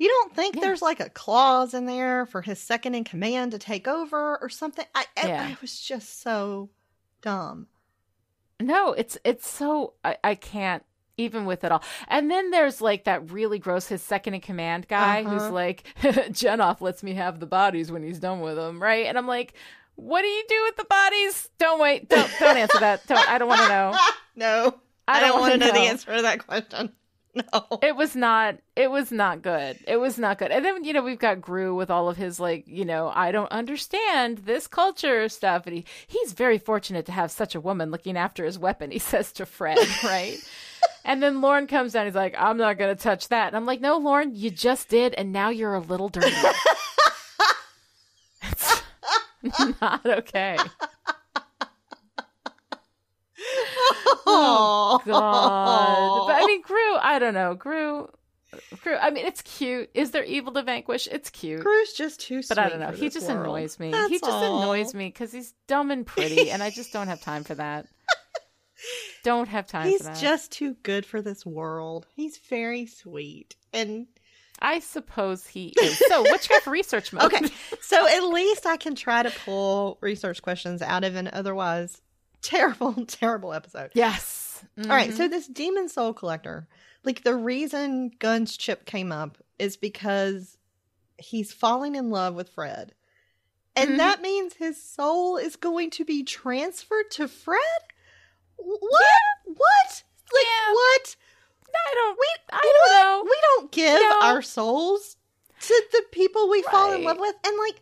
You 0.00 0.08
don't 0.08 0.34
think 0.34 0.54
Yeah. 0.56 0.62
there's 0.62 0.80
like 0.82 0.98
a 0.98 1.10
clause 1.10 1.74
in 1.74 1.84
there 1.84 2.24
for 2.24 2.40
his 2.42 2.58
second 2.58 2.94
in 2.94 3.04
command 3.04 3.52
to 3.52 3.58
take 3.58 3.86
over 3.86 4.38
or 4.38 4.48
something? 4.48 4.86
I, 4.94 5.04
I 5.16 5.26
Yeah. 5.28 5.50
it 5.50 5.60
was 5.60 5.78
just 5.78 6.22
so 6.22 6.70
dumb. 7.20 7.66
No, 8.58 8.92
it's 8.94 9.18
it's 9.24 9.48
so 9.48 9.92
I, 10.04 10.16
I 10.24 10.34
can't 10.34 10.82
even 11.18 11.44
with 11.44 11.64
it 11.64 11.70
all. 11.72 11.82
And 12.08 12.30
then 12.30 12.50
there's 12.50 12.80
like 12.80 13.04
that 13.04 13.30
really 13.30 13.58
gross 13.58 13.88
his 13.88 14.00
second 14.00 14.32
in 14.34 14.40
command 14.40 14.88
guy 14.88 15.22
who's 15.22 15.42
Uh-huh. 15.42 15.52
like 15.52 15.84
Jenoff 16.02 16.80
lets 16.80 17.02
me 17.02 17.12
have 17.14 17.38
the 17.38 17.46
bodies 17.46 17.92
when 17.92 18.02
he's 18.02 18.18
done 18.18 18.40
with 18.40 18.56
them, 18.56 18.82
right? 18.82 19.04
And 19.04 19.18
I'm 19.18 19.26
like, 19.26 19.52
what 19.96 20.22
do 20.22 20.28
you 20.28 20.44
do 20.48 20.62
with 20.64 20.76
the 20.76 20.84
bodies? 20.84 21.50
Don't 21.58 21.78
wait, 21.78 22.08
don't 22.08 22.30
don't 22.40 22.56
answer 22.56 22.78
that. 22.80 23.06
Don't 23.06 23.28
I 23.28 23.36
don't 23.36 23.48
want 23.48 23.60
to 23.60 23.68
know. 23.68 23.98
no, 24.34 24.74
I 25.06 25.18
I, 25.18 25.20
don't 25.20 25.30
don't 25.32 25.40
want 25.40 25.52
to 25.52 25.58
know 25.58 25.72
the 25.72 25.78
answer 25.80 26.16
to 26.16 26.22
that 26.22 26.46
question. 26.46 26.92
No. 27.52 27.78
It 27.82 27.94
was 27.94 28.16
not 28.16 28.56
it 28.74 28.90
was 28.90 29.12
not 29.12 29.42
good. 29.42 29.78
It 29.86 29.98
was 29.98 30.18
not 30.18 30.38
good. 30.38 30.50
And 30.50 30.64
then, 30.64 30.82
you 30.84 30.92
know, 30.92 31.02
we've 31.02 31.18
got 31.18 31.40
Groo 31.40 31.76
with 31.76 31.90
all 31.90 32.08
of 32.08 32.16
his 32.16 32.40
like, 32.40 32.66
you 32.66 32.84
know, 32.84 33.12
I 33.14 33.30
don't 33.30 33.50
understand 33.52 34.38
this 34.38 34.66
culture 34.66 35.28
stuff. 35.28 35.66
And 35.66 35.76
he, 35.76 35.84
he's 36.06 36.32
very 36.32 36.58
fortunate 36.58 37.06
to 37.06 37.12
have 37.12 37.30
such 37.30 37.54
a 37.54 37.60
woman 37.60 37.90
looking 37.90 38.16
after 38.16 38.44
his 38.44 38.58
weapon, 38.58 38.90
he 38.90 38.98
says 39.12 39.32
to 39.32 39.46
Fred, 39.46 39.78
right? 40.02 40.38
and 41.04 41.22
then 41.22 41.40
Lorne 41.40 41.66
comes 41.66 41.92
down, 41.92 42.06
he's 42.06 42.14
like, 42.14 42.34
I'm 42.36 42.56
not 42.56 42.78
gonna 42.78 42.96
touch 42.96 43.28
that. 43.28 43.48
And 43.48 43.56
I'm 43.56 43.66
like, 43.66 43.80
No, 43.80 43.96
Lorne, 43.98 44.34
you 44.34 44.50
just 44.50 44.88
did, 44.88 45.14
and 45.14 45.32
now 45.32 45.50
you're 45.50 45.74
a 45.74 45.80
little 45.80 46.08
dirty. 46.08 46.34
it's 48.42 48.82
not 49.80 50.04
okay. 50.04 50.58
Oh 54.26 55.00
God. 55.06 56.26
But 56.26 56.42
I 56.42 56.46
mean, 56.46 56.62
Groo, 56.62 56.98
I 57.00 57.18
don't 57.18 57.34
know. 57.34 57.54
Groo, 57.56 58.08
Groo, 58.84 58.98
I 59.00 59.10
mean, 59.10 59.26
it's 59.26 59.42
cute. 59.42 59.90
Is 59.94 60.10
there 60.10 60.24
evil 60.24 60.52
to 60.54 60.62
vanquish? 60.62 61.08
It's 61.10 61.30
cute. 61.30 61.62
Groo's 61.62 61.92
just 61.92 62.20
too 62.20 62.42
sweet. 62.42 62.48
but 62.56 62.58
I 62.58 62.68
don't 62.68 62.80
know. 62.80 62.90
He 62.90 63.08
just 63.10 63.28
world. 63.28 63.40
annoys 63.46 63.78
me. 63.78 63.90
That's 63.90 64.10
he 64.10 64.18
just 64.18 64.30
all. 64.30 64.62
annoys 64.62 64.94
me 64.94 65.06
because 65.06 65.32
he's 65.32 65.52
dumb 65.66 65.90
and 65.90 66.06
pretty, 66.06 66.50
and 66.50 66.62
I 66.62 66.70
just 66.70 66.92
don't 66.92 67.08
have 67.08 67.20
time 67.20 67.44
for 67.44 67.54
that. 67.54 67.86
don't 69.24 69.48
have 69.48 69.66
time 69.66 69.88
He's 69.88 69.98
for 69.98 70.04
that. 70.04 70.18
just 70.18 70.52
too 70.52 70.74
good 70.82 71.04
for 71.04 71.20
this 71.20 71.44
world. 71.44 72.06
He's 72.16 72.38
very 72.48 72.86
sweet. 72.86 73.54
And 73.72 74.06
I 74.58 74.80
suppose 74.80 75.46
he 75.46 75.72
is. 75.80 75.98
So, 76.08 76.22
what 76.22 76.48
you 76.48 76.54
got 76.56 76.62
for 76.62 76.70
research 76.70 77.12
mode? 77.14 77.24
okay, 77.24 77.46
so 77.82 78.06
at 78.06 78.24
least 78.24 78.66
I 78.66 78.76
can 78.78 78.94
try 78.94 79.22
to 79.22 79.30
pull 79.44 79.98
research 80.00 80.42
questions 80.42 80.82
out 80.82 81.04
of 81.04 81.14
an 81.16 81.28
otherwise 81.32 82.00
terrible, 82.42 82.92
terrible 83.06 83.52
episode. 83.52 83.90
Yes. 83.94 84.64
All 84.78 84.86
right, 84.88 85.12
so 85.12 85.26
this 85.26 85.46
demon 85.46 85.88
soul 85.88 86.12
collector, 86.12 86.68
like 87.02 87.22
the 87.24 87.34
reason 87.34 88.10
Gunn's 88.18 88.56
chip 88.56 88.84
came 88.84 89.10
up 89.10 89.38
is 89.58 89.76
because 89.76 90.58
he's 91.18 91.52
falling 91.52 91.94
in 91.94 92.10
love 92.10 92.34
with 92.34 92.50
Fred. 92.50 92.94
And 93.76 93.90
Mhm. 93.92 93.96
that 93.98 94.20
means 94.20 94.54
his 94.54 94.82
soul 94.82 95.36
is 95.38 95.56
going 95.56 95.90
to 95.90 96.04
be 96.04 96.22
transferred 96.24 97.10
to 97.12 97.28
Fred? 97.28 97.58
What? 98.56 98.80
What? 99.44 100.02
Like 100.32 100.44
Yeah. 100.46 100.72
what? 100.72 101.16
I 101.74 101.94
don't. 101.94 102.18
We 102.18 102.26
I 102.52 102.60
don't 102.86 102.94
know. 103.02 103.22
We 103.24 103.36
don't 103.56 103.72
give 103.72 104.00
No. 104.00 104.18
our 104.22 104.42
souls 104.42 105.16
to 105.60 105.82
the 105.92 106.02
people 106.10 106.48
we 106.50 106.62
fall 106.62 106.92
in 106.92 107.04
love 107.04 107.18
with. 107.18 107.34
And 107.46 107.56
like, 107.58 107.80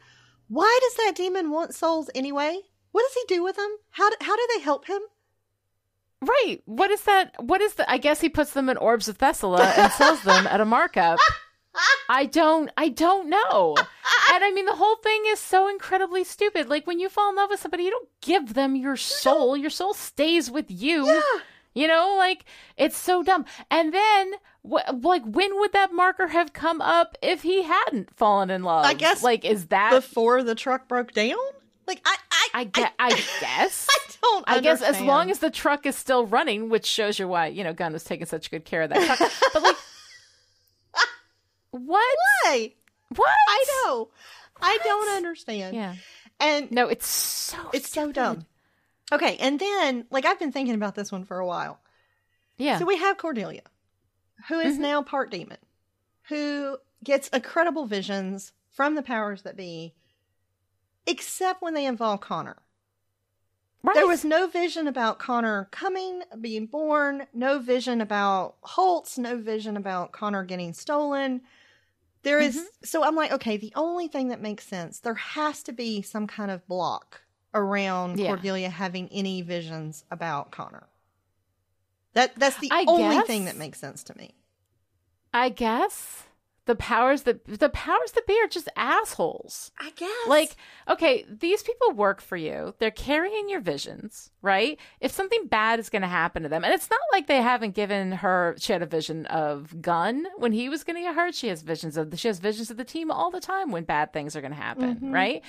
why 0.48 0.78
does 0.82 0.94
that 0.94 1.14
demon 1.16 1.50
want 1.50 1.74
souls 1.74 2.10
anyway? 2.14 2.60
What 2.98 3.04
does 3.06 3.22
he 3.28 3.34
do 3.36 3.44
with 3.44 3.54
them? 3.54 3.76
How 3.90 4.10
do, 4.10 4.16
how 4.22 4.34
do 4.34 4.48
they 4.56 4.60
help 4.60 4.88
him? 4.88 4.98
Right. 6.20 6.58
What 6.64 6.90
is 6.90 7.02
that? 7.02 7.32
What 7.38 7.60
is 7.60 7.74
the? 7.74 7.88
I 7.88 7.96
guess 7.98 8.20
he 8.20 8.28
puts 8.28 8.54
them 8.54 8.68
in 8.68 8.76
orbs 8.76 9.06
of 9.06 9.18
Thessulah 9.18 9.78
and 9.78 9.92
sells 9.92 10.20
them 10.22 10.48
at 10.48 10.60
a 10.60 10.64
markup. 10.64 11.20
I 12.08 12.24
don't. 12.24 12.72
I 12.76 12.88
don't 12.88 13.30
know. 13.30 13.76
And 13.78 14.42
I 14.42 14.50
mean, 14.50 14.66
the 14.66 14.74
whole 14.74 14.96
thing 14.96 15.22
is 15.28 15.38
so 15.38 15.68
incredibly 15.68 16.24
stupid. 16.24 16.68
Like 16.68 16.88
when 16.88 16.98
you 16.98 17.08
fall 17.08 17.30
in 17.30 17.36
love 17.36 17.50
with 17.50 17.60
somebody, 17.60 17.84
you 17.84 17.92
don't 17.92 18.08
give 18.20 18.54
them 18.54 18.74
your 18.74 18.96
soul. 18.96 19.56
Your 19.56 19.70
soul 19.70 19.94
stays 19.94 20.50
with 20.50 20.66
you. 20.68 21.06
Yeah. 21.06 21.20
You 21.74 21.86
know, 21.86 22.16
like 22.18 22.46
it's 22.76 22.96
so 22.96 23.22
dumb. 23.22 23.44
And 23.70 23.94
then, 23.94 24.32
wh- 24.68 24.90
like, 25.04 25.22
when 25.24 25.56
would 25.60 25.72
that 25.72 25.92
marker 25.92 26.26
have 26.26 26.52
come 26.52 26.80
up 26.80 27.16
if 27.22 27.42
he 27.42 27.62
hadn't 27.62 28.16
fallen 28.16 28.50
in 28.50 28.64
love? 28.64 28.86
I 28.86 28.94
guess 28.94 29.22
like, 29.22 29.44
is 29.44 29.66
that? 29.66 29.92
Before 29.92 30.42
the 30.42 30.56
truck 30.56 30.88
broke 30.88 31.12
down? 31.12 31.36
Like, 31.88 32.00
I, 32.04 32.16
I, 32.30 32.48
I 32.60 32.64
guess. 32.64 32.92
I 32.98 33.08
guess. 33.40 33.86
I 33.90 34.12
don't 34.22 34.44
I 34.46 34.60
guess 34.60 34.82
as 34.82 35.00
long 35.00 35.30
as 35.30 35.40
the 35.40 35.50
truck 35.50 35.86
is 35.86 35.96
still 35.96 36.26
running, 36.26 36.68
which 36.68 36.86
shows 36.86 37.18
you 37.18 37.26
why 37.26 37.46
you 37.48 37.64
know 37.64 37.72
Gunn 37.72 37.92
was 37.92 38.04
taking 38.04 38.26
such 38.26 38.50
good 38.50 38.64
care 38.64 38.82
of 38.82 38.90
that 38.90 39.04
truck. 39.18 39.32
but 39.54 39.62
like, 39.62 39.76
what? 41.70 42.16
Why? 42.44 42.72
What? 43.14 43.28
I 43.48 43.64
know. 43.86 44.08
I 44.60 44.78
don't 44.84 45.16
understand. 45.16 45.74
Yeah. 45.76 45.94
And 46.40 46.70
No, 46.70 46.88
it's 46.88 47.06
so. 47.06 47.56
it's 47.72 47.88
so 47.88 48.12
dumb. 48.12 48.46
Okay, 49.10 49.36
and 49.38 49.58
then, 49.58 50.04
like, 50.10 50.26
I've 50.26 50.38
been 50.38 50.52
thinking 50.52 50.74
about 50.74 50.94
this 50.94 51.10
one 51.10 51.24
for 51.24 51.38
a 51.38 51.46
while. 51.46 51.80
Yeah. 52.58 52.78
So 52.78 52.84
we 52.84 52.98
have 52.98 53.16
Cordelia, 53.16 53.62
who 54.48 54.58
is 54.60 54.76
Mhm. 54.76 54.80
now 54.80 55.02
part 55.02 55.30
demon, 55.30 55.56
who 56.28 56.76
gets 57.02 57.28
incredible 57.28 57.86
visions 57.86 58.52
from 58.70 58.94
the 58.94 59.02
powers 59.02 59.42
that 59.42 59.56
be, 59.56 59.94
except 61.08 61.62
when 61.62 61.74
they 61.74 61.86
involve 61.86 62.20
Connor. 62.20 62.56
right. 63.82 63.94
There 63.94 64.06
was 64.06 64.24
no 64.24 64.46
vision 64.46 64.86
about 64.86 65.18
Connor 65.18 65.68
coming, 65.70 66.22
being 66.40 66.66
born, 66.66 67.26
no 67.32 67.58
vision 67.58 68.00
about 68.00 68.56
Holtz, 68.62 69.18
no 69.18 69.36
vision 69.38 69.76
about 69.76 70.12
Connor 70.12 70.44
getting 70.44 70.72
stolen. 70.72 71.40
There 72.22 72.40
is- 72.40 72.56
Mm-hmm. 72.56 72.84
so 72.84 73.04
I'm 73.04 73.14
like, 73.16 73.32
okay, 73.32 73.56
the 73.56 73.72
only 73.74 74.08
thing 74.08 74.28
that 74.28 74.40
makes 74.40 74.66
sense, 74.66 75.00
there 75.00 75.14
has 75.14 75.62
to 75.64 75.72
be 75.72 76.02
some 76.02 76.26
kind 76.26 76.50
of 76.50 76.66
block 76.68 77.22
around 77.54 78.18
Yeah. 78.18 78.28
Cordelia 78.34 78.68
having 78.68 79.08
any 79.10 79.40
visions 79.42 80.04
about 80.10 80.50
Connor. 80.50 80.88
That 82.14 82.34
that's 82.36 82.58
the 82.58 82.68
I 82.72 82.84
only 82.86 83.16
guess. 83.16 83.26
thing 83.26 83.44
that 83.46 83.56
makes 83.56 83.78
sense 83.78 84.02
to 84.04 84.16
me. 84.18 84.34
I 85.32 85.48
guess 85.50 86.24
the 86.68 86.76
powers 86.76 87.22
that 87.22 87.44
the 87.46 87.70
powers 87.70 88.12
that 88.12 88.26
be 88.26 88.38
are 88.44 88.46
just 88.46 88.68
assholes. 88.76 89.72
I 89.80 89.90
guess. 89.96 90.10
Like, 90.28 90.54
okay, 90.88 91.24
these 91.28 91.62
people 91.62 91.92
work 91.92 92.20
for 92.20 92.36
you. 92.36 92.74
They're 92.78 92.90
carrying 92.90 93.48
your 93.48 93.60
visions, 93.60 94.30
right? 94.42 94.78
If 95.00 95.10
something 95.10 95.46
bad 95.46 95.80
is 95.80 95.88
going 95.88 96.02
to 96.02 96.08
happen 96.08 96.42
to 96.42 96.48
them, 96.48 96.64
and 96.64 96.74
it's 96.74 96.90
not 96.90 97.00
like 97.10 97.26
they 97.26 97.40
haven't 97.42 97.74
given 97.74 98.12
her. 98.12 98.54
She 98.58 98.72
had 98.72 98.82
a 98.82 98.86
vision 98.86 99.24
of 99.26 99.80
Gunn 99.80 100.26
when 100.36 100.52
he 100.52 100.68
was 100.68 100.84
going 100.84 100.96
to 100.96 101.02
get 101.02 101.14
hurt. 101.14 101.34
She 101.34 101.48
has 101.48 101.62
visions 101.62 101.96
of 101.96 102.16
she 102.18 102.28
has 102.28 102.38
visions 102.38 102.70
of 102.70 102.76
the 102.76 102.84
team 102.84 103.10
all 103.10 103.30
the 103.30 103.40
time 103.40 103.72
when 103.72 103.84
bad 103.84 104.12
things 104.12 104.36
are 104.36 104.40
going 104.42 104.52
to 104.52 104.56
happen, 104.60 104.96
Mhm. 104.96 105.12
right? 105.12 105.42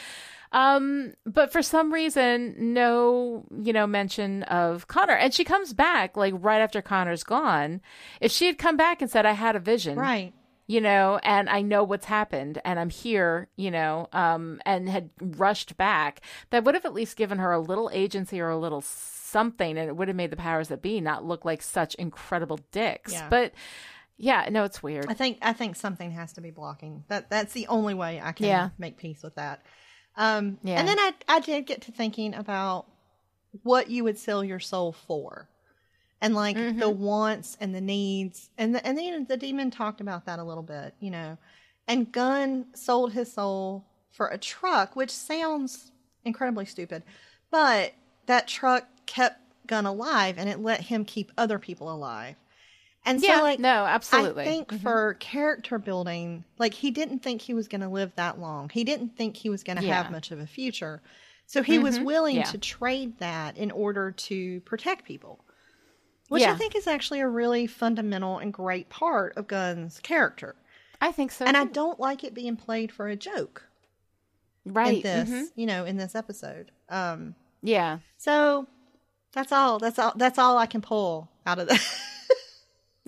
Um, 0.52 1.14
but 1.26 1.52
for 1.52 1.62
some 1.62 1.94
reason, 1.94 2.56
no, 2.74 3.46
you 3.62 3.72
know, 3.72 3.86
mention 3.86 4.42
of 4.44 4.88
Connor. 4.88 5.14
And 5.14 5.32
she 5.34 5.44
comes 5.44 5.74
back 5.74 6.18
like 6.18 6.34
right 6.38 6.60
after 6.62 6.82
Connor's 6.82 7.24
gone. 7.24 7.82
If 8.20 8.32
she 8.32 8.48
had 8.48 8.58
come 8.58 8.76
back 8.76 9.02
and 9.02 9.12
said, 9.12 9.26
I 9.28 9.34
had 9.34 9.56
a 9.56 9.60
vision, 9.60 9.98
right. 10.00 10.34
You 10.70 10.80
know, 10.80 11.20
and 11.24 11.50
I 11.50 11.64
know 11.64 11.84
what's 11.84 12.06
happened 12.06 12.62
and 12.64 12.80
I'm 12.80 12.92
here, 12.92 13.48
you 13.56 13.72
know, 13.72 14.08
um, 14.14 14.62
and 14.68 14.88
had 14.88 15.10
rushed 15.20 15.76
back, 15.78 16.22
that 16.52 16.64
would 16.64 16.76
have 16.76 16.86
at 16.86 16.94
least 16.94 17.18
given 17.18 17.40
her 17.40 17.52
a 17.52 17.60
little 17.60 17.90
agency 17.92 18.40
or 18.40 18.50
a 18.50 18.58
little 18.58 18.82
something 18.82 19.80
and 19.80 19.90
it 19.90 19.96
would 19.96 20.08
have 20.10 20.16
made 20.16 20.30
the 20.30 20.36
powers 20.38 20.68
that 20.68 20.84
be 20.84 21.02
not 21.02 21.26
look 21.26 21.44
like 21.44 21.64
such 21.64 21.96
incredible 21.96 22.60
dicks. 22.72 23.14
Yeah. 23.14 23.28
But 23.32 23.54
yeah, 24.16 24.48
no, 24.52 24.64
it's 24.64 24.84
weird. 24.84 25.08
I 25.10 25.16
think 25.16 25.40
I 25.42 25.54
think 25.54 25.76
something 25.76 26.12
has 26.12 26.34
to 26.34 26.42
be 26.42 26.52
blocking. 26.52 27.04
That 27.08 27.32
that's 27.32 27.54
the 27.54 27.66
only 27.68 27.96
way 27.96 28.22
I 28.24 28.32
can 28.32 28.46
Yeah. 28.46 28.70
make 28.78 28.98
peace 28.98 29.24
with 29.24 29.36
that. 29.36 29.64
Um, 30.18 30.60
Yeah. 30.62 30.80
And 30.80 30.88
then 30.88 31.00
I 31.00 31.14
I 31.28 31.40
did 31.40 31.66
get 31.66 31.82
to 31.84 31.92
thinking 31.92 32.36
about 32.36 32.86
what 33.64 33.90
you 33.90 34.04
would 34.04 34.20
sell 34.20 34.44
your 34.44 34.60
soul 34.60 34.92
for, 34.92 35.50
and 36.22 36.36
like 36.36 36.58
Mm-hmm. 36.58 36.80
the 36.80 36.90
wants 36.90 37.58
and 37.60 37.74
the 37.74 37.82
needs, 37.82 38.50
and 38.58 38.76
the, 38.76 38.86
and 38.86 38.98
then 38.98 39.26
the 39.26 39.38
demon 39.38 39.72
talked 39.72 40.02
about 40.02 40.26
that 40.26 40.40
a 40.40 40.44
little 40.44 40.64
bit, 40.64 40.94
you 41.00 41.12
know. 41.12 41.38
And 41.88 42.12
Gunn 42.12 42.68
sold 42.76 43.14
his 43.14 43.32
soul 43.34 43.86
for 44.12 44.28
a 44.28 44.38
truck, 44.38 44.96
which 44.96 45.12
sounds 45.12 45.92
incredibly 46.26 46.66
stupid, 46.66 47.04
but 47.52 47.94
that 48.28 48.48
truck 48.48 48.88
kept 49.06 49.40
Gunn 49.68 49.86
alive 49.86 50.36
and 50.38 50.50
it 50.50 50.60
let 50.60 50.82
him 50.82 51.06
keep 51.06 51.32
other 51.38 51.60
people 51.60 51.92
alive. 51.92 52.36
And 53.06 53.22
yeah, 53.22 53.38
so, 53.38 53.42
like, 53.42 53.60
no, 53.60 53.86
absolutely. 53.86 54.44
I 54.44 54.48
think 54.50 54.72
Mhm. 54.72 54.80
for 54.84 55.16
character 55.16 55.78
building, 55.80 56.44
like, 56.58 56.74
he 56.74 56.92
didn't 56.92 57.20
think 57.20 57.42
he 57.42 57.54
was 57.54 57.68
going 57.68 57.82
to 57.82 57.90
live 57.90 58.14
that 58.16 58.40
long. 58.40 58.70
He 58.70 58.84
didn't 58.84 59.16
think 59.18 59.38
he 59.38 59.50
was 59.50 59.64
going 59.64 59.78
to 59.78 59.82
Yeah. 59.82 59.96
have 59.96 60.10
much 60.10 60.32
of 60.32 60.40
a 60.40 60.48
future. 60.48 61.02
So 61.46 61.64
he 61.64 61.80
was 61.80 62.00
Mhm. 62.00 62.06
willing 62.06 62.38
Yeah. 62.38 62.44
to 62.44 62.58
trade 62.58 63.18
that 63.20 63.58
in 63.58 63.72
order 63.72 64.12
to 64.12 64.62
protect 64.62 65.06
people, 65.06 65.46
which 66.30 66.44
I 66.44 66.56
think 66.56 66.76
is 66.76 66.88
actually 66.88 67.20
a 67.20 67.28
really 67.28 67.68
fundamental 67.68 68.38
and 68.38 68.54
great 68.54 68.90
part 68.90 69.36
of 69.36 69.48
Gunn's 69.48 70.00
character. 70.00 70.56
I 71.02 71.12
think 71.12 71.32
so. 71.32 71.46
and 71.46 71.56
I 71.58 71.66
don't 71.66 72.00
like 72.00 72.24
it 72.24 72.34
being 72.34 72.56
played 72.56 72.92
for 72.92 73.08
a 73.08 73.16
joke 73.16 73.64
right. 74.66 74.96
in 74.96 75.02
this, 75.02 75.30
mhm. 75.30 75.52
you 75.56 75.66
know, 75.66 75.86
in 75.86 75.98
this 75.98 76.16
episode. 76.16 76.72
Um, 76.90 77.36
Yeah. 77.62 78.00
so 78.18 78.68
that's 79.32 79.52
all. 79.52 79.80
That's 79.80 80.00
all. 80.00 80.14
That's 80.16 80.40
all 80.40 80.58
I 80.58 80.66
can 80.66 80.82
pull 80.82 81.30
out 81.46 81.60
of 81.60 81.68
that. 81.68 81.82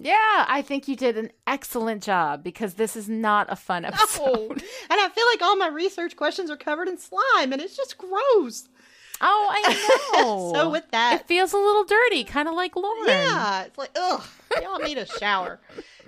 Yeah, 0.03 0.45
I 0.47 0.63
think 0.63 0.87
you 0.87 0.95
did 0.95 1.15
an 1.15 1.31
excellent 1.45 2.01
job 2.01 2.43
because 2.43 2.73
this 2.73 2.95
is 2.95 3.07
not 3.07 3.51
a 3.51 3.55
fun 3.55 3.85
episode. 3.85 4.51
and 4.51 4.61
I 4.89 5.09
feel 5.13 5.25
like 5.31 5.41
all 5.43 5.55
my 5.55 5.67
research 5.67 6.15
questions 6.15 6.49
are 6.49 6.57
covered 6.57 6.87
in 6.87 6.97
slime, 6.97 7.53
and 7.53 7.61
it's 7.61 7.77
just 7.77 7.99
gross. 7.99 8.67
Oh, 9.21 9.47
I 9.51 10.11
know. 10.21 10.51
So 10.53 10.69
with 10.69 10.89
that, 10.91 11.21
it 11.21 11.27
feels 11.27 11.53
a 11.53 11.57
little 11.57 11.83
dirty, 11.85 12.23
kind 12.23 12.47
of 12.47 12.55
like 12.55 12.75
Lorne. 12.75 13.07
yeah, 13.07 13.63
it's 13.63 13.77
like 13.77 13.91
ugh, 13.95 14.23
y'all 14.61 14.79
need 14.79 14.97
a 14.97 15.05
shower. 15.05 15.59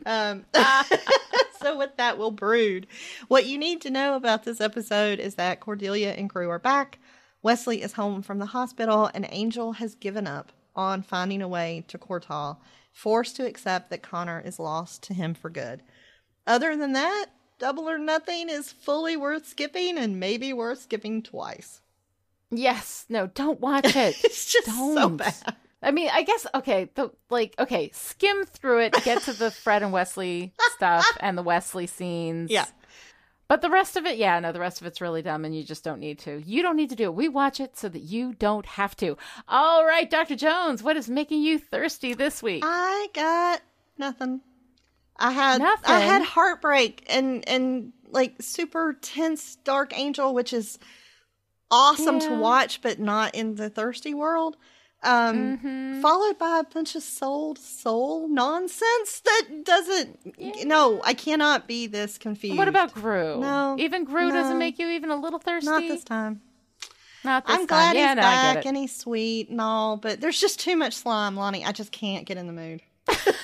Um, 0.06 0.46
so 1.62 1.78
with 1.78 1.96
that, 1.98 2.18
we'll 2.18 2.32
brood. 2.32 2.88
What 3.28 3.46
you 3.46 3.58
need 3.58 3.82
to 3.82 3.90
know 3.90 4.16
about 4.16 4.44
this 4.44 4.60
episode 4.60 5.20
is 5.20 5.36
that 5.36 5.60
Cordelia 5.60 6.12
and 6.12 6.30
crew 6.30 6.50
are 6.50 6.60
back. 6.60 7.00
Wesley 7.42 7.82
is 7.82 7.94
home 7.94 8.22
from 8.22 8.40
the 8.40 8.48
hospital, 8.48 9.10
and 9.14 9.28
Angel 9.30 9.74
has 9.74 9.96
given 9.96 10.28
up 10.28 10.52
on 10.76 11.04
finding 11.04 11.42
a 11.42 11.48
way 11.48 11.84
to 11.90 11.98
Quor-toth, 11.98 12.58
forced 12.92 13.36
to 13.36 13.46
accept 13.46 13.90
that 13.90 14.02
Connor 14.02 14.42
is 14.44 14.60
lost 14.60 15.04
to 15.04 15.14
him 15.14 15.34
for 15.34 15.50
good. 15.50 15.84
Other 16.48 16.76
than 16.76 16.94
that, 16.94 17.28
Double 17.60 17.90
or 17.90 17.98
Nothing 17.98 18.50
is 18.50 18.72
fully 18.72 19.16
worth 19.16 19.46
skipping 19.46 19.98
and 19.98 20.20
maybe 20.20 20.52
worth 20.52 20.82
skipping 20.82 21.22
twice. 21.22 21.82
Yes. 22.52 23.06
No, 23.10 23.28
don't 23.28 23.60
watch 23.60 23.96
it. 23.96 24.16
It's 24.24 24.52
just 24.52 24.68
so 24.68 24.96
Don't. 24.96 25.18
bad. 25.18 25.34
I 25.82 25.92
mean, 25.92 26.10
I 26.12 26.24
guess 26.24 26.48
okay, 26.56 26.90
the 26.96 27.12
like 27.30 27.56
okay, 27.60 27.92
skim 27.94 28.46
through 28.46 28.80
it, 28.82 28.94
get 29.04 29.24
to 29.24 29.34
the 29.34 29.52
Fred 29.52 29.84
and 29.84 29.92
Wesley 29.92 30.54
stuff 30.76 31.06
and 31.20 31.38
the 31.38 31.44
Wesley 31.44 31.88
scenes. 31.88 32.50
Yeah. 32.50 32.66
But 33.50 33.62
the 33.62 33.70
rest 33.70 33.98
of 33.98 34.06
it, 34.06 34.18
yeah, 34.18 34.40
no, 34.40 34.52
the 34.52 34.60
rest 34.60 34.80
of 34.80 34.88
it's 34.88 35.02
really 35.02 35.22
dumb 35.22 35.44
and 35.44 35.56
you 35.56 35.64
just 35.64 35.84
don't 35.84 36.00
need 36.00 36.20
to. 36.20 36.42
You 36.46 36.62
don't 36.62 36.78
need 36.78 36.90
to 36.92 36.96
do 36.96 37.04
it. 37.04 37.14
We 37.14 37.28
watch 37.28 37.60
it 37.60 37.78
so 37.78 37.90
that 37.90 38.00
you 38.00 38.34
don't 38.34 38.66
have 38.66 38.96
to. 38.98 39.18
All 39.48 39.86
right, 39.86 40.10
Dr. 40.10 40.36
Jones, 40.36 40.82
what 40.82 40.96
is 40.96 41.10
making 41.10 41.42
you 41.44 41.60
thirsty 41.60 42.14
this 42.14 42.42
week? 42.42 42.64
I 42.66 43.08
got 43.14 43.62
nothing. 43.98 44.42
I 45.18 45.32
had 45.32 45.62
I 45.86 46.00
had 46.00 46.24
heartbreak 46.24 47.06
and 47.08 47.48
and 47.48 47.94
like 48.10 48.36
super 48.42 48.98
tense 49.02 49.58
Dark 49.58 49.98
Angel, 49.98 50.34
which 50.34 50.54
is 50.54 50.80
awesome 51.74 52.20
to 52.20 52.34
watch, 52.36 52.82
but 52.82 53.00
not 53.00 53.34
in 53.36 53.56
the 53.56 53.70
thirsty 53.70 54.14
world. 54.14 54.56
Um, 55.06 55.58
Mhm. 55.58 56.02
Followed 56.02 56.38
by 56.38 56.60
a 56.60 56.64
bunch 56.64 56.96
of 56.96 57.04
soul 57.04 57.56
soul 57.56 58.30
nonsense 58.30 59.20
that 59.26 59.48
doesn't. 59.66 60.66
No, 60.66 61.02
I 61.04 61.14
cannot 61.14 61.68
be 61.68 61.88
this 61.88 62.18
confused. 62.18 62.58
What 62.58 62.70
about 62.70 62.94
Groo? 62.94 63.38
No, 63.40 63.76
Even 63.78 64.06
Groo 64.06 64.30
no. 64.30 64.32
doesn't 64.34 64.58
make 64.58 64.80
you 64.80 64.88
even 64.90 65.10
a 65.12 65.18
little 65.18 65.40
thirsty? 65.40 65.70
not 65.70 65.82
this 65.82 66.04
time? 66.06 66.42
Not 67.26 67.46
this 67.46 67.54
I'm 67.54 67.60
time. 67.62 67.68
glad 67.68 67.96
yeah, 67.98 68.08
he's 68.10 68.16
no, 68.16 68.22
back 68.22 68.66
and 68.66 68.78
he's 68.78 68.96
sweet 68.96 69.50
and 69.50 69.60
all, 69.62 69.98
but 69.98 70.22
there's 70.22 70.40
just 70.40 70.60
too 70.60 70.76
much 70.78 70.94
slime, 70.94 71.36
Lani. 71.36 71.66
I 71.66 71.72
just 71.74 71.92
can't 71.92 72.26
get 72.26 72.38
in 72.38 72.48
the 72.48 72.54
mood. 72.54 72.82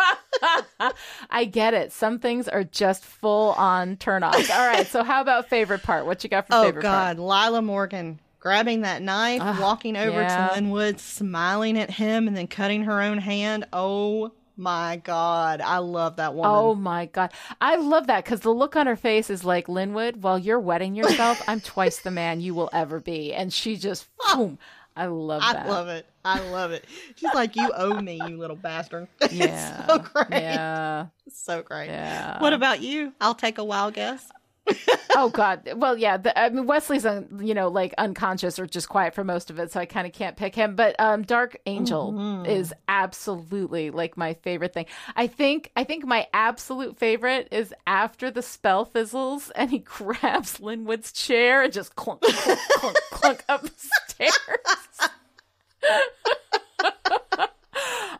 I 1.30 1.44
get 1.44 1.74
it. 1.74 1.92
Some 1.92 2.18
things 2.18 2.48
are 2.48 2.64
just 2.64 3.04
full 3.04 3.52
on 3.52 3.96
turn 3.96 4.22
offs. 4.24 4.50
All 4.50 4.66
right. 4.66 4.86
So, 4.86 5.02
how 5.02 5.20
about 5.20 5.48
favorite 5.48 5.82
part? 5.82 6.06
What 6.06 6.22
you 6.24 6.30
got 6.30 6.46
for 6.46 6.54
Oh 6.54 6.64
favorite 6.64 6.82
part? 6.82 7.18
Oh 7.18 7.22
God, 7.22 7.52
Lilah 7.52 7.64
Morgan 7.64 8.18
grabbing 8.42 8.80
that 8.80 9.00
knife, 9.00 9.40
Ugh, 9.40 9.60
walking 9.60 9.96
over 9.96 10.20
yeah. 10.20 10.48
to 10.48 10.54
Linwood, 10.54 10.98
smiling 10.98 11.78
at 11.78 11.90
him, 11.90 12.26
and 12.26 12.36
then 12.36 12.48
cutting 12.48 12.82
her 12.84 13.00
own 13.00 13.18
hand. 13.18 13.66
Oh 13.72 14.32
my 14.56 14.96
God, 14.96 15.60
I 15.60 15.78
love 15.78 16.16
that 16.16 16.34
woman. 16.34 16.50
Oh 16.52 16.74
my 16.74 17.06
god, 17.06 17.32
I 17.60 17.76
love 17.76 18.08
that 18.08 18.24
because 18.24 18.40
the 18.40 18.50
look 18.50 18.76
on 18.76 18.86
her 18.86 18.96
face 18.96 19.30
is 19.30 19.44
like 19.44 19.68
Linwood. 19.68 20.22
While 20.22 20.38
you're 20.38 20.60
wetting 20.60 20.94
yourself, 20.94 21.42
I'm 21.48 21.60
twice 21.60 22.00
the 22.00 22.10
man 22.10 22.40
you 22.40 22.54
will 22.54 22.68
ever 22.72 23.00
be, 23.00 23.32
and 23.32 23.52
she 23.52 23.76
just 23.76 24.08
boom. 24.34 24.58
I 24.94 25.06
love 25.06 25.42
I 25.42 25.52
that. 25.54 25.66
I 25.66 25.68
love 25.68 25.88
it. 25.88 26.06
I 26.24 26.40
love 26.50 26.70
it. 26.72 26.84
She's 27.16 27.34
like, 27.34 27.56
"You 27.56 27.70
owe 27.76 28.00
me, 28.00 28.20
you 28.28 28.36
little 28.36 28.56
bastard." 28.56 29.08
Yeah, 29.30 29.86
so 29.86 29.98
great. 29.98 30.30
Yeah, 30.30 31.06
so 31.28 31.62
great. 31.62 31.88
yeah. 31.88 32.40
What 32.40 32.52
about 32.52 32.80
you? 32.80 33.12
I'll 33.20 33.34
take 33.34 33.58
a 33.58 33.64
wild 33.64 33.94
guess. 33.94 34.24
oh 35.16 35.28
god. 35.28 35.68
Well, 35.74 35.98
yeah. 35.98 36.18
The, 36.18 36.38
I 36.38 36.48
mean, 36.50 36.66
Wesley's 36.66 37.04
un, 37.04 37.40
you 37.42 37.52
know 37.54 37.66
like 37.66 37.92
unconscious 37.98 38.60
or 38.60 38.66
just 38.66 38.88
quiet 38.88 39.12
for 39.12 39.24
most 39.24 39.50
of 39.50 39.58
it, 39.58 39.72
so 39.72 39.80
I 39.80 39.86
kind 39.86 40.06
of 40.06 40.12
can't 40.12 40.36
pick 40.36 40.54
him. 40.54 40.76
But 40.76 40.94
um, 41.00 41.22
Dark 41.22 41.56
Angel 41.66 42.12
Mhm. 42.12 42.46
is 42.46 42.72
absolutely 42.86 43.90
like 43.90 44.16
my 44.16 44.34
favorite 44.34 44.72
thing. 44.72 44.86
I 45.16 45.26
think 45.26 45.72
I 45.74 45.82
think 45.82 46.06
my 46.06 46.28
absolute 46.32 46.96
favorite 46.96 47.48
is 47.50 47.74
after 47.88 48.30
the 48.30 48.42
spell 48.42 48.84
fizzles 48.84 49.50
and 49.56 49.68
he 49.72 49.78
grabs 49.80 50.60
Linwood's 50.60 51.10
chair 51.10 51.62
and 51.62 51.72
just 51.72 51.96
clunk 51.96 52.20
clunk 52.20 52.60
clunk, 52.78 52.96
clunk 53.10 53.44
up 53.48 53.62
the 53.62 53.72
stairs. 54.08 55.10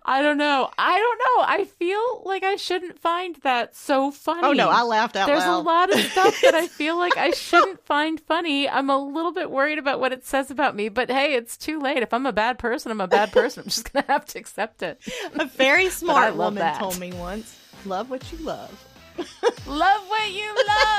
I 0.05 0.21
don't 0.21 0.37
know. 0.37 0.69
I 0.77 0.99
don't 0.99 1.19
know. 1.19 1.45
I 1.47 1.65
feel 1.65 2.23
like 2.25 2.43
I 2.43 2.57
shouldn't 2.57 2.99
find 2.99 3.37
that 3.45 3.77
so 3.77 4.11
funny. 4.11 4.41
Oh 4.43 4.53
no, 4.53 4.69
I 4.69 4.83
laughed 4.83 5.15
out 5.17 5.27
There's 5.27 5.41
loud. 5.41 5.61
a 5.61 5.63
lot 5.63 5.93
of 5.95 6.01
stuff 6.01 6.41
that 6.43 6.55
I 6.55 6.67
feel 6.67 6.97
like 6.99 7.17
I 7.17 7.31
shouldn't 7.37 7.85
find 7.87 8.21
funny. 8.21 8.69
I'm 8.69 8.91
a 8.91 8.99
little 8.99 9.33
bit 9.33 9.51
worried 9.51 9.79
about 9.79 10.01
what 10.01 10.13
it 10.13 10.27
says 10.27 10.51
about 10.51 10.75
me, 10.75 10.89
but 10.89 11.09
hey, 11.11 11.35
it's 11.35 11.57
too 11.57 11.79
late. 11.79 12.03
If 12.03 12.13
I'm 12.13 12.27
a 12.27 12.33
bad 12.33 12.59
person, 12.59 12.91
I'm 12.91 13.01
a 13.01 13.07
bad 13.07 13.33
person. 13.33 13.63
I'm 13.63 13.69
just 13.71 13.93
going 13.93 14.05
to 14.05 14.13
have 14.13 14.25
to 14.27 14.39
accept 14.39 14.83
it. 14.83 15.01
a 15.35 15.47
very 15.47 15.89
smart 15.89 16.35
woman 16.37 16.57
that. 16.57 16.79
told 16.81 16.99
me 16.99 17.13
once, 17.13 17.57
"Love 17.87 18.11
what 18.11 18.31
you 18.33 18.39
love." 18.39 18.87
Love 19.67 20.09
what 20.09 20.31
you 20.33 20.55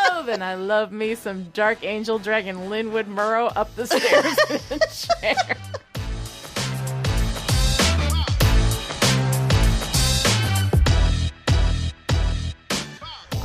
love. 0.08 0.28
And 0.30 0.44
I 0.44 0.54
love 0.54 0.92
me 0.92 1.16
some 1.16 1.46
Dark 1.46 1.84
Angel 1.84 2.20
dragging 2.20 2.70
Linwood 2.70 3.08
Murrow 3.08 3.52
up 3.56 3.76
the 3.76 3.88
stairs 3.88 4.38
in 4.72 4.78
a 4.80 5.34
chair. 5.36 5.58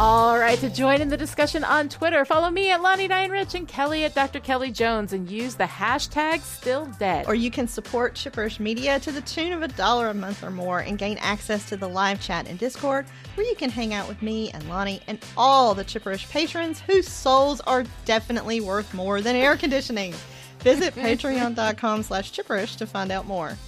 All 0.01 0.39
right, 0.39 0.57
to 0.61 0.71
join 0.71 1.01
in 1.01 1.09
the 1.09 1.17
discussion 1.17 1.65
on 1.65 1.89
Twitter, 1.89 2.25
follow 2.25 2.51
me 2.51 2.71
at 2.71 2.81
Lani 2.81 3.09
Diane 3.09 3.33
Rich 3.33 3.57
and 3.57 3.67
Kelly 3.67 4.05
at 4.05 4.15
Dr. 4.15 4.39
Kelly 4.39 4.71
Jones 4.71 5.13
and 5.13 5.29
use 5.29 5.57
the 5.57 5.65
hashtag 5.65 6.41
still 6.43 6.87
dead. 7.01 7.27
Or 7.27 7.35
you 7.35 7.51
can 7.51 7.67
support 7.67 8.15
Chipperish 8.15 8.61
Media 8.61 9.01
to 9.01 9.11
the 9.11 9.23
tune 9.23 9.53
of 9.53 9.63
a 9.63 9.69
dollar 9.69 10.07
a 10.07 10.15
month 10.15 10.45
or 10.45 10.53
more 10.53 10.79
and 10.79 10.99
gain 10.99 11.19
access 11.19 11.69
to 11.71 11.77
the 11.77 11.89
live 11.89 12.21
chat 12.21 12.47
and 12.47 12.61
Discord, 12.61 13.07
where 13.35 13.45
you 13.45 13.57
can 13.57 13.71
hang 13.71 13.93
out 13.93 14.07
with 14.07 14.23
me 14.23 14.53
and 14.53 14.69
Lani 14.69 15.01
and 15.09 15.19
all 15.37 15.75
the 15.75 15.85
Chipperish 15.85 16.31
patrons 16.31 16.79
whose 16.79 17.09
souls 17.09 17.61
are 17.63 17.85
definitely 18.05 18.61
worth 18.61 18.95
more 18.95 19.21
than 19.21 19.35
air 19.35 19.57
conditioning. 19.57 20.15
Visit 20.61 20.95
patreon.com 20.95 22.05
slash 22.05 22.31
chipperish 22.31 22.77
to 22.77 22.87
find 22.87 23.11
out 23.11 23.27
more. 23.27 23.59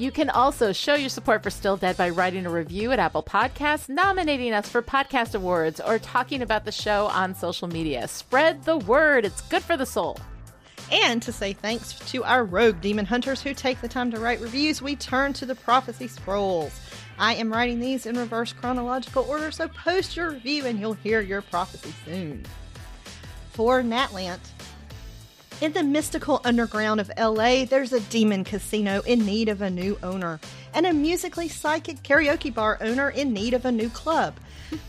You 0.00 0.10
can 0.10 0.30
also 0.30 0.72
show 0.72 0.94
your 0.94 1.10
support 1.10 1.42
for 1.42 1.50
Still 1.50 1.76
Dead 1.76 1.94
by 1.94 2.08
writing 2.08 2.46
a 2.46 2.50
review 2.50 2.90
at 2.90 2.98
Apple 2.98 3.22
Podcasts, 3.22 3.86
nominating 3.86 4.54
us 4.54 4.66
for 4.66 4.80
podcast 4.80 5.34
awards, 5.34 5.78
or 5.78 5.98
talking 5.98 6.40
about 6.40 6.64
the 6.64 6.72
show 6.72 7.08
on 7.08 7.34
social 7.34 7.68
media. 7.68 8.08
Spread 8.08 8.64
the 8.64 8.78
word, 8.78 9.26
it's 9.26 9.42
good 9.42 9.62
for 9.62 9.76
the 9.76 9.84
soul. 9.84 10.16
And 10.90 11.20
to 11.20 11.32
say 11.32 11.52
thanks 11.52 11.98
to 12.12 12.24
our 12.24 12.46
rogue 12.46 12.80
demon 12.80 13.04
hunters 13.04 13.42
who 13.42 13.52
take 13.52 13.82
the 13.82 13.88
time 13.88 14.10
to 14.12 14.18
write 14.18 14.40
reviews, 14.40 14.80
we 14.80 14.96
turn 14.96 15.34
to 15.34 15.44
the 15.44 15.54
prophecy 15.54 16.08
scrolls. 16.08 16.80
I 17.18 17.34
am 17.34 17.52
writing 17.52 17.78
these 17.78 18.06
in 18.06 18.16
reverse 18.16 18.54
chronological 18.54 19.26
order, 19.28 19.50
so 19.50 19.68
post 19.68 20.16
your 20.16 20.30
review 20.30 20.64
and 20.64 20.80
you'll 20.80 20.94
hear 20.94 21.20
your 21.20 21.42
prophecy 21.42 21.92
soon. 22.06 22.46
For 23.50 23.82
Natlant, 23.82 24.40
in 25.60 25.72
the 25.72 25.82
mystical 25.82 26.40
underground 26.44 27.00
of 27.00 27.10
LA, 27.18 27.66
there's 27.66 27.92
a 27.92 28.00
demon 28.00 28.44
casino 28.44 29.02
in 29.02 29.26
need 29.26 29.48
of 29.48 29.60
a 29.60 29.68
new 29.68 29.98
owner, 30.02 30.40
and 30.72 30.86
a 30.86 30.92
musically 30.92 31.48
psychic 31.48 32.02
karaoke 32.02 32.52
bar 32.52 32.78
owner 32.80 33.10
in 33.10 33.34
need 33.34 33.52
of 33.52 33.66
a 33.66 33.72
new 33.72 33.90
club. 33.90 34.34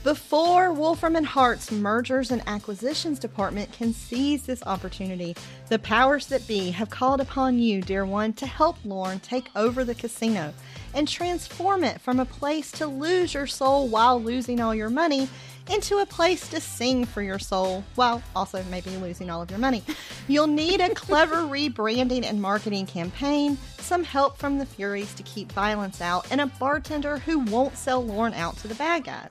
Before 0.04 0.72
Wolfram 0.72 1.16
and 1.18 1.26
Hart's 1.26 1.72
mergers 1.72 2.32
and 2.32 2.42
acquisitions 2.48 3.20
department 3.20 3.74
can 3.74 3.94
seize 3.94 4.44
this 4.44 4.64
opportunity, 4.64 5.36
the 5.68 5.80
powers 5.80 6.28
that 6.28 6.48
be 6.48 6.72
have 6.72 6.90
called 6.90 7.20
upon 7.20 7.60
you, 7.60 7.82
dear 7.82 8.06
one, 8.06 8.32
to 8.34 8.46
help 8.46 8.78
Lorne 8.86 9.20
take 9.20 9.50
over 9.56 9.84
the 9.84 9.96
casino 9.96 10.54
and 10.94 11.08
transform 11.08 11.84
it 11.84 12.00
from 12.00 12.20
a 12.20 12.26
place 12.26 12.72
to 12.74 12.86
lose 12.88 13.34
your 13.34 13.48
soul 13.48 13.88
while 13.88 14.22
losing 14.22 14.60
all 14.60 14.76
your 14.76 14.90
money 14.90 15.28
into 15.70 16.00
a 16.00 16.06
place 16.06 16.48
to 16.50 16.60
sing 16.60 17.06
for 17.06 17.22
your 17.22 17.40
soul 17.40 17.84
while 17.96 18.22
also 18.36 18.64
maybe 18.70 18.90
losing 18.98 19.30
all 19.30 19.42
of 19.42 19.50
your 19.50 19.60
money. 19.60 19.84
You'll 20.28 20.48
need 20.48 20.82
a 20.82 20.94
clever 20.94 21.36
rebranding 21.44 22.26
and 22.26 22.42
marketing 22.42 22.86
campaign, 22.86 23.58
some 23.78 24.04
help 24.04 24.38
from 24.38 24.58
the 24.58 24.66
Furies 24.66 25.14
to 25.16 25.24
keep 25.24 25.52
violence 25.52 26.02
out, 26.02 26.28
and 26.32 26.42
a 26.42 26.48
bartender 26.48 27.18
who 27.20 27.40
won't 27.40 27.78
sell 27.78 28.04
Lorne 28.04 28.34
out 28.34 28.58
to 28.58 28.68
the 28.68 28.76
bad 28.76 29.04
guys. 29.04 29.30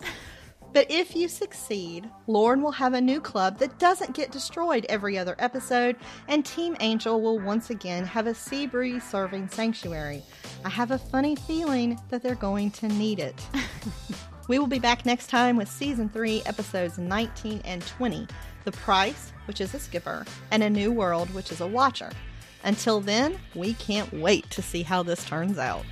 But 0.73 0.89
if 0.89 1.17
you 1.17 1.27
succeed, 1.27 2.09
Lorne 2.29 2.63
will 2.63 2.71
have 2.71 2.95
a 2.95 3.01
new 3.01 3.21
club 3.21 3.59
that 3.59 3.79
doesn't 3.81 4.15
get 4.15 4.31
destroyed 4.31 4.87
every 4.89 5.19
other 5.19 5.35
episode, 5.41 5.97
and 6.29 6.47
Team 6.47 6.77
Angel 6.79 7.21
will 7.21 7.41
once 7.41 7.71
again 7.71 8.05
have 8.05 8.29
a 8.29 8.35
sea 8.35 8.67
breeze 8.67 9.03
serving 9.03 9.49
sanctuary. 9.49 10.23
I 10.65 10.69
have 10.69 10.93
a 10.93 10.99
funny 10.99 11.35
feeling 11.35 11.99
that 12.11 12.23
they're 12.23 12.37
going 12.37 12.71
to 12.73 12.89
need 12.89 13.19
it. 13.19 13.35
we 14.51 14.59
will 14.59 14.67
be 14.67 14.81
back 14.81 15.07
next 15.07 15.29
time 15.29 15.57
with 15.57 15.71
season 15.71 16.09
3, 16.09 16.43
episodes 16.45 16.99
19 16.99 17.63
and 17.65 17.87
20 17.87 18.27
The 18.65 18.73
Price, 18.73 19.31
which 19.45 19.61
is 19.61 19.73
a 19.75 19.79
skipper, 19.79 20.27
and 20.51 20.65
A 20.65 20.69
New 20.69 20.91
World, 20.91 21.33
which 21.33 21.53
is 21.53 21.61
a 21.61 21.69
watcher. 21.69 22.11
Until 22.65 23.01
then, 23.01 23.39
we 23.55 23.75
can't 23.75 24.13
wait 24.13 24.51
to 24.51 24.61
see 24.61 24.83
how 24.83 25.05
this 25.05 25.25
turns 25.25 25.57
out. 25.57 25.85